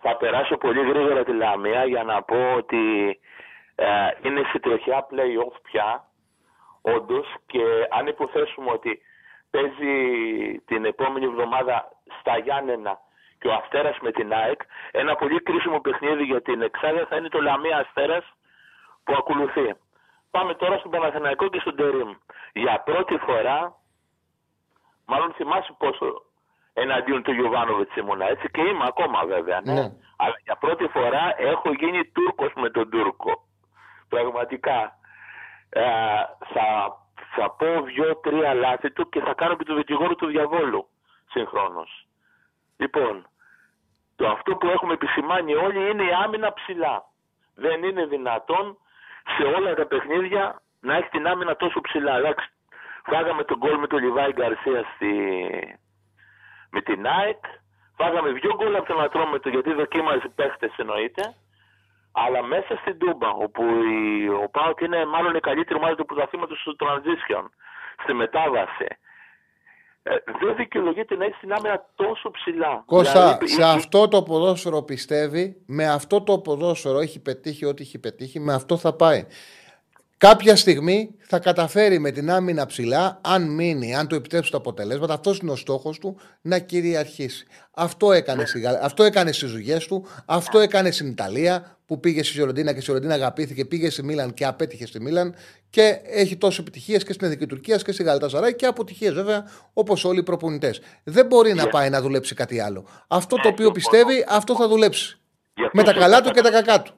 θα 0.00 0.16
περάσω 0.16 0.56
πολύ 0.56 0.88
γρήγορα 0.88 1.24
τη 1.24 1.32
Λαμία 1.32 1.84
για 1.84 2.02
να 2.02 2.22
πω 2.22 2.52
ότι 2.56 2.76
ε, 3.74 3.86
είναι 4.22 4.42
στη 4.48 4.60
τροχιά 4.60 5.06
play-off 5.10 5.56
πια, 5.62 6.07
όντως, 6.94 7.34
και 7.46 7.62
αν 7.90 8.06
υποθέσουμε 8.06 8.70
ότι 8.70 9.00
παίζει 9.50 9.94
την 10.66 10.84
επόμενη 10.84 11.24
εβδομάδα 11.24 11.88
στα 12.20 12.38
Γιάννενα 12.38 12.98
και 13.38 13.48
ο 13.48 13.54
Αστέρας 13.54 13.98
με 14.00 14.10
την 14.10 14.32
ΑΕΚ, 14.32 14.60
ένα 14.90 15.14
πολύ 15.16 15.42
κρίσιμο 15.42 15.80
παιχνίδι 15.80 16.22
για 16.22 16.42
την 16.42 16.62
Εξάδια 16.62 17.06
θα 17.06 17.16
είναι 17.16 17.28
το 17.28 17.40
Λαμία 17.40 17.78
Αστέρας 17.78 18.24
που 19.04 19.14
ακολουθεί. 19.18 19.74
Πάμε 20.30 20.54
τώρα 20.54 20.78
στον 20.78 20.90
Παναθηναϊκό 20.90 21.48
και 21.48 21.60
στον 21.60 21.76
Τερίμ. 21.76 22.10
Για 22.52 22.82
πρώτη 22.84 23.16
φορά, 23.16 23.76
μάλλον 25.06 25.32
θυμάσαι 25.32 25.74
πόσο 25.78 26.22
εναντίον 26.72 27.22
του 27.22 27.32
Γιωβάνοβιτς 27.32 27.96
ήμουνα, 27.96 28.28
έτσι 28.28 28.50
και 28.50 28.60
είμαι 28.60 28.84
ακόμα 28.86 29.24
βέβαια, 29.24 29.60
ναι. 29.64 29.72
Ναι. 29.72 29.90
Αλλά 30.16 30.34
για 30.44 30.56
πρώτη 30.56 30.86
φορά 30.86 31.34
έχω 31.36 31.72
γίνει 31.72 32.04
Τούρκος 32.04 32.52
με 32.54 32.70
τον 32.70 32.90
Τούρκο. 32.90 33.44
Πραγματικά. 34.08 34.97
Ε, 35.70 35.82
θα, 36.52 36.96
θα 37.34 37.50
πω 37.50 37.82
δυο-τρία 37.82 38.54
λάθη 38.54 38.90
του 38.90 39.08
και 39.08 39.20
θα 39.20 39.34
κάνω 39.34 39.56
και 39.56 39.64
του 39.64 39.74
δικηγόρου 39.74 40.14
του 40.14 40.26
διαβόλου 40.26 40.88
συγχρόνως. 41.30 42.06
Λοιπόν, 42.76 43.26
το 44.16 44.28
αυτό 44.28 44.56
που 44.56 44.66
έχουμε 44.66 44.92
επισημάνει 44.92 45.54
όλοι 45.54 45.90
είναι 45.90 46.02
η 46.02 46.12
άμυνα 46.24 46.52
ψηλά. 46.52 47.04
Δεν 47.54 47.82
είναι 47.82 48.06
δυνατόν 48.06 48.78
σε 49.36 49.42
όλα 49.42 49.74
τα 49.74 49.86
παιχνίδια 49.86 50.62
να 50.80 50.96
έχει 50.96 51.08
την 51.08 51.26
άμυνα 51.26 51.56
τόσο 51.56 51.80
ψηλά. 51.80 52.16
Εντάξει, 52.16 52.48
φάγαμε 53.04 53.44
τον 53.44 53.56
γκολ 53.56 53.78
με 53.78 53.86
τον 53.86 53.98
Λιβάη 53.98 54.32
Γκαρσία 54.32 54.84
στη... 54.94 55.10
με 56.70 56.80
την 56.80 57.06
ΑΕΚ. 57.06 57.44
Φάγαμε 57.96 58.30
δύο 58.30 58.54
γκολ 58.54 58.74
από 58.76 58.86
τον 58.86 59.02
Ατρόμετο 59.02 59.48
γιατί 59.48 59.72
δοκίμαζε 59.72 60.28
παίχτες 60.34 60.72
εννοείται. 60.76 61.34
Αλλά 62.12 62.42
μέσα 62.42 62.76
στην 62.80 62.98
Τούμπα, 62.98 63.28
όπου 63.30 63.62
η, 63.64 64.28
ο 64.28 64.48
Πάοκ 64.50 64.80
είναι 64.80 65.04
μάλλον 65.06 65.34
η 65.34 65.40
καλύτερη 65.40 65.78
ομάδα 65.78 65.94
του 65.94 66.04
πρωταθλήματος 66.04 66.60
στο 66.60 66.74
transition, 66.78 67.44
στη 68.02 68.12
μετάβαση. 68.12 68.86
Ε, 70.02 70.14
δεν 70.44 70.56
δικαιολογείται 70.56 71.16
να 71.16 71.24
έχει 71.24 71.34
την 71.40 71.52
άμυνα 71.52 71.86
τόσο 71.94 72.30
ψηλά. 72.30 72.82
Κώστα, 72.86 73.12
Δηλαδή, 73.22 73.48
σε 73.48 73.54
η- 73.60 73.64
η- 73.64 73.76
αυτό 73.76 74.08
το 74.08 74.22
ποδόσφαιρο 74.22 74.82
πιστεύει, 74.82 75.62
με 75.66 75.88
αυτό 75.88 76.22
το 76.22 76.38
ποδόσφαιρο 76.38 76.98
έχει 76.98 77.20
πετύχει 77.22 77.64
ό,τι 77.64 77.82
έχει 77.82 77.98
πετύχει, 77.98 78.40
με 78.40 78.54
αυτό 78.54 78.76
θα 78.76 78.92
πάει. 78.92 79.26
Κάποια 80.16 80.56
στιγμή 80.56 81.14
θα 81.18 81.38
καταφέρει 81.38 81.98
με 81.98 82.10
την 82.10 82.30
άμυνα 82.30 82.66
ψηλά, 82.66 83.20
αν 83.24 83.54
μείνει, 83.54 83.96
αν 83.96 84.08
του 84.08 84.14
επιτρέψει 84.14 84.50
τα 84.50 84.56
αποτελέσματα, 84.56 85.14
αυτός 85.14 85.38
είναι 85.38 85.50
ο 85.50 85.56
στόχος 85.56 85.98
του, 85.98 86.20
να 86.40 86.58
κυριαρχήσει. 86.58 87.46
Αυτό 87.74 88.12
έκανε, 88.12 88.44
στη 88.46 88.60
Γαλλ- 88.60 88.84
αυτό 88.84 89.02
έκανε 89.02 89.32
στις 89.32 89.52
δουλειέ 89.52 89.78
του, 89.78 90.06
αυτό 90.26 90.58
έκανε 90.58 90.90
στην 90.90 91.06
Ιταλία, 91.06 91.77
που 91.88 92.00
πήγε 92.00 92.22
στη 92.22 92.32
Φιωρεντίνα 92.32 92.70
και 92.70 92.76
στη 92.76 92.84
Φιωρεντίνα 92.84 93.14
αγαπήθηκε, 93.14 93.64
πήγε 93.64 93.90
στη 93.90 94.02
Μίλαν 94.04 94.34
και 94.34 94.44
απέτυχε 94.46 94.86
στη 94.86 95.00
Μίλαν 95.00 95.34
και 95.70 96.00
έχει 96.04 96.36
τόσο 96.36 96.60
επιτυχίες 96.62 97.04
και 97.04 97.12
στην 97.12 97.26
Εθνική 97.26 97.46
Τουρκίας 97.46 97.82
και 97.82 97.92
στη 97.92 98.02
Γαλατασαράη 98.02 98.54
και 98.54 98.66
αποτυχίες 98.66 99.12
βέβαια, 99.14 99.44
όπως 99.72 100.04
όλοι 100.04 100.18
οι 100.18 100.22
προπονητές. 100.22 100.80
Δεν 101.04 101.26
μπορεί 101.26 101.54
να 101.54 101.66
πάει 101.68 101.90
να 101.90 102.00
δουλέψει 102.00 102.34
κάτι 102.34 102.60
άλλο. 102.60 102.84
Αυτό 103.08 103.36
το 103.36 103.48
οποίο 103.48 103.70
πιστεύει, 103.70 104.24
αυτό 104.28 104.54
θα 104.56 104.68
δουλέψει. 104.68 105.18
γι' 105.54 105.62
αυτό 105.64 105.76
Με 105.76 105.82
τα 105.82 105.92
σου 105.92 105.98
καλά 105.98 106.16
είπα, 106.18 106.26
του 106.28 106.34
και 106.34 106.40
τα 106.40 106.50
κακά 106.50 106.82
του. 106.82 106.92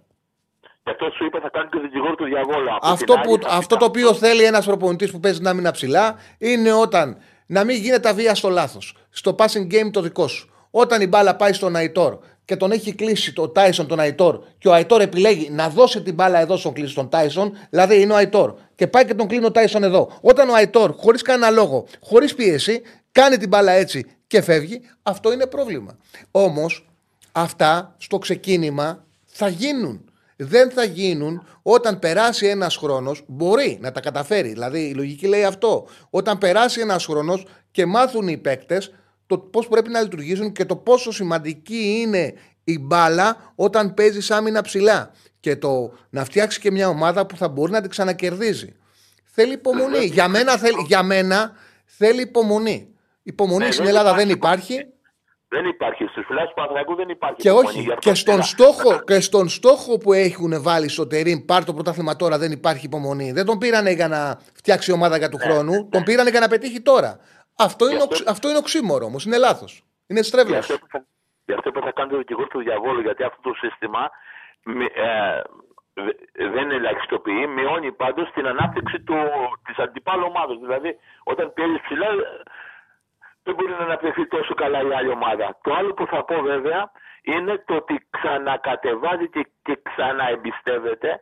Γι' 0.84 0.90
αυτό 0.90 1.10
σου 1.16 1.24
είπα 1.24 1.40
θα 1.40 1.48
κάνει 1.52 1.68
το 1.68 1.80
δικηγόρο 1.80 2.14
του 2.14 2.24
διαβόλου. 2.24 2.68
Από 2.74 2.86
Αυτό, 2.88 3.12
την 3.14 3.22
που, 3.22 3.32
άλλη, 3.32 3.42
θα 3.42 3.48
αυτό 3.56 3.76
το 3.76 3.90
κοιτάξω- 3.90 4.10
οποίο 4.14 4.28
θέλει 4.28 4.42
ένας 4.44 4.64
προπονητής 4.66 5.10
που 5.10 5.20
παίζει 5.20 5.40
να 5.42 5.52
μην 5.54 5.70
ψηλά 5.70 6.16
είναι 6.38 6.72
όταν 6.72 7.16
να 7.46 7.64
μην 7.64 7.76
γίνεται 7.76 8.12
βία 8.12 8.34
στο 8.34 8.48
λάθος. 8.48 8.96
Στο 9.10 9.34
passing 9.38 9.72
game 9.74 9.90
το 9.92 10.00
δικό 10.00 10.26
σου. 10.28 10.50
Όταν 10.70 11.00
η 11.02 11.06
μπάλα 11.06 11.36
πάει 11.36 11.52
στον 11.52 11.76
Αϊτόρ 11.76 12.18
και 12.51 12.56
τον 12.56 12.70
έχει 12.70 12.94
κλείσει 12.94 13.32
το 13.32 13.48
Τάισον 13.48 13.86
τον 13.86 14.01
Αϊτόρ 14.01 14.40
και 14.59 14.68
ο 14.68 14.72
Αϊτόρ 14.72 15.01
επιλέγει 15.01 15.51
να 15.51 15.68
δώσει 15.68 16.02
την 16.02 16.14
μπάλα 16.14 16.40
εδώ 16.40 16.56
στον 16.56 16.72
κλείσει 16.72 16.94
τον 16.94 17.09
Τάισον, 17.09 17.52
δηλαδή 17.70 18.01
είναι 18.01 18.12
ο 18.12 18.16
Αϊτόρ 18.16 18.55
και 18.74 18.86
πάει 18.86 19.05
και 19.05 19.14
τον 19.14 19.28
κλείνει 19.28 19.44
ο 19.44 19.51
Τάισον 19.51 19.82
εδώ. 19.82 20.18
Όταν 20.20 20.48
ο 20.48 20.55
Αϊτόρ, 20.55 20.94
χωρίς 20.97 21.22
κανένα 21.22 21.51
λόγο, 21.51 21.86
χωρίς 22.01 22.35
πίεση, 22.35 22.82
κάνει 23.12 23.36
την 23.36 23.48
μπάλα 23.48 23.72
έτσι 23.72 24.06
και 24.27 24.43
φεύγει, 24.43 24.81
αυτό 25.02 25.32
είναι 25.32 25.47
πρόβλημα. 25.47 25.97
Όμως 26.31 26.86
αυτά 27.32 27.94
στο 27.98 28.18
ξεκίνημα 28.18 29.05
θα 29.24 29.48
γίνουν. 29.48 30.05
Δεν 30.36 30.70
θα 30.70 30.85
γίνουν 30.85 31.47
όταν 31.62 31.98
περάσει 31.98 32.47
ένας 32.47 32.77
χρόνος. 32.77 33.22
Μπορεί 33.27 33.78
να 33.81 33.93
τα 33.93 34.01
καταφέρει. 34.01 34.48
Δηλαδή 34.48 34.81
η 34.81 34.94
λογική 34.94 35.27
λέει 35.27 35.44
αυτό. 35.44 35.86
Όταν 36.10 36.39
περάσει 36.39 36.81
ένας 36.81 37.05
χρόνος 37.05 37.47
και 37.70 37.86
μάθουν 37.86 38.28
οι 38.28 38.36
παίκτες 38.36 38.93
το 39.31 39.39
πώς 39.39 39.69
πρέπει 39.69 39.90
να 39.90 40.01
λειτουργήσουν 40.01 40.52
και 40.52 40.65
το 40.65 40.77
πόσο 40.77 41.12
σημαντική 41.12 42.01
είναι 42.01 42.35
η 42.65 42.78
μπάλα 42.78 43.52
όταν 43.55 43.94
παίζεις 43.94 44.31
άμυνα 44.31 44.62
ψηλά. 44.62 45.11
Και 45.40 45.57
το 45.57 45.93
να 46.11 46.24
φτιάξεις 46.24 46.61
και 46.62 46.70
μια 46.70 46.89
ομάδα 46.89 47.27
που 47.27 47.36
θα 47.36 47.48
μπορεί 47.48 47.73
να 47.73 47.81
την 47.81 47.90
ξανακερδίζει. 47.90 48.77
Θέλει 49.24 49.52
υπομονή. 49.52 50.05
για, 50.05 50.28
μένα, 50.28 50.57
θέλει, 50.59 50.85
για 50.86 51.02
μένα 51.02 51.52
θέλει 51.85 52.20
υπομονή. 52.20 52.94
Υπομονή 53.23 53.65
Ναι, 53.65 53.70
στην 53.70 53.85
δεν 53.85 53.94
Ελλάδα 53.97 54.15
δεν 54.15 54.28
υπάρχει. 54.28 54.73
υπάρχει. 54.73 54.93
Δεν 55.48 55.65
υπάρχει. 55.65 56.05
Στους 56.05 56.24
φιλάθλους 56.27 56.48
του 56.48 56.55
Παναθηναϊκού 56.55 56.94
δεν 56.94 57.09
υπάρχει. 57.09 57.36
Και 57.40 57.48
υπομονή. 57.48 57.69
όχι, 57.69 57.81
Γι' 57.81 57.93
αυτό 57.93 58.09
και 58.11 58.15
στον, 58.16 58.35
πήρα. 58.35 58.47
στόχο, 58.47 58.98
και 59.05 59.20
στον 59.20 59.48
στόχο 59.48 59.98
που 59.98 60.12
έχουν 60.12 60.62
βάλει 60.62 60.89
στο 60.89 61.07
Τερίμ, 61.07 61.44
πάρ 61.44 61.65
το 61.65 61.74
πρωτάθλημα 61.74 62.16
τώρα, 62.16 62.39
δεν 62.39 62.52
υπάρχει 62.52 62.86
υπομονή. 62.86 63.32
Δεν 63.32 63.44
τον 63.44 63.59
πήρανε 63.59 63.90
για 63.90 64.09
να 64.09 64.39
φτιάξει 64.55 64.93
ομάδα 64.93 65.16
για 65.16 65.28
του 65.28 65.36
Ναι, 65.36 65.44
χρόνου, 65.44 65.89
τον 65.89 66.02
πήρανε 66.02 66.31
για 66.31 66.40
να 66.40 66.48
πετύχει 66.48 66.81
τώρα. 66.81 67.19
Αυτό 67.69 67.85
είναι, 67.85 67.97
Γι' 67.97 68.03
αυτό- 68.03 68.15
οξ- 68.16 68.28
αυτό 68.31 68.49
είναι 68.49 68.59
οξύμορο 68.59 69.05
όμως, 69.07 69.24
είναι 69.24 69.39
λάθος. 69.39 69.73
Είναι 70.07 70.20
Γι' 70.20 70.27
στρέβλο. 70.27 70.57
αυτό 70.57 70.78
που 70.78 70.87
θα- 70.91 71.05
γι' 71.45 71.53
αυτό 71.53 71.70
που 71.70 71.81
θα 71.81 71.91
κάνει 71.93 72.11
το 72.11 72.16
δικηγόρο 72.16 72.47
του 72.47 72.59
διαβόλου, 72.59 73.01
γιατί 73.01 73.23
αυτό 73.23 73.41
το 73.43 73.55
σύστημα 73.55 74.11
μη- 74.65 74.93
ε, 74.95 75.43
δε- 75.93 76.49
δεν 76.49 76.70
ελαχιστοποιεί, 76.70 77.47
μειώνει 77.57 77.93
πάντως 77.93 78.31
την 78.32 78.47
ανάπτυξη 78.47 79.01
του, 79.01 79.16
της 79.66 79.78
αντιπάλου 79.78 80.24
ομάδας. 80.28 80.57
Δηλαδή, 80.59 80.97
όταν 81.24 81.53
πιέζεις 81.53 81.81
ψηλά, 81.81 82.07
ε, 82.07 82.43
δεν 83.43 83.55
μπορεί 83.55 83.70
να 83.70 83.77
αναπτυχθεί 83.78 84.27
τόσο 84.27 84.55
καλά 84.55 84.82
η 84.82 84.93
άλλη 84.93 85.09
ομάδα. 85.09 85.59
Το 85.62 85.74
άλλο 85.74 85.95
που 85.95 86.07
θα 86.07 86.24
πω 86.24 86.41
βέβαια 86.43 86.91
είναι 87.23 87.62
το 87.66 87.74
ότι 87.74 88.07
ξανακατεβάζει 88.11 89.28
και, 89.28 89.47
και 89.62 89.78
ξαναεμπιστεύεται 89.82 91.20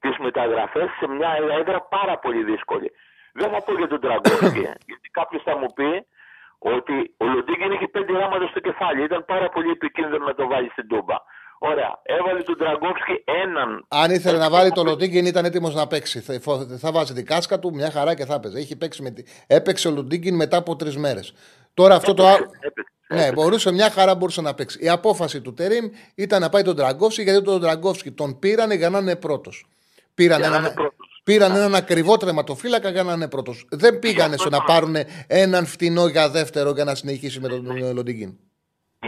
τις 0.00 0.16
μεταγραφές 0.18 0.88
σε 0.98 1.06
μια 1.08 1.36
έδρα 1.58 1.80
πάρα 1.82 2.18
πολύ 2.18 2.42
δύσκολη. 2.44 2.92
Δεν 3.40 3.48
θα 3.52 3.58
πω 3.64 3.72
για 3.80 3.88
τον 3.92 4.00
Τραγκόφσκι, 4.04 4.60
γιατί 4.90 5.08
κάποιος 5.18 5.42
θα 5.48 5.54
μου 5.60 5.68
πει 5.78 5.90
ότι 6.74 6.94
ο 7.16 7.24
Λοντίγκιν 7.34 7.70
είχε 7.72 7.88
πέντε 7.88 8.12
γράμματα 8.12 8.46
στο 8.52 8.60
κεφάλι. 8.60 9.02
Ήταν 9.08 9.24
πάρα 9.24 9.48
πολύ 9.54 9.70
επικίνδυνο 9.70 10.24
να 10.24 10.34
το 10.34 10.46
βάλει 10.52 10.68
στην 10.70 10.88
τούμπα. 10.88 11.16
Ωραία. 11.58 11.92
Έβαλε 12.02 12.42
τον 12.42 12.56
Τραγκόφσκι 12.58 13.14
έναν. 13.44 13.84
Αν 13.88 14.10
ήθελε 14.10 14.38
να 14.38 14.50
βάλει 14.50 14.70
το 14.72 14.82
Λοντίγκιν, 14.84 15.26
ήταν 15.26 15.44
έτοιμος 15.44 15.74
να 15.74 15.86
παίξει. 15.86 16.20
Θα, 16.20 16.40
φο- 16.40 16.64
θα 16.78 16.92
βάζει 16.92 17.12
την 17.14 17.26
κάσκα 17.26 17.58
του, 17.58 17.74
μια 17.74 17.90
χαρά 17.90 18.14
και 18.14 18.24
θα 18.24 18.34
έπαιζε. 18.34 18.58
Έχει 18.58 18.76
παίξει 18.76 19.02
με, 19.02 19.10
τη- 19.10 19.22
έπαιξε 19.46 19.88
ο 19.88 19.90
Λοντίγκιν 19.90 20.34
μετά 20.34 20.56
από 20.56 20.76
τρεις 20.76 20.96
μέρες. 20.96 21.34
Τώρα 21.74 21.94
αυτό 21.94 22.14
το. 22.14 22.26
α- 22.26 22.32
Έπαιξε. 22.60 22.92
Ναι, 23.08 23.32
μπορούσε 23.32 23.72
μια 23.72 23.90
χαρά 23.90 24.14
μπορούσε 24.14 24.40
να 24.40 24.54
παίξει. 24.54 24.78
Η 24.84 24.88
απόφαση 24.88 25.40
του 25.40 25.54
Τερήμ 25.54 25.84
ήταν 26.14 26.40
να 26.40 26.48
πάει 26.48 26.62
τον 26.62 26.76
Τραγκόφσκι 26.76 27.22
γιατί 27.22 27.42
τον 27.42 27.60
Τραγκόφσκι 27.60 28.10
τον 28.10 28.38
πήρανε 28.38 28.74
για 28.74 28.90
να 28.90 28.98
είναι 28.98 29.16
πρώτος. 29.16 29.66
Πήραν, 30.14 30.40
Για 30.40 30.48
να 30.48 30.54
έναν, 30.56 30.66
είναι 30.66 30.74
πρώτος. 30.74 31.03
Πήραν 31.24 31.54
έναν 31.56 31.74
ακριβό 31.74 32.16
τρεματοφύλακα 32.16 32.88
για 32.90 33.02
να 33.02 33.12
είναι 33.12 33.28
πρώτος. 33.28 33.66
Δεν 33.70 33.98
πήγανε 33.98 34.36
στο 34.36 34.50
να 34.50 34.60
πάρουν 34.62 34.94
έναν 35.26 35.66
φτηνό 35.66 36.06
για 36.06 36.28
δεύτερο 36.28 36.70
για 36.70 36.84
να 36.84 36.94
συνεχίσει 36.94 37.40
με 37.40 37.48
τον 37.48 37.76
ε, 37.76 37.92
Λοντίγκιν. 37.92 38.30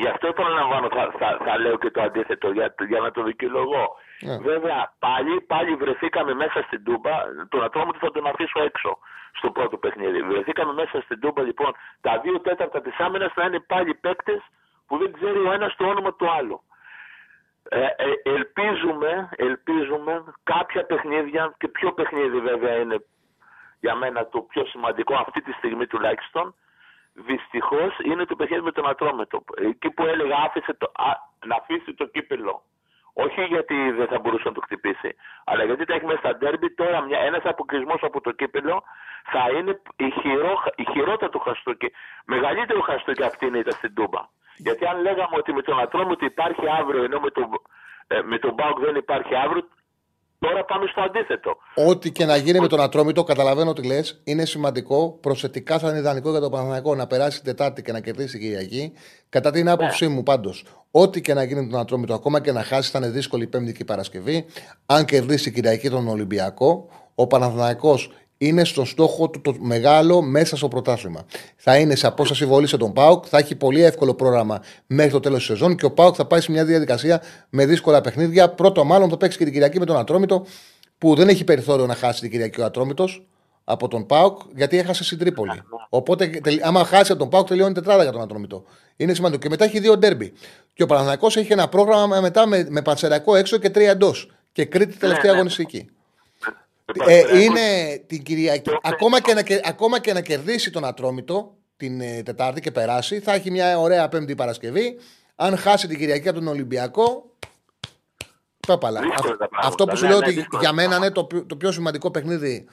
Γι' 0.02 0.08
αυτό 0.08 0.26
επαναλαμβάνω, 0.26 0.88
θα, 0.96 1.04
θα, 1.18 1.28
θα 1.44 1.58
λέω 1.58 1.76
και 1.78 1.90
το 1.90 2.02
αντίθετο 2.02 2.50
για, 2.50 2.74
για 2.88 3.00
να 3.00 3.10
το 3.10 3.22
δικαιολογώ. 3.22 3.84
Ναι. 4.20 4.36
Βέβαια, 4.50 4.94
πάλι, 4.98 5.40
πάλι 5.40 5.74
βρεθήκαμε 5.74 6.34
μέσα 6.34 6.62
στην 6.66 6.84
Τούμπα. 6.84 7.14
Τον 7.48 7.64
Ατρόμητο 7.64 7.98
θα 7.98 8.10
τον 8.10 8.26
αφήσω 8.26 8.62
έξω 8.62 8.98
στο 9.38 9.50
πρώτο 9.50 9.76
παιχνίδι. 9.76 10.22
Βρεθήκαμε 10.22 10.72
μέσα 10.72 11.00
στην 11.00 11.20
Τούμπα, 11.20 11.42
λοιπόν, 11.42 11.70
τα 12.00 12.20
δύο 12.22 12.40
τέταρτα 12.40 12.80
της 12.80 12.96
άμυνας 12.98 13.32
θα 13.32 13.44
είναι 13.46 13.60
πάλι 13.60 13.94
παίκτες 13.94 14.40
που 14.86 14.98
δεν 14.98 15.12
ξέρει 15.12 15.38
ο 15.48 15.52
ένας 15.52 15.74
το 15.76 15.84
όνομα 15.84 16.14
του 16.14 16.26
άλλου. 16.38 16.60
Ε, 17.68 17.84
ε, 17.84 18.12
ελπίζουμε, 18.22 19.28
ελπίζουμε 19.36 20.24
κάποια 20.42 20.86
παιχνίδια 20.86 21.54
και 21.58 21.68
ποιο 21.68 21.92
παιχνίδι 21.92 22.40
βέβαια 22.40 22.76
είναι 22.76 23.04
για 23.80 23.94
μένα 23.94 24.28
το 24.28 24.40
πιο 24.40 24.66
σημαντικό 24.66 25.14
αυτή 25.14 25.42
τη 25.42 25.52
στιγμή 25.52 25.86
τουλάχιστον 25.86 26.54
Δυστυχώς 27.16 27.98
είναι 28.04 28.24
το 28.24 28.36
παιχνίδι 28.36 28.62
με 28.62 28.72
τον 28.72 28.88
Ατρόμετο. 28.88 29.44
Εκεί 29.56 29.90
που 29.90 30.06
έλεγα 30.06 30.36
άφησε 30.36 30.74
το, 30.78 30.92
α, 30.96 31.10
να 31.46 31.56
αφήσει 31.56 31.94
το 31.94 32.04
κύπελο. 32.04 32.62
Όχι 33.12 33.44
γιατί 33.44 33.90
δεν 33.90 34.06
θα 34.06 34.18
μπορούσε 34.18 34.48
να 34.48 34.54
το 34.54 34.60
χτυπήσει, 34.60 35.16
αλλά 35.44 35.64
γιατί 35.64 35.84
τα 35.84 35.94
έχει 35.94 36.04
μέσα 36.04 36.18
στα 36.18 36.36
ντέρμπι. 36.36 36.74
Τώρα 36.74 37.06
ένας 37.10 37.44
αποκλεισμός 37.44 38.02
από 38.02 38.20
το 38.20 38.32
κύπελο 38.32 38.82
θα 39.24 39.50
είναι 39.50 39.80
η, 39.96 40.10
χειρό, 40.10 40.62
η 40.76 40.84
χειρότατο 40.92 41.38
χαστούκι. 41.38 41.92
Μεγαλύτερο 42.24 42.80
χαστούκι 42.80 43.22
αυτή 43.22 43.46
είναι 43.46 43.58
ήταν 43.58 43.72
στην 43.72 43.94
Τούμπα. 43.94 44.20
Γιατί 44.56 44.86
αν 44.86 45.02
λέγαμε 45.02 45.36
ότι 45.38 45.52
με 45.52 45.62
τον 45.62 45.80
Ατρόμετο 45.80 46.24
υπάρχει 46.24 46.64
αύριο, 46.80 47.04
ενώ 47.04 47.20
με 47.20 47.30
τον, 47.30 47.44
ε, 48.06 48.20
με 48.22 48.38
τον 48.38 48.52
Μπάουκ 48.54 48.78
δεν 48.80 48.94
υπάρχει 48.94 49.34
αύριο, 49.44 49.62
τώρα 50.38 50.64
πάμε 50.64 50.86
στο 50.86 51.00
αντίθετο. 51.00 51.56
Ό,τι 51.74 52.12
και 52.12 52.24
να 52.24 52.36
γίνει 52.36 52.60
με 52.60 52.68
τον 52.68 52.80
Ατρόμητο, 52.80 53.22
καταλαβαίνω 53.22 53.72
τι 53.72 53.86
λες, 53.86 54.20
είναι 54.24 54.44
σημαντικό. 54.44 55.18
Προσεκτικά 55.20 55.78
θα 55.78 55.88
είναι 55.88 55.98
ιδανικό 55.98 56.30
για 56.30 56.40
τον 56.40 56.50
Παναθηναϊκό 56.50 56.94
να 56.94 57.06
περάσει 57.06 57.42
την 57.42 57.46
Τετάρτη 57.56 57.82
και 57.82 57.92
να 57.92 58.00
κερδίσει 58.00 58.38
την 58.38 58.40
Κυριακή. 58.40 58.92
Κατά 59.28 59.50
την 59.50 59.68
άποψή 59.68 60.08
μου, 60.08 60.22
πάντως, 60.22 60.64
ό,τι 60.90 61.20
και 61.20 61.34
να 61.34 61.42
γίνει 61.42 61.60
με 61.60 61.70
τον 61.70 61.80
Ατρόμητο, 61.80 62.14
ακόμα 62.14 62.40
και 62.40 62.52
να 62.52 62.62
χάσει, 62.62 62.90
θα 62.90 62.98
είναι 62.98 63.08
δύσκολη 63.08 63.42
η 63.42 63.46
Πέμπτη 63.46 63.72
και 63.72 63.82
η 63.82 63.84
Παρασκευή. 63.84 64.46
Αν 64.86 65.04
κερδίσει 65.04 65.48
η 65.48 65.52
Κυριακή 65.52 65.90
τον 65.90 66.08
Ολυμπιακό, 66.08 66.88
ο 67.14 67.26
Παναθηναϊκός 67.26 68.10
είναι 68.38 68.64
στον 68.64 68.86
στόχο 68.86 69.30
του 69.30 69.40
το 69.40 69.54
μεγάλο 69.58 70.22
μέσα 70.22 70.56
στο 70.56 70.68
πρωτάθλημα. 70.68 71.24
Θα 71.56 71.78
είναι 71.78 71.94
σε 71.94 72.06
απόσταση 72.06 72.46
βολής 72.46 72.70
σε 72.70 72.76
τον 72.76 72.92
Πάουκ, 72.92 73.24
θα 73.28 73.38
έχει 73.38 73.54
πολύ 73.54 73.82
εύκολο 73.82 74.14
πρόγραμμα 74.14 74.62
μέχρι 74.86 75.12
το 75.12 75.20
τέλος 75.20 75.38
της 75.38 75.46
σεζόν 75.46 75.76
και 75.76 75.84
ο 75.84 75.90
Πάουκ 75.90 76.14
θα 76.16 76.26
πάει 76.26 76.40
σε 76.40 76.50
μια 76.50 76.64
διαδικασία 76.64 77.22
με 77.50 77.66
δύσκολα 77.66 78.00
παιχνίδια. 78.00 78.48
Πρώτο, 78.48 78.84
μάλλον 78.84 79.08
θα 79.08 79.16
παίξει 79.16 79.38
και 79.38 79.44
την 79.44 79.52
Κυριακή 79.52 79.78
με 79.78 79.84
τον 79.84 79.96
Ατρόμητο, 79.96 80.46
που 80.98 81.14
δεν 81.14 81.28
έχει 81.28 81.44
περιθώριο 81.44 81.86
να 81.86 81.94
χάσει 81.94 82.20
την 82.20 82.30
Κυριακή 82.30 82.60
ο 82.60 82.64
Ατρόμητος 82.64 83.26
από 83.64 83.88
τον 83.88 84.06
Πάουκ, 84.06 84.40
γιατί 84.54 84.78
έχασε 84.78 85.04
στην 85.04 85.18
Τρίπολη. 85.18 85.62
Οπότε, 85.88 86.26
τελ- 86.26 86.64
άμα 86.64 86.84
χάσει 86.84 87.12
από 87.12 87.20
τον 87.20 87.30
Πάουκ, 87.30 87.46
τελειώνει 87.46 87.74
τετράδα 87.74 88.02
για 88.02 88.12
τον 88.12 88.20
Ατρόμητο. 88.20 88.64
Είναι 88.96 89.14
σημαντικό. 89.14 89.42
Και 89.42 89.48
μετά 89.48 89.64
έχει 89.64 89.80
δύο 89.80 89.96
ντέρμπι. 89.96 90.32
Και 90.72 90.82
ο 90.82 90.86
Παναθηναϊκός 90.86 91.36
έχει 91.36 91.52
ένα 91.52 91.68
πρόγραμμα 91.68 92.20
μετά 92.20 92.46
με, 92.46 92.66
με 92.68 92.82
Πανσεραϊκό 92.82 93.36
έξω 93.36 93.56
και 93.56 93.70
τρία 93.70 93.90
εντός. 93.90 94.30
Και 94.52 94.64
Κρήτη 94.64 94.96
τελευταία 94.96 95.30
ναι. 95.30 95.36
αγωνιστική. 95.36 95.88
Ε, 97.06 97.20
Παναθηναϊκός- 97.22 97.42
είναι 97.44 97.98
την 98.06 98.22
Κυριακή. 98.22 98.70
Ακόμα 98.82 99.20
και, 99.20 99.34
να, 99.34 99.42
κε- 99.42 99.66
ακόμα 99.68 100.00
και 100.00 100.12
να 100.12 100.20
κερδίσει 100.20 100.70
τον 100.70 100.84
Ατρόμητο 100.84 101.56
την 101.76 102.00
ε, 102.00 102.22
Τετάρτη 102.22 102.60
και 102.60 102.70
περάσει, 102.70 103.20
θα 103.20 103.32
έχει 103.34 103.50
μια 103.50 103.78
ωραία 103.78 104.08
Πέμπτη 104.08 104.34
Παρασκευή. 104.34 104.96
Αν 105.34 105.56
χάσει 105.56 105.86
την 105.86 105.98
Κυριακή 105.98 106.28
από 106.28 106.38
τον 106.38 106.48
Ολυμπιακό. 106.48 107.30
Πάπαλα. 108.66 109.00
Δύσκολα 109.00 109.18
Αυτό, 109.20 109.36
τα 109.36 109.48
πράγματα. 109.48 109.68
αυτό 109.68 109.84
που 109.84 109.96
σου 109.96 110.02
Ναι, 110.04 110.08
λέω 110.10 110.18
ναι, 110.18 110.26
ότι 110.26 110.34
δύσκολα 110.34 110.60
για 110.60 110.68
τα 110.70 110.74
μένα 110.74 110.96
είναι 110.96 111.10
το, 111.10 111.24
πιο- 111.24 111.46
το 111.46 111.56
πιο 111.56 111.72
σημαντικό 111.72 112.10
παιχνίδι 112.10 112.66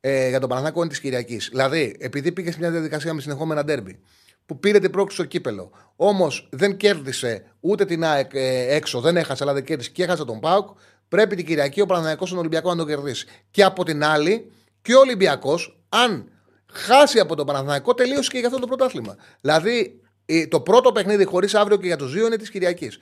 ε, 0.00 0.28
για 0.28 0.38
τον 0.40 0.48
Παναθηναϊκό 0.48 0.80
είναι 0.80 0.88
της 0.88 1.00
Κυριακής. 1.00 1.48
Δηλαδή, 1.50 1.96
επειδή 2.00 2.32
πήγες 2.32 2.52
σε 2.54 2.60
μια 2.60 2.70
διαδικασία 2.70 3.14
με 3.14 3.20
συνεχόμενα 3.20 3.64
ντέρμπι, 3.64 4.00
που 4.46 4.58
πήρε 4.58 4.78
την 4.78 4.90
πρόκληση 4.90 5.16
στο 5.20 5.24
κύπελο, 5.28 5.70
όμως 5.96 6.48
δεν 6.52 6.76
κέρδισε 6.76 7.44
ούτε 7.60 7.84
την 7.84 8.04
ΑΕΚ 8.04 8.30
ε, 8.34 8.74
έξω, 8.74 9.00
δεν 9.00 9.16
έχασε, 9.16 9.42
αλλά 9.42 9.52
δεν 9.52 9.64
κέρδισε 9.64 9.90
και 9.90 10.02
έχασε 10.02 10.24
τον 10.24 10.40
ΠΑΟΚ, 10.40 10.68
πρέπει 11.08 11.36
την 11.36 11.46
Κυριακή 11.46 11.80
ο 11.80 11.86
Παναθηναϊκός 11.86 12.28
στον 12.28 12.40
Ολυμπιακό 12.40 12.70
να 12.70 12.76
τον 12.76 12.86
κερδίσει. 12.86 13.26
Και 13.50 13.64
από 13.64 13.84
την 13.84 14.04
άλλη, 14.04 14.52
και 14.82 14.94
ο 14.94 14.98
Ολυμπιακός, 14.98 15.80
αν 15.88 16.32
χάσει 16.72 17.18
από 17.20 17.34
τον 17.34 17.46
Παναθηναϊκό, 17.46 17.94
τελείωσε 17.94 18.30
και 18.30 18.38
για 18.38 18.46
αυτό 18.46 18.60
το 18.60 18.66
πρωτάθλημα. 18.66 19.16
Δηλαδή, 19.40 20.00
ε, 20.26 20.46
το 20.46 20.60
πρώτο 20.60 20.92
παιχνίδι 20.92 21.24
χωρίς 21.24 21.54
αύριο 21.54 21.76
και 21.76 21.86
για 21.86 21.96
τους 21.96 22.12
δύο 22.12 22.26
είναι 22.26 22.36
της 22.36 22.50
Κυριακής. 22.50 23.00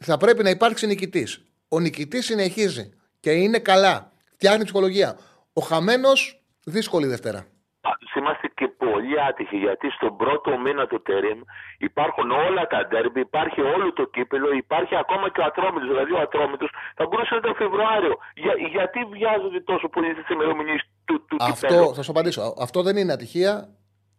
Θα 0.00 0.16
πρέπει 0.16 0.42
να 0.42 0.50
υπάρξει 0.50 0.86
νικητής. 0.86 1.44
Ο 1.68 1.80
νικητής 1.80 2.24
συνεχίζει 2.24 2.92
και 3.20 3.30
είναι 3.30 3.58
καλά. 3.58 4.12
Φτιάχνει 4.32 4.64
ψυχολογία. 4.64 5.18
Ο 5.52 5.60
χαμένος, 5.60 6.42
δύσκολη 6.64 7.06
Δευτέρα. 7.06 7.46
Πάντως 7.80 8.14
είμαστε 8.14 8.50
και 8.54 8.69
πολύ 8.84 9.14
άτυχοι 9.28 9.56
γιατί 9.66 9.86
στον 9.96 10.12
πρώτο 10.20 10.50
μήνα 10.64 10.84
του 10.90 11.02
Τερίμ 11.08 11.40
υπάρχουν 11.88 12.28
όλα 12.46 12.62
τα 12.72 12.80
ντέρμπι, 12.88 13.20
υπάρχει 13.20 13.60
όλο 13.60 13.92
το 13.92 14.04
κύπελο, 14.14 14.48
υπάρχει 14.64 14.94
ακόμα 15.04 15.26
και 15.32 15.40
ο 15.40 15.44
Ατρόμητος. 15.50 15.88
Δηλαδή 15.92 16.12
ο 16.18 16.20
Ατρόμητος 16.26 16.70
θα 16.98 17.04
μπορούσε 17.06 17.30
να 17.34 17.40
ήταν 17.42 17.54
Φεβρουάριο. 17.54 18.14
Για, 18.42 18.54
γιατί 18.76 18.98
βιάζονται 19.14 19.60
τόσο 19.60 19.86
πολύ 19.88 20.10
στις 20.12 20.28
ημερομηνίες 20.34 20.80
του, 21.04 21.24
του 21.28 21.36
Αυτό, 21.40 21.66
κυπέλου. 21.66 21.94
θα 21.94 22.02
σου 22.02 22.10
απαντήσω. 22.10 22.54
Αυτό 22.66 22.82
δεν 22.82 22.96
είναι 22.96 23.12
ατυχία. 23.12 23.52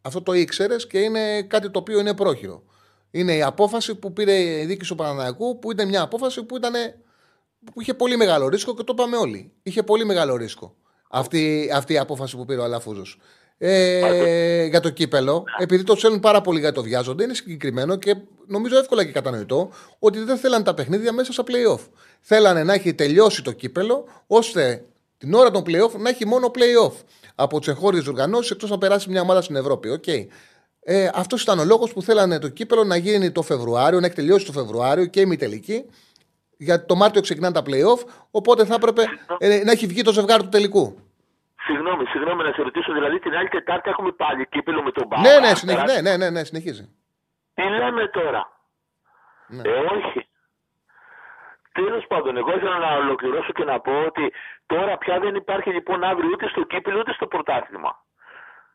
Αυτό 0.01 0.19
το 0.21 0.33
ήξερες 0.33 0.87
και 0.87 0.99
είναι 0.99 1.23
κάτι 1.53 1.71
το 1.71 1.79
οποίο 1.79 1.99
είναι 1.99 2.15
πρόχειρο. 2.15 2.63
Είναι 3.11 3.33
η 3.33 3.43
απόφαση 3.43 3.99
που 3.99 4.13
πήρε 4.13 4.35
η 4.61 4.65
δίκη 4.65 4.85
του 4.85 4.95
Παναναναϊκού, 4.95 5.59
που 5.59 5.71
ήταν 5.71 5.87
μια 5.87 6.01
απόφαση 6.01 6.45
που, 6.45 6.55
ήταν, 6.55 6.73
που 7.73 7.81
είχε 7.81 7.93
πολύ 7.93 8.17
μεγάλο 8.17 8.47
ρίσκο 8.47 8.73
και 8.73 8.83
το 8.83 8.93
είπαμε 8.95 9.17
όλοι. 9.17 9.53
Είχε 9.63 9.83
πολύ 9.83 10.05
μεγάλο 10.05 10.35
ρίσκο 10.35 10.75
αυτή, 11.11 11.71
αυτή 11.73 11.93
η 11.93 11.97
απόφαση 11.97 12.37
που 12.37 12.45
πήρε 12.45 12.59
ο 12.59 12.63
Αλαφούζος. 12.63 13.17
Ε, 13.63 14.65
για 14.65 14.79
το 14.79 14.89
κύπελο, 14.89 15.43
επειδή 15.57 15.83
το 15.83 15.95
θέλουν 15.95 16.19
πάρα 16.19 16.41
πολύ 16.41 16.59
για 16.59 16.71
το 16.71 16.83
βιάζονται, 16.83 17.23
είναι 17.23 17.33
συγκεκριμένο 17.33 17.95
και 17.95 18.15
νομίζω 18.47 18.77
εύκολα 18.77 19.05
και 19.05 19.11
κατανοητό 19.11 19.69
ότι 19.99 20.19
δεν 20.19 20.37
θέλαν 20.37 20.63
τα 20.63 20.73
παιχνίδια 20.73 21.11
μέσα 21.11 21.31
στα 21.31 21.43
playoff. 21.47 21.79
Θέλανε 22.21 22.63
να 22.63 22.73
έχει 22.73 22.93
τελειώσει 22.93 23.43
το 23.43 23.51
κύπελο, 23.51 24.05
ώστε 24.27 24.83
την 25.17 25.33
ώρα 25.33 25.51
των 25.51 25.63
playoff 25.67 25.91
να 25.99 26.09
έχει 26.09 26.27
μόνο 26.27 26.51
playoff 26.55 26.93
από 27.35 27.59
τι 27.59 27.71
εγχώριε 27.71 28.01
οργανώσεις 28.07 28.51
εκτός 28.51 28.69
να 28.69 28.77
περάσει 28.77 29.09
μια 29.09 29.21
ομάδα 29.21 29.41
στην 29.41 29.55
Ευρώπη. 29.55 29.99
Okay. 30.01 30.25
Ε, 30.83 31.09
Αυτός 31.13 31.41
ήταν 31.41 31.59
ο 31.59 31.63
λόγος 31.63 31.93
που 31.93 32.01
θέλανε 32.01 32.39
το 32.39 32.47
κύπελο 32.47 32.83
να 32.83 32.95
γίνει 32.95 33.31
το 33.31 33.41
Φεβρουάριο, 33.41 33.99
να 33.99 34.05
έχει 34.05 34.15
τελειώσει 34.15 34.45
το 34.45 34.51
Φεβρουάριο 34.51 35.05
και 35.05 35.21
η 35.21 35.35
τελική. 35.35 35.85
Γιατί 36.57 36.85
το 36.85 36.95
Μάρτιο 36.95 37.21
ξεκινάνε 37.21 37.53
τα 37.53 37.63
playoff, 37.65 38.07
οπότε 38.31 38.65
θα 38.65 38.73
έπρεπε 38.73 39.03
ε, 39.37 39.63
να 39.63 39.71
έχει 39.71 39.87
βγει 39.87 40.01
το 40.01 40.11
ζευγάρι 40.13 40.43
του 40.43 40.49
τελικού. 40.49 40.95
Συγγνώμη, 41.65 42.05
συγγνώμη 42.05 42.43
να 42.43 42.51
σε 42.51 42.61
ρωτήσω, 42.61 42.93
δηλαδή 42.93 43.19
την 43.19 43.35
άλλη 43.35 43.47
Τετάρτη 43.47 43.89
έχουμε 43.89 44.11
πάλι 44.11 44.47
κύπελο 44.47 44.81
με 44.83 44.91
τον 44.91 45.07
Πάο. 45.07 45.21
Ναι, 45.21 45.39
ναι, 45.39 45.55
συνεχίζει. 45.55 46.01
Ναι, 46.01 46.01
ναι, 46.01 46.17
ναι, 46.17 46.29
ναι, 46.29 46.43
συνεχίζει. 46.43 46.95
Τι 47.53 47.63
λέμε 47.63 48.07
τώρα; 48.07 48.51
Ναι. 49.47 49.61
Ε, 49.69 49.79
όχι. 49.79 50.29
Τέλος 51.71 52.05
πάντων, 52.07 52.37
εγώ 52.37 52.55
ήθελα 52.55 52.77
να 52.77 52.95
ολοκληρώσω 52.95 53.51
και 53.51 53.63
να 53.63 53.79
πω 53.79 54.03
ότι 54.05 54.33
τώρα 54.65 54.97
πια 54.97 55.19
δεν 55.19 55.35
υπάρχει 55.35 55.69
λοιπόν 55.69 56.03
αύριο 56.03 56.29
ούτε 56.33 56.47
στο 56.47 56.63
κύπελο 56.63 56.99
ούτε 56.99 57.13
στο 57.13 57.27
πρωτάθλημα. 57.27 57.91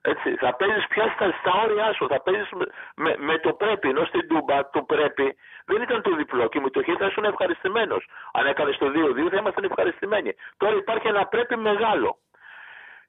Έτσι, 0.00 0.36
θα 0.36 0.54
παίζεις 0.54 0.86
πια 0.86 1.12
στα, 1.14 1.26
στα 1.40 1.52
όρια 1.64 1.92
σου, 1.92 2.06
θα 2.08 2.20
παίζεις 2.22 2.50
με, 2.50 2.66
με, 2.94 3.14
με, 3.18 3.38
το 3.38 3.52
πρέπει. 3.52 3.88
Ενώ 3.88 4.04
στην 4.04 4.28
Τούμπα 4.28 4.70
το 4.70 4.82
πρέπει 4.82 5.36
δεν 5.64 5.82
ήταν 5.82 6.02
το 6.02 6.14
διπλό 6.14 6.48
και 6.48 6.60
με 6.60 6.70
το 6.70 6.82
χ 6.82 6.86
θα 6.98 7.06
ήσουν 7.06 7.24
ευχαριστημένος. 7.24 8.08
Αν 8.32 8.46
έκανες 8.46 8.76
το 8.76 8.86
2-2 8.86 9.28
θα 9.30 9.36
ήμασταν 9.36 9.64
ευχαριστημένοι. 9.64 10.34
Τώρα 10.56 10.74
υπάρχει 10.76 11.06
ένα 11.06 11.26
πρέπει 11.26 11.56
μεγάλο. 11.56 12.18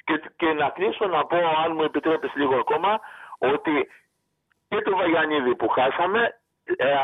Και, 0.08 0.22
και 0.36 0.54
να 0.54 0.70
κλείσω 0.70 1.06
να 1.08 1.26
πω, 1.26 1.38
αν 1.64 1.72
μου 1.76 1.84
επιτρέπεις 1.84 2.32
λίγο 2.36 2.56
ακόμα, 2.56 3.00
ότι 3.38 3.88
και 4.68 4.82
το 4.82 4.96
Βαγιανίδη 4.96 5.56
που 5.56 5.68
χάσαμε, 5.68 6.40
ε, 6.64 6.96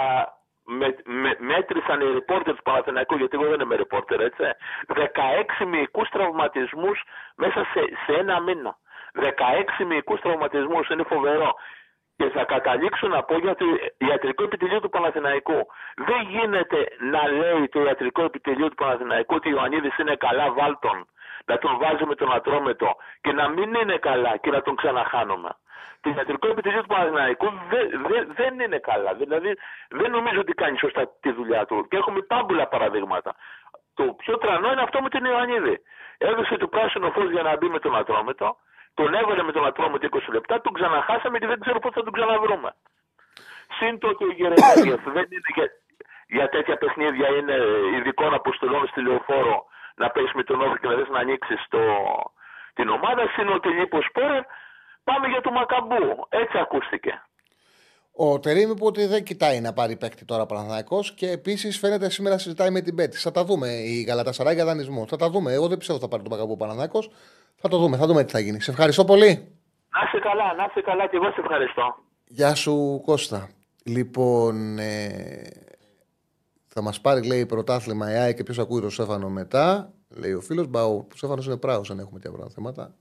με, 0.65 0.95
με, 1.05 1.35
μέτρησαν 1.39 2.01
οι 2.01 2.13
ρεπόρτερ 2.13 2.55
του 2.55 2.61
Παναθηναϊκού, 2.61 3.15
γιατί 3.15 3.37
εγώ 3.37 3.49
δεν 3.49 3.59
είμαι 3.59 3.75
ρεπόρτερ, 3.75 4.19
έτσι, 4.21 4.43
16 4.87 5.65
μυϊκούς 5.65 6.09
τραυματισμούς 6.09 7.03
μέσα 7.35 7.63
σε, 7.73 7.81
σε 8.05 8.19
ένα 8.19 8.39
μήνα. 8.39 8.77
16 9.13 9.85
μυϊκούς 9.85 10.19
τραυματισμούς, 10.19 10.89
είναι 10.89 11.03
φοβερό. 11.03 11.53
Και 12.15 12.29
θα 12.29 12.43
καταλήξω 12.43 13.07
να 13.07 13.23
πω 13.23 13.37
για 13.37 13.55
το 13.55 13.65
ιατρικό 13.97 14.43
επιτελείο 14.43 14.79
του 14.79 14.89
Παναθηναϊκού. 14.89 15.59
Δεν 15.95 16.21
γίνεται 16.29 16.87
να 16.99 17.27
λέει 17.27 17.67
το 17.69 17.81
ιατρικό 17.81 18.23
επιτελείο 18.23 18.69
του 18.69 18.75
Παναθηναϊκού 18.75 19.35
ότι 19.35 19.47
ο 19.47 19.51
Ιωαννίδης 19.51 19.97
είναι 19.97 20.15
καλά 20.15 20.51
βάλτον. 20.51 21.07
Να 21.45 21.57
τον 21.57 21.77
βάζει 21.77 22.05
με 22.05 22.15
τον 22.15 22.33
ατρόμετο 22.33 22.95
και 23.21 23.31
να 23.31 23.47
μην 23.47 23.73
είναι 23.73 23.97
καλά 23.97 24.37
και 24.37 24.51
να 24.51 24.61
τον 24.61 24.75
ξαναχάνουμε. 24.75 25.49
Το 26.01 26.09
ιατρικό 26.09 26.47
επιτελείο 26.47 26.81
του 26.81 26.87
Παναθηναϊκού 26.87 27.47
δεν, 27.69 27.85
δεν, 28.07 28.33
δεν 28.35 28.59
είναι 28.59 28.77
καλά. 28.77 29.13
Δηλαδή 29.13 29.51
δεν 29.89 30.11
νομίζω 30.11 30.39
ότι 30.39 30.53
κάνει 30.53 30.77
σωστά 30.77 31.01
τη 31.19 31.31
δουλειά 31.31 31.65
του. 31.65 31.87
Και 31.89 31.97
έχουμε 31.97 32.21
πάμπουλα 32.21 32.67
παραδείγματα. 32.67 33.35
Το 33.93 34.03
πιο 34.03 34.37
τρανό 34.37 34.71
είναι 34.71 34.81
αυτό 34.81 35.01
με 35.01 35.09
τον 35.09 35.25
Ιωαννίδη. 35.25 35.79
Έδωσε 36.17 36.57
το 36.57 36.67
πράσινο 36.67 37.11
φως 37.11 37.29
για 37.29 37.41
να 37.41 37.57
μπει 37.57 37.67
με 37.69 37.79
τον 37.79 37.95
ατρόμετο 37.95 38.57
τον 38.93 39.13
έβαλε 39.13 39.43
με 39.43 39.51
τον 39.51 39.65
ατρόμητο 39.65 40.07
20 40.11 40.19
λεπτά, 40.31 40.61
τον 40.61 40.73
ξαναχάσαμε 40.73 41.39
και 41.39 41.47
δεν 41.47 41.59
ξέρω 41.59 41.79
πώς 41.79 41.93
θα 41.93 42.03
τον 42.03 42.13
ξαναβρούμε. 42.13 42.69
Συν 43.77 43.99
το 43.99 44.07
ότι 44.07 44.23
ο 44.23 44.31
Γερεμέγεφ 44.31 45.01
δεν 45.17 45.27
είναι 45.35 45.49
για, 45.55 45.67
για 46.27 46.49
τέτοια 46.49 46.75
παιχνίδια, 46.77 47.27
είναι 47.37 47.55
ειδικό 47.97 48.29
να 48.29 48.35
αποστολώνει 48.35 48.87
στη 48.87 49.01
λεωφόρο 49.01 49.65
να 49.95 50.09
πέσει 50.09 50.31
με 50.35 50.43
τον 50.43 50.61
Όφη 50.61 50.79
και 50.79 50.87
να 50.87 50.95
δεις 50.95 51.09
να 51.09 51.19
ανοίξει 51.19 51.55
την 52.73 52.89
ομάδα. 52.89 53.23
Συν 53.33 53.47
ότι 53.49 53.69
λείπει 53.69 53.97
ο 53.97 54.01
Σπόρερ, 54.01 54.43
πάμε 55.03 55.27
για 55.27 55.41
το 55.41 55.51
Μακαμπού. 55.51 56.27
Έτσι 56.29 56.57
ακούστηκε. 56.57 57.21
Ο 58.15 58.39
Τερήμ 58.39 58.69
είπε 58.71 58.85
ότι 58.85 59.05
δεν 59.05 59.23
κοιτάει 59.23 59.61
να 59.61 59.73
πάρει 59.73 59.95
παίκτη 59.95 60.25
τώρα 60.25 60.45
Παναθανικό 60.45 60.99
και 61.15 61.29
επίσης 61.29 61.79
φαίνεται 61.79 62.09
σήμερα 62.09 62.37
συζητάει 62.37 62.69
με 62.69 62.81
την 62.81 62.95
Πέτης. 62.95 63.21
Θα 63.21 63.31
τα 63.31 63.43
δούμε. 63.43 63.67
Η 63.67 64.01
Γαλατασαράη 64.01 64.53
για 64.53 64.65
δανεισμό. 64.65 65.07
Θα 65.07 65.15
τα 65.17 65.29
δούμε. 65.29 65.53
Εγώ 65.53 65.67
δεν 65.67 65.77
πιστεύω 65.77 65.99
ότι 65.99 66.07
θα 66.07 66.11
πάρει 66.17 66.29
τον 66.29 66.37
Παγκαμπού 66.37 66.57
Παναθανικό. 66.57 66.99
Θα 67.55 67.67
το 67.69 67.77
δούμε. 67.77 67.97
Θα 67.97 68.05
δούμε 68.05 68.23
τι 68.23 68.31
θα 68.31 68.39
γίνει. 68.39 68.61
Σε 68.61 68.71
ευχαριστώ 68.71 69.05
πολύ. 69.05 69.27
Να 69.89 69.99
είσαι 70.05 70.19
καλά, 70.19 70.53
να 70.53 70.67
είσαι 70.69 70.81
καλά 70.81 71.07
και 71.07 71.15
εγώ 71.15 71.25
σε 71.25 71.39
ευχαριστώ. 71.39 71.95
Γεια 72.25 72.55
σου 72.55 73.01
Κώστα. 73.05 73.49
Λοιπόν, 73.85 74.77
ε, 74.77 75.41
θα 76.73 76.81
μας 76.81 77.01
πάρει 77.01 77.27
λέει 77.27 77.45
πρωτάθλημα 77.45 78.11
η 78.11 78.15
ΑΕ 78.15 78.33
και 78.33 78.43
ποιος 78.43 78.59
ακούει 78.59 78.81
το 78.81 78.89
Σέφανο 78.89 79.29
μετά. 79.29 79.93
Λέει 80.09 80.33
ο 80.33 80.41
φίλος. 80.41 80.67
Μπαου, 80.67 81.07
ο 81.13 81.15
Σέφανο 81.15 81.43
είναι 81.45 81.57
πράγος 81.57 81.91
αν 81.91 81.99
έχουμε 81.99 82.19
τέτοια 82.19 82.49
θέματα. 82.49 82.95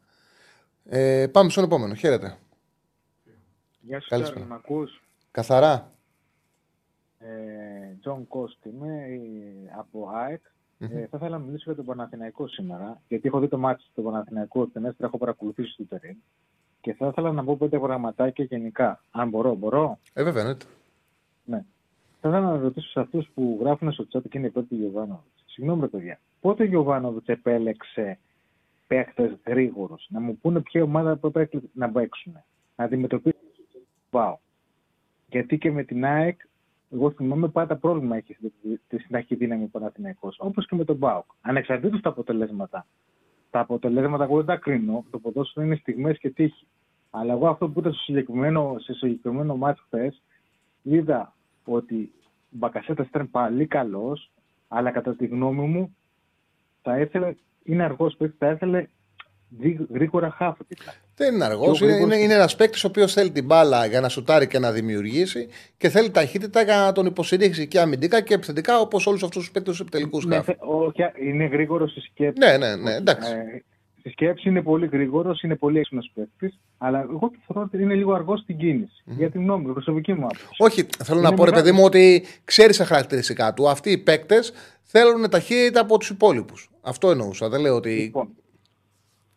Ε, 0.84 1.26
πάμε 1.32 1.50
στον 1.50 1.64
επόμενο. 1.64 1.94
Χαίρετε. 1.94 2.38
Γεια 3.80 4.00
σου, 4.00 4.08
Καλησπέρα. 4.08 4.44
Μ' 4.44 4.52
ακούς; 4.52 5.02
Καθαρά. 5.30 5.92
Ε, 7.18 7.96
Τζον 8.00 8.26
Κόστ 8.28 8.64
είμαι 8.64 9.04
ε, 9.08 9.78
από 9.78 10.10
ΑΕΚ. 10.14 10.40
Mm-hmm. 10.44 10.90
Ε, 10.90 11.06
θα 11.06 11.16
ήθελα 11.16 11.28
να 11.28 11.38
μιλήσω 11.38 11.62
για 11.66 11.74
τον 11.74 11.84
Παναθηναϊκό 11.84 12.48
σήμερα, 12.48 13.00
γιατί 13.08 13.28
έχω 13.28 13.38
δει 13.38 13.48
το 13.48 13.58
ματς 13.58 13.84
του 13.94 14.02
Παναθηναϊκού, 14.02 14.70
την 14.70 14.84
έστρα 14.84 15.06
έχω 15.06 15.18
παρακολουθήσει 15.18 15.76
τον 15.76 15.84
Τερίμ. 15.84 16.16
Και 16.80 16.94
θα 16.94 17.06
ήθελα 17.06 17.32
να 17.32 17.44
πω 17.44 17.56
πέντε 17.56 17.78
πραγματάκια 17.78 18.44
γενικά. 18.44 19.04
Αν 19.10 19.28
μπορώ, 19.28 19.54
μπορώ; 19.54 19.98
Ε, 20.12 20.22
βέβαια, 20.22 20.44
ναι. 20.44 20.54
ναι. 21.44 21.64
Θα 22.24 22.28
ήθελα 22.28 22.40
να 22.40 22.58
ρωτήσω 22.58 22.88
σε 22.88 23.00
αυτούς 23.00 23.28
που 23.34 23.58
γράφουν 23.60 23.92
στο 23.92 24.06
chat 24.12 24.22
και 24.30 24.38
είναι 24.38 24.46
υπέρ 24.46 24.66
του 24.66 24.74
Γιοβάνοβιτς. 24.74 25.44
Συγγνώμη, 25.46 25.88
παιδιά. 25.88 26.20
Πότε 26.40 26.62
ο 26.62 26.66
Γιοβάνοβιτς 26.66 27.26
επέλεξε 27.26 28.18
παίχτε 28.86 29.38
γρήγορους, 29.46 30.06
να 30.08 30.20
μου 30.20 30.38
πούνε 30.38 30.60
ποια 30.60 30.82
ομάδα 30.82 31.16
πρέπει 31.16 31.70
να 31.72 31.90
παίξουν, 31.90 32.32
να 32.76 32.84
αντιμετωπίσουν 32.84 33.40
Wow. 34.12 34.34
Γιατί 35.28 35.58
και 35.58 35.70
με 35.70 35.84
την 35.84 36.04
ΑΕΚ, 36.04 36.40
εγώ 36.90 37.10
θυμάμαι 37.10 37.48
πάντα 37.48 37.76
πρόβλημα 37.76 38.16
έχει 38.16 38.36
τη 38.88 38.98
συνταχή 38.98 39.34
δύναμη 39.34 39.64
ο 39.64 39.68
Παναθηναϊκός, 39.72 40.36
όπως 40.38 40.66
και 40.66 40.74
με 40.74 40.84
τον 40.84 40.98
ΠΑΟΚ. 40.98 41.24
Ανεξαρτήτως 41.40 42.00
τα 42.00 42.08
αποτελέσματα. 42.08 42.86
Τα 43.50 43.60
αποτελέσματα 43.60 44.24
εγώ 44.24 44.36
δεν 44.36 44.46
τα 44.46 44.56
κρίνω, 44.56 45.04
το 45.10 45.18
ποδόσφαιρο 45.18 45.66
είναι 45.66 45.76
στιγμές 45.76 46.18
και 46.18 46.30
τύχη. 46.30 46.66
Αλλά 47.10 47.32
εγώ 47.32 47.48
αυτό 47.48 47.68
που 47.68 47.80
ήταν 47.80 47.92
στο 47.92 48.02
συγκεκριμένο, 48.02 48.76
σε 48.78 48.92
συγκεκριμένο 48.92 49.56
μάτι 49.56 49.80
χθες, 49.86 50.22
είδα 50.82 51.34
ότι 51.64 52.12
ο 52.14 52.48
Μπακασέτας 52.48 53.06
ήταν 53.06 53.30
πολύ 53.30 53.66
καλός, 53.66 54.30
αλλά 54.68 54.90
κατά 54.90 55.14
τη 55.16 55.26
γνώμη 55.26 55.66
μου 55.66 55.96
θα 56.82 57.00
ήθελε, 57.00 57.34
είναι 57.62 57.84
αργός 57.84 58.16
που 58.16 58.32
θα 58.38 58.50
ήθελε 58.50 58.86
γρήγορα 59.90 60.30
χάφη. 60.30 60.62
Δεν 61.16 61.34
είναι 61.34 61.44
αργός. 61.44 61.80
Είναι, 61.80 61.92
είναι, 61.92 62.16
είναι 62.16 62.34
ένας 62.34 62.56
παίκτης 62.56 62.84
ο 62.84 62.86
οποίος 62.86 63.12
θέλει 63.12 63.30
την 63.30 63.44
μπάλα 63.44 63.86
για 63.86 64.00
να 64.00 64.08
σουτάρει 64.08 64.46
και 64.46 64.58
να 64.58 64.72
δημιουργήσει 64.72 65.48
και 65.76 65.88
θέλει 65.88 66.10
ταχύτητα 66.10 66.62
για 66.62 66.76
να 66.76 66.92
τον 66.92 67.06
υποστηρίξει 67.06 67.68
και 67.68 67.80
αμυντικά 67.80 68.20
και 68.20 68.34
επιθετικά 68.34 68.80
όπως 68.80 69.06
όλους 69.06 69.22
αυτούς 69.22 69.42
τους 69.42 69.50
παίκτες 69.50 69.72
τους 69.72 69.80
επιτελικούς 69.80 70.24
ναι, 70.24 70.40
Όχι, 70.58 71.02
είναι 71.20 71.44
γρήγορος 71.44 71.90
στη 71.90 72.00
σκέψη. 72.00 72.38
Ναι, 72.38 72.56
ναι, 72.56 72.76
ναι. 72.76 72.94
Εντάξει. 72.94 73.32
Ε, 73.32 73.62
στη 74.02 74.10
σκέψη 74.10 74.48
είναι 74.48 74.62
πολύ 74.62 74.86
γρήγορος, 74.86 75.42
είναι 75.42 75.56
πολύ 75.56 75.78
έξυπνος 75.78 76.10
παίκτης, 76.14 76.58
αλλά 76.78 77.00
εγώ 77.00 77.30
θεωρώ 77.46 77.68
ότι 77.72 77.82
είναι 77.82 77.94
λίγο 77.94 78.12
αργός 78.12 78.40
στην 78.40 78.56
κίνηση. 78.56 79.02
Mm. 79.06 79.12
Για 79.16 79.30
την 79.30 79.40
γνώμη 79.40 79.66
μου, 79.66 79.72
προσωπική 79.72 80.12
μου 80.12 80.24
άποψη. 80.24 80.46
Όχι, 80.58 80.86
θέλω 81.04 81.18
είναι 81.18 81.28
να 81.28 81.34
πω, 81.34 81.44
ρε 81.44 81.50
παιδί 81.50 81.72
μου, 81.72 81.84
ότι 81.84 82.24
ξέρεις 82.44 82.76
τα 82.76 82.84
χαρακτηριστικά 82.84 83.54
του. 83.54 83.68
Αυτοί 83.68 83.90
οι 83.90 83.98
παίκτες 83.98 84.52
θέλουν 84.82 85.30
ταχύτητα 85.30 85.80
από 85.80 85.98
τους 85.98 86.10
υπόλοιπους. 86.10 86.70
Αυτό 86.80 87.10
εννοούσα. 87.10 87.48
Δεν 87.48 87.60
λέω 87.60 87.74
ότι. 87.74 87.90
Λοιπόν, 87.90 88.28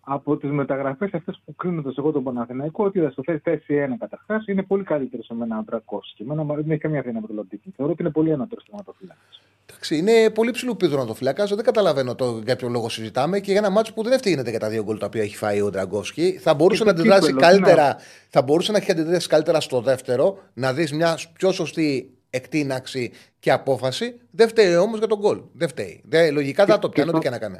από 0.07 0.37
τις 0.37 0.49
μεταγραφές 0.49 1.13
αυτές 1.13 1.41
που 1.45 1.55
κρίνονται 1.55 1.91
εγώ 1.97 2.11
τον 2.11 2.23
Παναθηναϊκό, 2.23 2.83
ότι 2.83 2.99
είδα 2.99 3.09
στο 3.09 3.23
θέση 3.43 3.63
1 3.67 3.95
καταρχάς 3.99 4.47
είναι 4.47 4.63
πολύ 4.63 4.83
καλύτερο 4.83 5.23
σε 5.23 5.33
μένα 5.33 5.57
ο 5.57 5.61
Ντρακό. 5.61 6.01
Και 6.15 6.23
εμένα 6.23 6.43
δεν 6.43 6.71
έχει 6.71 6.81
καμία 6.81 7.01
θέση 7.01 7.15
με 7.15 7.27
τον 7.27 7.35
Λοντίκη. 7.35 7.73
Θεωρώ 7.75 7.91
ότι 7.91 8.01
είναι 8.01 8.11
πολύ 8.11 8.31
ανώτερος 8.31 8.65
τερματοφύλακα. 8.65 9.19
Εντάξει, 9.69 9.97
είναι 9.97 10.29
πολύ 10.29 10.51
ψηλού 10.51 10.75
πίδου 10.75 10.97
να 10.97 11.05
το 11.05 11.13
φυλακά. 11.13 11.45
Δεν 11.45 11.63
καταλαβαίνω 11.63 12.15
το, 12.15 12.41
για 12.45 12.55
ποιο 12.55 12.69
λόγο 12.69 12.89
συζητάμε 12.89 13.39
και 13.39 13.51
για 13.51 13.59
ένα 13.59 13.69
μάτσο 13.69 13.93
που 13.93 14.03
δεν 14.03 14.11
ευθύνεται 14.11 14.49
για 14.49 14.59
τα 14.59 14.69
δύο 14.69 14.83
γκολ 14.83 14.97
τα 14.97 15.05
οποία 15.05 15.21
έχει 15.21 15.35
φάει 15.35 15.61
ο 15.61 15.69
Ντραγκόφσκι. 15.69 16.37
Θα 16.41 16.53
μπορούσε 16.53 16.83
να 16.83 16.91
αντιδράσει 16.91 17.33
καλύτερα, 17.33 17.95
θα 18.29 18.41
μπορούσε 18.41 18.71
να 18.71 18.77
έχει 18.77 18.91
αντιδράσει 18.91 19.27
καλύτερα 19.27 19.59
στο 19.59 19.81
δεύτερο, 19.81 20.37
να 20.53 20.73
δεις 20.73 20.93
μια 20.93 21.17
πιο 21.33 21.51
σωστή 21.51 22.17
εκτείναξη 22.29 23.11
και 23.39 23.51
απόφαση. 23.51 24.19
Δεν 24.31 24.47
φταίει 24.47 24.75
όμως 24.75 24.97
για 24.97 25.07
τον 25.07 25.19
γκολ. 25.19 25.41
Δεν 25.53 25.67
φταίει. 25.67 26.01
Δεν, 26.05 26.33
λογικά 26.33 26.65
θα 26.65 26.79
το 26.79 26.89
πιάνω 26.89 27.11
ό,τι 27.11 27.19
και 27.19 27.29
να 27.29 27.37
κάνει 27.37 27.57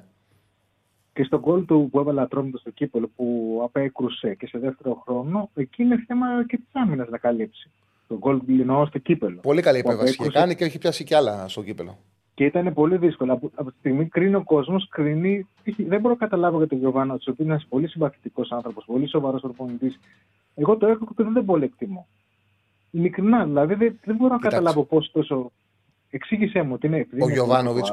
και 1.15 1.23
στον 1.23 1.39
γκολ 1.39 1.65
του 1.65 1.87
που 1.91 1.99
έβαλε 1.99 2.21
ατρόμητος 2.21 2.61
στο 2.61 2.69
κύπελο 2.69 3.09
που 3.15 3.59
απέκρουσε 3.63 4.35
και 4.35 4.47
σε 4.47 4.57
δεύτερο 4.57 5.03
χρόνο, 5.05 5.49
εκεί 5.55 5.83
είναι 5.83 6.03
θέμα 6.07 6.45
και 6.47 6.57
της 6.57 6.69
άμυνας 6.71 7.09
να 7.09 7.17
καλύψει. 7.17 7.71
Το 8.07 8.17
γκολ 8.17 8.41
εννοώ 8.47 8.85
στο 8.85 8.97
κύπελο. 8.97 9.39
Πολύ 9.41 9.61
καλή 9.61 9.77
επέμβαση 9.77 10.15
είχε 10.19 10.29
κάνει 10.29 10.55
και 10.55 10.63
έχει 10.63 10.77
πιάσει 10.77 11.03
κι 11.03 11.13
άλλα 11.13 11.47
στο 11.47 11.63
κύπελο. 11.63 11.97
Και 12.33 12.45
ήταν 12.45 12.73
πολύ 12.73 12.97
δύσκολο. 12.97 13.33
Από, 13.33 13.51
από 13.55 13.71
τη 13.71 13.77
στιγμή 13.77 14.05
κρίνει 14.05 14.35
ο 14.35 14.43
κόσμος, 14.43 14.87
κρίνει. 14.89 15.47
Δεν 15.63 16.01
μπορώ 16.01 16.13
να 16.13 16.19
καταλάβω 16.19 16.57
για 16.57 16.67
τον 16.67 16.77
Γιωβάνος, 16.77 17.27
ο 17.27 17.31
οποίος 17.31 17.37
είναι 17.37 17.53
ένας 17.53 17.65
πολύ 17.69 17.87
συμπαθητικός 17.87 18.51
άνθρωπος, 18.51 18.85
πολύ 18.85 19.09
σοβαρός 19.09 19.41
προπονητή. 19.41 19.95
Εγώ 20.55 20.77
το 20.77 20.87
έχω 20.87 21.07
και 21.17 21.23
δεν 21.23 21.45
πολύ 21.45 21.63
εκτιμώ. 21.63 22.07
Ειλικρινά, 22.91 23.45
δηλαδή 23.45 23.73
δεν, 23.73 23.99
δεν 24.03 24.15
μπορώ 24.15 24.33
να 24.33 24.39
καταλάβω 24.39 24.83
πώς 24.83 25.11
τόσο. 25.11 25.51
Εξήγησέ 26.09 26.61
μου 26.61 26.77
τι 26.77 26.87
είναι. 26.87 27.07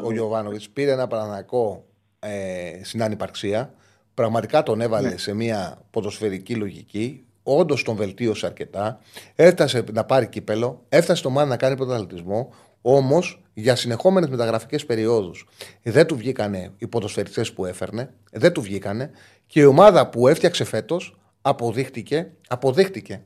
Ο 0.07 0.13
Γιωβάνοβιτς 0.13 0.71
πήρε 0.71 0.93
ένα 0.93 1.07
παρανακό 1.07 1.85
ε, 2.23 2.81
στην 2.85 3.03
ανυπαρξία 3.03 3.75
Πραγματικά 4.15 4.63
τον 4.63 4.81
έβαλε 4.81 5.09
Ναι. 5.09 5.17
σε 5.17 5.35
μια 5.35 5.83
ποδοσφαιρική 5.91 6.55
λογική. 6.55 7.25
Όντως 7.43 7.83
τον 7.83 7.97
βελτίωσε 7.97 8.47
αρκετά. 8.47 9.01
Έφτασε 9.35 9.85
να 9.93 10.05
πάρει 10.05 10.29
κύπελο. 10.29 10.85
Έφτασε 10.89 11.19
στο 11.19 11.31
μάτι 11.31 11.49
να 11.49 11.57
κάνει 11.57 11.77
πρωταθλητισμό. 11.77 12.53
Όμως 12.83 13.43
για 13.55 13.77
συνεχόμενες 13.77 14.29
μεταγραφικές 14.29 14.87
περιόδους 14.87 15.49
δεν 15.83 16.07
του 16.07 16.17
βγήκανε 16.17 16.73
οι 16.79 16.87
ποδοσφαιριστές 16.87 17.53
που 17.53 17.65
έφερνε. 17.67 18.15
Δεν 18.33 18.53
του 18.53 18.63
βγήκανε. 18.63 19.11
Και 19.47 19.61
η 19.61 19.65
ομάδα 19.65 20.09
που 20.09 20.29
έφτιαξε 20.29 20.65
φέτος 20.65 21.17
αποδείχτηκε, 21.43 22.31
αποδείχτηκε 22.49 23.23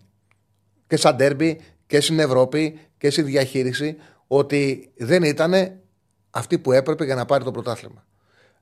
και 0.87 0.97
σαν 0.97 1.17
ντέρμπι 1.17 1.61
και 1.87 2.01
στην 2.01 2.19
Ευρώπη 2.19 2.79
και 2.99 3.11
στη 3.11 3.23
διαχείριση 3.23 3.97
ότι 4.27 4.93
δεν 4.97 5.23
ήταν 5.23 5.81
αυτή 6.31 6.59
που 6.59 6.73
έπρεπε 6.73 7.05
για 7.05 7.15
να 7.15 7.25
πάρει 7.25 7.45
το 7.45 7.51
πρωτάθλημα. 7.51 8.05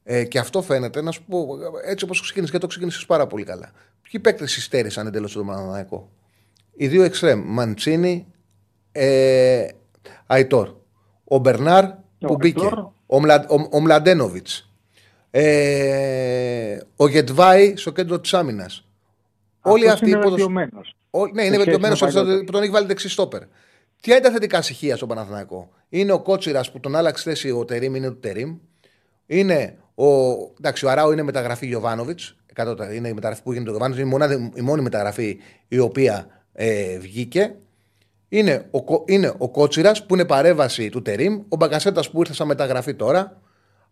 Ε, 0.07 0.25
και 0.25 0.39
αυτό 0.39 0.63
φαίνεται, 0.63 1.03
να 1.03 1.11
σου 1.11 1.25
πω, 1.25 1.47
έτσι 1.85 2.05
όπως 2.05 2.21
ξεκίνησε 2.21 2.53
και 2.53 2.59
το 2.59 2.67
ξεκίνησες 2.67 3.07
πάρα 3.07 3.27
πολύ 3.27 3.45
καλά. 3.45 3.73
Ποιοι 4.03 4.21
παίκτες 4.21 4.57
υστέρησαν 4.57 5.07
εντελώς 5.07 5.31
στον 5.31 5.47
Παναναναϊκό. 5.47 6.11
Οι 6.77 6.89
δύο 6.89 7.03
εξτρέμ, 7.03 7.43
Μαντσίνη, 7.47 8.27
ε, 8.93 9.67
Αϊτόρ. 10.27 10.75
Ο 11.25 11.39
Μπερνάρ 11.39 11.85
που 12.19 12.33
Ο 12.33 12.35
μπήκε. 12.35 12.65
Αϊτόρ. 12.65 12.93
Ο, 13.07 13.21
Μλα, 13.21 13.47
ο, 13.49 13.69
ο 13.71 13.81
Μλαντένοβιτς. 13.81 14.71
Ε, 15.31 16.79
ο 16.97 17.09
Γετβάη 17.09 17.77
στο 17.77 17.93
κέντρο 17.93 18.21
της 18.21 18.35
άμυνας. 18.35 18.87
Όλοι 19.61 19.89
Αυτός 19.89 19.93
αυτοί 19.95 20.07
οι 20.07 20.11
είναι 20.13 20.23
ποδοσ... 20.23 20.39
βελτιωμένος. 20.39 20.97
Ο, 21.11 21.27
ναι, 21.27 21.33
είναι 21.33 21.41
σχέση 21.43 21.57
βελτιωμένος 21.57 22.01
με 22.01 22.07
παλιότερα. 22.07 22.45
που 22.45 22.53
τον 22.53 22.63
έχει 22.63 22.71
βάλει 22.71 22.87
δεξί 22.87 23.09
στόπερ. 23.09 23.43
Ποια 24.03 24.17
είναι 24.17 24.25
τα 24.25 24.31
θετικά 24.31 24.63
στοιχεία 24.63 24.97
στον 24.97 25.09
Παναθηναϊκό; 25.09 25.71
Είναι 25.89 26.13
ο 26.13 26.21
Κότσιρας 26.23 26.71
που 26.71 26.81
τον 26.81 26.97
άλλαξε 26.97 27.23
θέση 27.23 27.51
ο 27.51 27.65
Τερήμ, 27.65 27.95
είναι 27.95 28.09
του 28.09 28.19
Τερήμ. 28.19 28.57
Είναι 29.27 29.79
ο. 29.95 30.05
Εντάξει, 30.59 30.87
ο 30.87 30.91
Αράου 30.91 31.13
είναι 31.13 31.23
μεταγραφή 31.23 31.67
Γιωβάνοβιτς. 31.67 32.37
Είναι 32.95 33.09
η 33.09 33.13
μεταγραφή 33.13 33.43
που 33.43 33.53
γίνεται 33.53 33.71
ο 33.71 33.73
Γιωβάνοβιτς. 33.73 34.01
Είναι 34.07 34.09
η, 34.09 34.19
μονάδη- 34.19 34.59
η 34.59 34.63
μόνη 34.63 34.83
μεταγραφή 34.83 35.39
η 35.69 35.79
οποία 35.79 36.27
ε, 36.53 36.99
βγήκε. 36.99 37.55
Είναι 38.29 38.67
ο, 38.71 38.83
Κο- 38.85 39.05
είναι 39.07 39.33
ο 39.39 39.49
Κότσιρας 39.51 40.07
που 40.07 40.15
είναι 40.15 40.25
παρέμβαση 40.25 40.89
του 40.89 41.03
Τερήμ. 41.03 41.43
Ο 41.49 41.57
Μπαγκασέτας 41.57 42.11
που 42.11 42.21
ήρθε 42.21 42.33
σαν 42.35 42.47
μεταγραφή 42.47 42.95
τώρα. 42.95 43.41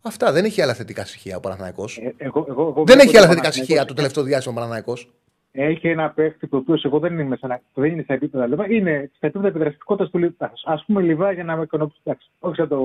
Αυτά 0.02 0.32
δεν 0.32 0.44
έχει 0.44 0.62
άλλα 0.62 0.74
θετικά 0.74 1.04
στοιχεία 1.04 1.36
ο 1.36 1.40
Παναθηναϊκός. 1.40 1.96
Ε, 1.98 2.14
εγώ, 2.16 2.46
εγώ, 2.48 2.62
εγώ 2.62 2.72
δεν 2.72 2.84
βλέπω 2.84 3.00
έχει 3.00 3.08
ότι 3.08 3.16
άλλα 3.16 3.26
ο 3.26 3.28
θετικά 3.28 3.42
Παναθηναϊκός 3.42 3.54
στοιχεία 3.54 3.84
το 3.84 3.94
τελευταίο 3.94 4.24
διάστημα 4.24 4.52
ο 4.52 4.56
Παναθηναϊκός. 4.56 5.12
Έχει 5.52 5.88
ένα 5.88 6.10
παίχτη 6.10 6.48
το 6.48 6.56
οποίο 6.56 6.78
εγώ 6.82 6.98
δεν 6.98 7.18
είμαι, 7.18 7.36
σε 7.36 7.46
ένα, 7.46 7.60
δεν 7.74 7.90
είναι 7.90 8.02
στα 8.02 8.14
επίπεδα 8.14 8.46
Λιβά, 8.46 8.72
είναι 8.72 9.10
στα 9.16 9.26
επίπεδα 9.26 9.48
επιδραστικότητας 9.48 10.10
του 10.10 10.18
Λιβάη. 10.18 10.48
Α 10.64 10.84
πούμε 10.84 11.02
Λιβάη 11.02 11.34
για 11.34 11.44
να 11.44 11.56
με 11.56 11.62
ικανοποιήσει. 11.62 12.00
εντάξει, 12.04 12.30
Όχι 12.38 12.54
σαν 12.56 12.68
το, 12.68 12.78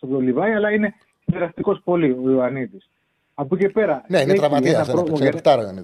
σαν 0.00 0.10
το 0.10 0.18
Λιβάη, 0.20 0.52
αλλά 0.52 0.70
είναι 0.70 0.94
επιδραστικό 1.26 1.80
πολύ 1.84 2.10
ο 2.24 2.30
Ιωαννίδης. 2.30 2.88
Από 3.34 3.54
εκεί 3.54 3.64
και 3.64 3.70
πέρα. 3.70 4.04
Ναι, 4.08 4.20
είναι 4.20 4.30
έχει 4.30 4.40
τραυματίας. 4.40 4.74
ένα 4.74 4.92
πρόβλημα 4.92 5.16
για- 5.18 5.28
Ξεπετάρα 5.28 5.74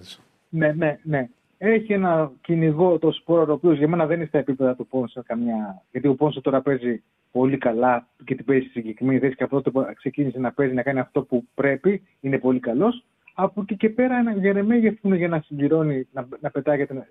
Ναι, 0.49 0.73
ναι, 0.73 0.99
ναι. 1.03 1.29
Έχει 1.59 1.93
ένα 1.93 2.33
κυνηγό 2.41 2.99
το 2.99 3.13
σπόρο, 3.13 3.47
ο 3.49 3.53
οποίος 3.55 3.79
για 3.79 3.89
μένα 3.89 4.07
δεν 4.07 4.17
είναι 4.17 4.27
στα 4.27 4.39
επίπεδα 4.39 4.75
του 4.75 4.87
Πόνσα 4.87 5.23
καμιά. 5.27 5.83
Γιατί 5.91 6.09
ο 6.09 6.15
Πόνσα 6.15 6.41
τώρα 6.41 6.61
παίζει 6.61 7.03
πολύ 7.33 7.59
καλά 7.59 8.07
και 8.25 8.35
την 8.35 8.45
παίζει 8.45 8.63
στη 8.69 8.73
συγκεκριμένη 8.81 9.19
θέση 9.19 9.35
και 9.35 9.43
από 9.43 9.55
τότε 9.57 9.71
που 9.71 9.87
ξεκίνησε 9.97 10.39
να 10.39 10.53
παίζει 10.53 10.75
να 10.75 10.83
κάνει 10.83 10.99
αυτό 10.99 11.23
που 11.23 11.45
πρέπει, 11.55 12.03
είναι 12.21 12.39
πολύ 12.39 12.61
καλός. 12.61 13.05
Από 13.35 13.61
εκεί 13.61 13.77
και 13.77 13.89
πέρα 13.89 14.17
ένα 14.19 14.33
Γερεμέγεφ 14.33 14.95
που 15.01 15.07
είναι 15.09 15.17
για 15.17 15.29
να 15.29 15.41
συμπληρώνει, 15.41 16.07
να, 16.13 16.29
να 16.41 16.51
πετάγεται, 16.51 16.95
να, 16.95 17.07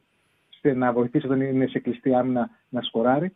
σε- 0.61 0.73
να 0.73 0.91
βοηθήσει 0.93 1.25
όταν 1.25 1.41
είναι 1.41 1.67
σε 1.67 1.79
κλειστή 1.79 2.13
άμυνα 2.13 2.49
να 2.69 2.81
σκοράρει. 2.81 3.31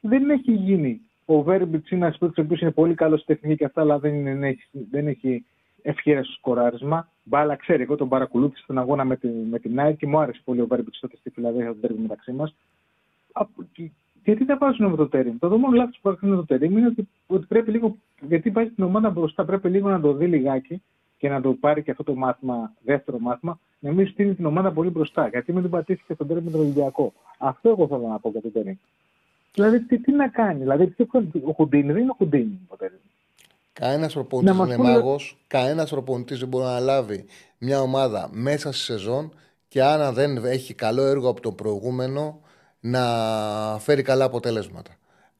Δεν 0.00 0.30
έχει 0.30 0.52
γίνει. 0.52 1.00
Ο 1.26 1.42
Βέρμπιτς 1.42 1.90
είναι 1.90 2.04
ένας 2.04 2.18
παίκτης 2.18 2.38
ο 2.38 2.42
οποίος 2.42 2.60
είναι 2.60 2.70
πολύ 2.70 2.94
καλός 2.94 3.20
στη 3.20 3.34
τεχνική 3.34 3.56
και 3.56 3.64
αυτά, 3.64 3.80
αλλά 3.80 3.98
δεν, 3.98 4.14
είναι, 4.14 4.32
δεν 4.32 4.42
έχει, 4.42 4.66
δεν 4.90 5.06
έχει 5.06 5.44
ευχαίρεια 5.82 6.24
στο 6.24 6.32
σκοράρισμα. 6.32 7.08
Μπάλα, 7.24 7.56
ξέρει, 7.56 7.82
εγώ 7.82 7.96
τον 7.96 8.08
παρακολούθησα 8.08 8.62
στον 8.62 8.78
αγώνα 8.78 9.04
με, 9.04 9.16
τη, 9.16 9.28
με 9.28 9.58
την 9.58 9.80
Nike 9.80 9.96
και 9.98 10.06
μου 10.06 10.18
άρεσε 10.18 10.40
πολύ 10.44 10.60
ο 10.60 10.66
Βέρμπιτς 10.66 10.98
τότε 11.00 11.16
στη 11.16 11.30
Φιλαδέλφια 11.30 11.74
το 11.74 11.80
τέρμι 11.80 11.98
μεταξύ 11.98 12.32
μας. 12.32 12.54
Γιατί 14.24 14.44
δεν 14.44 14.58
βάζουν 14.58 14.90
με 14.90 14.96
το 14.96 15.08
τέρμι; 15.08 15.32
Το 15.38 15.58
μόνο 15.58 15.76
λάθος 15.76 15.98
που 16.02 16.08
έχουν 16.08 16.28
με 16.28 16.36
το 16.36 16.44
τέρμι 16.44 16.66
είναι 16.66 16.86
ότι, 16.86 17.08
ότι 17.26 17.46
πρέπει 17.46 17.70
λίγο. 17.70 17.96
Γιατί 18.20 18.50
βάζει 18.50 18.70
την 18.70 18.84
ομάδα 18.84 19.10
μπροστά, 19.10 19.44
πρέπει 19.44 19.68
λίγο 19.68 19.88
να 19.88 20.00
το 20.00 20.12
δει 20.12 20.26
λιγάκι 20.26 20.82
και 21.18 21.28
να 21.28 21.40
το 21.40 21.52
πάρει 21.52 21.82
και 21.82 21.90
αυτό 21.90 22.02
το 22.02 22.14
μάθημα, 22.14 22.72
δεύτερο 22.84 23.18
μάθημα, 23.18 23.58
να 23.78 23.92
μην 23.92 24.08
στείλει 24.08 24.34
την 24.34 24.46
ομάδα 24.46 24.72
πολύ 24.72 24.90
μπροστά. 24.90 25.28
Γιατί 25.28 25.52
μην 25.52 25.62
την 25.62 25.70
πατήσει 25.70 26.02
και 26.06 26.14
στον 26.14 26.26
τέρμι 26.26 26.42
με 26.42 26.50
τον 26.50 26.60
Ολυμπιακό. 26.60 27.12
Αυτό 27.38 27.68
εγώ 27.68 27.86
θέλω 27.86 28.06
να 28.08 28.18
πω 28.18 28.30
για 28.30 28.40
το 28.40 28.48
τέρμι. 28.48 28.78
Δηλαδή, 29.56 29.80
τι, 29.80 29.98
τι 29.98 30.12
να 30.12 30.28
κάνει. 30.28 30.58
Δηλαδή, 30.58 30.86
τι, 30.86 31.02
ο 31.46 31.52
Χουντίνη 31.56 31.92
δεν 31.92 32.02
είναι 32.02 32.10
ο 32.10 32.14
Χουντίνη. 32.18 32.60
ο 32.68 32.76
Τέρμι. 32.76 32.96
Κανένας 33.72 34.12
προπονητής 34.12 34.50
Να 34.52 34.56
μας 34.58 34.66
είναι 34.68 34.76
πούνε- 34.76 34.94
μάγος. 34.94 35.38
Κανένας 35.46 35.90
προπονητής 35.90 36.38
δεν 36.38 36.48
μπορεί 36.48 36.64
να 36.64 36.78
λάβει 36.80 37.24
μια 37.58 37.80
ομάδα 37.80 38.28
μέσα 38.32 38.72
στη 38.72 38.82
σεζόν 38.82 39.32
και 39.68 39.82
αν 39.82 40.14
δεν 40.14 40.36
έχει 40.44 40.74
καλό 40.74 41.02
έργο 41.06 41.28
από 41.28 41.40
τον 41.40 41.54
προηγούμενο 41.54 42.40
να 42.80 43.02
φέρει 43.80 44.02
καλά 44.02 44.24
αποτελέσματα. 44.24 44.90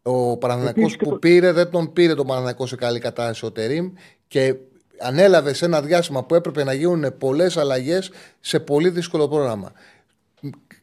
Ο 0.03 0.37
Παναθηναϊκός 0.37 0.79
Επίσης 0.83 0.97
και 0.99 1.05
που 1.05 1.11
το- 1.11 1.17
πήρε 1.19 1.53
δεν 1.53 1.71
τον 1.71 1.93
πήρε 1.93 2.15
τον 2.15 2.27
Παναθηναϊκός 2.27 2.69
σε 2.69 2.77
καλή 2.77 2.99
κατάσταση 2.99 3.45
ο 3.47 3.51
Τερίμ 3.53 3.93
και 4.29 4.55
ανέλαβε 5.01 5.53
σε 5.53 5.65
ένα 5.65 5.81
διάστημα 5.83 6.25
που 6.25 6.35
έπρεπε 6.35 6.65
να 6.65 6.73
γίνουν 6.73 7.19
πολλές 7.19 7.57
αλλαγές 7.57 8.11
σε 8.41 8.61
πολύ 8.61 8.89
δύσκολο 8.91 9.29
πρόγραμμα 9.29 9.73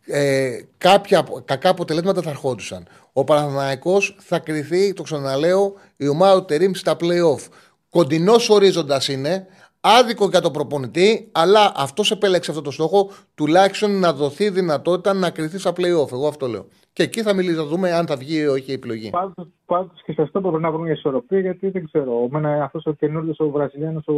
ε, 0.05 0.59
κάποια 0.77 1.25
κακά 1.45 1.69
αποτελέσματα 1.69 2.21
θα 2.21 2.29
ερχόντουσαν. 2.29 2.87
Ο 3.13 3.23
Παναθηναϊκός 3.23 4.15
θα 4.19 4.39
κρυθεί, 4.39 4.93
το 4.93 5.03
ξαναλέω, 5.03 5.73
η 5.97 6.07
ομάδα 6.07 6.39
του 6.39 6.45
Τερίμ 6.45 6.71
στα 6.73 6.95
play-off. 6.99 7.47
Κοντινός 7.89 8.49
ορίζοντας 8.49 9.07
είναι, 9.07 9.47
άδικο 9.81 10.27
για 10.27 10.41
τον 10.41 10.51
προπονητή, 10.51 11.29
αλλά 11.31 11.71
αυτός 11.75 12.11
επέλεξε 12.11 12.51
αυτό 12.51 12.63
το 12.63 12.71
στόχο, 12.71 13.11
τουλάχιστον 13.35 13.99
να 13.99 14.13
δοθεί 14.13 14.49
δυνατότητα 14.49 15.13
να 15.13 15.29
κρυθεί 15.29 15.57
στα 15.57 15.71
play-off. 15.71 16.11
Εγώ 16.11 16.27
αυτό 16.27 16.47
λέω. 16.47 16.67
Και 16.93 17.03
εκεί 17.03 17.21
θα 17.21 17.33
μιλήσουμε, 17.33 17.63
θα 17.63 17.69
δούμε 17.69 17.91
αν 17.91 18.07
θα 18.07 18.15
βγει 18.15 18.37
ή 18.37 18.45
όχι 18.45 18.71
η 18.71 18.73
επιλογή. 18.73 19.09
Πάντως, 19.09 19.47
πάντως 19.65 20.01
και 20.05 20.13
σε 20.13 20.21
αυτό 20.21 20.41
πρέπει 20.41 20.61
να 20.61 20.71
βρουν 20.71 20.83
μια 20.83 20.93
ισορροπία 20.93 21.39
γιατί 21.39 21.69
δεν 21.69 21.85
ξέρω. 21.85 22.29
Εμένα 22.31 22.63
αυτός 22.63 22.85
ο 22.85 22.91
καινούριο 22.91 23.33
ο 23.37 23.49
Βραζιλιάνος 23.49 24.07
ο... 24.07 24.13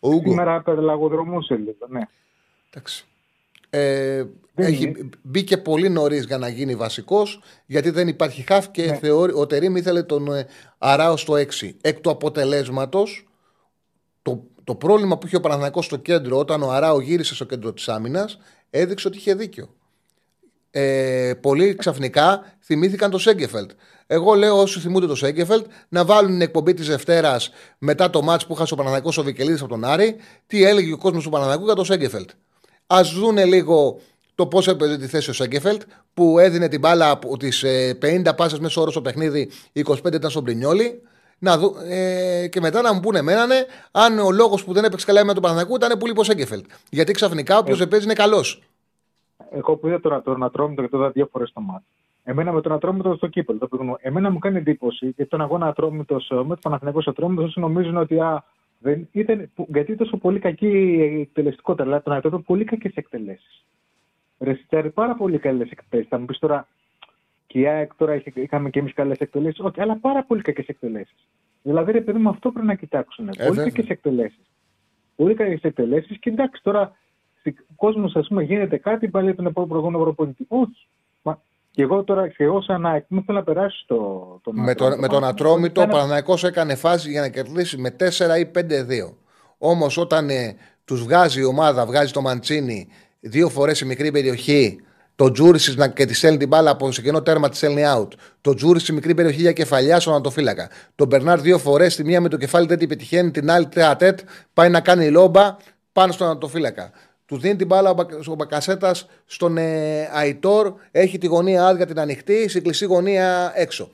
Ο 0.00 0.08
Ούγκο. 0.08 0.30
σήμερα 0.30 0.62
περιλαγοδρομούσε 0.62 1.54
λίγο. 1.54 1.86
Ναι. 1.88 2.00
Εντάξει. 2.70 3.06
Ε, 3.74 4.24
Δεν 4.54 4.66
έχει 4.66 4.84
είναι. 4.84 5.08
μπήκε 5.22 5.56
πολύ 5.58 5.88
νωρίς 5.88 6.24
για 6.24 6.38
να 6.38 6.48
γίνει 6.48 6.74
βασικός, 6.74 7.40
γιατί 7.66 7.90
δεν 7.90 8.08
υπάρχει 8.08 8.44
χαφ 8.48 8.70
και 8.70 8.86
Ναι. 8.86 8.94
θεωρεί, 8.96 9.32
ο 9.34 9.46
Τερήμ 9.46 9.76
ήθελε 9.76 10.02
τον 10.02 10.34
ε, 10.34 10.46
Αράο 10.78 11.16
στο 11.16 11.34
6. 11.34 11.70
Εκ 11.80 12.00
του 12.00 12.10
αποτελέσματος, 12.10 13.28
το, 14.22 14.42
το 14.64 14.74
πρόβλημα 14.74 15.18
που 15.18 15.26
είχε 15.26 15.36
ο 15.36 15.40
Παναθηναϊκός 15.40 15.84
στο 15.84 15.96
κέντρο 15.96 16.38
όταν 16.38 16.62
ο 16.62 16.70
Αράο 16.70 17.00
γύρισε 17.00 17.34
στο 17.34 17.44
κέντρο 17.44 17.72
της 17.72 17.88
άμυνας 17.88 18.38
έδειξε 18.70 19.08
ότι 19.08 19.16
είχε 19.16 19.34
δίκιο. 19.34 19.74
Ε, 20.70 21.32
πολλοί 21.40 21.74
ξαφνικά 21.74 22.56
θυμήθηκαν 22.60 23.10
το 23.10 23.18
Σέγκεφελτ. 23.18 23.70
Εγώ 24.06 24.34
λέω 24.34 24.58
όσοι 24.60 24.80
θυμούνται 24.80 25.06
το 25.06 25.14
Σέγκεφελτ 25.14 25.66
να 25.88 26.04
βάλουν 26.04 26.30
την 26.30 26.40
εκπομπή 26.40 26.74
της 26.74 26.86
Δευτέρας 26.86 27.50
μετά 27.78 28.10
το 28.10 28.22
μάτς 28.22 28.46
που 28.46 28.52
είχα 28.52 28.62
ο 28.70 28.74
Παναθηναϊκός 28.74 29.18
ο 29.18 29.22
Βικελίδης 29.22 29.60
από 29.60 29.68
τον 29.70 29.84
Άρη, 29.84 30.16
τι 30.46 30.64
έλεγε 30.64 30.92
ο 30.92 30.98
κόσμος 30.98 31.24
του 31.24 31.30
Παναθηναϊκού 31.30 31.64
για 31.64 31.74
το 31.74 31.84
Σέγκεφελτ. 31.84 32.30
Α 32.94 33.00
δούνε 33.14 33.44
λίγο 33.44 33.98
το 34.34 34.46
πώ 34.46 34.58
έπαιζε 34.70 34.98
τη 34.98 35.06
θέση 35.06 35.30
ο 35.30 35.32
Σέγκεφελτ, 35.32 35.82
που 36.14 36.38
έδινε 36.38 36.68
την 36.68 36.80
μπάλα 36.80 37.10
από 37.10 37.36
τις 37.36 37.64
50 38.00 38.36
πάσες 38.36 38.58
μέσα 38.58 38.80
όρο 38.80 38.90
στο 38.90 39.00
παιχνίδι, 39.00 39.50
25 39.72 40.14
ήταν 40.14 40.30
στον 40.30 40.44
Πρινιόλη. 40.44 41.02
Να 41.38 41.58
δω, 41.58 41.74
ε, 41.88 42.48
και 42.48 42.60
μετά 42.60 42.82
να 42.82 42.94
μου 42.94 43.00
πούνε 43.00 43.18
εμένα 43.18 43.46
ναι, 43.46 43.64
αν 43.90 44.18
ο 44.18 44.30
λόγος 44.30 44.64
που 44.64 44.72
δεν 44.72 44.84
έπαιξε 44.84 45.06
καλά 45.06 45.24
με 45.24 45.32
τον 45.32 45.42
Παναθηναϊκό 45.42 45.76
ήταν 45.76 45.98
που 45.98 46.06
λείπει 46.06 46.20
ο 46.20 46.24
Σέγκεφελτ. 46.24 46.64
Γιατί 46.90 47.12
ξαφνικά 47.12 47.58
όποιος 47.58 47.78
δεν 47.78 47.88
παίζει 47.88 48.04
είναι 48.04 48.14
καλός. 48.14 48.62
Εγώ 49.50 49.76
που 49.76 49.86
είδα 49.86 50.00
τον, 50.00 50.22
τον 50.22 50.42
Ατρόμητο 50.42 50.82
και 50.82 50.88
το 50.88 50.98
είδα 50.98 51.10
δύο 51.10 51.28
φορές 51.32 51.52
το 51.52 51.60
μάτι. 51.60 51.84
Εμένα 52.24 52.52
με 52.52 52.60
τον 52.60 52.72
Ατρόμητο 52.72 53.14
στο 53.14 53.26
κύπελο, 53.26 53.58
το 53.58 53.66
πρόγραμμα. 53.66 53.96
Εμένα 54.00 54.30
μου 54.30 54.38
κάνει 54.38 54.58
εντύπωση 54.58 55.04
γιατί 55.04 55.26
τον 55.26 55.40
αγώνα 55.40 55.66
Ατρόμητο 55.66 56.14
με 56.28 56.44
τον 56.48 56.58
Παναθηναϊκό 56.62 57.02
Ατρόμητο 57.06 57.42
όσοι 57.42 57.60
νομίζουν 57.60 57.96
ότι 57.96 58.20
α, 58.20 58.44
δεν 58.82 59.08
ήταν. 59.12 59.50
που- 59.54 59.66
Γιατί 59.68 59.96
τόσο 59.96 60.16
πολύ 60.16 60.38
κακή 60.38 60.66
η 60.68 61.20
εκτελεστικότητα, 61.20 61.84
δηλαδή 61.84 62.02
τον 62.04 62.12
Ατρόμητο 62.12 62.42
πολύ 62.42 62.64
κακές 62.64 62.94
εκτελέσεις. 62.94 63.64
Ρεσιτάρει 64.38 64.90
πάρα 64.90 65.14
πολύ 65.14 65.38
καλές 65.38 65.70
εκτελέσεις. 65.70 66.10
Θα 66.10 66.18
μου 66.18 66.24
πεις 66.24 66.38
τώρα, 66.38 66.68
και 67.46 67.58
η 67.58 67.66
ΑΕΚ 67.66 67.94
τώρα 67.94 68.14
είχε, 68.14 68.32
είχαμε 68.34 68.70
και 68.70 68.78
εμείς 68.78 68.92
καλές 68.94 69.18
εκτελέσεις. 69.18 69.60
Όχι, 69.60 69.80
αλλά 69.80 69.96
πάρα 69.96 70.24
πολύ 70.24 70.42
κακές 70.42 70.66
εκτελέσεις. 70.66 71.28
Δηλαδή, 71.62 71.92
ρε 71.92 72.00
παιδί 72.00 72.18
μου, 72.18 72.28
αυτό 72.28 72.50
πρέπει 72.50 72.66
να 72.66 72.74
κοιτάξουν. 72.74 73.24
πολύ 73.24 73.48
βέβαια. 73.48 73.64
κακές 73.64 73.88
εκτελέσεις. 73.88 74.50
Πολύ 75.16 75.34
κακές 75.34 75.60
εκτελέσεις 75.62 76.18
και 76.18 76.30
εντάξει 76.30 76.62
τώρα 76.62 76.96
ο 77.46 77.74
κόσμος, 77.76 78.16
ας 78.16 78.28
πούμε, 78.28 78.42
γίνεται 78.42 78.76
κάτι 78.76 79.08
πάλι 79.08 79.34
τον 79.34 79.46
επόμενο 79.46 79.72
προηγούμενο 79.72 80.04
προπονητή. 80.04 80.44
Όχι. 80.48 80.86
Μα, 81.72 81.82
και 81.82 81.82
εγώ 81.82 82.04
τώρα, 82.04 82.28
και 82.28 82.44
εγώ 82.44 82.62
σαν 82.62 82.86
ΑΕΚ, 82.86 83.04
μου 83.08 83.22
θέλω 83.26 83.38
να 83.38 83.44
περάσει 83.44 83.84
το, 83.86 83.96
το 84.42 84.52
Με 84.52 84.74
τον, 84.74 84.98
με 84.98 85.08
τον 85.08 85.24
Ατρόμητο, 85.24 85.82
ο 85.82 85.86
Παναθηναϊκός 85.86 86.44
έκανε 86.44 86.74
φάση 86.74 87.10
για 87.10 87.20
να 87.20 87.28
κερδίσει 87.28 87.76
με 87.78 87.96
4 87.98 88.04
ή 88.38 88.50
5-2. 88.54 89.14
Όμως 89.58 89.96
όταν 89.96 90.30
ε, 90.30 90.56
τους 90.84 91.02
βγάζει 91.02 91.40
η 91.40 91.44
ομάδα, 91.44 91.86
βγάζει 91.86 92.12
το 92.12 92.20
Μαντσίνη 92.20 92.88
δύο 93.20 93.48
φορές 93.48 93.78
σε 93.78 93.84
μικρή 93.84 94.10
περιοχή 94.10 94.80
Το 95.16 95.30
Τζούρισι 95.30 95.76
να 95.76 95.88
και 95.88 96.04
τη 96.04 96.14
στέλνει 96.14 96.36
την 96.38 96.48
μπάλα 96.48 96.70
από 96.70 96.92
σε 96.92 97.02
κενό 97.02 97.22
τέρμα, 97.22 97.48
τη 97.48 97.56
στέλνει 97.56 97.82
out. 97.96 98.08
Το 98.40 98.54
Τζούρισι 98.54 98.84
στη 98.84 98.94
μικρή 98.94 99.14
περιοχή 99.14 99.40
για 99.40 99.52
κεφαλιά 99.52 100.00
στον 100.00 100.12
Ανατοφύλακα. 100.12 100.70
Τον 100.94 101.06
Μπερνάρ 101.06 101.40
δύο 101.40 101.58
φορές, 101.58 101.96
τη 101.96 102.04
μία 102.04 102.20
με 102.20 102.28
το 102.28 102.36
κεφάλι 102.36 102.66
τέτοιο 102.66 102.86
πετυχαίνει, 102.86 103.30
την 103.30 103.50
άλλη 103.50 103.68
τετ 103.98 104.20
πάει 104.52 104.70
να 104.70 104.80
κάνει 104.80 105.10
λόμπα 105.10 105.56
πάνω 105.92 106.12
στον 106.12 106.26
Ανατοφύλακα. 106.26 106.90
Του 107.32 107.38
δίνει 107.38 107.56
την 107.56 107.66
μπάλα 107.66 107.90
ο 107.90 107.94
Μπα- 107.94 108.30
ο 108.30 108.34
Μπακασέτας 108.34 109.08
στον 109.26 109.56
ε, 109.56 110.08
Αϊτόρ, 110.12 110.74
έχει 110.90 111.18
τη 111.18 111.26
γωνία 111.26 111.66
άδεια 111.66 111.86
την 111.86 111.98
ανοιχτή, 111.98 112.48
στην 112.48 112.62
κλειστή 112.62 112.84
γωνία 112.84 113.52
έξω. 113.54 113.88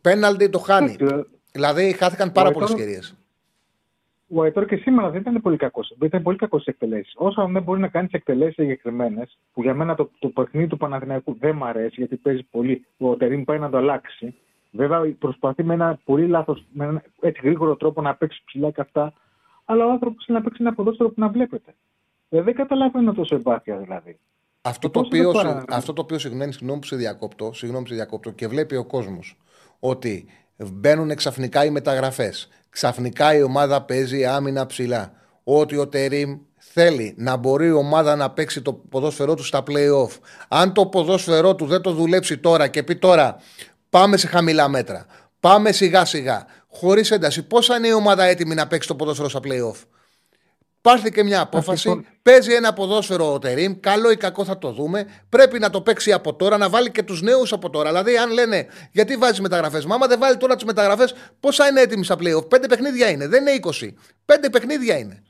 Πέναλτι 0.00 0.48
το 0.48 0.58
χάνει. 0.58 0.96
Δηλαδή 1.52 1.92
χάθηκαν 1.92 2.32
πάρα 2.32 2.48
Ο 2.48 2.52
πολλές 2.52 2.68
Αϊτόρ- 2.68 2.86
ευκαιρίες. 2.88 3.14
Ο 4.28 4.42
Αϊτόρ 4.42 4.64
και 4.66 4.76
σήμερα 4.76 5.10
δεν 5.10 5.20
ήταν 5.20 5.42
πολύ 5.42 5.56
κακός. 5.56 5.94
Ήταν 6.02 6.22
πολύ 6.22 6.36
κακός 6.36 6.60
στις 6.62 6.74
εκτελέσεις. 6.74 7.12
Όσο 7.16 7.48
δεν 7.52 7.62
μπορεί 7.62 7.80
να 7.80 7.88
κάνει 7.88 8.08
εκτελέσεις 8.10 8.54
συγκεκριμένες, 8.54 9.38
που 9.52 9.62
για 9.62 9.74
μένα 9.74 9.94
το, 9.94 10.10
το 10.18 10.28
παιχνίδι 10.28 10.66
του 10.66 10.76
Παναθηναϊκού 10.76 11.36
δεν 11.40 11.54
μ' 11.56 11.64
αρέσει 11.64 11.94
γιατί 11.96 12.16
παίζει 12.16 12.42
πολύ. 12.50 12.86
Ο 12.98 13.16
Τερήμ 13.16 13.44
πάει 13.44 13.58
να 13.58 13.70
το 13.70 13.76
αλλάξει. 13.76 14.34
Βέβαια 14.70 15.14
προσπαθεί 15.18 15.62
με 15.64 15.74
ένα 15.74 15.98
πολύ 16.04 16.26
λάθος, 16.26 16.64
με 16.72 16.84
ένα 16.84 17.02
έτσι 17.20 17.40
γρήγορο 17.44 17.76
τρόπο 17.76 18.00
να 18.02 18.14
παίξει 18.14 18.42
ψηλά 18.44 18.70
και 18.70 18.80
αυτά. 18.80 19.12
Αλλά 19.64 19.86
ο 19.86 19.90
άνθρωπος 19.90 20.26
είναι 20.26 20.38
να 20.38 20.44
παίξει 20.44 20.62
ένα 20.62 20.74
ποδόσφαιρο 20.74 21.08
που 21.08 21.20
να 21.20 21.28
βλέπετε. 21.28 21.74
Ε, 22.34 22.42
δεν 22.42 22.54
καταλαβαίνω 22.54 23.12
τόσο 23.12 23.34
εμπάθεια 23.34 23.76
δηλαδή. 23.76 24.18
Αυτό 24.62 24.86
Και 24.86 24.92
το, 24.92 24.98
πώς 25.00 25.08
οποίο, 25.08 25.32
δεν 25.32 25.42
παρά- 25.42 25.64
αυτό 25.68 25.92
το 25.92 26.02
οποίο 26.02 26.18
συγγνώμη, 26.18 26.52
συγγνώμη 26.52 26.80
που 26.80 26.86
σε 26.86 26.96
διακόπτω, 26.96 27.52
συγγνώμη 27.52 27.82
που 27.82 27.88
σε 27.88 27.94
διακόπτω 27.94 28.30
και 28.30 28.48
βλέπει 28.48 28.76
ο 28.76 28.84
κόσμος 28.84 29.38
ότι 29.78 30.26
μπαίνουν 30.72 31.14
ξαφνικά 31.14 31.64
οι 31.64 31.70
μεταγραφές. 31.70 32.48
Ξαφνικά 32.70 33.34
η 33.34 33.42
ομάδα 33.42 33.82
παίζει 33.82 34.24
άμυνα 34.24 34.66
ψηλά. 34.66 35.12
Ότι 35.44 35.76
ο 35.76 35.88
Τερήμ 35.88 36.38
θέλει 36.56 37.14
να 37.18 37.36
μπορεί 37.36 37.66
η 37.66 37.72
ομάδα 37.72 38.16
να 38.16 38.30
παίξει 38.30 38.62
το 38.62 38.72
ποδόσφαιρό 38.72 39.34
του 39.34 39.44
στα 39.44 39.62
play-off. 39.66 40.18
Αν 40.48 40.72
το 40.72 40.86
ποδόσφαιρό 40.86 41.54
του 41.54 41.66
δεν 41.66 41.80
το 41.80 41.92
δουλέψει 41.92 42.38
τώρα 42.38 42.68
και 42.68 42.82
πει 42.82 42.96
τώρα 42.96 43.36
πάμε 43.90 44.16
σε 44.16 44.26
χαμηλά 44.26 44.68
μέτρα, 44.68 45.06
πάμε 45.40 45.72
σιγά 45.72 46.04
σιγά, 46.04 46.46
χωρίς 46.68 47.10
ένταση, 47.10 47.46
πόσα 47.46 47.76
είναι 47.76 47.88
η 47.88 47.92
ομάδα 47.92 48.24
έτοιμη 48.24 48.54
να 48.54 48.66
παίξει 48.66 48.88
το 48.88 48.94
ποδόσφαιρο 48.94 49.28
στα 49.28 49.40
play-off; 49.44 49.82
Πάρθηκε 50.82 51.22
μια 51.22 51.40
απόφαση. 51.40 51.88
λοιπόν- 51.88 52.06
Παίζει 52.22 52.52
ένα 52.54 52.72
ποδόσφαιρο 52.72 53.32
ο 53.32 53.38
Τερήμ. 53.38 53.80
Καλό 53.80 54.10
ή 54.10 54.16
κακό 54.16 54.44
θα 54.44 54.58
το 54.58 54.70
δούμε. 54.72 55.06
Πρέπει 55.28 55.58
να 55.58 55.70
το 55.70 55.80
παίξει 55.80 56.12
από 56.12 56.34
τώρα, 56.34 56.56
να 56.56 56.68
βάλει 56.68 56.90
και 56.90 57.02
τους 57.02 57.22
νέους 57.22 57.52
από 57.52 57.70
τώρα. 57.70 57.88
Δηλαδή, 57.90 58.16
αν 58.16 58.30
λένε 58.30 58.66
γιατί 58.92 59.16
βάζεις 59.16 59.40
μεταγραφές, 59.40 59.84
μα 59.84 59.94
άμα 59.94 60.06
δεν 60.06 60.18
βάλει 60.18 60.36
τώρα 60.36 60.54
τις 60.54 60.64
μεταγραφές, 60.64 61.14
πόσα 61.40 61.68
είναι 61.68 61.80
έτοιμοι 61.80 62.04
στα 62.04 62.16
playoff; 62.20 62.48
Πέντε 62.48 62.66
παιχνίδια 62.66 63.08
είναι, 63.10 63.28
δεν 63.28 63.40
είναι 63.40 63.50
20. 63.50 63.94
Πέντε 64.24 64.50
παιχνίδια 64.50 64.98
είναι. 64.98 65.22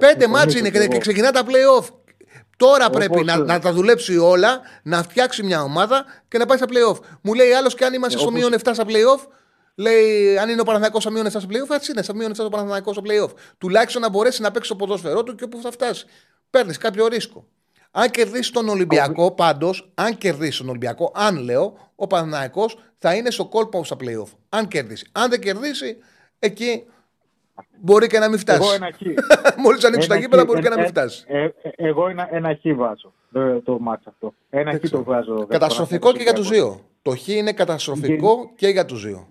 Πέντε 0.00 0.26
μάτς 0.26 0.54
είναι 0.54 0.70
και, 0.70 0.78
εγώ. 0.78 0.88
και 0.88 0.98
ξεκινά 0.98 1.30
τα 1.30 1.42
playoff. 1.46 1.84
Τώρα 2.56 2.86
Όπως, 2.86 2.98
πρέπει 2.98 3.24
να, 3.24 3.32
ε, 3.32 3.36
να 3.36 3.58
τα 3.58 3.72
δουλέψει 3.72 4.16
όλα, 4.18 4.60
να 4.82 5.02
φτιάξει 5.02 5.42
μια 5.42 5.62
ομάδα 5.62 6.04
και 6.28 6.38
να 6.38 6.46
πάει 6.46 6.56
στα 6.58 6.66
playoff. 6.70 6.96
Μου 7.22 7.34
λέει 7.34 7.52
άλλος 7.52 7.74
και 7.74 7.84
αν 7.84 7.94
είμαστε 7.94 8.16
Ε, 8.16 8.18
στο 8.20 8.28
όπως- 8.28 8.40
μείον 8.40 8.52
7 8.52 8.74
στα 8.74 8.84
playoff, 8.86 9.20
λέει 9.76 10.38
αν 10.38 10.48
είναι 10.48 10.60
ο 10.60 10.64
Παναθηναϊκός 10.64 11.02
στα 11.02 11.10
μείον 11.10 11.26
7 11.26 11.28
στα 11.28 11.40
playoff, 11.40 11.70
έτσι 11.70 11.92
είναι, 11.92 12.02
στα 12.02 12.14
μείον 12.14 12.32
7 12.32 12.34
το 12.36 12.48
Παναθηναϊκός 12.48 12.94
στο 12.96 13.02
playoff. 13.06 13.30
Τουλάχιστον 13.58 14.02
να 14.02 14.08
μπορέσει 14.10 14.42
να 14.42 14.50
παίξει 14.50 14.70
το 14.70 14.76
ποδόσφαιρό 14.76 15.22
του 15.22 15.34
και 15.34 15.44
όπου 15.44 15.60
θα 15.60 15.70
φτάσει. 15.70 16.06
Παίρνεις 16.50 16.78
κάποιο 16.78 17.06
ρίσκο. 17.06 17.46
Αν 17.90 18.10
κερδίσει 18.10 18.52
τον 18.52 18.68
Ολυμπιακό, 18.68 19.30
πάντως, 19.34 19.90
αν 19.94 20.18
κερδίσει 20.18 20.58
τον 20.58 20.68
Ολυμπιακό, 20.68 21.12
αν 21.14 21.36
λέω, 21.36 21.92
ο 21.94 22.06
Παναθηναϊκός 22.06 22.78
θα 22.98 23.14
είναι 23.14 23.30
στο 23.30 23.46
κόλπο 23.46 23.84
στα 23.84 23.96
playoff. 24.00 24.28
Αν 24.48 24.68
κερδίσει. 24.68 25.06
Αν 25.12 25.30
δεν 25.30 25.40
κερδίσει, 25.40 25.96
εκεί 26.38 26.84
μπορεί 27.80 28.06
και 28.06 28.18
να 28.18 28.28
μην 28.28 28.38
φτάσει. 28.38 28.60
Εγώ 28.62 28.72
ένα 28.72 28.90
χ. 28.92 29.00
Μόλις 29.64 29.84
ανοίξει 29.84 30.08
τα 30.08 30.14
Ένα 30.14 30.22
γήπεδα, 30.22 30.42
χ, 30.42 30.46
μπορεί 30.46 30.62
και 30.62 30.68
να 30.68 30.74
ε, 30.74 30.76
μην 30.76 30.86
ε, 30.86 30.88
φτάσει. 30.88 31.24
ε, 31.28 31.42
ε, 31.44 31.50
εγώ 31.76 32.08
ένα, 32.08 32.28
ένα 32.30 32.54
χ 32.54 32.76
βάζω 32.76 33.12
το, 33.32 33.60
το 33.60 33.78
μάτς 33.78 34.06
αυτό. 34.06 34.34
Ένα 34.50 34.80
χ 34.84 34.90
το 34.90 35.02
βάζω. 35.02 35.46
Καταστροφικό 35.46 36.12
και 36.12 36.22
για 36.22 36.32
τους 36.32 36.48
Ολυμπιακός. 36.48 36.74
δύο. 36.76 36.84
Το 37.02 37.16
χ 37.16 37.28
είναι 37.28 37.52
καταστροφικό 37.52 38.50
και 38.56 38.68
για 38.68 38.84
τους 38.84 39.04
δύο. 39.04 39.28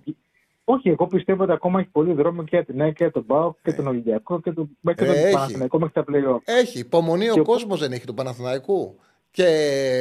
Όχι, 0.68 0.90
εγώ 0.90 1.08
πιστεύω 1.08 1.44
ότι 1.44 1.52
ακόμα 1.52 1.80
έχει 1.80 1.90
πολύ 1.90 2.14
δρόμο 2.14 2.42
και 2.44 2.50
για 2.56 2.66
την 2.66 2.82
ΑΕΚ 2.82 2.96
και 2.96 3.04
για 3.04 3.12
τον 3.12 3.26
ΠΑΟΚ 3.26 3.58
και 3.64 3.74
τον 3.74 3.88
Ολυμπιακό 3.88 4.40
και 4.42 4.52
τον, 4.52 4.78
μέχρι 4.82 5.06
Ε, 5.06 5.08
τον 5.08 5.16
έχει. 5.24 5.34
Παναθηναϊκό 5.34 5.80
μέχρι 5.80 5.94
τα 5.94 6.04
play-off. 6.08 6.40
Έχει 6.44 6.80
υπομονή 6.80 7.30
ο 7.30 7.34
Και- 7.34 7.42
κόσμος 7.42 7.80
δεν 7.80 7.92
έχει 7.92 8.06
του 8.06 8.14
Παναθηναϊκού. 8.14 8.96
Και, 9.32 9.46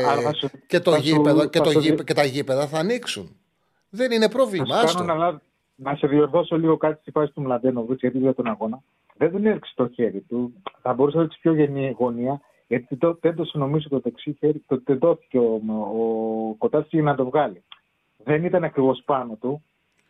Άρα 0.08 0.20
θα 0.20 0.32
σου- 0.34 0.50
και, 0.66 0.80
το 0.80 0.90
θα 0.90 0.96
σου- 0.96 1.04
γήπεδο, 1.04 1.48
και, 1.48 1.58
θα 1.58 1.64
το 1.64 1.70
σου- 1.70 1.80
γήπεδο, 1.80 2.02
και 2.02 2.14
τα 2.14 2.24
γήπεδα 2.24 2.66
θα 2.66 2.78
ανοίξουν. 2.78 3.36
Δεν 3.90 4.10
είναι 4.12 4.24
Να 4.26 4.30
πρόβλημα. 4.32 4.66
σου 4.66 4.72
Άστο. 4.84 4.98
κάνω 4.98 5.12
να, 5.14 5.18
λάβ- 5.18 5.40
να 5.74 5.94
σε 5.96 6.06
διορθώσω 6.06 6.56
λίγο 6.58 6.76
κάτι 6.76 7.00
στη 7.00 7.10
φάση 7.10 7.32
του 7.32 7.40
Μλαντένοβιτ 7.42 7.98
γιατί 8.00 8.18
για 8.18 8.34
τον 8.34 8.46
αγώνα. 8.46 8.80
Δεν 9.16 9.32
τον 9.32 9.46
έριξε 9.46 9.72
το 9.76 9.88
χέρι 9.88 10.20
του. 10.28 10.52
Θα 10.82 10.92
μπορούσε 10.92 11.16
να 11.16 11.22
ρίξει 11.22 11.38
πιο 11.40 11.54
γενή 11.54 11.94
γωνία 11.98 12.40
γιατί 12.66 12.96
το, 12.96 13.18
δεν 13.20 13.34
το 13.34 13.44
συνομίσει 13.44 13.88
το 13.88 13.98
δεξί 14.00 14.36
χέρι. 14.38 14.62
Το 14.66 14.80
τεντώθηκε 14.80 15.38
ο, 15.38 15.60
ο 15.68 16.54
Κοτάτσι 16.58 17.00
να 17.00 17.14
το 17.14 17.24
βγάλει. 17.24 17.62
Δεν 18.24 18.44
ήταν 18.44 18.64
ακριβώς 18.64 19.02
πάνω 19.04 19.36
του. 19.40 19.62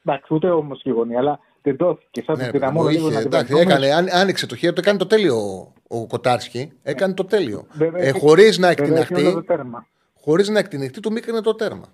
Εντάξει, 0.07 0.35
ούτε 0.35 0.51
όμως 0.51 0.83
και 0.83 0.89
η 0.89 0.93
γωνία, 0.93 1.19
αλλά 1.19 1.39
τεντώθηκε. 1.63 2.23
Σαν 2.27 2.37
Ναι, 2.37 2.43
την 2.43 2.53
ρε, 2.53 2.59
δυναμώνει 2.59 2.85
παιδί 2.87 2.97
λίγο 2.97 3.07
μου, 3.09 3.13
να 3.13 3.19
είχε, 3.21 3.29
την 3.29 3.37
εντάξει, 3.39 3.55
βελτιώσει. 3.55 3.85
έκανε, 3.85 3.95
αν- 4.11 4.21
άνοιξε 4.21 4.47
το 4.47 4.57
χέρι 4.57 4.73
του, 4.73 4.81
έκανε 4.81 4.99
το 4.99 5.07
τέλειο 5.07 5.37
ο, 5.37 5.73
ο 5.89 6.07
Κοτάρσκι. 6.07 6.73
Έκανε 6.83 7.15
το 7.15 7.25
τέλειο. 7.25 7.67
Βέβαια, 7.73 8.03
Ε, 8.03 8.09
έχει- 8.09 8.19
Χωρίς 8.19 8.59
να 8.59 8.69
βέβαια, 8.69 8.83
έχει 8.83 8.93
όλο 8.93 9.23
το 9.23 9.29
εκτιναχτεί, 9.29 9.47
τέρμα. 9.47 9.87
χωρίς 10.21 10.49
να 10.49 10.59
εκτιναχτεί, 10.59 11.01
του 11.01 11.13
μίκρινε 11.13 11.41
το 11.41 11.55
τέρμα. 11.55 11.85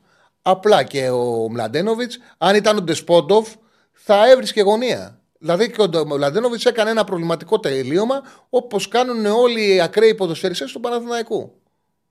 Απλά 0.42 0.82
και 0.82 1.08
ο 1.08 1.48
Μλαντένοβιτς, 1.50 2.18
αν 2.38 2.54
ήταν 2.56 2.76
ο 2.76 2.80
Ντεσπόντοφ, 2.80 3.54
θα 3.92 4.30
έβρισκε 4.30 4.60
γωνία. 4.62 5.18
Δηλαδή 5.38 5.70
και 5.70 5.82
ο 5.82 6.06
Μλαντένοβιτς 6.06 6.64
έκανε 6.64 6.90
ένα 6.90 7.04
προβληματικό 7.04 7.60
τελείωμα 7.60 8.22
όπως 8.50 8.88
κάνουν 8.88 9.26
όλοι 9.26 9.74
οι 9.74 9.80
ακραίοι 9.80 10.14
ποδοσφαιριστές 10.14 10.72
του 10.72 10.80
Παναθηναϊκού. 10.80 11.52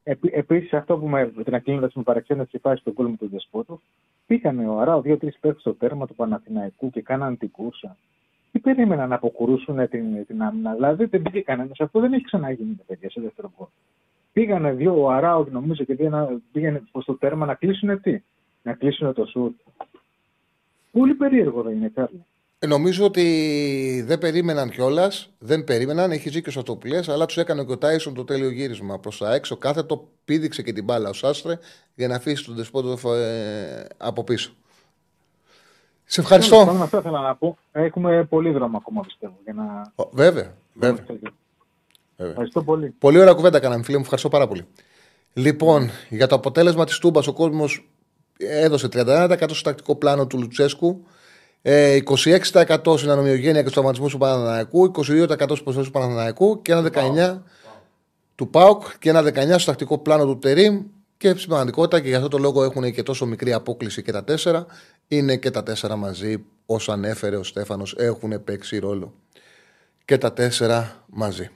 Επί, 0.04 0.30
Επίσης, 0.34 0.74
αυτό 0.74 0.98
που 0.98 1.08
με, 1.08 1.32
την 1.44 1.56
ακλίνοντα 1.56 1.92
με 1.94 2.04
παραξένευσε 2.04 2.58
η 2.58 2.60
φάση 2.60 2.84
του 2.84 2.92
γκολ 2.92 3.08
με 3.10 3.16
τον 3.20 3.30
Δεσπότο, 3.32 3.82
πήγανε 4.30 4.68
ο 4.68 4.80
Αράο 4.80 5.02
δύο-τρεις 5.02 5.38
παίχτε 5.40 5.60
στο 5.60 5.74
τέρμα 5.74 6.08
του 6.08 6.16
Παναθηναϊκού 6.16 6.90
και 6.90 7.02
κάναν 7.02 7.38
την 7.38 7.52
κούρσα. 7.52 7.98
Τι 8.52 8.60
περίμεναν 8.60 9.10
να 9.10 9.16
αποκουρούσουν 9.16 9.90
την, 9.90 10.26
την 10.26 10.42
άμυνα. 10.42 10.74
Δηλαδή 10.74 11.06
δεν 11.06 11.22
πήγε 11.22 11.42
κανένας. 11.42 11.80
Αυτό 11.80 12.00
δεν 12.00 12.14
έχει 12.14 12.24
ξαναγίνει 12.24 12.76
τα 12.76 12.84
παιδιά 12.88 13.10
σε 13.10 13.22
δεύτερο 13.22 13.52
γκολ. 13.58 13.68
Πήγανε 14.34 14.72
δύο, 14.72 15.02
ο 15.02 15.10
Αράο 15.10 15.46
νομίζω 15.52 15.84
και 15.84 15.96
πήγανε, 15.96 16.42
πήγανε 16.52 16.84
προς 16.92 17.06
το 17.06 17.14
τέρμα 17.14 17.46
να 17.46 17.54
κλείσουν 17.54 18.02
τι; 18.02 18.22
Να 18.64 18.74
κλείσουν 18.74 19.14
το 19.14 19.26
σουτ. 19.26 19.60
Πολύ 20.92 21.14
περίεργο 21.14 21.62
δεν 21.62 21.76
είναι, 21.76 21.90
Κάρλο. 21.90 22.26
Ε, 22.60 22.68
Νομίζω 22.68 23.06
ότι 23.06 24.04
δεν 24.06 24.18
περίμεναν 24.18 24.70
κιόλας. 24.70 25.30
Δεν 25.40 25.64
περίμεναν, 25.64 26.12
έχει 26.12 26.30
δίκιο 26.30 26.52
σε 26.52 26.60
αυτό 26.60 26.76
που 26.76 26.88
λες, 26.88 27.10
αλλά 27.10 27.26
τους 27.26 27.38
έκανε 27.38 27.64
και 27.64 27.72
ο 27.72 27.78
Τάισον 27.78 28.14
το 28.14 28.24
τέλειο 28.24 28.50
γύρισμα 28.50 29.00
προς 29.00 29.18
τα 29.18 29.34
έξω. 29.34 29.58
Κάθετο 29.58 30.08
πήδηξε 30.26 30.62
και 30.62 30.74
την 30.74 30.84
μπάλα 30.84 31.10
ο 31.10 31.14
Σάστρε 31.14 31.60
για 31.96 32.08
να 32.08 32.16
αφήσει 32.16 32.46
τον 32.46 32.56
Δεσπότο 32.56 33.14
ε, 33.16 33.86
από 33.98 34.24
πίσω. 34.24 34.52
Σε 36.06 36.22
ευχαριστώ. 36.22 36.64
Πάνω 36.66 36.84
αυτό 36.84 36.98
ήθελα 36.98 37.22
να 37.22 37.36
πω. 37.36 37.58
Έχουμε 37.72 38.24
πολύ 38.30 38.52
δρόμο 38.52 38.78
ακόμα 38.78 39.02
πιστεύω. 39.02 39.38
Για 39.44 39.54
να... 39.54 39.92
Ο, 39.96 40.10
βέβαια, 40.12 40.54
βέβαια. 40.74 41.06
βέβαια. 41.06 42.32
Ευχαριστώ 42.32 42.64
πολύ. 42.64 42.90
Πολύ 43.00 43.20
ωραία 43.20 43.34
κουβέντα 43.34 43.60
κάναμε, 43.60 43.84
φίλε 43.84 43.96
μου. 43.98 44.04
Ευχαριστώ 44.04 44.30
πάρα 44.30 44.48
πολύ. 44.48 44.66
Λοιπόν, 45.34 45.90
για 46.10 46.28
το 46.28 46.36
αποτέλεσμα 46.36 46.86
της 46.86 46.98
Τούμπας, 46.98 47.28
ο 47.28 47.34
κόσμος 47.34 47.90
έδωσε 48.38 48.88
31% 48.92 49.44
στο 49.48 49.64
τακτικό 49.64 49.96
πλάνο 49.96 50.28
του 50.28 50.38
Λουτσέσκου, 50.40 51.06
ε, 51.62 52.00
26% 52.06 52.98
στην 52.98 53.10
ανομοιογένεια 53.10 53.54
και 53.54 53.60
στους 53.60 53.74
τραυματισμούς 53.74 54.12
του 54.12 54.18
Παναναναϊκού, 54.18 54.92
22% 54.92 55.44
στους 55.46 55.64
προσφέρου 55.64 55.86
του 55.86 55.92
Παναναναϊκού 55.92 56.62
και 56.62 56.72
ένα 56.72 56.90
19% 56.94 57.42
του 58.36 58.50
ΠΑΟΚ 58.50 58.84
και 59.00 59.10
ένα 59.10 59.22
19% 59.22 59.56
στο 59.58 59.66
τακτικό 59.66 59.98
πλάνο 59.98 60.26
του 60.26 60.38
Τερήμ. 60.38 60.84
Και 61.18 61.36
σημαντικότητα 61.38 62.00
και 62.00 62.08
γι' 62.08 62.16
αυτό 62.16 62.28
το 62.28 62.38
λόγο 62.38 62.64
έχουν 62.64 62.92
και 62.92 63.04
τόσο 63.04 63.26
μικρή 63.26 63.54
απόκληση 63.54 64.02
και 64.02 64.12
τα 64.12 64.24
τέσσερα. 64.24 64.66
Είναι 65.08 65.36
και 65.36 65.52
τα 65.52 65.64
τέσσερα 65.64 65.96
μαζί, 65.96 66.46
όσο 66.66 66.92
ανέφερε 66.92 67.36
ο 67.36 67.44
Στέφανος, 67.44 67.96
έχουν 67.98 68.44
παίξει 68.44 68.78
ρόλο. 68.78 69.14
Και 70.06 70.18
τα 70.18 70.34
τέσσερα 70.34 71.06
μαζί. 71.06 71.50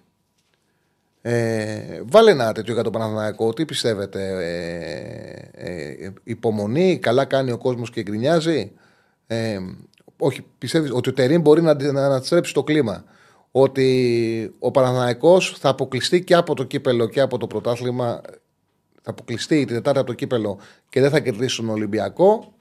Ε, 1.21 2.01
βάλε 2.05 2.31
ένα 2.31 2.51
τέτοιο 2.51 2.73
για 2.73 2.83
το 2.83 2.89
Παναθηναϊκό. 2.89 3.53
Τι 3.53 3.65
πιστεύετε, 3.65 4.27
ε, 5.53 6.05
ε, 6.05 6.13
υπομονή, 6.23 6.99
καλά 6.99 7.25
κάνει 7.25 7.51
ο 7.51 7.57
κόσμος 7.57 7.89
και 7.89 8.01
γκρινιάζει. 8.01 8.71
Ε, 10.23 10.25
όχι, 10.25 10.45
πιστεύεις 10.57 10.91
ότι 10.93 11.09
ο 11.09 11.13
Τερίν 11.13 11.41
μπορεί 11.41 11.61
να, 11.61 11.91
να 11.91 12.05
αναστρέψει 12.05 12.53
το 12.53 12.63
κλίμα. 12.63 13.03
Ότι 13.51 14.55
ο 14.59 14.71
Παναθηναϊκός 14.71 15.55
θα 15.59 15.69
αποκλειστεί 15.69 16.23
και 16.23 16.35
από 16.35 16.55
το 16.55 16.63
κύπελο 16.63 17.07
και 17.07 17.21
από 17.21 17.37
το 17.37 17.47
πρωτάθλημα. 17.47 18.21
Θα 19.01 19.11
αποκλειστεί 19.11 19.65
την 19.65 19.75
Τετάρτη 19.75 19.99
από 19.99 20.07
το 20.07 20.13
κύπελο 20.13 20.59
και 20.89 21.01
δεν 21.01 21.09
θα 21.09 21.19
κερδίσει 21.19 21.55
τον 21.55 21.69
Ολυμπιακό. 21.69 22.53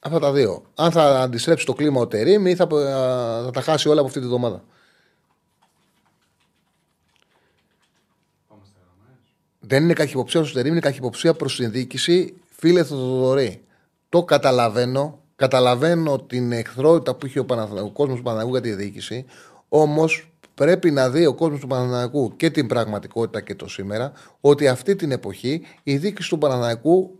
Αυτά 0.00 0.18
τα 0.18 0.32
δύο. 0.32 0.64
Αν 0.74 0.90
θα 0.90 1.20
αντιστρέψει 1.20 1.66
το 1.66 1.72
κλίμα 1.72 2.00
ο 2.00 2.06
Τερίμ 2.06 2.46
ή 2.46 2.54
θα, 2.54 2.66
θα 3.44 3.50
τα 3.52 3.60
χάσει 3.60 3.88
όλα 3.88 3.98
από 3.98 4.08
αυτή 4.08 4.20
τη 4.20 4.26
βδομάδα. 4.26 4.64
Δεν 9.60 9.82
είναι 9.82 9.92
καχυποψία 9.92 10.44
στο 10.44 10.54
Τερίμ, 10.54 10.72
είναι 10.72 10.80
καχυποψία 10.80 11.34
προς 11.34 11.56
την 11.56 11.70
διοίκηση. 11.70 12.34
Φίλε 12.50 12.84
Θοδωρή, 12.84 13.64
το 14.12 14.24
καταλαβαίνω. 14.24 15.20
Καταλαβαίνω 15.36 16.18
την 16.20 16.52
εχθρότητα 16.52 17.14
που 17.14 17.26
είχε 17.26 17.38
ο, 17.38 17.44
Παναθ... 17.44 17.72
ο 17.72 17.90
κόσμος 17.90 18.16
του 18.16 18.22
Παναγού 18.22 18.50
για 18.50 18.60
τη 18.60 18.72
διοίκηση. 18.72 19.24
Όμως 19.68 20.32
Πρέπει 20.54 20.90
να 20.90 21.10
δει 21.10 21.26
ο 21.26 21.34
κόσμος 21.34 21.60
του 21.60 21.66
Παναναναϊκού 21.66 22.36
και 22.36 22.50
την 22.50 22.66
πραγματικότητα 22.66 23.40
και 23.40 23.54
το 23.54 23.68
σήμερα 23.68 24.12
ότι 24.40 24.68
αυτή 24.68 24.96
την 24.96 25.10
εποχή 25.10 25.62
η 25.82 25.96
δίκη 25.96 26.28
του 26.28 26.38
Παναναναϊκού 26.38 27.18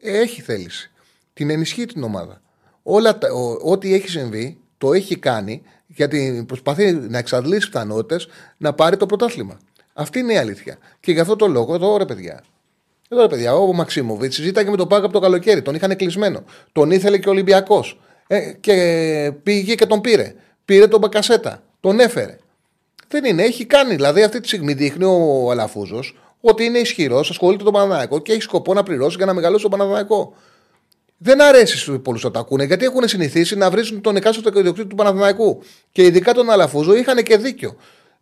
έχει 0.00 0.40
θέληση. 0.40 0.90
Την 1.32 1.50
ενισχύει 1.50 1.84
την 1.86 2.02
ομάδα. 2.02 2.40
Όλα 2.82 3.18
τα, 3.18 3.32
ο- 3.32 3.70
ό,τι 3.70 3.94
έχει 3.94 4.08
συμβεί 4.08 4.60
το 4.78 4.92
έχει 4.92 5.18
κάνει 5.18 5.62
γιατί 5.86 6.44
προσπαθεί 6.46 6.92
να 6.92 7.18
εξαντλήσει 7.18 7.70
πιθανότητες 7.70 8.28
να 8.56 8.72
πάρει 8.72 8.96
το 8.96 9.06
πρωτάθλημα. 9.06 9.58
Αυτή 9.92 10.18
είναι 10.18 10.32
η 10.32 10.36
αλήθεια. 10.36 10.78
Και 11.00 11.12
γι' 11.12 11.20
αυτό 11.20 11.36
το 11.36 11.46
λόγο, 11.46 11.74
εδώ 11.74 11.96
ρε 11.96 12.04
παιδιά, 12.04 12.44
εδώ 13.08 13.20
ρε 13.20 13.28
παιδιά, 13.28 13.54
ο 13.54 13.72
Μαξίμοβιτ 13.72 14.32
συζήταγε 14.32 14.70
με 14.70 14.76
τον 14.76 14.88
Πάκα 14.88 15.04
από 15.04 15.12
το 15.12 15.20
καλοκαίρι. 15.20 15.62
Τον 15.62 15.74
είχαν 15.74 15.96
κλεισμένο. 15.96 16.44
Τον 16.72 16.90
ήθελε 16.90 17.18
και 17.18 17.28
ο 17.28 17.30
Ολυμπιακός. 17.30 18.00
Ε, 18.26 18.52
και 18.60 19.32
πήγε 19.42 19.74
και 19.74 19.86
τον 19.86 20.00
πήρε. 20.00 20.34
Πήρε 20.64 20.86
τον 20.86 21.00
Μπακασέτα. 21.00 21.62
Τον 21.80 22.00
έφερε. 22.00 22.38
Δεν 23.08 23.24
είναι, 23.24 23.42
έχει 23.42 23.64
κάνει. 23.64 23.94
Δηλαδή 23.94 24.22
αυτή 24.22 24.40
τη 24.40 24.46
στιγμή 24.46 24.72
δείχνει 24.72 25.04
ο 25.04 25.50
Αλαφούζος 25.50 26.16
ότι 26.40 26.64
είναι 26.64 26.78
ισχυρός, 26.78 27.30
ασχολείται 27.30 27.64
με 27.64 27.70
τον 27.70 27.80
Παναδάκο 27.80 28.18
και 28.18 28.32
έχει 28.32 28.40
σκοπό 28.40 28.74
να 28.74 28.82
πληρώσει 28.82 29.16
για 29.16 29.26
να 29.26 29.34
μεγαλώσει 29.34 29.62
τον 29.62 29.70
Παναδάκο. 29.70 30.34
Δεν 31.18 31.42
αρέσει 31.42 31.78
στους 31.78 31.98
πολλούς 32.02 32.24
να 32.24 32.30
το 32.30 32.38
ακούνε 32.38 32.64
γιατί 32.64 32.84
έχουν 32.84 33.08
συνηθίσει 33.08 33.56
να 33.56 33.70
βρίζουν 33.70 34.00
τον 34.00 34.16
εκάστοτε 34.16 34.58
ιδιοκτήτη 34.58 34.88
του 34.88 34.94
Παναθηναϊκού. 34.94 35.62
Και 35.92 36.02
ειδικά 36.02 36.32
τον 36.32 36.50
Αλαφούζο 36.50 36.96
είχαν 36.96 37.22
και 37.22 37.36
δίκιο. 37.36 37.76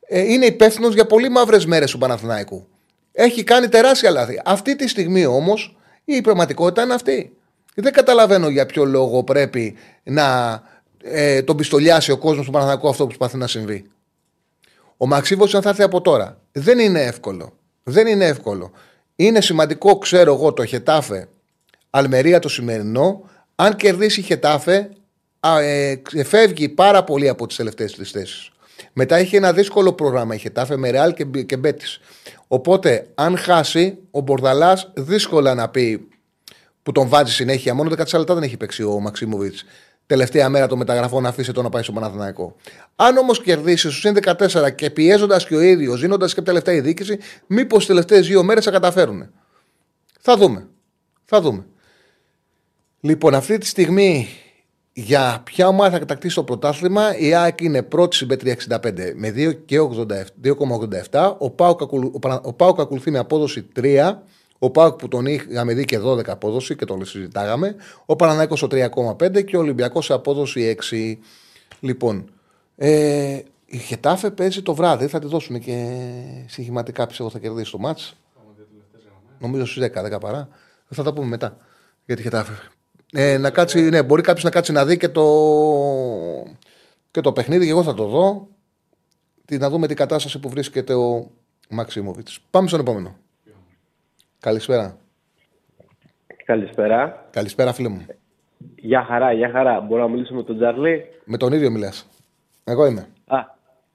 Ε, 0.08 0.20
είναι 0.32 0.46
υπεύθυνος 0.46 0.94
για 0.94 1.06
πολύ 1.06 1.28
μαύρες 1.28 1.66
μέρες 1.66 1.90
του 1.90 1.98
Παναθηναϊκού. 1.98 2.66
Έχει 3.16 3.44
κάνει 3.44 3.68
τεράστια 3.68 4.10
λάθη. 4.10 4.40
Αυτή 4.44 4.76
τη 4.76 4.88
στιγμή 4.88 5.26
όμως 5.26 5.76
η 6.04 6.20
πραγματικότητα 6.20 6.82
είναι 6.82 6.94
αυτή. 6.94 7.36
Δεν 7.74 7.92
καταλαβαίνω 7.92 8.48
για 8.48 8.66
ποιο 8.66 8.84
λόγο 8.84 9.24
πρέπει 9.24 9.76
να 10.02 10.62
ε, 11.02 11.42
τον 11.42 11.56
πιστολιάσει 11.56 12.10
ο 12.10 12.18
κόσμος 12.18 12.44
του 12.44 12.52
Παναθηναϊκού 12.52 12.88
αυτό 12.88 13.02
που 13.02 13.08
προσπαθεί 13.08 13.36
να 13.36 13.46
συμβεί. 13.46 13.84
Ο 14.96 15.06
Μαξίβο, 15.06 15.44
αν 15.52 15.62
θα 15.62 15.68
έρθει 15.68 15.82
από 15.82 16.00
τώρα, 16.00 16.40
δεν 16.52 16.78
είναι 16.78 17.02
εύκολο. 17.02 17.52
Δεν 17.82 18.06
είναι 18.06 18.24
εύκολο. 18.24 18.72
Είναι 19.16 19.40
σημαντικό, 19.40 19.98
ξέρω 19.98 20.34
εγώ, 20.34 20.52
το 20.52 20.64
Χετάφε 20.64 21.28
Αλμερία 21.90 22.38
το 22.38 22.48
σημερινό. 22.48 23.30
Αν 23.54 23.76
κερδίσει 23.76 24.20
η 24.20 24.22
Χετάφε, 24.22 24.90
α, 25.40 25.60
ε, 25.60 26.02
φεύγει 26.24 26.68
πάρα 26.68 27.04
πολύ 27.04 27.28
από 27.28 27.46
τις 27.46 27.56
τελευταίες 27.56 27.94
τρεις 27.94 28.10
θέσεις. 28.10 28.50
Μετά 28.92 29.16
έχει 29.16 29.36
ένα 29.36 29.52
δύσκολο 29.52 29.92
πρόγραμμα 29.92 30.34
η 30.34 30.38
Χετάφε 30.38 30.76
με 30.76 30.90
Ρεάλ 30.90 31.14
και, 31.14 31.24
και 31.24 31.56
Μπέτης. 31.56 32.00
Οπότε, 32.48 33.06
αν 33.14 33.36
χάσει, 33.36 33.98
ο 34.10 34.20
Μπορδαλάς 34.20 34.92
δύσκολα 34.94 35.54
να 35.54 35.68
πει 35.68 36.08
που 36.82 36.92
τον 36.92 37.08
βάζει 37.08 37.32
συνέχεια. 37.32 37.74
Μόνο 37.74 37.90
14 37.90 37.96
λεπτά 38.18 38.34
δεν 38.34 38.42
έχει 38.42 38.56
παίξει 38.56 38.82
ο 38.82 39.00
Μαξίμοβιτς. 39.00 39.64
Τελευταία 40.06 40.48
μέρα 40.48 40.66
των 40.66 40.78
μεταγραφών 40.78 41.22
να 41.22 41.28
αφήσει 41.28 41.52
το 41.52 41.62
να 41.62 41.68
πάει 41.68 41.82
στο 41.82 41.92
Παναθηναϊκό. 41.92 42.56
Αν 42.96 43.16
όμως 43.16 43.40
κερδίσει 43.42 43.76
στους 43.76 44.00
συν 44.00 44.16
14 44.22 44.74
και 44.74 44.90
πιέζοντας 44.90 45.46
και 45.46 45.54
ο 45.54 45.60
ίδιος, 45.60 46.00
δίνοντας 46.00 46.34
και 46.34 46.42
τελευταία 46.42 46.74
η 46.74 46.80
διοίκηση, 46.80 47.18
μήπως 47.46 47.78
τις 47.78 47.86
τελευταίες 47.86 48.26
δύο 48.26 48.42
μέρες 48.42 48.64
θα 48.64 48.70
καταφέρουν. 48.70 49.30
Θα 50.20 50.36
δούμε. 50.36 50.68
Θα 51.24 51.40
δούμε. 51.40 51.66
Λοιπόν, 53.00 53.34
αυτή 53.34 53.58
τη 53.58 53.66
στιγμή 53.66 54.28
για 54.96 55.40
ποια 55.44 55.68
ομάδα 55.68 55.90
θα 55.90 55.98
κατακτήσει 55.98 56.34
το 56.34 56.44
πρωτάθλημα, 56.44 57.16
η 57.18 57.34
ΑΕΚ 57.34 57.60
είναι 57.60 57.82
πρώτη 57.82 58.16
στην 58.16 58.28
B365 58.30 59.12
με 59.14 59.30
2,87. 59.30 61.34
Ο 61.38 61.50
ΠΑΟΚ 61.50 61.82
ακολου- 61.82 62.14
ο 62.14 62.18
Πανα- 62.18 62.40
ο 62.44 62.52
ΠΑΟΚ 62.52 62.80
ακολουθεί 62.80 63.10
με 63.10 63.18
απόδοση 63.18 63.62
3. 63.62 64.22
Ο 64.58 64.70
ΠΑΟΚ 64.70 64.96
που 64.96 65.08
τον 65.08 65.26
είχαμε 65.26 65.74
δει 65.74 65.84
και 65.84 65.98
12 65.98 66.32
απόδοση 66.32 66.76
και 66.76 66.84
τον 66.84 67.04
συζητάγαμε. 67.04 67.76
Ο 68.06 68.16
Παναναϊκός 68.16 68.62
ο 68.62 68.66
3,5 68.66 69.42
και 69.42 69.56
ο 69.56 69.60
Ολυμπιακός 69.60 70.04
σε 70.04 70.12
απόδοση 70.12 70.60
6. 70.60 71.20
Λοιπόν, 71.80 72.30
ε, 72.76 73.38
η 73.66 73.78
Χετάφε 73.78 74.30
παίζει 74.30 74.62
το 74.62 74.74
βράδυ, 74.74 75.06
θα 75.06 75.18
τη 75.18 75.26
δώσουν 75.26 75.58
και 75.58 75.86
συγχυματικά 76.46 77.06
πιστεύω 77.06 77.30
θα 77.30 77.38
κερδίσει 77.38 77.70
το 77.70 77.78
μάτς. 77.78 78.14
Νομίζω 79.38 79.66
στις 79.66 79.82
10, 79.82 80.02
10 80.02 80.18
παρά. 80.20 80.48
Θα 80.88 81.02
τα 81.02 81.12
πούμε 81.12 81.26
μετά. 81.26 81.56
Για 82.06 82.16
τη 82.16 82.22
Χετάφε. 82.22 82.52
Ε, 83.16 83.38
να 83.38 83.50
κάτσει, 83.50 83.88
ναι, 83.88 84.02
μπορεί 84.02 84.22
κάποιος 84.22 84.44
να 84.44 84.50
κάτσει 84.50 84.72
να 84.72 84.84
δει 84.84 84.96
και 84.96 85.08
το, 85.08 85.24
και 87.10 87.20
το 87.20 87.32
παιχνίδι, 87.32 87.64
και 87.64 87.70
εγώ 87.70 87.82
θα 87.82 87.94
το 87.94 88.04
δω. 88.04 88.48
Τι, 89.44 89.56
να 89.56 89.70
δούμε 89.70 89.86
την 89.86 89.96
κατάσταση 89.96 90.40
που 90.40 90.48
βρίσκεται 90.48 90.94
ο 90.94 91.30
Μαξίμοβιτ. 91.70 92.28
Πάμε 92.50 92.68
στον 92.68 92.80
επόμενο. 92.80 93.16
Καλησπέρα. 94.40 94.96
Καλησπέρα. 96.44 97.26
Καλησπέρα, 97.30 97.72
φίλε 97.72 97.88
μου. 97.88 98.06
Γεια 98.76 99.04
χαρά, 99.04 99.32
γεια 99.32 99.50
χαρά. 99.50 99.80
Μπορώ 99.80 100.02
να 100.02 100.08
μιλήσω 100.08 100.34
με 100.34 100.42
τον 100.42 100.56
Τζάρλι; 100.56 101.04
Με 101.24 101.36
τον 101.36 101.52
ίδιο 101.52 101.70
μιλάς. 101.70 102.08
Εγώ 102.64 102.86
είμαι. 102.86 103.08
Α, 103.26 103.38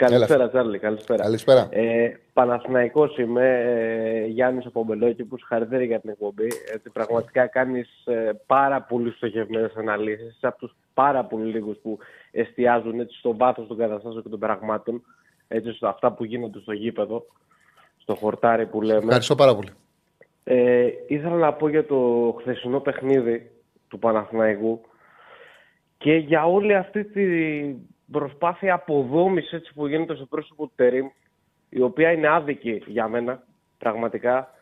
καλησπέρα, 0.06 0.42
Έλα. 0.42 0.50
Τζάρλι, 0.50 0.80
καλησπέρα. 0.80 1.24
Καλησπέρα. 1.24 1.68
Ε, 1.72 2.12
Παναθηναϊκός 2.34 3.18
είμαι, 3.18 3.60
ε, 3.60 4.26
Γιάννης 4.26 4.66
από 4.66 4.84
Μπελόκηπους, 4.84 5.44
χαρακτήρι 5.44 5.86
για 5.86 6.00
την 6.00 6.10
εκπομπή. 6.10 6.48
Έτσι, 6.74 6.90
πραγματικά 6.94 7.48
κάνεις 7.48 8.06
ε, 8.06 8.32
πάρα 8.46 8.82
πολύ 8.82 9.12
στοχευμένες 9.12 9.76
αναλύσεις, 9.76 10.36
είσαι 10.36 10.48
από 10.48 10.58
τους 10.58 10.76
πάρα 10.94 11.26
πολύ 11.26 11.52
λίγους 11.52 11.78
που 11.78 11.98
εστιάζουν 12.32 13.00
έτσι, 13.00 13.18
στο 13.18 13.36
βάθος 13.38 13.68
των 13.68 13.78
καταστάσεων 13.78 14.24
και 14.24 14.30
των 14.30 14.40
πραγμάτων, 14.40 15.02
έτσι, 15.48 15.72
στο 15.72 15.88
αυτά 15.88 16.12
που 16.12 16.24
γίνονται 16.24 16.60
στο 16.60 16.72
γήπεδο, 16.72 17.26
στο 17.98 18.16
χορτάρι 18.16 18.66
που 18.66 18.82
λέμε. 18.82 19.00
Ευχαριστώ 19.00 19.36
πάρα 19.36 19.56
πολύ. 19.56 19.70
Ε, 20.44 20.88
ήθελα 21.08 21.36
να 21.36 21.54
πω 21.54 21.70
για 21.70 21.86
το 21.86 22.36
χθεσινό 22.40 22.80
παιχνίδι 22.80 23.52
του 23.88 24.00
Παναθηναϊκού 24.00 24.82
και 25.98 26.14
για 26.14 26.46
όλη 26.46 26.76
αυτή 26.76 27.04
τη 27.04 27.26
προσπάθεια 28.12 28.74
αποδόμησης 28.74 29.52
έτσι 29.52 29.74
που 29.74 29.88
γίνεται 29.88 30.16
στο 30.16 30.26
πρόσωπο 30.26 30.64
του 30.66 30.72
Τερίμ, 30.76 31.08
η 31.70 31.82
οποία 31.82 32.12
είναι 32.12 32.28
άδικη 32.28 32.84
για 32.88 33.08
μένα, 33.08 33.44
πραγματικά, 33.78 34.54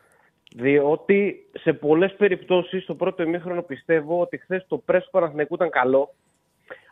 διότι 0.56 1.48
σε 1.60 1.72
πολλές 1.72 2.14
περιπτώσεις 2.14 2.82
στο 2.82 2.94
πρώτο 2.94 3.22
ημίχρονο 3.22 3.62
πιστεύω 3.62 4.20
ότι 4.20 4.36
χθες 4.38 4.64
το 4.68 4.76
πρέσβο 4.78 5.04
του 5.04 5.10
Παναθηναϊκού 5.10 5.54
ήταν 5.54 5.70
καλό, 5.70 6.14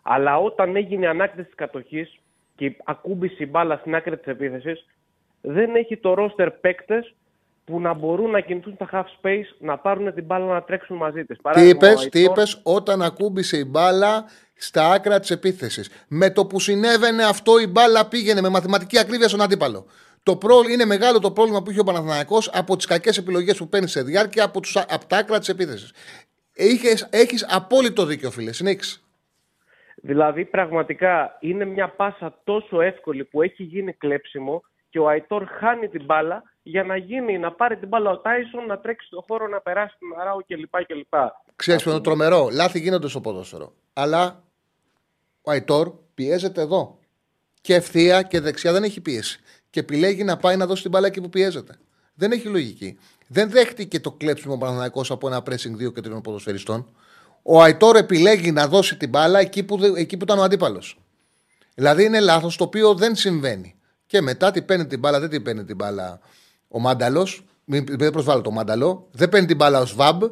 αλλά 0.02 0.38
όταν 0.38 0.76
έγινε 0.76 1.04
η 1.04 1.08
ανάκτηση 1.08 1.44
της 1.46 1.54
κατοχής 1.54 2.18
και 2.56 2.76
ακούμπησε 2.84 3.36
η 3.38 3.48
μπάλα 3.50 3.76
στην 3.76 3.94
άκρη 3.94 4.16
της 4.16 4.26
επίθεσης, 4.26 4.86
δεν 5.40 5.74
έχει 5.74 5.96
το 5.96 6.14
ρόστερ 6.14 6.50
παίκτες 6.50 7.14
που 7.64 7.80
να 7.80 7.92
μπορούν 7.94 8.30
να 8.30 8.40
κινηθούν 8.40 8.74
στα 8.74 8.88
half 8.92 9.04
space, 9.22 9.56
να 9.58 9.78
πάρουν 9.78 10.14
την 10.14 10.24
μπάλα 10.24 10.46
να 10.46 10.62
τρέξουν 10.62 10.96
μαζί 10.96 11.24
της. 11.24 11.36
Τι 11.36 11.42
Παράδειγμα, 11.42 11.70
είπες, 11.70 12.04
ο 12.06 12.08
τι 12.08 12.18
Αϊτόρ- 12.18 12.36
είπες 12.38 12.60
όταν 12.64 13.02
ακούμπησε 13.02 13.56
η 13.56 13.64
μπάλα 13.66 14.24
στα 14.56 14.90
άκρα 14.90 15.20
της 15.20 15.30
επίθεσης. 15.30 15.90
Με 16.08 16.30
το 16.30 16.46
που 16.46 16.60
συνέβαινε 16.60 17.24
αυτό, 17.24 17.58
η 17.58 17.66
μπάλα 17.66 18.06
πήγαινε 18.08 18.40
με 18.40 18.48
μαθηματική 18.48 18.98
ακρίβεια 18.98 19.28
στον 19.28 19.40
αντίπαλο. 19.40 19.86
Το 20.22 20.36
προ... 20.36 20.60
Είναι 20.70 20.84
μεγάλο 20.84 21.18
το 21.18 21.30
πρόβλημα 21.30 21.62
που 21.62 21.70
είχε 21.70 21.80
ο 21.80 21.84
Παναθηναϊκός 21.84 22.50
από 22.52 22.76
τις 22.76 22.86
κακές 22.86 23.18
επιλογές 23.18 23.56
που 23.56 23.68
παίρνει 23.68 23.88
σε 23.88 24.02
διάρκεια 24.02 24.44
από, 24.44 24.60
τους... 24.60 24.76
από 24.76 25.06
τα 25.06 25.16
άκρα 25.16 25.38
της 25.38 25.48
επίθεσης. 25.48 25.92
Έχεις 27.10 27.46
απόλυτο 27.48 28.04
δίκιο, 28.04 28.30
φίλε. 28.30 28.52
Συνέχισε. 28.52 29.00
Δηλαδή 30.02 30.44
πραγματικά 30.44 31.36
είναι 31.40 31.64
μια 31.64 31.88
πάσα 31.88 32.40
τόσο 32.44 32.80
εύκολη 32.80 33.24
που 33.24 33.42
έχει 33.42 33.62
γίνει 33.62 33.92
κλέψιμο 33.92 34.62
και 34.90 34.98
ο 34.98 35.08
Αϊτόρ 35.08 35.44
χάνει 35.44 35.88
την 35.88 36.04
μπάλα 36.04 36.42
για 36.62 36.84
να 36.84 36.96
γίνει, 36.96 37.38
να 37.38 37.52
πάρει 37.52 37.76
την 37.76 37.88
μπάλα 37.88 38.10
ο 38.10 38.18
Τάισον, 38.18 38.66
να 38.66 38.78
τρέξει 38.78 39.06
στον 39.06 39.24
χώρο, 39.28 39.48
να 39.48 39.60
περάσει 39.60 39.96
την 39.98 40.20
Αράου 40.20 40.44
κλπ. 40.46 40.84
κλπ. 40.86 41.14
Ξέρεις 41.56 41.82
ποιο 41.82 41.90
είναι 41.90 42.00
το 42.00 42.10
τρομερό; 42.10 42.48
Λάθη 42.52 42.78
γίνονται 42.78 43.08
στο 43.08 43.20
ποδόσφαιρο. 43.20 43.72
Αλλά 43.92 44.42
ο 45.46 45.50
Αϊτόρ 45.50 45.92
πιέζεται 46.14 46.60
εδώ. 46.60 46.98
Και 47.60 47.74
ευθεία 47.74 48.22
και 48.22 48.40
δεξιά 48.40 48.72
δεν 48.72 48.82
έχει 48.82 49.00
πίεση. 49.00 49.40
Και 49.70 49.80
επιλέγει 49.80 50.24
να 50.24 50.36
πάει 50.36 50.56
να 50.56 50.66
δώσει 50.66 50.82
την 50.82 50.90
μπάλα 50.90 51.06
εκεί 51.06 51.20
που 51.20 51.28
πιέζεται. 51.28 51.78
Δεν 52.14 52.32
έχει 52.32 52.46
λογική. 52.48 52.98
Δεν 53.26 53.50
δέχτηκε 53.50 54.00
το 54.00 54.10
κλέψιμο 54.12 54.54
ο 54.54 54.58
Παναθηναϊκός 54.58 55.10
από 55.10 55.26
ένα 55.26 55.38
pressing 55.38 55.72
δύο 55.74 55.90
και 55.90 56.00
τριών 56.00 56.20
ποδοσφαιριστών. 56.20 56.86
Ο 57.42 57.62
Αϊτόρ 57.62 57.96
επιλέγει 57.96 58.52
να 58.52 58.68
δώσει 58.68 58.96
την 58.96 59.08
μπάλα 59.08 59.38
εκεί 59.38 59.62
που, 59.62 59.76
δε- 59.78 60.00
εκεί 60.00 60.16
που 60.16 60.24
ήταν 60.24 60.38
ο 60.38 60.42
αντίπαλος. 60.42 60.98
Δηλαδή 61.74 62.04
είναι 62.04 62.20
λάθος 62.20 62.56
το 62.56 62.64
οποίο 62.64 62.94
δεν 62.94 63.14
συμβαίνει. 63.14 63.74
Και 64.06 64.20
μετά 64.20 64.50
τι 64.50 64.62
παίρνει 64.62 64.86
την 64.86 64.98
μπάλα, 64.98 65.20
δεν 65.20 65.28
την 65.28 65.42
παίρνει 65.42 65.64
την 65.64 65.76
μπάλα 65.76 66.20
ο 66.68 66.78
Μάνταλος. 66.78 67.44
Δεν 67.64 68.10
προσβάλλω 68.10 68.40
το 68.40 68.50
Μάνταλο. 68.50 69.08
Δεν 69.12 69.28
παίρνει 69.28 69.46
την 69.46 69.56
μπάλα 69.56 69.80
ο 69.80 69.86
Σβάμπ. 69.86 70.22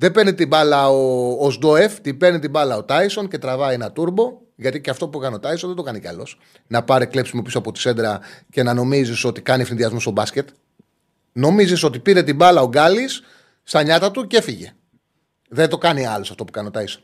Δεν 0.00 0.12
παίρνει 0.12 0.34
την 0.34 0.48
μπάλα 0.48 0.88
ο, 0.88 1.30
ο 1.46 1.50
Σντοεφ, 1.50 2.00
την 2.00 2.18
παίρνει 2.18 2.38
την 2.38 2.50
μπάλα 2.50 2.76
ο 2.76 2.84
Τάισον 2.84 3.28
και 3.28 3.38
τραβάει 3.38 3.74
ένα 3.74 3.92
τούρμπο. 3.92 4.38
Γιατί 4.56 4.80
και 4.80 4.90
αυτό 4.90 5.08
που 5.08 5.18
κάνει 5.18 5.34
ο 5.34 5.38
Τάισον 5.38 5.68
δεν 5.68 5.76
το 5.76 5.82
κάνει 5.82 6.00
καλό. 6.00 6.26
Να 6.66 6.82
πάρει 6.82 7.06
κλέψιμο 7.06 7.42
πίσω 7.42 7.58
από 7.58 7.72
τη 7.72 7.78
σέντρα 7.80 8.20
και 8.50 8.62
να 8.62 8.74
νομίζεις 8.74 9.24
ότι 9.24 9.40
κάνει 9.40 9.62
ευθυνδιασμό 9.62 10.00
στο 10.00 10.10
μπάσκετ. 10.10 10.48
Νομίζεις 11.32 11.82
ότι 11.82 11.98
πήρε 11.98 12.22
την 12.22 12.36
μπάλα 12.36 12.62
ο 12.62 12.68
Γκάλης 12.68 13.22
στα 13.62 13.82
νιάτα 13.82 14.10
του 14.10 14.26
και 14.26 14.36
έφυγε. 14.36 14.72
Δεν 15.48 15.68
το 15.68 15.78
κάνει 15.78 16.06
άλλος 16.06 16.30
αυτό 16.30 16.44
που 16.44 16.52
κάνει 16.52 16.66
ο 16.66 16.70
Τάισον. 16.70 17.02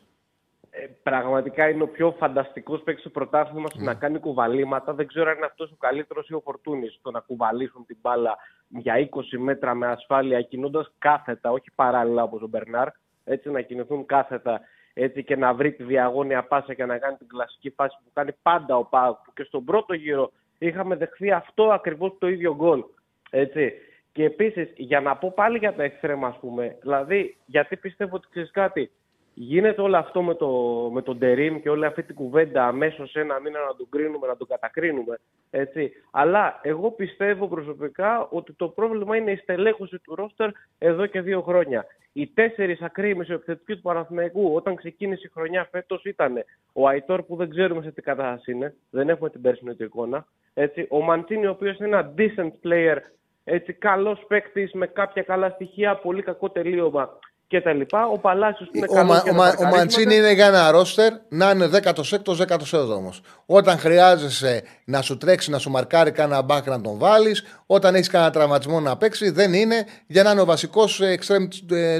Ε, 0.76 0.86
πραγματικά 1.02 1.68
είναι 1.68 1.82
ο 1.82 1.88
πιο 1.88 2.14
φανταστικός 2.18 2.82
παίκτης 2.82 3.04
του 3.04 3.10
πρωτάθλημα 3.10 3.68
στο 3.68 3.80
να 3.80 3.94
κάνει 3.94 4.18
κουβαλήματα. 4.18 4.94
Δεν 4.94 5.06
ξέρω 5.06 5.30
αν 5.30 5.36
είναι 5.36 5.46
αυτός 5.46 5.70
ο 5.70 5.76
καλύτερος 5.78 6.28
ή 6.28 6.34
ο 6.34 6.40
Φορτούνης 6.40 6.94
στο 6.94 7.10
να 7.10 7.20
κουβαλήσουν 7.20 7.86
την 7.86 7.96
μπάλα 8.00 8.36
για 8.68 9.08
20 9.10 9.38
μέτρα 9.38 9.74
με 9.74 9.86
ασφάλεια, 9.86 10.42
κινούντα 10.42 10.90
κάθετα, 10.98 11.50
όχι 11.50 11.70
παράλληλα 11.74 12.22
όπως 12.22 12.42
ο 12.42 12.46
Μπερνάρ. 12.46 12.88
Έτσι 13.24 13.50
να 13.50 13.60
κινηθούν 13.60 14.06
κάθετα 14.06 14.60
έτσι, 14.94 15.24
και 15.24 15.36
να 15.36 15.54
βρει 15.54 15.72
τη 15.72 15.82
διαγώνια 15.82 16.42
πάσα 16.42 16.74
και 16.74 16.84
να 16.84 16.98
κάνει 16.98 17.16
την 17.16 17.28
κλασική 17.28 17.70
φάση 17.70 17.96
που 18.04 18.10
κάνει 18.12 18.32
πάντα 18.42 18.76
ο 18.76 18.84
Πάουκ. 18.84 19.18
Και 19.34 19.42
στον 19.42 19.64
πρώτο 19.64 19.94
γύρο 19.94 20.32
είχαμε 20.58 20.96
δεχθεί 20.96 21.30
αυτό 21.30 21.64
ακριβώς 21.64 22.16
το 22.18 22.28
ίδιο 22.28 22.54
γκολ. 22.54 22.84
Έτσι. 23.30 23.72
Και 24.12 24.24
επίσης, 24.24 24.72
για 24.76 25.00
να 25.00 25.16
πω 25.16 25.32
πάλι 25.34 25.58
για 25.58 25.74
τα 25.74 25.82
εξτρέμα, 25.82 26.28
ας 26.28 26.38
πούμε, 26.38 26.78
δηλαδή, 26.80 27.36
γιατί 27.46 27.76
πιστεύω 27.76 28.16
ότι 28.16 28.28
ξέρεις 28.30 28.50
κάτι, 28.50 28.90
γίνεται 29.34 29.80
όλο 29.80 29.96
αυτό 29.96 30.22
με, 30.22 30.34
το, 30.34 30.48
με 30.92 31.02
τον 31.02 31.18
Τερίμ 31.18 31.60
και 31.60 31.70
όλη 31.70 31.84
αυτή 31.84 32.02
την 32.02 32.14
κουβέντα 32.14 32.66
αμέσως 32.66 33.14
ένα 33.14 33.40
μήνα 33.40 33.58
να 33.58 33.76
τον 33.76 33.88
κρίνουμε, 33.88 34.26
να 34.26 34.36
τον 34.36 34.46
κατακρίνουμε. 34.46 35.18
Έτσι. 35.50 35.92
Αλλά 36.10 36.60
εγώ 36.62 36.90
πιστεύω 36.90 37.48
προσωπικά 37.48 38.28
ότι 38.30 38.52
το 38.52 38.68
πρόβλημα 38.68 39.16
είναι 39.16 39.30
η 39.30 39.36
στελέχωση 39.36 39.98
του 39.98 40.14
ρόστερ 40.14 40.50
εδώ 40.78 41.06
και 41.06 41.20
δύο 41.20 41.42
χρόνια. 41.42 41.86
Οι 42.12 42.26
τέσσερις 42.26 42.80
ακραίοι 42.80 43.14
μεσοεπιθετικοί 43.14 43.74
του 43.74 43.80
Παναθηναϊκού 43.80 44.54
όταν 44.54 44.74
ξεκίνησε 44.74 45.26
η 45.26 45.30
χρονιά 45.34 45.68
φέτος 45.70 46.04
ήταν 46.04 46.44
ο 46.72 46.88
Αϊτόρ 46.88 47.22
που 47.22 47.36
δεν 47.36 47.50
ξέρουμε 47.50 47.82
σε 47.82 47.90
τι 47.90 48.02
κατάσταση 48.02 48.52
είναι, 48.52 48.74
δεν 48.90 49.08
έχουμε 49.08 49.30
την 49.30 49.40
πέρσινη 49.40 49.76
εικόνα. 49.78 50.26
Έτσι. 50.54 50.86
Ο 50.90 51.00
Μαντσίνη, 51.00 51.46
ο 51.46 51.50
οποίος 51.50 51.78
είναι 51.78 51.86
ένα 51.86 52.14
decent 52.18 52.68
player, 52.68 52.96
έτσι, 53.44 53.72
καλός 53.72 54.24
παίκτης 54.28 54.72
με 54.72 54.86
κάποια 54.86 55.22
καλά 55.22 55.48
στοιχεία, 55.48 55.96
πολύ 55.96 56.22
κακό 56.22 56.50
τελείωμα 56.50 57.18
και 57.54 57.60
τα 57.60 57.72
λοιπά. 57.72 58.06
Ο 58.06 58.18
Παλάσιος 58.18 58.68
είναι 58.72 58.86
καλός. 58.86 59.22
Ο, 59.22 59.34
Μα, 59.34 59.48
ο, 59.48 59.64
ο 59.64 59.68
Μαντσίνη 59.68 60.14
είναι 60.14 60.32
για 60.32 60.46
ένα 60.46 60.70
ρόστερ 60.70 61.12
να 61.28 61.50
είναι 61.50 61.70
16ο, 61.72 62.36
17ο. 62.46 63.10
Όταν 63.46 63.78
χρειάζεσαι 63.78 64.62
να 64.84 65.02
σου 65.02 65.16
τρέξει, 65.16 65.50
να 65.50 65.58
σου 65.58 65.70
μαρκάρει 65.70 66.10
κάνα 66.10 66.42
μπακ 66.42 66.66
να 66.66 66.80
τον 66.80 66.98
βάλεις, 66.98 67.44
όταν 67.66 67.94
έχεις 67.94 68.08
κανένα 68.08 68.30
τραυματισμό 68.30 68.80
να 68.80 68.96
παίξει, 68.96 69.30
δεν 69.30 69.52
είναι 69.52 69.86
για 70.06 70.22
να 70.22 70.30
είναι 70.30 70.40
ο 70.40 70.44
βασικός 70.44 71.00
εξτρέμ 71.00 71.48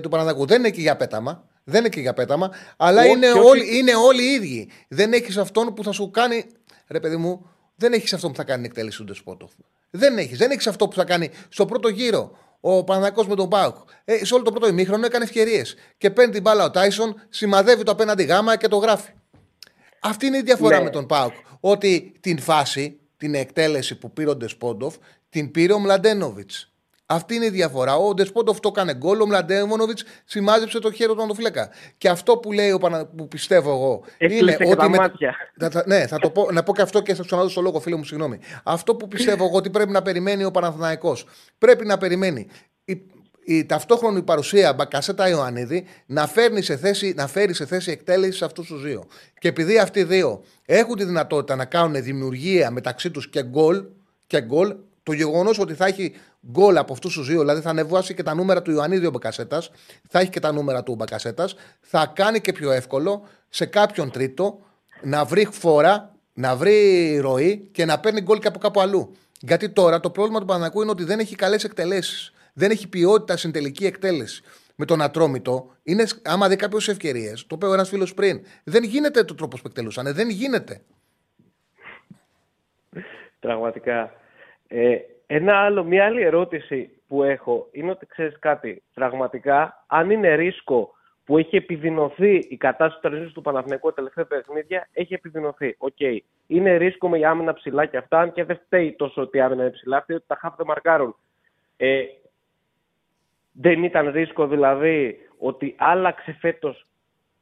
του 0.03 0.09
Παναδάκου. 0.09 0.47
Δεν 0.47 0.59
είναι 0.59 0.69
εκεί 0.69 0.81
για 0.81 0.97
πέταμα. 0.97 1.45
Δεν 1.65 1.79
είναι 1.79 1.87
εκεί 1.87 2.01
για 2.01 2.15
πέταμα, 2.15 2.51
αλλά 2.77 3.01
όχι, 3.01 3.11
είναι, 3.11 3.31
όχι. 3.31 3.39
Όλοι, 3.49 3.79
είναι 3.79 3.95
όλοι 3.95 4.23
οι 4.23 4.33
ίδιοι. 4.33 4.71
Δεν 4.89 5.13
έχεις 5.13 5.37
αυτόν 5.37 5.75
που 5.75 5.85
θα 5.85 5.93
σου 5.93 6.11
κάνει. 6.11 6.45
Ρε 6.89 7.01
παιδί 7.01 7.17
μου, 7.17 7.51
δεν 7.77 7.93
έχεις 7.93 8.13
αυτόν 8.13 8.31
που 8.31 8.37
θα 8.37 8.45
κάνει 8.45 8.65
εκτέλεση 8.65 8.99
του 8.99 9.05
Ντεσπότοφ. 9.05 9.51
Δεν 9.91 10.19
έχεις. 10.19 10.39
Δεν 10.39 10.51
έχεις 10.51 10.67
αυτό 10.67 10.89
που 10.89 10.95
θα 10.95 11.05
κάνει 11.05 11.31
στο 11.49 11.67
πρώτο 11.67 11.89
γύρο 11.89 12.39
ο 12.67 12.85
Παναγό 12.85 13.25
με 13.27 13.35
τον 13.35 13.49
Πάουκ. 13.49 13.77
Ε, 14.05 14.25
σε 14.25 14.35
όλο 14.35 14.43
το 14.43 14.51
πρώτο 14.51 14.69
ημίχρονο 14.69 15.07
έκανε 15.07 15.25
ευκαιρίες. 15.25 15.75
Και 15.99 16.11
παίρνει 16.11 16.33
την 16.33 16.43
μπάλα 16.43 16.65
ο 16.65 16.71
Τάισον, 16.71 17.15
σημαδεύει 17.29 17.83
το 17.83 17.91
απέναντι 17.91 18.23
γάμα 18.23 18.57
και 18.57 18.69
το 18.69 18.77
γράφει. 18.77 19.11
Αυτή 20.01 20.27
είναι 20.27 20.37
η 20.37 20.43
διαφορά 20.43 20.79
ναι. 20.79 20.85
με 20.85 20.91
τον 20.91 21.07
Πάουκ. 21.07 21.33
Ότι 21.61 22.13
την 22.21 22.39
φάση, 22.39 23.01
την 23.17 23.35
εκτέλεση 23.35 23.99
που 23.99 24.13
πήρε 24.13 24.31
ο 24.31 24.37
Ντεσπόντοφ, 24.37 24.97
την 25.29 25.51
πήρε 25.51 25.73
ο 25.73 25.79
Μλαντένοβιτς. 25.79 26.74
Αυτή 27.07 27.35
είναι 27.35 27.45
η 27.45 27.51
διαφορά. 27.51 27.97
Ο 27.97 28.15
Ντεσπόντοφ 28.15 28.61
το 28.61 28.69
έκανε 28.73 28.95
γκολ, 28.95 29.21
ο 29.21 29.27
Μλαντένοβιτ 29.27 29.99
σημάζεψε 30.25 30.79
το 30.79 30.93
χέρι 30.93 31.15
του 31.15 31.23
Αντοφλέκα. 31.23 31.71
Και 31.99 32.09
αυτό 32.09 32.37
που 32.37 32.53
λέει 32.53 32.71
ο 32.71 32.79
Πανα... 32.79 33.07
που 33.07 33.29
πιστεύω 33.29 33.71
εγώ. 33.71 34.05
Έκλεισε 34.19 34.57
είναι 34.61 34.75
ότι. 34.79 34.89
Με... 34.89 35.13
Θα, 35.71 35.85
ναι, 35.87 36.07
θα 36.07 36.19
το 36.19 36.31
πω, 36.31 36.49
να 36.53 36.63
πω 36.63 36.75
και 36.75 36.83
αυτό 36.83 37.03
και 37.03 37.15
θα 37.15 37.23
σου 37.23 37.35
αναδώσω 37.35 37.55
το 37.55 37.61
λόγο, 37.61 37.81
φίλε 37.81 37.97
μου, 37.97 38.05
συγγνώμη. 38.05 38.39
Αυτό 38.63 38.95
που 38.95 39.09
πιστεύω 39.09 39.45
εγώ 39.45 39.57
ότι 39.57 39.71
πρέπει 39.71 39.91
να 39.91 40.03
περιμένει 40.03 40.45
ο 40.45 40.51
Παναθηναϊκός. 40.51 41.27
Πρέπει 41.59 41.87
να 41.87 41.99
περιμένει 41.99 42.47
η, 42.85 43.03
η 43.45 43.67
ταυτόχρονη 43.67 44.23
παρουσία 44.23 44.73
Μπακασέτα 44.73 45.29
Ιωαννίδη 45.29 45.87
να, 46.07 46.27
φέρνει 46.27 46.63
σε 46.63 46.77
θέση, 46.77 47.13
να 47.17 47.27
φέρει 47.27 47.55
σε 47.55 47.67
θέση 47.67 47.91
εκτέλεσης 47.91 48.43
αυτούς 48.43 48.67
τους 48.67 48.83
δύο. 48.83 49.05
Και 49.39 49.49
επειδή 49.49 49.79
αυτοί 49.79 50.01
οι 50.01 50.05
δύο 50.05 50.45
έχουν 50.65 50.97
τη 50.97 51.05
δυνατότητα 51.05 51.57
να 51.57 51.65
κάνουν 51.65 52.03
δημιουργία 52.03 52.71
μεταξύ 52.71 53.11
τους 53.11 53.29
και 53.31 53.43
γκολ, 53.43 53.85
και 54.27 54.41
γκολ 54.41 54.75
το 55.05 55.13
γεγονός 55.13 55.59
ότι 55.59 55.75
θα 55.75 55.87
έχει 55.87 56.15
γκολ 56.51 56.77
από 56.77 56.93
αυτούς 56.93 57.15
τους 57.15 57.27
δύο, 57.27 57.41
δηλαδή 57.41 57.61
θα 57.61 57.71
ανεβάσει 57.71 58.15
και 58.15 58.23
τα 58.23 58.35
νούμερα 58.35 58.63
του 58.63 58.71
Ιωαννίδη 58.71 59.07
ο 59.07 59.11
Μπακασέτας, 59.11 59.71
θα 60.09 60.19
έχει 60.19 60.31
και 60.31 60.41
τα 60.41 60.53
νούμερα 60.53 60.83
του 60.83 60.95
Μπακασέτας, 60.95 61.55
θα 61.81 62.13
κάνει 62.15 62.41
και 62.41 62.53
πιο 62.53 62.71
εύκολο 62.71 63.27
σε 63.49 63.67
κάποιον 63.67 64.11
τρίτο 64.11 64.59
να 65.03 65.25
βρει 65.25 65.49
φορά, 65.51 66.15
να 66.33 66.57
βρει 66.57 67.17
ροή 67.19 67.69
και 67.73 67.85
να 67.85 68.01
παίρνει 68.01 68.21
γκολ 68.21 68.39
και 68.39 68.49
από 68.49 68.59
κάπου 68.59 68.81
αλλού. 68.81 69.17
Γιατί 69.41 69.69
τώρα 69.69 70.01
το 70.01 70.11
πρόβλημα 70.11 70.41
του 70.41 70.47
Παναγού 70.47 70.83
είναι 70.83 70.91
ότι 70.91 71.05
δεν 71.05 71.19
έχει 71.19 71.35
καλές 71.35 71.65
εκτελέσεις. 71.65 72.33
Δεν 72.53 72.71
έχει 72.71 72.89
ποιότητα 72.89 73.37
στην 73.37 73.53
τελική 73.53 73.87
εκτέλεση. 73.87 74.43
Με 74.77 74.85
τον 74.85 75.03
Ατρόμητο, 75.03 75.73
είναι, 75.83 76.07
άμα 76.23 76.49
δει 76.49 76.57
κάποιες 76.57 76.89
ευκαιρίες, 76.89 77.47
το 77.47 77.55
είπε 77.57 77.67
ο 77.67 77.73
ένας 77.73 77.89
φίλος 77.89 78.15
πριν, 78.15 78.45
δεν 78.65 78.83
γίνεται 78.83 79.25
το 79.25 79.35
τρόπος 79.35 79.61
που 79.61 79.67
εκτελούσαν. 79.69 80.15
Δεν 80.15 80.29
γίνεται. 80.29 80.81
Πραγματικά. 83.41 84.13
Ε, 84.77 84.99
ένα 85.27 85.57
άλλο, 85.57 85.85
μια 85.85 86.05
άλλη 86.05 86.23
ερώτηση 86.23 86.91
που 87.09 87.23
έχω 87.23 87.69
είναι 87.73 87.91
ότι 87.91 88.07
ξέρεις 88.07 88.39
κάτι. 88.39 88.83
Πραγματικά, 88.95 89.85
αν 89.87 90.11
είναι 90.11 90.35
ρίσκο 90.35 90.95
που 91.25 91.39
έχει 91.39 91.57
επιδεινωθεί 91.57 92.35
η 92.35 92.57
κατάσταση 92.57 92.95
του 92.95 93.01
τερματισμού 93.01 93.33
του 93.33 93.43
Παναθηναϊκού 93.43 93.89
τα 93.89 93.95
τελευταία 93.95 94.25
παιχνίδια, 94.27 94.89
έχει 94.93 95.15
επιδεινωθεί. 95.15 95.75
OK. 95.79 95.93
Okay. 95.99 96.19
Είναι 96.47 96.77
ρίσκο 96.77 97.09
με 97.09 97.27
άμυνα 97.27 97.53
ψηλά 97.53 97.87
και 97.87 97.97
αυτά, 97.97 98.21
αν 98.21 98.33
και 98.33 98.45
δεν 98.45 98.61
φταίει 98.65 98.93
τόσο 98.93 99.23
ότι 99.23 99.37
η 99.37 99.41
άμυνα 99.41 99.63
είναι 99.63 99.73
ψηλά, 99.73 100.03
φταίει 100.03 100.17
ότι 100.17 100.27
τα 100.27 100.37
χαφ 100.41 100.57
δεν 100.57 100.67
μαρκάρουν. 100.67 101.17
Ε, 101.77 102.03
δεν 103.53 103.83
ήταν 103.83 104.11
ρίσκο 104.11 104.47
δηλαδή 104.47 105.19
ότι 105.39 105.75
άλλαξε 105.79 106.37
φέτος 106.41 106.87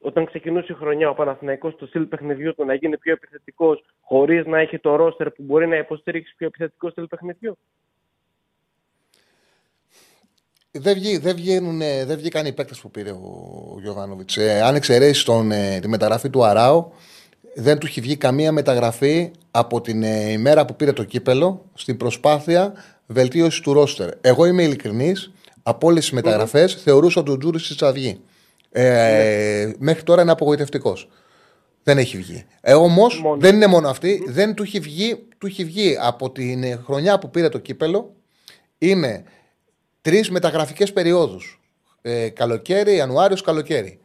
όταν 0.03 0.25
ξεκινούσε 0.25 0.71
η 0.71 0.75
χρονιά 0.75 1.09
ο 1.09 1.13
Παναθηναϊκός 1.13 1.73
στο 1.73 1.85
στυλ 1.85 2.05
παιχνιδιού 2.05 2.55
του 2.55 2.65
να 2.65 2.73
γίνει 2.73 2.97
πιο 2.97 3.13
επιθετικός 3.13 3.83
χωρίς 4.01 4.45
να 4.45 4.59
έχει 4.59 4.79
το 4.79 4.95
ρόστερ 4.95 5.29
που 5.29 5.43
μπορεί 5.43 5.67
να 5.67 5.77
υποστηρίξει 5.77 6.33
πιο 6.37 6.47
επιθετικό 6.47 6.89
στυλ 6.89 7.07
παιχνιδιού; 7.07 7.57
Δεν, 10.71 10.93
βγή, 10.93 11.17
δεν, 11.17 11.35
βγαίνουν, 11.35 11.79
δεν 11.79 12.17
βγήκαν 12.17 12.45
οι 12.45 12.53
παίκτες 12.53 12.79
που 12.79 12.91
πήρε 12.91 13.11
ο 13.11 13.77
Γιωβάνοβιτς. 13.81 14.37
Ε, 14.37 14.61
αν 14.61 14.75
εξαιρέσεις 14.75 15.27
ε, 15.51 15.79
τη 15.81 15.87
μεταγραφή 15.87 16.29
του 16.29 16.43
Αράου, 16.43 16.91
δεν 17.55 17.77
του 17.77 17.85
έχει 17.85 18.01
βγει 18.01 18.17
καμία 18.17 18.51
μεταγραφή 18.51 19.31
από 19.51 19.81
την 19.81 20.03
ε, 20.03 20.31
ημέρα 20.31 20.65
που 20.65 20.75
πήρε 20.75 20.93
το 20.93 21.03
κύπελο 21.03 21.65
στην 21.73 21.97
προσπάθεια 21.97 22.73
βελτίωσης 23.05 23.61
του 23.61 23.73
ρόστερ. 23.73 24.09
Εγώ 24.21 24.45
είμαι 24.45 24.63
ειλικρινής, 24.63 25.31
από 25.63 25.87
όλε 25.87 25.99
τι 25.99 26.13
μεταγραφές 26.13 26.75
mm-hmm. 26.75 26.81
θεωρούσα 26.83 27.19
ότι 27.21 27.31
ο 27.31 27.37
Τζούρι 27.37 27.59
θα 27.59 27.91
βγει. 27.91 28.21
Ε, 28.75 29.67
mm-hmm. 29.67 29.75
Μέχρι 29.79 30.03
τώρα 30.03 30.21
είναι 30.21 30.31
απογοητευτικός. 30.31 31.09
Δεν 31.83 31.97
έχει 31.97 32.17
βγει. 32.17 32.45
Ε, 32.61 32.73
Όμως 32.73 33.21
δεν 33.37 33.55
είναι 33.55 33.67
μόνο 33.67 33.89
αυτή. 33.89 34.21
Mm-hmm. 34.21 34.31
Δεν 34.31 34.53
του 34.53 34.63
έχει, 34.63 34.79
βγει, 34.79 35.27
του 35.37 35.47
έχει 35.47 35.63
βγει 35.63 35.97
από 36.01 36.31
την 36.31 36.79
χρονιά 36.83 37.19
που 37.19 37.29
πήρε 37.29 37.49
το 37.49 37.57
κύπελο. 37.57 38.15
Είναι 38.77 39.23
τρεις 40.01 40.29
μεταγραφικές 40.29 40.93
περιόδους. 40.93 41.61
Ε, 42.01 42.29
καλοκαίρι, 42.29 42.95
Ιανουάριος, 42.95 43.41
καλοκαίρι. 43.41 43.99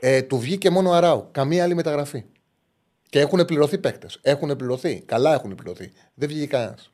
Ε, 0.00 0.22
του 0.22 0.38
βγήκε 0.38 0.70
μόνο 0.70 0.90
Αράου. 0.90 1.28
Καμία 1.32 1.64
άλλη 1.64 1.74
μεταγραφή. 1.74 2.24
Και 3.08 3.20
έχουν 3.20 3.44
πληρωθεί 3.44 3.78
παίκτες. 3.78 4.18
Έχουν 4.22 4.56
πληρωθεί. 4.56 5.02
Καλά 5.06 5.34
έχουν 5.34 5.54
πληρωθεί. 5.54 5.92
Δεν 6.14 6.28
βγήκε 6.28 6.46
κανένας. 6.46 6.92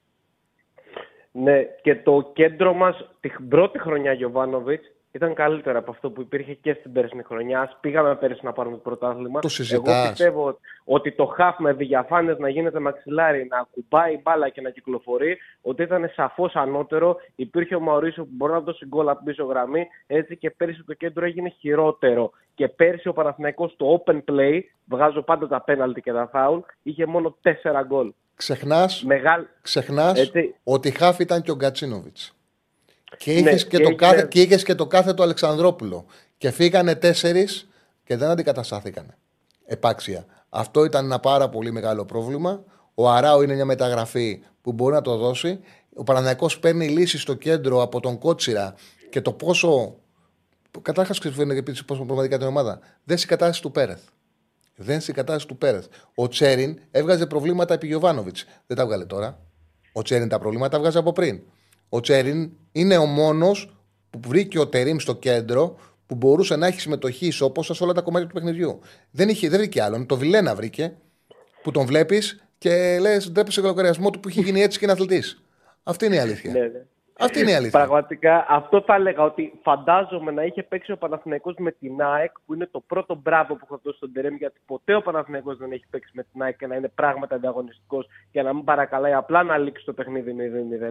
Ναι, 1.32 1.62
και 1.82 1.94
το 1.94 2.30
κέντρο 2.34 2.74
μας 2.74 3.10
την 3.20 3.48
πρώτη 3.48 3.78
χρονιά 3.78 4.12
Γιωβάνοβιτς 4.12 4.92
ήταν 5.12 5.34
καλύτερα 5.34 5.78
από 5.78 5.90
αυτό 5.90 6.10
που 6.10 6.20
υπήρχε 6.20 6.54
και 6.54 6.76
στην 6.78 6.92
περσινή 6.92 7.22
χρονιά. 7.22 7.76
Πήγαμε 7.80 8.16
πέρυσι 8.16 8.40
να 8.44 8.52
πάρουμε 8.52 8.76
το 8.76 8.82
πρωτάθλημα. 8.82 9.40
Το 9.40 9.48
συζητάς. 9.48 9.94
Εγώ 9.94 10.08
πιστεύω 10.08 10.58
ότι 10.84 11.12
το 11.12 11.26
χαφ 11.26 11.58
με 11.58 11.72
διαφάνειες 11.72 12.38
να 12.38 12.48
γίνεται 12.48 12.78
μαξιλάρι, 12.78 13.46
να 13.50 13.66
κουμπάει 13.70 14.20
μπάλα 14.22 14.48
και 14.48 14.60
να 14.60 14.70
κυκλοφορεί, 14.70 15.38
ότι 15.60 15.82
ήταν 15.82 16.10
σαφώς 16.14 16.54
ανώτερο. 16.54 17.16
Υπήρχε 17.34 17.74
ο 17.74 17.80
Μαωρίσιο 17.80 18.24
που 18.24 18.30
μπορεί 18.32 18.52
να 18.52 18.60
δώσει 18.60 18.86
γκολ 18.86 19.08
από 19.08 19.24
πίσω 19.24 19.44
γραμμή. 19.44 19.86
Έτσι 20.06 20.36
και 20.36 20.50
πέρυσι 20.50 20.82
το 20.86 20.94
κέντρο 20.94 21.24
έγινε 21.24 21.48
χειρότερο. 21.48 22.30
Και 22.54 22.68
πέρυσι 22.68 23.08
ο 23.08 23.12
Παναθηναϊκός 23.12 23.72
στο 23.72 24.02
open 24.04 24.20
play, 24.30 24.60
βγάζω 24.84 25.22
πάντα 25.22 25.48
τα 25.48 25.60
πέναλτι 25.60 26.00
και 26.00 26.12
τα 26.12 26.28
φάουλ, 26.32 26.58
είχε 26.82 27.06
μόνο 27.06 27.36
4 27.42 27.52
γκολ. 27.86 28.12
Ξεχνά 28.34 28.88
Μεγάλ... 29.02 29.44
ξεχνάς 29.62 30.32
ότι 30.64 30.90
χάφ 30.90 31.18
ήταν 31.18 31.42
και 31.42 31.50
ο 31.50 31.54
Γκατσίνοβιτς. 31.54 32.34
Και 33.16 33.32
είχες 33.32 33.44
ναι, 33.44 33.70
και, 33.70 33.76
και, 33.76 33.82
το 33.82 33.94
κάθε, 33.94 34.26
και, 34.30 34.40
είχες 34.40 34.62
και 34.62 34.74
το 34.74 34.86
κάθε 34.86 35.14
του 35.14 35.22
Αλεξανδρόπουλο. 35.22 36.06
Και 36.38 36.50
φύγανε 36.50 36.94
τέσσερις 36.94 37.68
και 38.04 38.16
δεν 38.16 38.28
αντικαταστάθηκαν. 38.28 39.14
Επάξια. 39.64 40.26
Αυτό 40.48 40.84
ήταν 40.84 41.04
ένα 41.04 41.20
πάρα 41.20 41.48
πολύ 41.48 41.72
μεγάλο 41.72 42.04
πρόβλημα. 42.04 42.64
Ο 42.94 43.10
Αράου 43.10 43.42
είναι 43.42 43.54
μια 43.54 43.64
μεταγραφή 43.64 44.42
που 44.62 44.72
μπορεί 44.72 44.94
να 44.94 45.00
το 45.00 45.16
δώσει. 45.16 45.60
Ο 45.94 46.02
Παναναναϊκό 46.02 46.50
παίρνει 46.60 46.88
λύση 46.88 47.18
στο 47.18 47.34
κέντρο 47.34 47.82
από 47.82 48.00
τον 48.00 48.18
Κότσιρα 48.18 48.74
και 49.10 49.20
το 49.20 49.32
πόσο. 49.32 49.96
Κατάρχα 50.82 51.14
ξεφύγει 51.18 51.62
και 51.62 51.82
πόσο 51.86 52.04
πραγματικά 52.04 52.38
την 52.38 52.46
ομάδα; 52.46 52.78
Δεν 53.04 53.16
η 53.16 53.26
κατάσταση 53.26 53.62
του 53.62 53.70
Πέρεθ. 53.70 54.00
Δεν 54.76 54.98
η 54.98 55.12
κατάσταση 55.12 55.46
του 55.46 55.56
Πέρεθ. 55.56 55.86
Ο 56.14 56.28
Τσέριν 56.28 56.78
έβγαζε 56.90 57.26
προβλήματα 57.26 57.74
επί 57.74 57.86
Γιωβάνοβιτς. 57.86 58.44
Δεν 58.66 58.76
τα 58.76 58.86
βγάλε 58.86 59.04
τώρα. 59.04 59.38
Ο 59.92 60.02
Τσέριν 60.02 60.28
τα 60.28 60.38
προβλήματα 60.38 60.70
τα 60.70 60.78
βγάζει 60.78 60.98
από 60.98 61.12
πριν. 61.12 61.42
Ο 61.92 62.00
Τσέριν 62.00 62.50
είναι 62.72 62.96
ο 62.96 63.06
μόνος 63.06 63.76
που 64.10 64.20
βρήκε 64.26 64.58
ο 64.58 64.68
Τερήμ 64.68 64.98
στο 64.98 65.14
κέντρο 65.14 65.76
που 66.06 66.14
μπορούσε 66.14 66.56
να 66.56 66.66
έχει 66.66 66.80
συμμετοχή 66.80 67.32
όπω 67.42 67.62
σε 67.62 67.84
όλα 67.84 67.92
τα 67.92 68.00
κομμάτια 68.00 68.28
του 68.28 68.34
παιχνιδιού. 68.34 68.78
Δεν, 69.10 69.28
είχε, 69.28 69.48
δεν 69.48 69.58
βρήκε 69.58 69.82
άλλον. 69.82 70.06
Το 70.06 70.16
Βιλένα 70.16 70.54
βρήκε 70.54 70.96
που 71.62 71.70
τον 71.70 71.86
βλέπεις 71.86 72.44
και 72.58 72.98
λες: 73.00 73.30
Ντρέπεσαι 73.30 73.60
σε 73.60 73.66
λογαριασμό 73.66 74.10
του 74.10 74.20
που 74.20 74.28
έχει 74.28 74.42
γίνει 74.42 74.62
έτσι 74.62 74.78
και 74.78 74.84
είναι 74.84 74.94
αθλητής. 74.94 75.42
Αυτή 75.82 76.06
είναι 76.06 76.14
η 76.14 76.18
αλήθεια. 76.18 76.52
ναι, 76.52 76.58
ναι. 76.60 76.86
Αυτή 77.20 77.40
είναι 77.40 77.50
η 77.50 77.54
αλήθεια. 77.54 77.78
Πραγματικά 77.78 78.46
αυτό 78.48 78.82
θα 78.86 78.94
έλεγα 78.94 79.22
ότι 79.22 79.52
φαντάζομαι 79.62 80.30
να 80.30 80.42
είχε 80.42 80.62
παίξει 80.62 80.92
ο 80.92 80.96
Παναθηναϊκός 80.96 81.54
με 81.58 81.70
την 81.70 82.02
ΑΕΚ 82.02 82.32
που 82.46 82.54
είναι 82.54 82.68
το 82.70 82.80
πρώτο 82.86 83.14
μπράβο 83.14 83.54
που 83.54 83.60
έχω 83.64 83.80
δώσει 83.82 83.96
στον 83.96 84.12
Τερέμ 84.12 84.34
γιατί 84.34 84.60
ποτέ 84.66 84.94
ο 84.94 85.02
Παναθηναϊκός 85.02 85.56
δεν 85.56 85.72
έχει 85.72 85.84
παίξει 85.90 86.10
με 86.14 86.26
την 86.32 86.42
ΑΕΚ 86.42 86.56
και 86.56 86.66
να 86.66 86.76
είναι 86.76 86.88
πράγματα 86.88 87.34
ανταγωνιστικός 87.34 88.06
και 88.30 88.42
να 88.42 88.52
μην 88.54 88.64
παρακαλάει 88.64 89.12
απλά 89.12 89.42
να 89.42 89.58
λήξει 89.58 89.84
το 89.84 89.92
παιχνίδι 89.92 90.34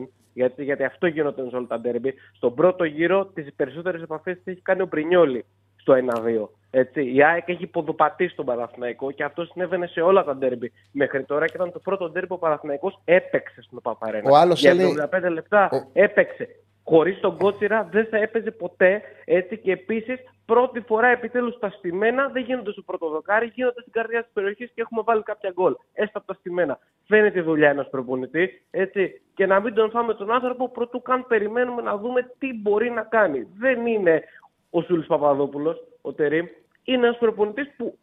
0-0 0.01 0.07
γιατί, 0.34 0.64
γιατί 0.64 0.84
αυτό 0.84 1.07
γίνονται 1.07 1.49
σε 1.49 1.56
όλα 1.56 1.68
τα 1.68 1.80
ντέρμπι. 1.80 2.14
Στον 2.35 2.56
πρώτο 2.56 2.84
γύρο 2.84 3.26
τις 3.26 3.53
περισσότερες 3.56 4.01
επαφές 4.01 4.35
τις 4.35 4.53
έχει 4.53 4.61
κάνει 4.61 4.81
ο 4.81 4.88
Πρινιόλη 4.88 5.45
στο 5.76 5.93
1-2. 5.93 6.59
Έτσι, 6.72 7.14
η 7.16 7.24
ΑΕΚ 7.24 7.50
έχει 7.50 7.68
ποδοπατήσει 7.68 8.36
τον 8.36 8.46
Παναθηναϊκό 8.46 9.12
και 9.12 9.24
αυτό 9.24 9.46
συνέβαινε 9.46 9.88
σε 9.88 10.02
όλα 10.02 10.24
τα 10.24 10.36
ντέρμπι 10.36 10.72
μέχρι 10.91 11.24
τώρα 11.24 11.46
και 11.46 11.54
ήταν 11.56 11.72
το 11.72 11.80
πρώτο 11.80 12.10
ντέρμπι 12.10 12.28
που 12.28 12.36
ο 12.36 12.38
Παναθηναϊκός 12.38 13.02
έπαιξε 13.06 13.62
στον 13.62 13.80
Παπαρένα. 13.82 14.32
Ο 14.32 14.36
άλλος 14.36 14.60
Για 14.60 14.70
έλεγε- 14.72 14.90
75 14.91 15.30
λεπτά 15.30 15.88
έπαιξε. 15.94 16.48
Χωρίς 16.84 17.20
τον 17.20 17.38
Κότσιρα 17.38 17.88
δεν 17.91 18.06
θα 18.06 18.18
έπαιζε 18.18 18.52
ποτέ. 18.52 19.02
Έτσι 19.26 19.58
και 19.58 19.72
επίσης 19.72 20.20
πρώτη 20.46 20.80
φορά 20.82 21.08
επιτέλους 21.08 21.60
τα 21.60 21.70
στημένα 21.70 22.28
δεν 22.28 22.44
γίνονται 22.44 22.72
στο 22.72 22.82
πρώτο 22.82 23.10
δοκάρι, 23.10 23.52
γίνονται 23.56 23.82
στην 23.82 23.91
καρδιά 23.94 24.22
της 24.24 24.32
περιοχής 24.34 24.72
και 24.76 24.82
έχουμε 24.82 25.02
βάλει 25.06 25.24
κάποια 25.24 25.50
γκολ. 25.54 25.76
Έστω 25.94 26.18
από 26.18 26.28
τα 26.28 26.34
στημένα. 26.34 26.80
Φαίνεται 27.08 27.40
η 27.40 27.41
δουλειά 27.41 27.70
ενός 27.70 27.88
προπονητή. 27.90 28.66
Έτσι, 28.72 29.22
και 29.34 29.46
να 29.46 29.60
μην 29.60 29.74
τον 29.74 29.90
φάμε 29.90 30.14
τον 30.14 30.32
άνθρωπο 30.32 30.70
πρωτού 30.70 31.02
καν 31.02 31.28
περιμένουμε 31.28 31.82
να 31.82 31.98
δούμε 31.98 32.32
τι 32.38 32.54
μπορεί 32.62 32.90
να 32.90 33.02
κάνει. 33.02 33.48
Δεν 33.58 33.86
είναι 33.86 34.24
ο 34.70 34.82
Σούλης 34.82 35.08
Παπαδόπουλος, 35.08 35.84
ο 36.02 36.14
Τερήμ. 36.14 36.46
Είναι 36.84 37.06
ένας 37.06 37.18
προπονητής 37.18 37.68
που 37.77 37.97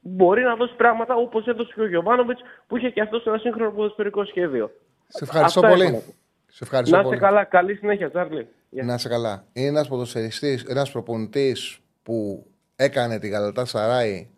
μπορεί 0.00 0.42
να 0.42 0.54
δώσει 0.56 0.74
πράγματα 0.76 1.14
όπως 1.14 1.46
έδωσε 1.46 1.72
και 1.74 1.80
ο 1.80 1.88
Γιωβάνοβιτς 1.88 2.40
που 2.66 2.76
είχε 2.76 2.90
και 2.90 3.00
αυτός 3.00 3.26
ένα 3.26 3.38
σύγχρονο 3.38 3.70
ποδοσφαιρικό 3.70 4.24
σχέδιο. 4.24 4.70
Σε 5.08 5.24
ευχαριστώ 5.24 5.60
Αυτά 5.60 5.70
πολύ. 5.72 5.82
έχω 5.84 5.92
να 5.92 5.98
πω. 5.98 6.14
Σε 6.46 6.64
ευχαριστώ 6.64 6.96
Να 6.96 7.02
είστε 7.02 7.16
πολύ. 7.16 7.26
καλά. 7.26 7.44
Καλή 7.44 7.74
συνέχεια, 7.74 8.10
Τσάρλι. 8.10 8.48
Γεια. 8.70 8.84
Να 8.84 8.94
είσαι 8.94 9.08
καλά. 9.08 9.44
Είναι 9.52 9.66
ένας 9.68 9.88
ποδοσφαιριστής, 9.88 10.62
ένας 10.62 10.90
προπονητής 10.92 11.78
που 12.02 12.46
έκανε 12.76 13.18
τη 13.18 13.28
Γαλατά 13.28 13.64
Σαράι, 13.64 14.28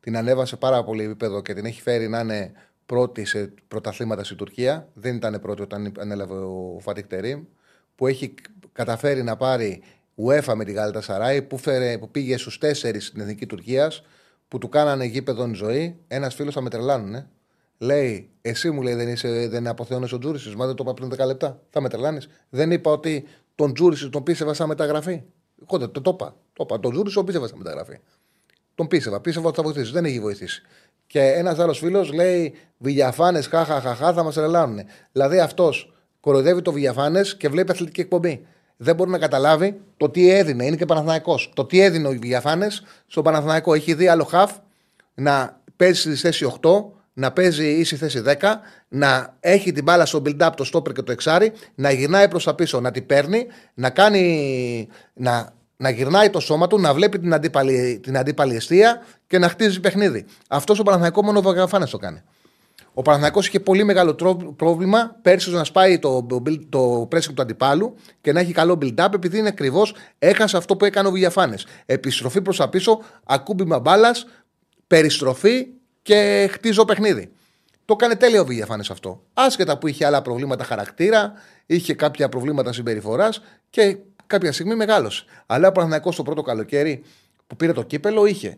την 0.00 0.16
ανέβασε 0.16 0.56
πάρα 0.56 0.84
πολύ 0.84 1.04
επίπεδο 1.04 1.42
και 1.42 1.54
την 1.54 1.64
έχει 1.64 1.82
φέρει 1.82 2.08
να 2.08 2.20
είναι 2.20 2.52
πρώτη 2.86 3.24
σε 3.24 3.52
πρωταθλήματα 3.68 4.24
στην 4.24 4.36
Τουρκία. 4.36 4.88
Δεν 4.94 5.14
ήταν 5.16 5.40
πρώτη 5.40 5.62
όταν 5.62 5.92
ανέλαβε 5.98 6.34
ο 6.34 6.78
Φατικ 6.80 7.06
Τερίμ. 7.06 7.44
Που 7.94 8.06
έχει 8.06 8.34
καταφέρει 8.72 9.22
να 9.22 9.36
πάρει 9.36 9.82
UEFA 10.26 10.54
με 10.54 10.64
τη 10.64 10.72
Γαλατά 10.72 11.00
Σαράι, 11.00 11.42
που, 11.42 11.58
φέρε, 11.58 11.98
που 11.98 12.10
πήγε 12.10 12.36
στους 12.36 12.58
τέσσερις 12.58 13.06
στην 13.06 13.20
εθνική 13.20 13.46
Τουρκίας, 13.46 14.02
που 14.48 14.58
του 14.58 14.68
κάνανε 14.68 15.04
γήπεδο 15.04 15.54
ζωή. 15.54 15.98
Ένας 16.08 16.34
φίλος 16.34 16.54
θα 16.54 16.60
με 16.60 16.70
τρελάνουν, 16.70 17.14
ε. 17.14 17.28
Λέει, 17.78 18.30
εσύ 18.40 18.70
μου 18.70 18.82
λέει 18.82 18.94
δεν, 18.94 19.08
είσαι, 19.08 19.48
δεν 19.48 19.66
αποθεώνει 19.66 20.08
ο 20.12 20.18
Τζούρισι. 20.18 20.56
Μα 20.56 20.66
δεν 20.66 20.74
το 20.74 20.82
είπα 20.86 20.94
πριν 20.94 21.12
10 21.22 21.26
λεπτά. 21.26 21.60
Θα 21.70 21.80
με 21.80 21.88
τρελάνεις. 21.88 22.28
Δεν 22.48 22.70
είπα 22.70 22.90
ότι 22.90 23.24
τον 23.54 23.74
Τζούρισι 23.74 24.08
τον 24.08 24.22
πίστευα 24.22 24.54
σαν 24.54 24.68
μεταγραφή. 24.68 25.22
Εγώ 25.62 25.78
δεν 25.78 25.90
το, 25.90 26.00
το 26.00 26.10
είπα. 26.14 26.36
Το 26.52 26.62
είπα. 26.66 26.80
Τον 26.80 26.92
Τζούρισι 26.92 27.14
τον 27.14 27.24
πίστευα 27.24 27.46
σαν 27.46 27.58
μεταγραφή. 27.58 27.98
Τον 28.74 28.86
πίστευα. 28.86 29.20
Πίστευα 29.20 29.46
ότι 29.46 29.56
θα 29.56 29.62
βοηθήσει. 29.62 29.92
Δεν 29.92 30.04
έχει 30.04 30.20
βοηθήσει. 30.20 30.62
Και 31.06 31.20
ένας 31.20 31.58
άλλος 31.58 31.78
φίλος 31.78 32.12
λέει, 32.12 32.54
Βηγιαφάνε, 32.78 33.40
χαχαχαχά, 33.40 34.12
θα 34.12 34.22
μας 34.22 34.34
τρελάνουν. 34.34 34.80
Δηλαδή 35.12 35.40
αυτός 35.40 35.94
κοροϊδεύει 36.20 36.62
το 36.62 36.72
Βηγιαφάνε 36.72 37.20
και 37.38 37.48
βλέπει 37.48 37.70
αθλητική 37.70 38.00
εκπομπή. 38.00 38.46
Δεν 38.80 38.94
μπορεί 38.94 39.10
να 39.10 39.18
καταλάβει 39.18 39.80
το 39.96 40.08
τι 40.08 40.30
έδινε. 40.30 40.64
Είναι 40.64 40.76
και 40.76 40.84
Παναθηναϊκός. 40.84 41.50
Το 41.54 41.64
τι 41.64 41.80
έδινε 41.80 42.08
ο 42.08 42.10
Βηγιαφάνε 42.10 42.68
στον 43.06 43.22
Παναθηναϊκό. 43.22 43.74
Έχει 43.74 43.94
δει 43.94 44.08
άλλο 44.08 44.24
χαφ 44.24 44.52
να 45.14 45.60
παίζει 45.76 46.00
στη 46.00 46.14
θέση 46.14 46.52
8, 46.60 46.70
να 47.12 47.32
παίζει 47.32 47.66
ίση 47.66 47.96
θέση 47.96 48.22
10, 48.26 48.34
να 48.88 49.36
έχει 49.40 49.72
την 49.72 49.84
μπάλα 49.84 50.06
στο 50.06 50.22
build-up 50.24 50.50
το 50.56 50.70
stopper 50.72 50.92
και 50.92 51.02
το 51.02 51.12
εξάρι, 51.12 51.52
να 51.74 51.90
γυρνάει 51.90 52.28
προς 52.28 52.44
τα 52.44 52.54
πίσω, 52.54 52.80
να 52.80 52.90
την 52.90 53.06
παίρνει, 53.06 53.46
να 53.74 53.90
κάνει. 53.90 54.88
Να, 55.14 55.56
να 55.76 55.90
γυρνάει 55.90 56.30
το 56.30 56.40
σώμα 56.40 56.66
του, 56.66 56.80
να 56.80 56.94
βλέπει 56.94 57.18
την 57.18 57.34
αντίπαλη, 57.34 58.00
την 58.02 58.16
αντίπαλη 58.16 58.54
αιστεία 58.54 59.02
και 59.26 59.38
να 59.38 59.48
χτίζει 59.48 59.80
παιχνίδι. 59.80 60.24
Αυτός 60.48 60.78
ο 60.78 60.82
Παναθηναϊκός 60.82 61.24
μόνο 61.24 61.38
ο 61.38 61.42
Βαγαφάνε 61.42 61.86
το 61.86 61.98
κάνει. 61.98 62.22
Ο 62.98 63.02
Παναθηναϊκός 63.02 63.46
είχε 63.48 63.60
πολύ 63.60 63.84
μεγάλο 63.84 64.14
τρό- 64.14 64.52
πρόβλημα 64.56 65.16
πέρσι 65.22 65.50
να 65.50 65.64
σπάει 65.64 65.98
το, 65.98 66.26
build- 66.30 66.66
το 66.68 67.08
pressing 67.12 67.32
του 67.34 67.42
αντιπάλου 67.42 67.94
και 68.20 68.32
να 68.32 68.40
έχει 68.40 68.52
καλό 68.52 68.78
build-up 68.82 69.14
επειδή 69.14 69.38
είναι 69.38 69.48
ακριβώς 69.48 69.94
έχασε 70.18 70.56
αυτό 70.56 70.76
που 70.76 70.84
έκανε 70.84 71.08
ο 71.08 71.10
Βηγιαφάνε. 71.10 71.56
Επιστροφή 71.86 72.42
προς 72.42 72.56
τα 72.56 72.68
πίσω, 72.68 73.00
ακούμπημα 73.24 73.78
μπάλας, 73.80 74.26
περιστροφή 74.86 75.66
και 76.02 76.48
χτίζω 76.52 76.84
παιχνίδι. 76.84 77.32
Το 77.84 77.96
έκανε 77.98 78.14
τέλειο 78.16 78.40
ο 78.40 78.44
Βηγιαφάνε 78.44 78.84
αυτό. 78.90 79.22
Άσχετα 79.34 79.78
που 79.78 79.86
είχε 79.86 80.06
άλλα 80.06 80.22
προβλήματα 80.22 80.64
χαρακτήρα, 80.64 81.32
είχε 81.66 81.94
κάποια 81.94 82.28
προβλήματα 82.28 82.72
συμπεριφοράς 82.72 83.42
και 83.70 83.98
κάποια 84.26 84.52
στιγμή 84.52 84.74
μεγάλωσε. 84.74 85.24
Αλλά 85.46 85.68
ο 85.68 85.72
Παναθηναϊκός 85.72 86.16
το 86.16 86.22
πρώτο 86.22 86.42
καλοκαίρι 86.42 87.02
που 87.46 87.56
πήρε 87.56 87.72
το 87.72 87.82
κύπελο 87.82 88.26
είχε 88.26 88.56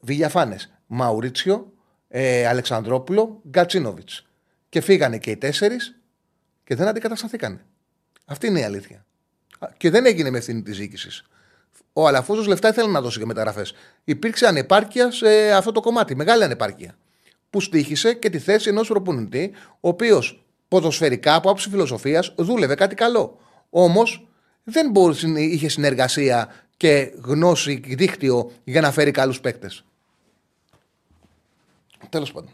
Βηγιαφάνε, 0.00 0.56
Μαουρίτσιο, 0.86 1.72
ε, 2.08 2.46
Αλεξανδρόπουλο, 2.46 3.40
Γκατσίνοβιτς. 3.48 4.26
Και 4.68 4.80
φύγανε 4.80 5.18
και 5.18 5.30
οι 5.30 5.36
τέσσερις 5.36 5.98
και 6.64 6.74
δεν 6.74 6.86
αντικατασταθήκανε. 6.86 7.64
Αυτή 8.24 8.46
είναι 8.46 8.60
η 8.60 8.62
αλήθεια. 8.62 9.04
Α, 9.58 9.68
Και 9.76 9.90
δεν 9.90 10.06
έγινε 10.06 10.30
με 10.30 10.38
ευθύνη 10.38 10.62
της 10.62 10.78
διοίκησης. 10.78 11.24
Ο 11.92 12.06
Αλαφούζος 12.06 12.46
λεφτά 12.46 12.68
ήθελε 12.68 12.90
να 12.90 13.00
δώσει 13.00 13.18
για 13.18 13.26
μεταγραφές. 13.26 13.74
Υπήρξε 14.04 14.46
ανεπάρκεια 14.46 15.10
σε 15.10 15.52
αυτό 15.52 15.72
το 15.72 15.80
κομμάτι, 15.80 16.14
μεγάλη 16.14 16.44
ανεπάρκεια. 16.44 16.96
Που 17.50 17.60
στήχησε 17.60 18.14
και 18.14 18.30
τη 18.30 18.38
θέση 18.38 18.68
ενός 18.68 18.88
προπονητή, 18.88 19.52
ο 19.80 19.88
οποίος 19.88 20.44
ποδοσφαιρικά 20.68 21.34
από 21.34 21.50
άψη 21.50 21.68
φιλοσοφίας 21.68 22.34
δούλευε 22.36 22.74
κάτι 22.74 22.94
καλό. 22.94 23.38
Όμως 23.70 24.28
δεν 24.64 24.90
μπορούσε, 24.90 25.26
είχε 25.26 25.68
συνεργασία 25.68 26.54
και 26.76 27.12
γνώση 27.22 27.82
δίκτυο 27.86 28.52
για 28.64 28.80
να 28.80 28.90
φέρει 28.90 29.10
καλούς 29.10 29.40
παίκτες. 29.40 29.84
Τέλος 32.08 32.32
πάντων. 32.32 32.50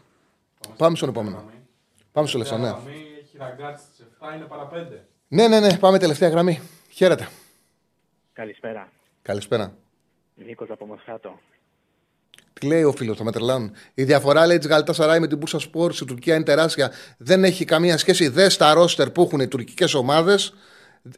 Πάμε 0.77 0.95
στον 0.95 1.09
επόμενο. 1.09 1.43
Πάμε 2.11 2.27
στο 2.27 2.37
λεφτά, 2.37 2.57
ναι. 2.57 2.67
Γραμμή 2.67 3.05
έχει 3.21 3.37
ραγκάτσει 3.37 3.85
στις 3.93 4.05
7, 4.19 4.35
είναι 4.35 4.45
παραπέντε. 4.45 5.05
Ναι, 5.27 5.47
ναι, 5.47 5.59
ναι, 5.59 5.77
πάμε 5.77 5.99
τελευταία 5.99 6.29
γραμμή. 6.29 6.61
Χαίρετε. 6.89 7.27
Καλησπέρα. 8.33 8.91
Καλησπέρα. 9.21 9.73
Νίκος 10.35 10.69
από 10.69 10.85
Μοσχάτο. 10.85 11.39
Τι 12.53 12.67
λέει 12.67 12.83
ο 12.83 12.91
φίλος, 12.91 13.17
θα 13.17 13.23
με 13.23 13.31
τρελάνουν. 13.31 13.71
Η 13.93 14.03
διαφορά 14.03 14.45
λέει 14.45 14.57
της 14.57 14.67
Γαλατά 14.67 14.93
Σαράι 14.93 15.19
με 15.19 15.27
την 15.27 15.37
Μπούρσα 15.37 15.59
Σπορ 15.59 15.93
στην 15.93 16.07
Τουρκία 16.07 16.35
είναι 16.35 16.43
τεράστια. 16.43 16.91
Δεν 17.17 17.43
έχει 17.43 17.65
καμία 17.65 17.97
σχέση. 17.97 18.27
Δε 18.27 18.49
στα 18.49 18.73
ρόστερ 18.73 19.09
που 19.11 19.21
έχουν 19.21 19.39
οι 19.39 19.47
τουρκικές 19.47 19.93
ομάδες, 19.93 20.53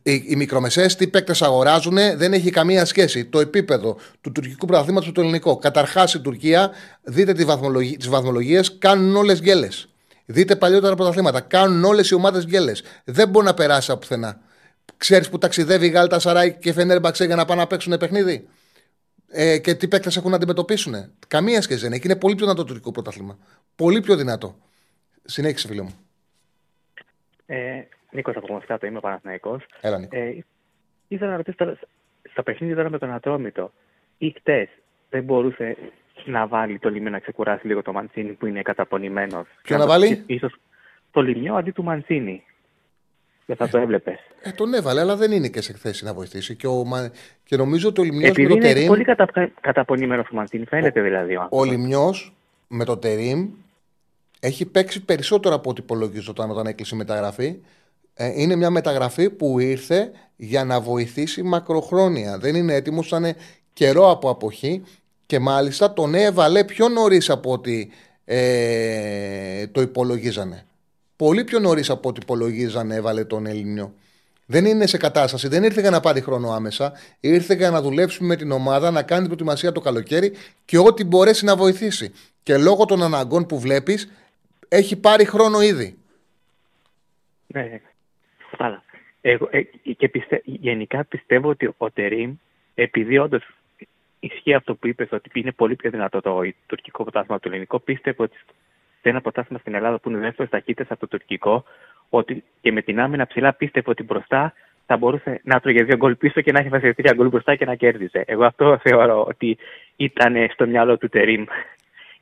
οι, 0.04 0.24
οι 0.28 0.36
μικρομεσαίες, 0.36 0.96
τι 0.96 1.08
παίκτες 1.08 1.42
αγοράζουν, 1.42 1.96
δεν 1.96 2.34
έχει 2.34 2.50
καμία 2.50 2.86
σχέση. 2.86 3.26
Το 3.26 3.40
επίπεδο 3.40 3.98
του 4.22 4.32
τουρκικού 4.32 4.66
πρωταθλήματος 4.66 5.08
με 5.08 5.14
το 5.14 5.22
ελληνικό. 5.22 5.58
Καταρχάς 5.58 6.14
η 6.14 6.20
Τουρκία, 6.20 6.72
δείτε 7.04 7.34
τι 7.34 7.46
βαθμολογίε, 7.46 7.98
τις 7.98 8.08
βαθμολογίες, 8.08 8.78
κάνουν 8.78 9.16
όλες 9.16 9.42
γκέλες. 9.42 9.90
Δείτε 10.26 10.56
παλιότερα 10.56 10.96
πρωταθλήματα. 10.96 11.42
Κάνουν 11.42 11.84
όλες 11.84 12.10
οι 12.10 12.14
ομάδες 12.14 12.46
γκέλες. 12.46 12.84
Δεν 13.04 13.30
μπορεί 13.30 13.46
να 13.46 13.54
περάσει 13.54 13.92
από 13.92 14.00
πουθενά. 14.00 14.40
Ξέρεις 14.98 15.30
που 15.30 15.38
ταξιδεύει 15.38 15.86
η 15.86 15.90
Γάλτα 15.90 16.20
Σαράι 16.20 16.54
και 16.54 16.74
Φενέρμπαξε 16.74 17.26
για 17.26 17.36
να 17.36 17.46
πάνε 17.46 17.62
να 17.62 17.68
παίξουν 17.68 17.98
παιχνίδι; 17.98 18.48
Ε, 19.30 19.58
και 19.58 19.76
τι 19.76 19.88
παίκτες 19.88 20.18
έχουν 20.18 20.30
να 20.30 20.36
αντιμετωπίσουν. 20.36 21.12
Καμία 21.28 21.62
σχέση 21.62 21.82
δεν 21.82 21.94
έχει. 21.94 22.02
Είναι 22.06 22.16
πολύ 22.16 22.36
πιο 22.36 22.46
δυνατό 22.46 22.62
το 22.62 22.68
τουρκικό 22.68 22.92
πρωτάθλημα. 22.92 23.38
Πολύ 23.76 24.02
πιο 24.02 24.16
δυνατό. 24.16 24.58
Συνέχισε, 25.26 25.68
φίλε 25.68 25.82
μου. 25.82 25.94
Ε, 27.46 27.82
Νίκος 28.18 28.36
από 28.36 28.54
Μοσχάτο, 28.54 28.86
είμαι 28.86 29.00
Παναθηναϊκός. 29.00 29.64
Έλα, 29.82 29.98
Νίκο. 29.98 30.18
Ε, 30.18 30.44
ήθελα 31.08 31.32
να 31.32 31.38
ρωτήσω 31.38 31.58
τώρα, 31.58 31.80
στα 32.32 32.44
παιχνίδια 32.44 32.76
τώρα 32.76 32.90
με 32.90 32.98
τον 32.98 33.12
Ατρόμητο, 33.14 33.72
ή 34.18 34.34
χτες 34.38 34.68
δεν 35.10 35.24
μπορούσε 35.24 35.78
να 36.26 36.48
βάλει 36.48 36.80
το 36.80 36.90
Λιμιό 36.90 37.10
να 37.10 37.20
ξεκουράσει 37.20 37.68
λίγο 37.68 37.82
το 37.82 37.92
Μαντσίνη 37.92 38.32
που 38.32 38.46
είναι 38.46 38.62
καταπονημένος; 38.62 39.48
Ποιο 39.62 39.78
να 39.78 39.88
βάλει; 39.88 40.24
Ίσως 40.26 40.54
το 41.12 41.22
Λιμιό 41.22 41.56
αντί 41.56 41.72
του 41.72 41.84
Μαντσίνη. 41.84 42.44
Δεν 43.46 43.56
θα 43.56 43.68
το 43.68 43.78
έβλεπες. 43.78 44.18
Ε, 44.42 44.52
τον 44.52 44.74
έβαλε, 44.74 45.00
αλλά 45.00 45.16
δεν 45.16 45.32
είναι 45.32 45.48
και 45.48 45.62
σε 45.62 45.74
θέση 45.74 46.06
να 46.06 46.14
βοηθήσει. 46.14 46.56
Και, 46.56 46.68
ο, 46.68 46.84
Μα- 46.86 47.12
και 47.44 47.56
νομίζω 47.56 47.90
ότι 47.90 48.02
ο 48.02 48.04
Λιμιός 48.04 48.22
με 48.24 48.28
Επειδή 48.30 48.48
το 48.48 48.54
είναι 48.54 48.66
Τερίμ. 48.66 48.88
πολύ 48.88 49.04
κατα... 49.04 49.52
καταπονημένος 49.62 50.28
ο 50.32 50.36
Μαντσίνη, 50.36 50.66
φαίνεται 50.66 51.02
δηλαδή. 51.02 51.36
Ο... 51.36 51.48
Ο 51.50 51.64
Λιμιός 51.64 52.34
με 52.68 52.86
το 52.86 52.98
Τερίμ 52.98 53.50
έχει 54.40 54.66
παίξει 54.66 55.06
περισσότερο 55.06 55.56
από 55.56 55.70
ό,τι 55.70 55.82
υπολογίζονταν 55.82 56.52
όταν 56.52 56.66
έκλεισε 56.66 56.96
η 56.96 56.98
μεταγραφή. 56.98 57.60
Ε, 58.20 58.42
είναι 58.42 58.56
μια 58.56 58.70
μεταγραφή 58.70 59.30
που 59.30 59.60
ήρθε 59.60 60.12
για 60.36 60.64
να 60.64 60.80
βοηθήσει 60.80 61.44
μακροχρόνια. 61.44 62.38
Δεν 62.38 62.56
είναι 62.56 62.74
έτοιμο, 62.74 63.02
ήταν 63.06 63.36
καιρό 63.74 64.12
από 64.12 64.30
αποχή 64.30 64.84
και 65.26 65.40
μάλιστα 65.40 65.94
τον 65.94 66.16
έβαλε 66.16 66.64
πιο 66.64 66.90
νωρίς 66.90 67.30
από 67.30 67.52
ό,τι 67.52 67.88
ε, 68.26 69.68
το 69.68 69.82
υπολογίζανε. 69.82 70.66
Πολύ 71.16 71.44
πιο 71.44 71.60
νωρίς 71.60 71.90
από 71.90 72.10
ό,τι 72.10 72.20
υπολογίζανε 72.24 72.96
έβαλε 72.96 73.24
τον 73.24 73.46
Ελληνιό. 73.46 73.94
Δεν 74.46 74.66
είναι 74.66 74.86
σε 74.86 74.98
κατάσταση, 74.98 75.48
δεν 75.48 75.64
ήρθε 75.64 75.82
για 75.82 75.90
να 75.90 76.00
πάρει 76.00 76.22
χρόνο 76.22 76.52
άμεσα. 76.52 76.94
Ήρθε 77.20 77.54
για 77.54 77.70
να 77.70 77.82
δουλέψει 77.82 78.24
με 78.24 78.36
την 78.36 78.52
ομάδα, 78.52 78.92
να 78.92 79.02
κάνει 79.02 79.28
την 79.28 79.30
προετοιμασία 79.30 79.72
το 79.72 79.82
καλοκαίρι 79.82 80.32
και 80.66 80.78
ό,τι 80.78 81.04
μπορέσει 81.04 81.46
να 81.46 81.56
βοηθήσει. 81.56 82.12
Και 82.44 82.58
λόγω 82.58 82.86
των 82.86 83.04
αναγκών 83.04 83.46
που 83.46 83.60
βλέπεις, 83.60 84.12
έχει 84.68 84.96
πάρει 84.96 85.26
χρόνο 85.26 85.62
ήδη. 85.62 85.98
Ναι, 87.48 87.82
κατάλαβα. 88.58 88.84
Εγώ, 89.22 89.50
ε, 89.52 89.62
και 89.94 90.10
πιστε, 90.10 90.42
γενικά 90.46 91.06
πιστεύω 91.06 91.50
ότι 91.50 91.70
ο 91.78 91.92
Τερίμ, 91.92 92.34
επειδή 92.76 93.18
όντως 93.18 93.44
ισχύει 94.20 94.54
αυτό 94.54 94.76
που 94.76 94.88
είπες, 94.88 95.12
ότι 95.12 95.30
είναι 95.34 95.52
πολύ 95.52 95.76
πιο 95.76 95.90
δυνατό 95.90 96.22
το 96.22 96.42
τουρκικό 96.66 97.04
πρωτάθλημα 97.04 97.36
από 97.36 97.44
το 97.44 97.50
ελληνικό, 97.50 97.80
πίστευε 97.80 98.24
ότι 98.24 98.38
σε 99.02 99.10
ένα 99.10 99.22
πρωτάθλημα 99.22 99.60
στην 99.60 99.76
Ελλάδα 99.76 100.00
που 100.00 100.10
είναι 100.10 100.20
δεύτερος 100.20 100.52
ταχύτητας 100.52 100.88
από 100.90 101.00
το 101.00 101.08
τουρκικό, 101.08 101.64
ότι 102.10 102.44
και 102.62 102.72
με 102.72 102.82
την 102.82 103.00
άμυνα 103.00 103.28
ψηλά 103.28 103.54
πίστευε 103.54 103.90
ότι 103.90 104.04
μπροστά 104.04 104.54
θα 104.86 104.98
μπορούσε 104.98 105.42
να 105.44 105.60
τρώγε 105.60 105.84
δύο 105.84 105.98
γκολ 105.98 106.16
πίσω 106.16 106.42
και 106.42 106.52
να 106.52 106.60
έχει 106.60 106.70
βασιλευτήρια 106.70 107.14
γκολ 107.14 107.28
μπροστά 107.28 107.56
και 107.56 107.66
να 107.66 107.76
κέρδιζε. 107.76 108.24
Εγώ 108.26 108.46
αυτό 108.46 108.80
θεωρώ 108.84 109.24
ότι 109.24 109.58
ήταν 109.96 110.50
στο 110.54 110.68
μυαλό 110.68 110.98
του 110.98 111.10
Τερίμ. 111.10 111.46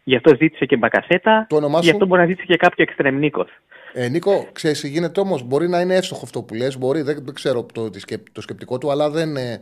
Γι' 0.04 0.16
αυτό 0.16 0.36
ζήτησε 0.36 0.66
και 0.66 0.78
μπακασέτα, 0.78 1.46
Το 1.50 1.56
όνομά 1.56 1.80
γι' 1.80 1.86
σου; 1.86 1.92
αυτό 1.92 2.06
μπορεί 2.06 2.22
να 2.22 2.28
ζήτησε 2.28 2.46
και 2.46 2.58
κάποιο 2.58 2.84
εξτρεμνίκος. 2.84 3.50
Ε, 3.98 4.08
Νίκο, 4.10 4.48
ξέρεις, 4.52 4.84
γίνεται 4.84 5.20
όμως. 5.20 5.44
Μπορεί 5.44 5.70
να 5.70 5.82
είναι 5.82 5.96
εύστοχο 5.96 6.22
αυτό 6.24 6.42
που 6.44 6.54
λες. 6.54 6.78
Μπορεί, 6.78 7.02
δεν, 7.02 7.20
δεν 7.26 7.34
ξέρω 7.34 7.64
το, 7.64 7.90
τη 7.90 8.00
σκεπ- 8.00 8.32
το 8.32 8.42
σκεπτικό 8.42 8.78
του, 8.78 8.92
αλλά 8.92 9.10
δεν 9.10 9.38
ε, 9.38 9.62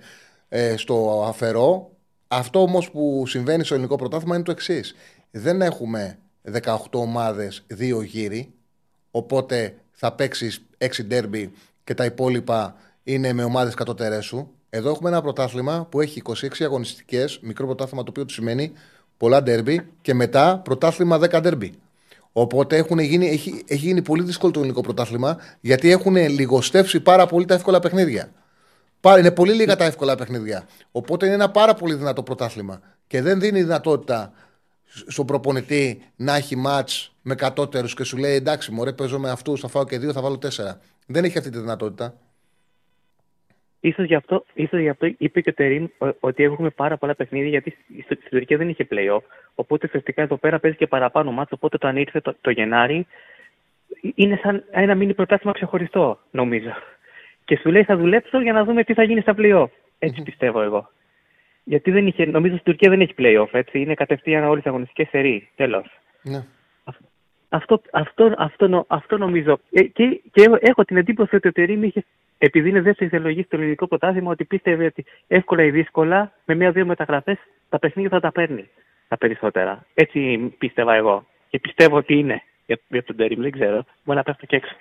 ε, 0.49 0.77
στο 0.77 1.23
αφαιρώ. 1.27 1.91
Αυτό 2.27 2.61
όμως 2.61 2.91
που 2.91 3.23
συμβαίνει 3.27 3.63
στο 3.63 3.73
ελληνικό 3.73 3.95
πρωτάθλημα 3.95 4.35
είναι 4.35 4.43
το 4.43 4.51
εξής. 4.51 4.95
Δεν 5.31 5.61
έχουμε 5.61 6.17
18 6.63 6.75
ομάδες, 6.91 7.63
δύο 7.67 8.01
γύρι. 8.01 8.53
Οπότε 9.11 9.75
θα 9.91 10.13
παίξεις 10.13 10.65
6 10.77 11.03
ντέρμπι 11.05 11.51
και 11.83 11.93
τα 11.93 12.05
υπόλοιπα 12.05 12.75
είναι 13.03 13.33
με 13.33 13.43
ομάδες 13.43 13.73
κατώτερές 13.73 14.25
σου. 14.25 14.51
Εδώ 14.69 14.89
έχουμε 14.89 15.09
ένα 15.09 15.21
πρωτάθλημα 15.21 15.87
που 15.91 16.01
έχει 16.01 16.21
26 16.25 16.47
αγωνιστικές, 16.59 17.39
μικρό 17.41 17.65
πρωτάθλημα 17.65 18.03
το 18.03 18.09
οποίο 18.09 18.25
του 18.25 18.33
σημαίνει 18.33 18.71
πολλά 19.17 19.43
ντέρμπι 19.43 19.87
και 20.01 20.13
μετά 20.13 20.61
πρωτάθλημα 20.63 21.19
10 21.21 21.39
ντέρμπι. 21.41 21.73
Οπότε 22.33 22.77
έχουν 22.77 22.99
γίνει, 22.99 23.27
έχει, 23.27 23.63
έχει 23.67 23.85
γίνει 23.85 24.01
πολύ 24.01 24.23
δύσκολο 24.23 24.51
το 24.51 24.59
ελληνικό 24.59 24.81
πρωτάθλημα 24.81 25.37
γιατί 25.59 25.91
έχουν 25.91 26.15
λιγοστεύσει 26.15 26.99
πάρα 26.99 27.25
πολύ 27.25 27.45
τα 27.45 27.53
εύκολα 27.53 27.79
παιχνίδια. 27.79 28.31
Πάρα, 28.99 29.19
είναι 29.19 29.31
πολύ 29.31 29.53
λίγα 29.53 29.75
τα 29.75 29.85
εύκολα 29.85 30.15
παιχνίδια. 30.15 30.67
Οπότε 30.91 31.25
είναι 31.25 31.35
ένα 31.35 31.49
πάρα 31.49 31.73
πολύ 31.73 31.93
δυνατό 31.93 32.23
πρωτάθλημα. 32.23 32.81
Και 33.07 33.21
δεν 33.21 33.39
δίνει 33.39 33.63
δυνατότητα 33.63 34.33
στον 35.07 35.25
προπονητή 35.25 36.01
να 36.15 36.35
έχει 36.35 36.55
ματ 36.55 36.89
με 37.21 37.35
κατώτερους 37.35 37.93
και 37.93 38.03
σου 38.03 38.17
λέει 38.17 38.35
εντάξει, 38.35 38.71
μωρέ, 38.71 38.93
παίζω 38.93 39.19
με 39.19 39.29
αυτούς, 39.29 39.59
θα 39.59 39.67
φάω 39.67 39.85
και 39.85 39.99
δύο, 39.99 40.11
θα 40.11 40.21
βάλω 40.21 40.37
τέσσερα. 40.37 40.79
Δεν 41.05 41.23
έχει 41.23 41.37
αυτή 41.37 41.49
τη 41.49 41.59
δυνατότητα. 41.59 42.17
Ίσως 43.85 44.05
γι, 44.05 44.15
αυτό, 44.15 44.45
ίσως 44.53 44.79
γι' 44.79 44.89
αυτό 44.89 45.09
είπε 45.17 45.41
και 45.41 45.49
ο 45.49 45.53
Τερίμ 45.53 45.83
ο- 45.97 46.07
ότι 46.19 46.43
έχουμε 46.43 46.69
πάρα 46.69 46.97
πολλά 46.97 47.15
παιχνίδια 47.15 47.49
γιατί 47.49 47.69
στη- 47.69 48.01
στην 48.01 48.29
Τουρκία 48.29 48.57
δεν 48.57 48.69
είχε 48.69 48.87
play-off. 48.91 49.21
Οπότε 49.55 49.85
ουσιαστικά 49.87 50.21
εδώ 50.21 50.35
πέρα 50.37 50.59
παίζει 50.59 50.77
και 50.77 50.87
παραπάνω 50.87 51.31
μάτς. 51.31 51.51
Οπότε 51.51 51.75
όταν 51.75 51.97
ήρθε 51.97 52.19
το, 52.21 52.35
το 52.41 52.49
Γενάρη 52.49 53.07
είναι 54.15 54.39
σαν 54.43 54.63
ένα 54.71 54.95
μίνι 54.95 55.13
πρωτάθλημα 55.13 55.53
ξεχωριστό, 55.53 56.19
νομίζω. 56.31 56.69
Και 57.45 57.57
σου 57.57 57.71
λέει 57.71 57.83
θα 57.83 57.97
δουλέψω 57.97 58.41
για 58.41 58.53
να 58.53 58.63
δούμε 58.63 58.83
τι 58.83 58.93
θα 58.93 59.03
γίνει 59.03 59.21
στα 59.21 59.33
play-off. 59.37 59.67
Έτσι 59.99 60.21
πιστεύω 60.23 60.61
εγώ. 60.61 60.89
Γιατί 61.63 61.91
δεν 61.91 62.07
είχε, 62.07 62.25
νομίζω 62.25 62.53
στην 62.57 62.65
Τουρκία 62.65 62.89
δεν 62.89 63.01
έχει 63.01 63.13
play-off, 63.17 63.49
έτσι. 63.51 63.79
Είναι 63.79 63.93
κατευθείαν 63.93 64.43
όλες 64.43 64.63
τι 64.63 64.69
αγωνιστικές 64.69 65.07
σερί. 65.09 65.49
Τέλος. 65.55 65.99
Ναι. 66.21 66.43
Αυτό, 67.49 67.81
αυτό, 67.91 68.33
αυτό, 68.37 68.67
νο- 68.67 68.85
αυτό 68.87 69.17
νομίζω. 69.17 69.59
Ε, 69.71 69.83
και, 69.83 70.21
και 70.31 70.41
έχω- 70.43 70.57
έχω 70.59 70.83
την 70.85 70.97
εντύπωση 70.97 71.35
ότι 71.35 71.47
ο 71.47 71.51
Τερήμ 71.51 71.83
είχε, 71.83 72.03
επειδή 72.45 72.69
είναι 72.69 72.81
δεύτερη 72.81 73.09
επιλογή 73.13 73.43
στο 73.43 73.55
ελληνικό 73.55 73.87
πρωτάθλημα, 73.87 74.31
ότι 74.31 74.45
πίστευε 74.45 74.85
ότι 74.85 75.05
εύκολα 75.27 75.63
ή 75.63 75.71
δύσκολα, 75.71 76.31
με 76.45 76.55
μία-δύο 76.55 76.85
μεταγραφές, 76.85 77.37
τα 77.69 77.79
παιχνίδια 77.79 78.09
θα 78.09 78.19
τα 78.19 78.31
παίρνει 78.31 78.69
τα 79.07 79.17
περισσότερα. 79.17 79.85
Έτσι 79.93 80.37
πίστευα 80.57 80.93
εγώ. 80.93 81.25
Και 81.49 81.59
πιστεύω 81.59 81.97
ότι 81.97 82.17
είναι 82.17 82.43
για, 82.65 82.79
για 82.87 83.03
τον 83.03 83.15
Τερήμ, 83.15 83.41
δεν 83.41 83.51
ξέρω. 83.51 83.85
Μπορεί 84.03 84.17
να 84.17 84.23
πέφτω 84.23 84.45
και 84.45 84.55
έξω. 84.55 84.75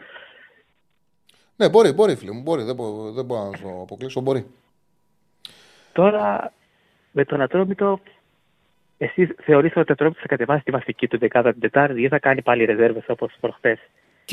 Ναι, 1.57 1.69
μπορεί, 1.69 1.93
μπορεί, 1.93 2.17
φίλε 2.17 2.33
μου. 2.33 2.43
Μπορεί, 2.43 2.63
δεν, 2.63 2.75
μπο- 2.75 3.13
δεν 3.13 3.25
μπορώ 3.25 3.51
να 3.51 3.57
σου 3.57 3.81
αποκλείσω. 3.83 4.21
Μπορεί. 4.21 4.47
Τώρα, 5.93 6.53
με 7.11 7.25
τον 7.25 7.41
Ατρόμητο, 7.41 8.01
εσύ 8.99 9.27
θεωρείς 9.27 9.77
ότι 9.77 9.91
ο 9.91 9.93
Ατρόμητος 9.93 10.23
θα 10.23 10.29
κατεβάσει 10.29 10.65
τη 10.65 10.71
βασική 10.71 11.09
του 11.09 11.19
δεκάδα 11.19 11.53
την 11.53 11.61
Τετάρτη 11.61 12.03
ή 12.03 12.09
θα 12.09 12.19
κάνει 12.19 12.43
πάλι 12.43 12.65
ρεζέρβες 12.65 13.05
όπως 13.09 13.33
προχτές; 13.41 13.79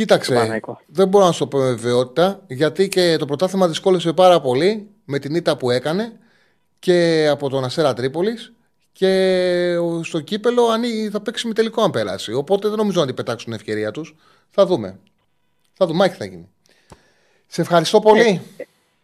Το 0.06 0.14
Κοίταξε, 0.14 0.32
Παναθηναϊκό. 0.34 0.82
δεν 0.86 1.08
μπορώ 1.08 1.26
να 1.26 1.32
σου 1.32 1.48
πω 1.48 1.58
με 1.58 1.70
βεβαιότητα 1.70 2.42
γιατί 2.48 2.88
και 2.88 3.16
το 3.20 3.26
πρωτάθλημα 3.26 3.68
δυσκόλεσε 3.68 4.14
πάρα 4.14 4.42
πολύ 4.42 4.90
με 5.06 5.20
την 5.20 5.36
ήττα 5.36 5.58
που 5.58 5.70
έκανε 5.72 6.12
και 6.80 7.28
από 7.32 7.50
τον 7.50 7.64
Αστέρα 7.64 7.94
Τρίπολης 7.94 8.54
και 8.92 9.76
ο- 9.82 10.04
στο 10.04 10.20
κύπελο 10.20 10.68
ανοίγει- 10.68 11.12
θα 11.12 11.22
παίξει 11.22 11.48
με 11.48 11.54
τελικό 11.54 11.82
αν 11.82 11.92
περάσει. 11.92 12.34
Οπότε 12.34 12.68
δεν 12.68 12.78
νομίζω 12.78 13.00
να 13.00 13.06
την 13.06 13.16
πετάξουν 13.16 13.46
την 13.46 13.54
ευκαιρία 13.54 13.92
τους. 13.92 14.16
Θα 14.50 14.66
δούμε. 14.66 15.00
Θα 15.74 15.86
δούμε, 15.86 15.98
μάχη 15.98 16.16
θα 16.16 16.26
γίνει. 16.26 16.50
Σε 17.48 17.62
ευχαριστώ 17.62 18.00
πολύ. 18.00 18.42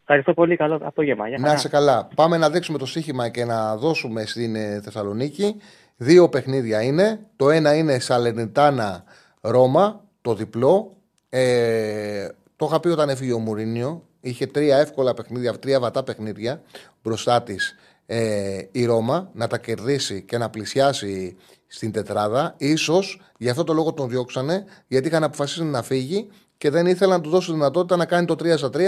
Ευχαριστώ 0.01 0.33
πολύ. 0.33 0.55
Καλό 0.55 0.79
απόγευμα. 0.83 1.27
Γεια 1.27 1.37
Να 1.37 1.45
χαρά. 1.45 1.57
είσαι 1.59 1.67
καλά. 1.69 2.07
Πάμε 2.15 2.37
να 2.37 2.49
δείξουμε 2.49 2.77
το 2.77 2.85
στοίχημα 2.85 3.29
και 3.29 3.45
να 3.45 3.77
δώσουμε 3.77 4.25
στην 4.25 4.55
ε, 4.55 4.81
Θεσσαλονίκη. 4.83 5.55
Δύο 5.97 6.29
παιχνίδια 6.29 6.81
είναι. 6.81 7.19
Το 7.35 7.49
ένα 7.49 7.75
είναι 7.75 7.99
Σαλενιτάνα 7.99 9.03
Ρώμα, 9.41 10.03
το 10.25 10.35
διπλό. 10.35 10.95
Ε, 11.29 12.27
το 12.55 12.65
είχα 12.65 12.79
πει 12.79 12.87
όταν 12.87 13.09
έφυγε 13.09 13.33
ο 13.33 13.39
Μουρίνιο. 13.39 14.03
Είχε 14.19 14.45
τρία 14.45 14.77
εύκολα 14.77 15.13
παιχνίδια, 15.13 15.59
τρία 15.59 15.79
βατά 15.79 16.03
παιχνίδια 16.03 16.61
μπροστά 17.03 17.43
της 17.43 17.75
ε, 18.05 18.57
η 18.71 18.85
Ρώμα 18.85 19.29
να 19.33 19.47
τα 19.47 19.57
κερδίσει 19.57 20.21
και 20.21 20.37
να 20.37 20.49
πλησιάσει 20.49 21.35
στην 21.67 21.91
τετράδα. 21.91 22.53
Ίσως 22.57 23.21
γι' 23.37 23.49
αυτό 23.49 23.63
το 23.63 23.73
λόγο 23.73 23.93
τον 23.93 24.09
διώξανε, 24.09 24.65
γιατί 24.87 25.07
είχαν 25.07 25.23
αποφασίσει 25.23 25.63
να 25.63 25.81
φύγει 25.83 26.27
και 26.57 26.69
δεν 26.69 26.85
ήθελαν 26.85 27.17
να 27.17 27.23
του 27.23 27.29
δώσουν 27.29 27.53
δυνατότητα 27.53 27.95
να 27.95 28.05
κάνει 28.05 28.25
το 28.25 28.33
3 28.33 28.53
στα 28.57 28.69
3 28.73 28.79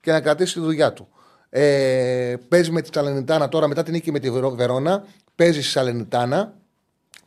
και 0.00 0.10
να 0.12 0.20
κρατήσει 0.20 0.54
τη 0.54 0.60
δουλειά 0.60 0.92
του. 0.92 1.08
Ε, 1.48 2.34
παίζει 2.48 2.70
με 2.70 2.80
τη 2.82 2.88
Σαλενιτάνα 2.92 3.48
τώρα 3.48 3.66
μετά 3.68 3.82
την 3.82 3.92
νίκη 3.92 4.10
με 4.12 4.18
τη 4.18 4.30
Βερό- 4.30 4.54
Βερόνα. 4.56 5.04
Παίζει 5.34 5.60
στη 5.62 5.70
Σαλενιτάνα. 5.70 6.54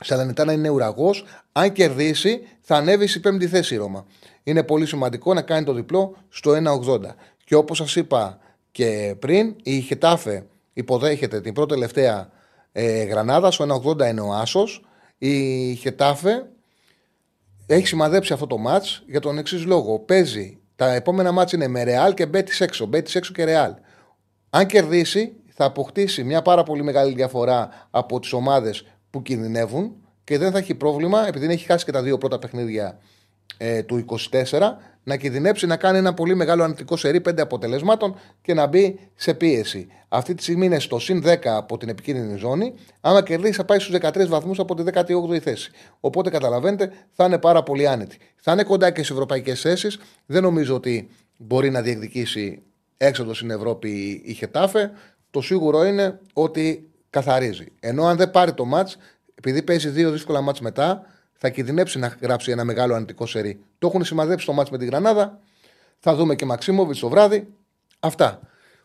Η 0.01 0.05
Σαλενιτάνα 0.05 0.53
είναι 0.53 0.69
ουραγός. 0.69 1.25
Αν 1.51 1.71
κερδίσει, 1.71 2.47
θα 2.61 2.75
ανέβει 2.75 3.07
στην 3.07 3.21
πέμπτη 3.21 3.47
θέση 3.47 3.73
η 3.73 3.77
Ρώμα. 3.77 4.05
Είναι 4.43 4.63
πολύ 4.63 4.85
σημαντικό 4.85 5.33
να 5.33 5.41
κάνει 5.41 5.65
το 5.65 5.73
διπλό 5.73 6.15
στο 6.29 6.51
1,80. 6.51 6.99
Και 7.43 7.55
όπως 7.55 7.77
σας 7.77 7.95
είπα 7.95 8.39
και 8.71 9.15
πριν, 9.19 9.55
η 9.63 9.79
Χετάφε 9.79 10.45
υποδέχεται 10.73 11.41
την 11.41 11.53
πρώτη 11.53 11.73
τελευταία 11.73 12.29
ε, 12.71 13.03
γρανάδα. 13.03 13.51
Στο 13.51 13.81
1,80 13.83 14.09
είναι 14.09 14.21
ο 14.21 14.33
Άσος. 14.33 14.85
Η 15.17 15.73
Χετάφε 15.75 16.49
έχει 17.65 17.87
σημαδέψει 17.87 18.33
αυτό 18.33 18.47
το 18.47 18.57
μάτς 18.57 19.03
για 19.07 19.19
τον 19.19 19.37
εξής 19.37 19.65
λόγο. 19.65 19.99
Παίζει 19.99 20.59
τα 20.75 20.93
επόμενα 20.93 21.31
μάτς 21.31 21.51
είναι 21.51 21.67
με 21.67 21.83
Ρεάλ 21.83 22.13
και 22.13 22.25
Μπέτη 22.25 22.63
έξω. 22.63 22.85
Μπέτη 22.85 23.11
έξω 23.17 23.33
και 23.33 23.43
Ρεάλ. 23.43 23.73
Αν 24.49 24.65
κερδίσει, 24.65 25.33
θα 25.49 25.65
αποκτήσει 25.65 26.23
μια 26.23 26.41
πάρα 26.41 26.63
πολύ 26.63 26.83
μεγάλη 26.83 27.13
διαφορά 27.13 27.87
από 27.89 28.19
τις 28.19 28.33
ομάδες 28.33 28.85
που 29.09 29.21
κινδυνεύουν 29.21 29.95
και 30.23 30.37
δεν 30.37 30.51
θα 30.51 30.57
έχει 30.57 30.75
πρόβλημα, 30.75 31.27
επειδή 31.27 31.45
έχει 31.45 31.65
χάσει 31.65 31.85
και 31.85 31.91
τα 31.91 32.01
δύο 32.01 32.17
πρώτα 32.17 32.39
παιχνίδια 32.39 32.99
ε, 33.57 33.83
του 33.83 34.05
24, 34.31 34.59
να 35.03 35.15
κινδυνεύσει 35.15 35.65
να 35.65 35.77
κάνει 35.77 35.97
ένα 35.97 36.13
πολύ 36.13 36.35
μεγάλο 36.35 36.63
αρνητικό 36.63 36.97
σερί 36.97 37.21
5 37.29 37.39
αποτελεσμάτων 37.39 38.15
και 38.41 38.53
να 38.53 38.67
μπει 38.67 38.99
σε 39.15 39.33
πίεση. 39.33 39.87
Αυτή 40.07 40.35
τη 40.35 40.41
στιγμή 40.41 40.65
είναι 40.65 40.79
στο 40.79 40.99
συν 40.99 41.23
10 41.25 41.37
από 41.43 41.77
την 41.77 41.89
επικίνδυνη 41.89 42.37
ζώνη. 42.37 42.73
Άμα 43.01 43.23
κερδίσει, 43.23 43.53
θα 43.53 43.65
πάει 43.65 43.79
στους 43.79 43.95
13 44.01 44.27
βαθμούς 44.27 44.59
από 44.59 44.75
τη 44.75 44.83
18η 44.93 45.39
θέση. 45.39 45.71
Οπότε 45.99 46.29
καταλαβαίνετε, 46.29 46.91
θα 47.11 47.25
είναι 47.25 47.37
πάρα 47.37 47.63
πολύ 47.63 47.87
άνετη. 47.87 48.17
Θα 48.35 48.51
είναι 48.51 48.63
κοντά 48.63 48.91
και 48.91 49.03
στι 49.03 49.13
ευρωπαϊκές 49.13 49.61
θέσεις. 49.61 49.99
Δεν 50.25 50.41
νομίζω 50.41 50.75
ότι 50.75 51.09
μπορεί 51.37 51.69
να 51.69 51.81
διεκδικήσει 51.81 52.61
έξοδο 52.97 53.33
στην 53.33 53.49
Ευρώπη 53.49 54.21
η 54.25 54.33
Χετάφε. 54.33 54.91
Το 55.31 55.41
σίγουρο 55.41 55.85
είναι 55.85 56.19
ότι 56.33 56.88
καθαρίζει. 57.09 57.71
Ενώ 57.79 58.05
αν 58.05 58.17
δεν 58.17 58.31
πάρει 58.31 58.53
το 58.53 58.65
μάτ, 58.65 58.89
επειδή 59.35 59.61
παίζει 59.61 59.89
δύο 59.89 60.11
δύσκολα 60.11 60.41
μάτς 60.41 60.59
μετά, 60.59 61.05
θα 61.33 61.49
κινδυνεύσει 61.49 61.99
να 61.99 62.17
γράψει 62.21 62.51
ένα 62.51 62.63
μεγάλο 62.63 62.93
αρνητικό 62.93 63.25
σερί. 63.25 63.63
Το 63.79 63.87
έχουν 63.87 64.03
σημαδέψει 64.03 64.45
το 64.45 64.53
μάτς 64.53 64.69
με 64.69 64.77
τη 64.77 64.85
Γρανάδα. 64.85 65.39
Θα 65.99 66.15
δούμε 66.15 66.35
και 66.35 66.45
Μαξίμοβιτς 66.45 66.99
το 66.99 67.09
βράδυ. 67.09 67.47
Αυτά. 67.99 68.39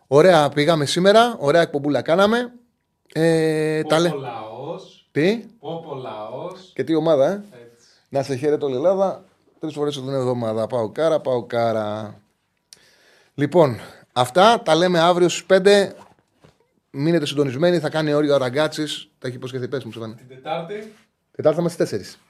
Ωραία 0.06 0.48
πήγαμε 0.48 0.84
σήμερα. 0.84 1.36
Ωραία 1.38 1.60
εκπομπούλα 1.60 2.02
κάναμε. 2.02 2.52
Ε, 3.12 3.82
τα 3.82 3.98
λέ... 3.98 4.08
Πόπο 4.08 4.20
λαός, 4.20 5.08
Τι; 5.10 5.44
πόπο 5.60 5.94
λαός. 5.94 6.70
Και 6.74 6.84
τι 6.84 6.94
ομάδα, 6.94 7.26
ε; 7.30 7.42
Να 8.08 8.22
σε 8.22 8.36
χαίρετο 8.36 8.66
όλη 8.66 8.74
η 8.74 8.78
Ελλάδα. 8.78 9.24
Τρεις 9.60 9.74
φορές 9.74 9.94
την 9.94 10.14
εβδομάδα. 10.14 10.66
Πάω 10.66 10.88
κάρα, 10.88 11.20
πάω 11.20 11.42
κάρα. 11.42 12.20
Λοιπόν, 13.34 13.80
αυτά 14.12 14.62
τα 14.62 14.74
λέμε 14.74 14.98
αύριο 14.98 15.28
στις 15.28 15.46
5. 15.46 15.92
Μείνετε 16.94 17.26
συντονισμένοι. 17.26 17.78
Θα 17.78 17.88
κάνει 17.88 18.12
όριο 18.12 18.34
ο 18.34 18.36
Ραγκάτση. 18.36 18.86
Τα 19.18 19.26
έχει 19.26 19.36
υποσχεθεί. 19.36 19.68
Πες 19.68 19.84
μου, 19.84 19.92
Σεβάνε. 19.92 20.14
Την 20.14 20.28
Τετάρτη, 20.28 20.92
Τετάρτη 21.30 21.54
θα 21.54 21.60
είμαστε 21.60 21.84
στι 21.84 21.96
4. 21.96 22.20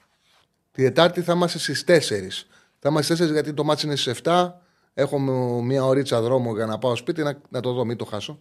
Τη 0.71 0.83
Τετάρτη 0.83 1.21
θα 1.21 1.33
είμαστε 1.33 1.57
στις 1.57 1.83
4. 1.87 2.47
Θα 2.79 2.89
είμαστε 2.89 3.15
στις 3.15 3.27
4 3.27 3.31
γιατί 3.31 3.53
το 3.53 3.63
μάτι 3.63 3.85
είναι 3.85 3.95
στις 3.95 4.21
7. 4.23 4.51
Έχω 4.93 5.19
μία 5.61 5.85
ωρίτσα 5.85 6.21
δρόμο 6.21 6.55
για 6.55 6.65
να 6.65 6.77
πάω 6.77 6.95
σπίτι 6.95 7.23
να, 7.23 7.37
να 7.49 7.59
το 7.59 7.73
δω, 7.73 7.85
μην 7.85 7.97
το 7.97 8.05
χάσω. 8.05 8.39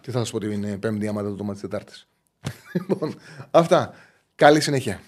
Τι 0.00 0.10
θα 0.10 0.18
σας 0.18 0.30
πω 0.30 0.36
ότι 0.36 0.52
είναι 0.52 0.78
Πέμπτη, 0.78 1.08
άμα 1.08 1.22
δεν 1.22 1.36
το 1.36 1.44
μάτι 1.44 1.60
της 1.60 1.70
Τετάρτης. 1.70 2.08
λοιπόν, 2.88 3.14
αυτά. 3.50 3.94
Καλή 4.34 4.60
συνέχεια. 4.60 5.00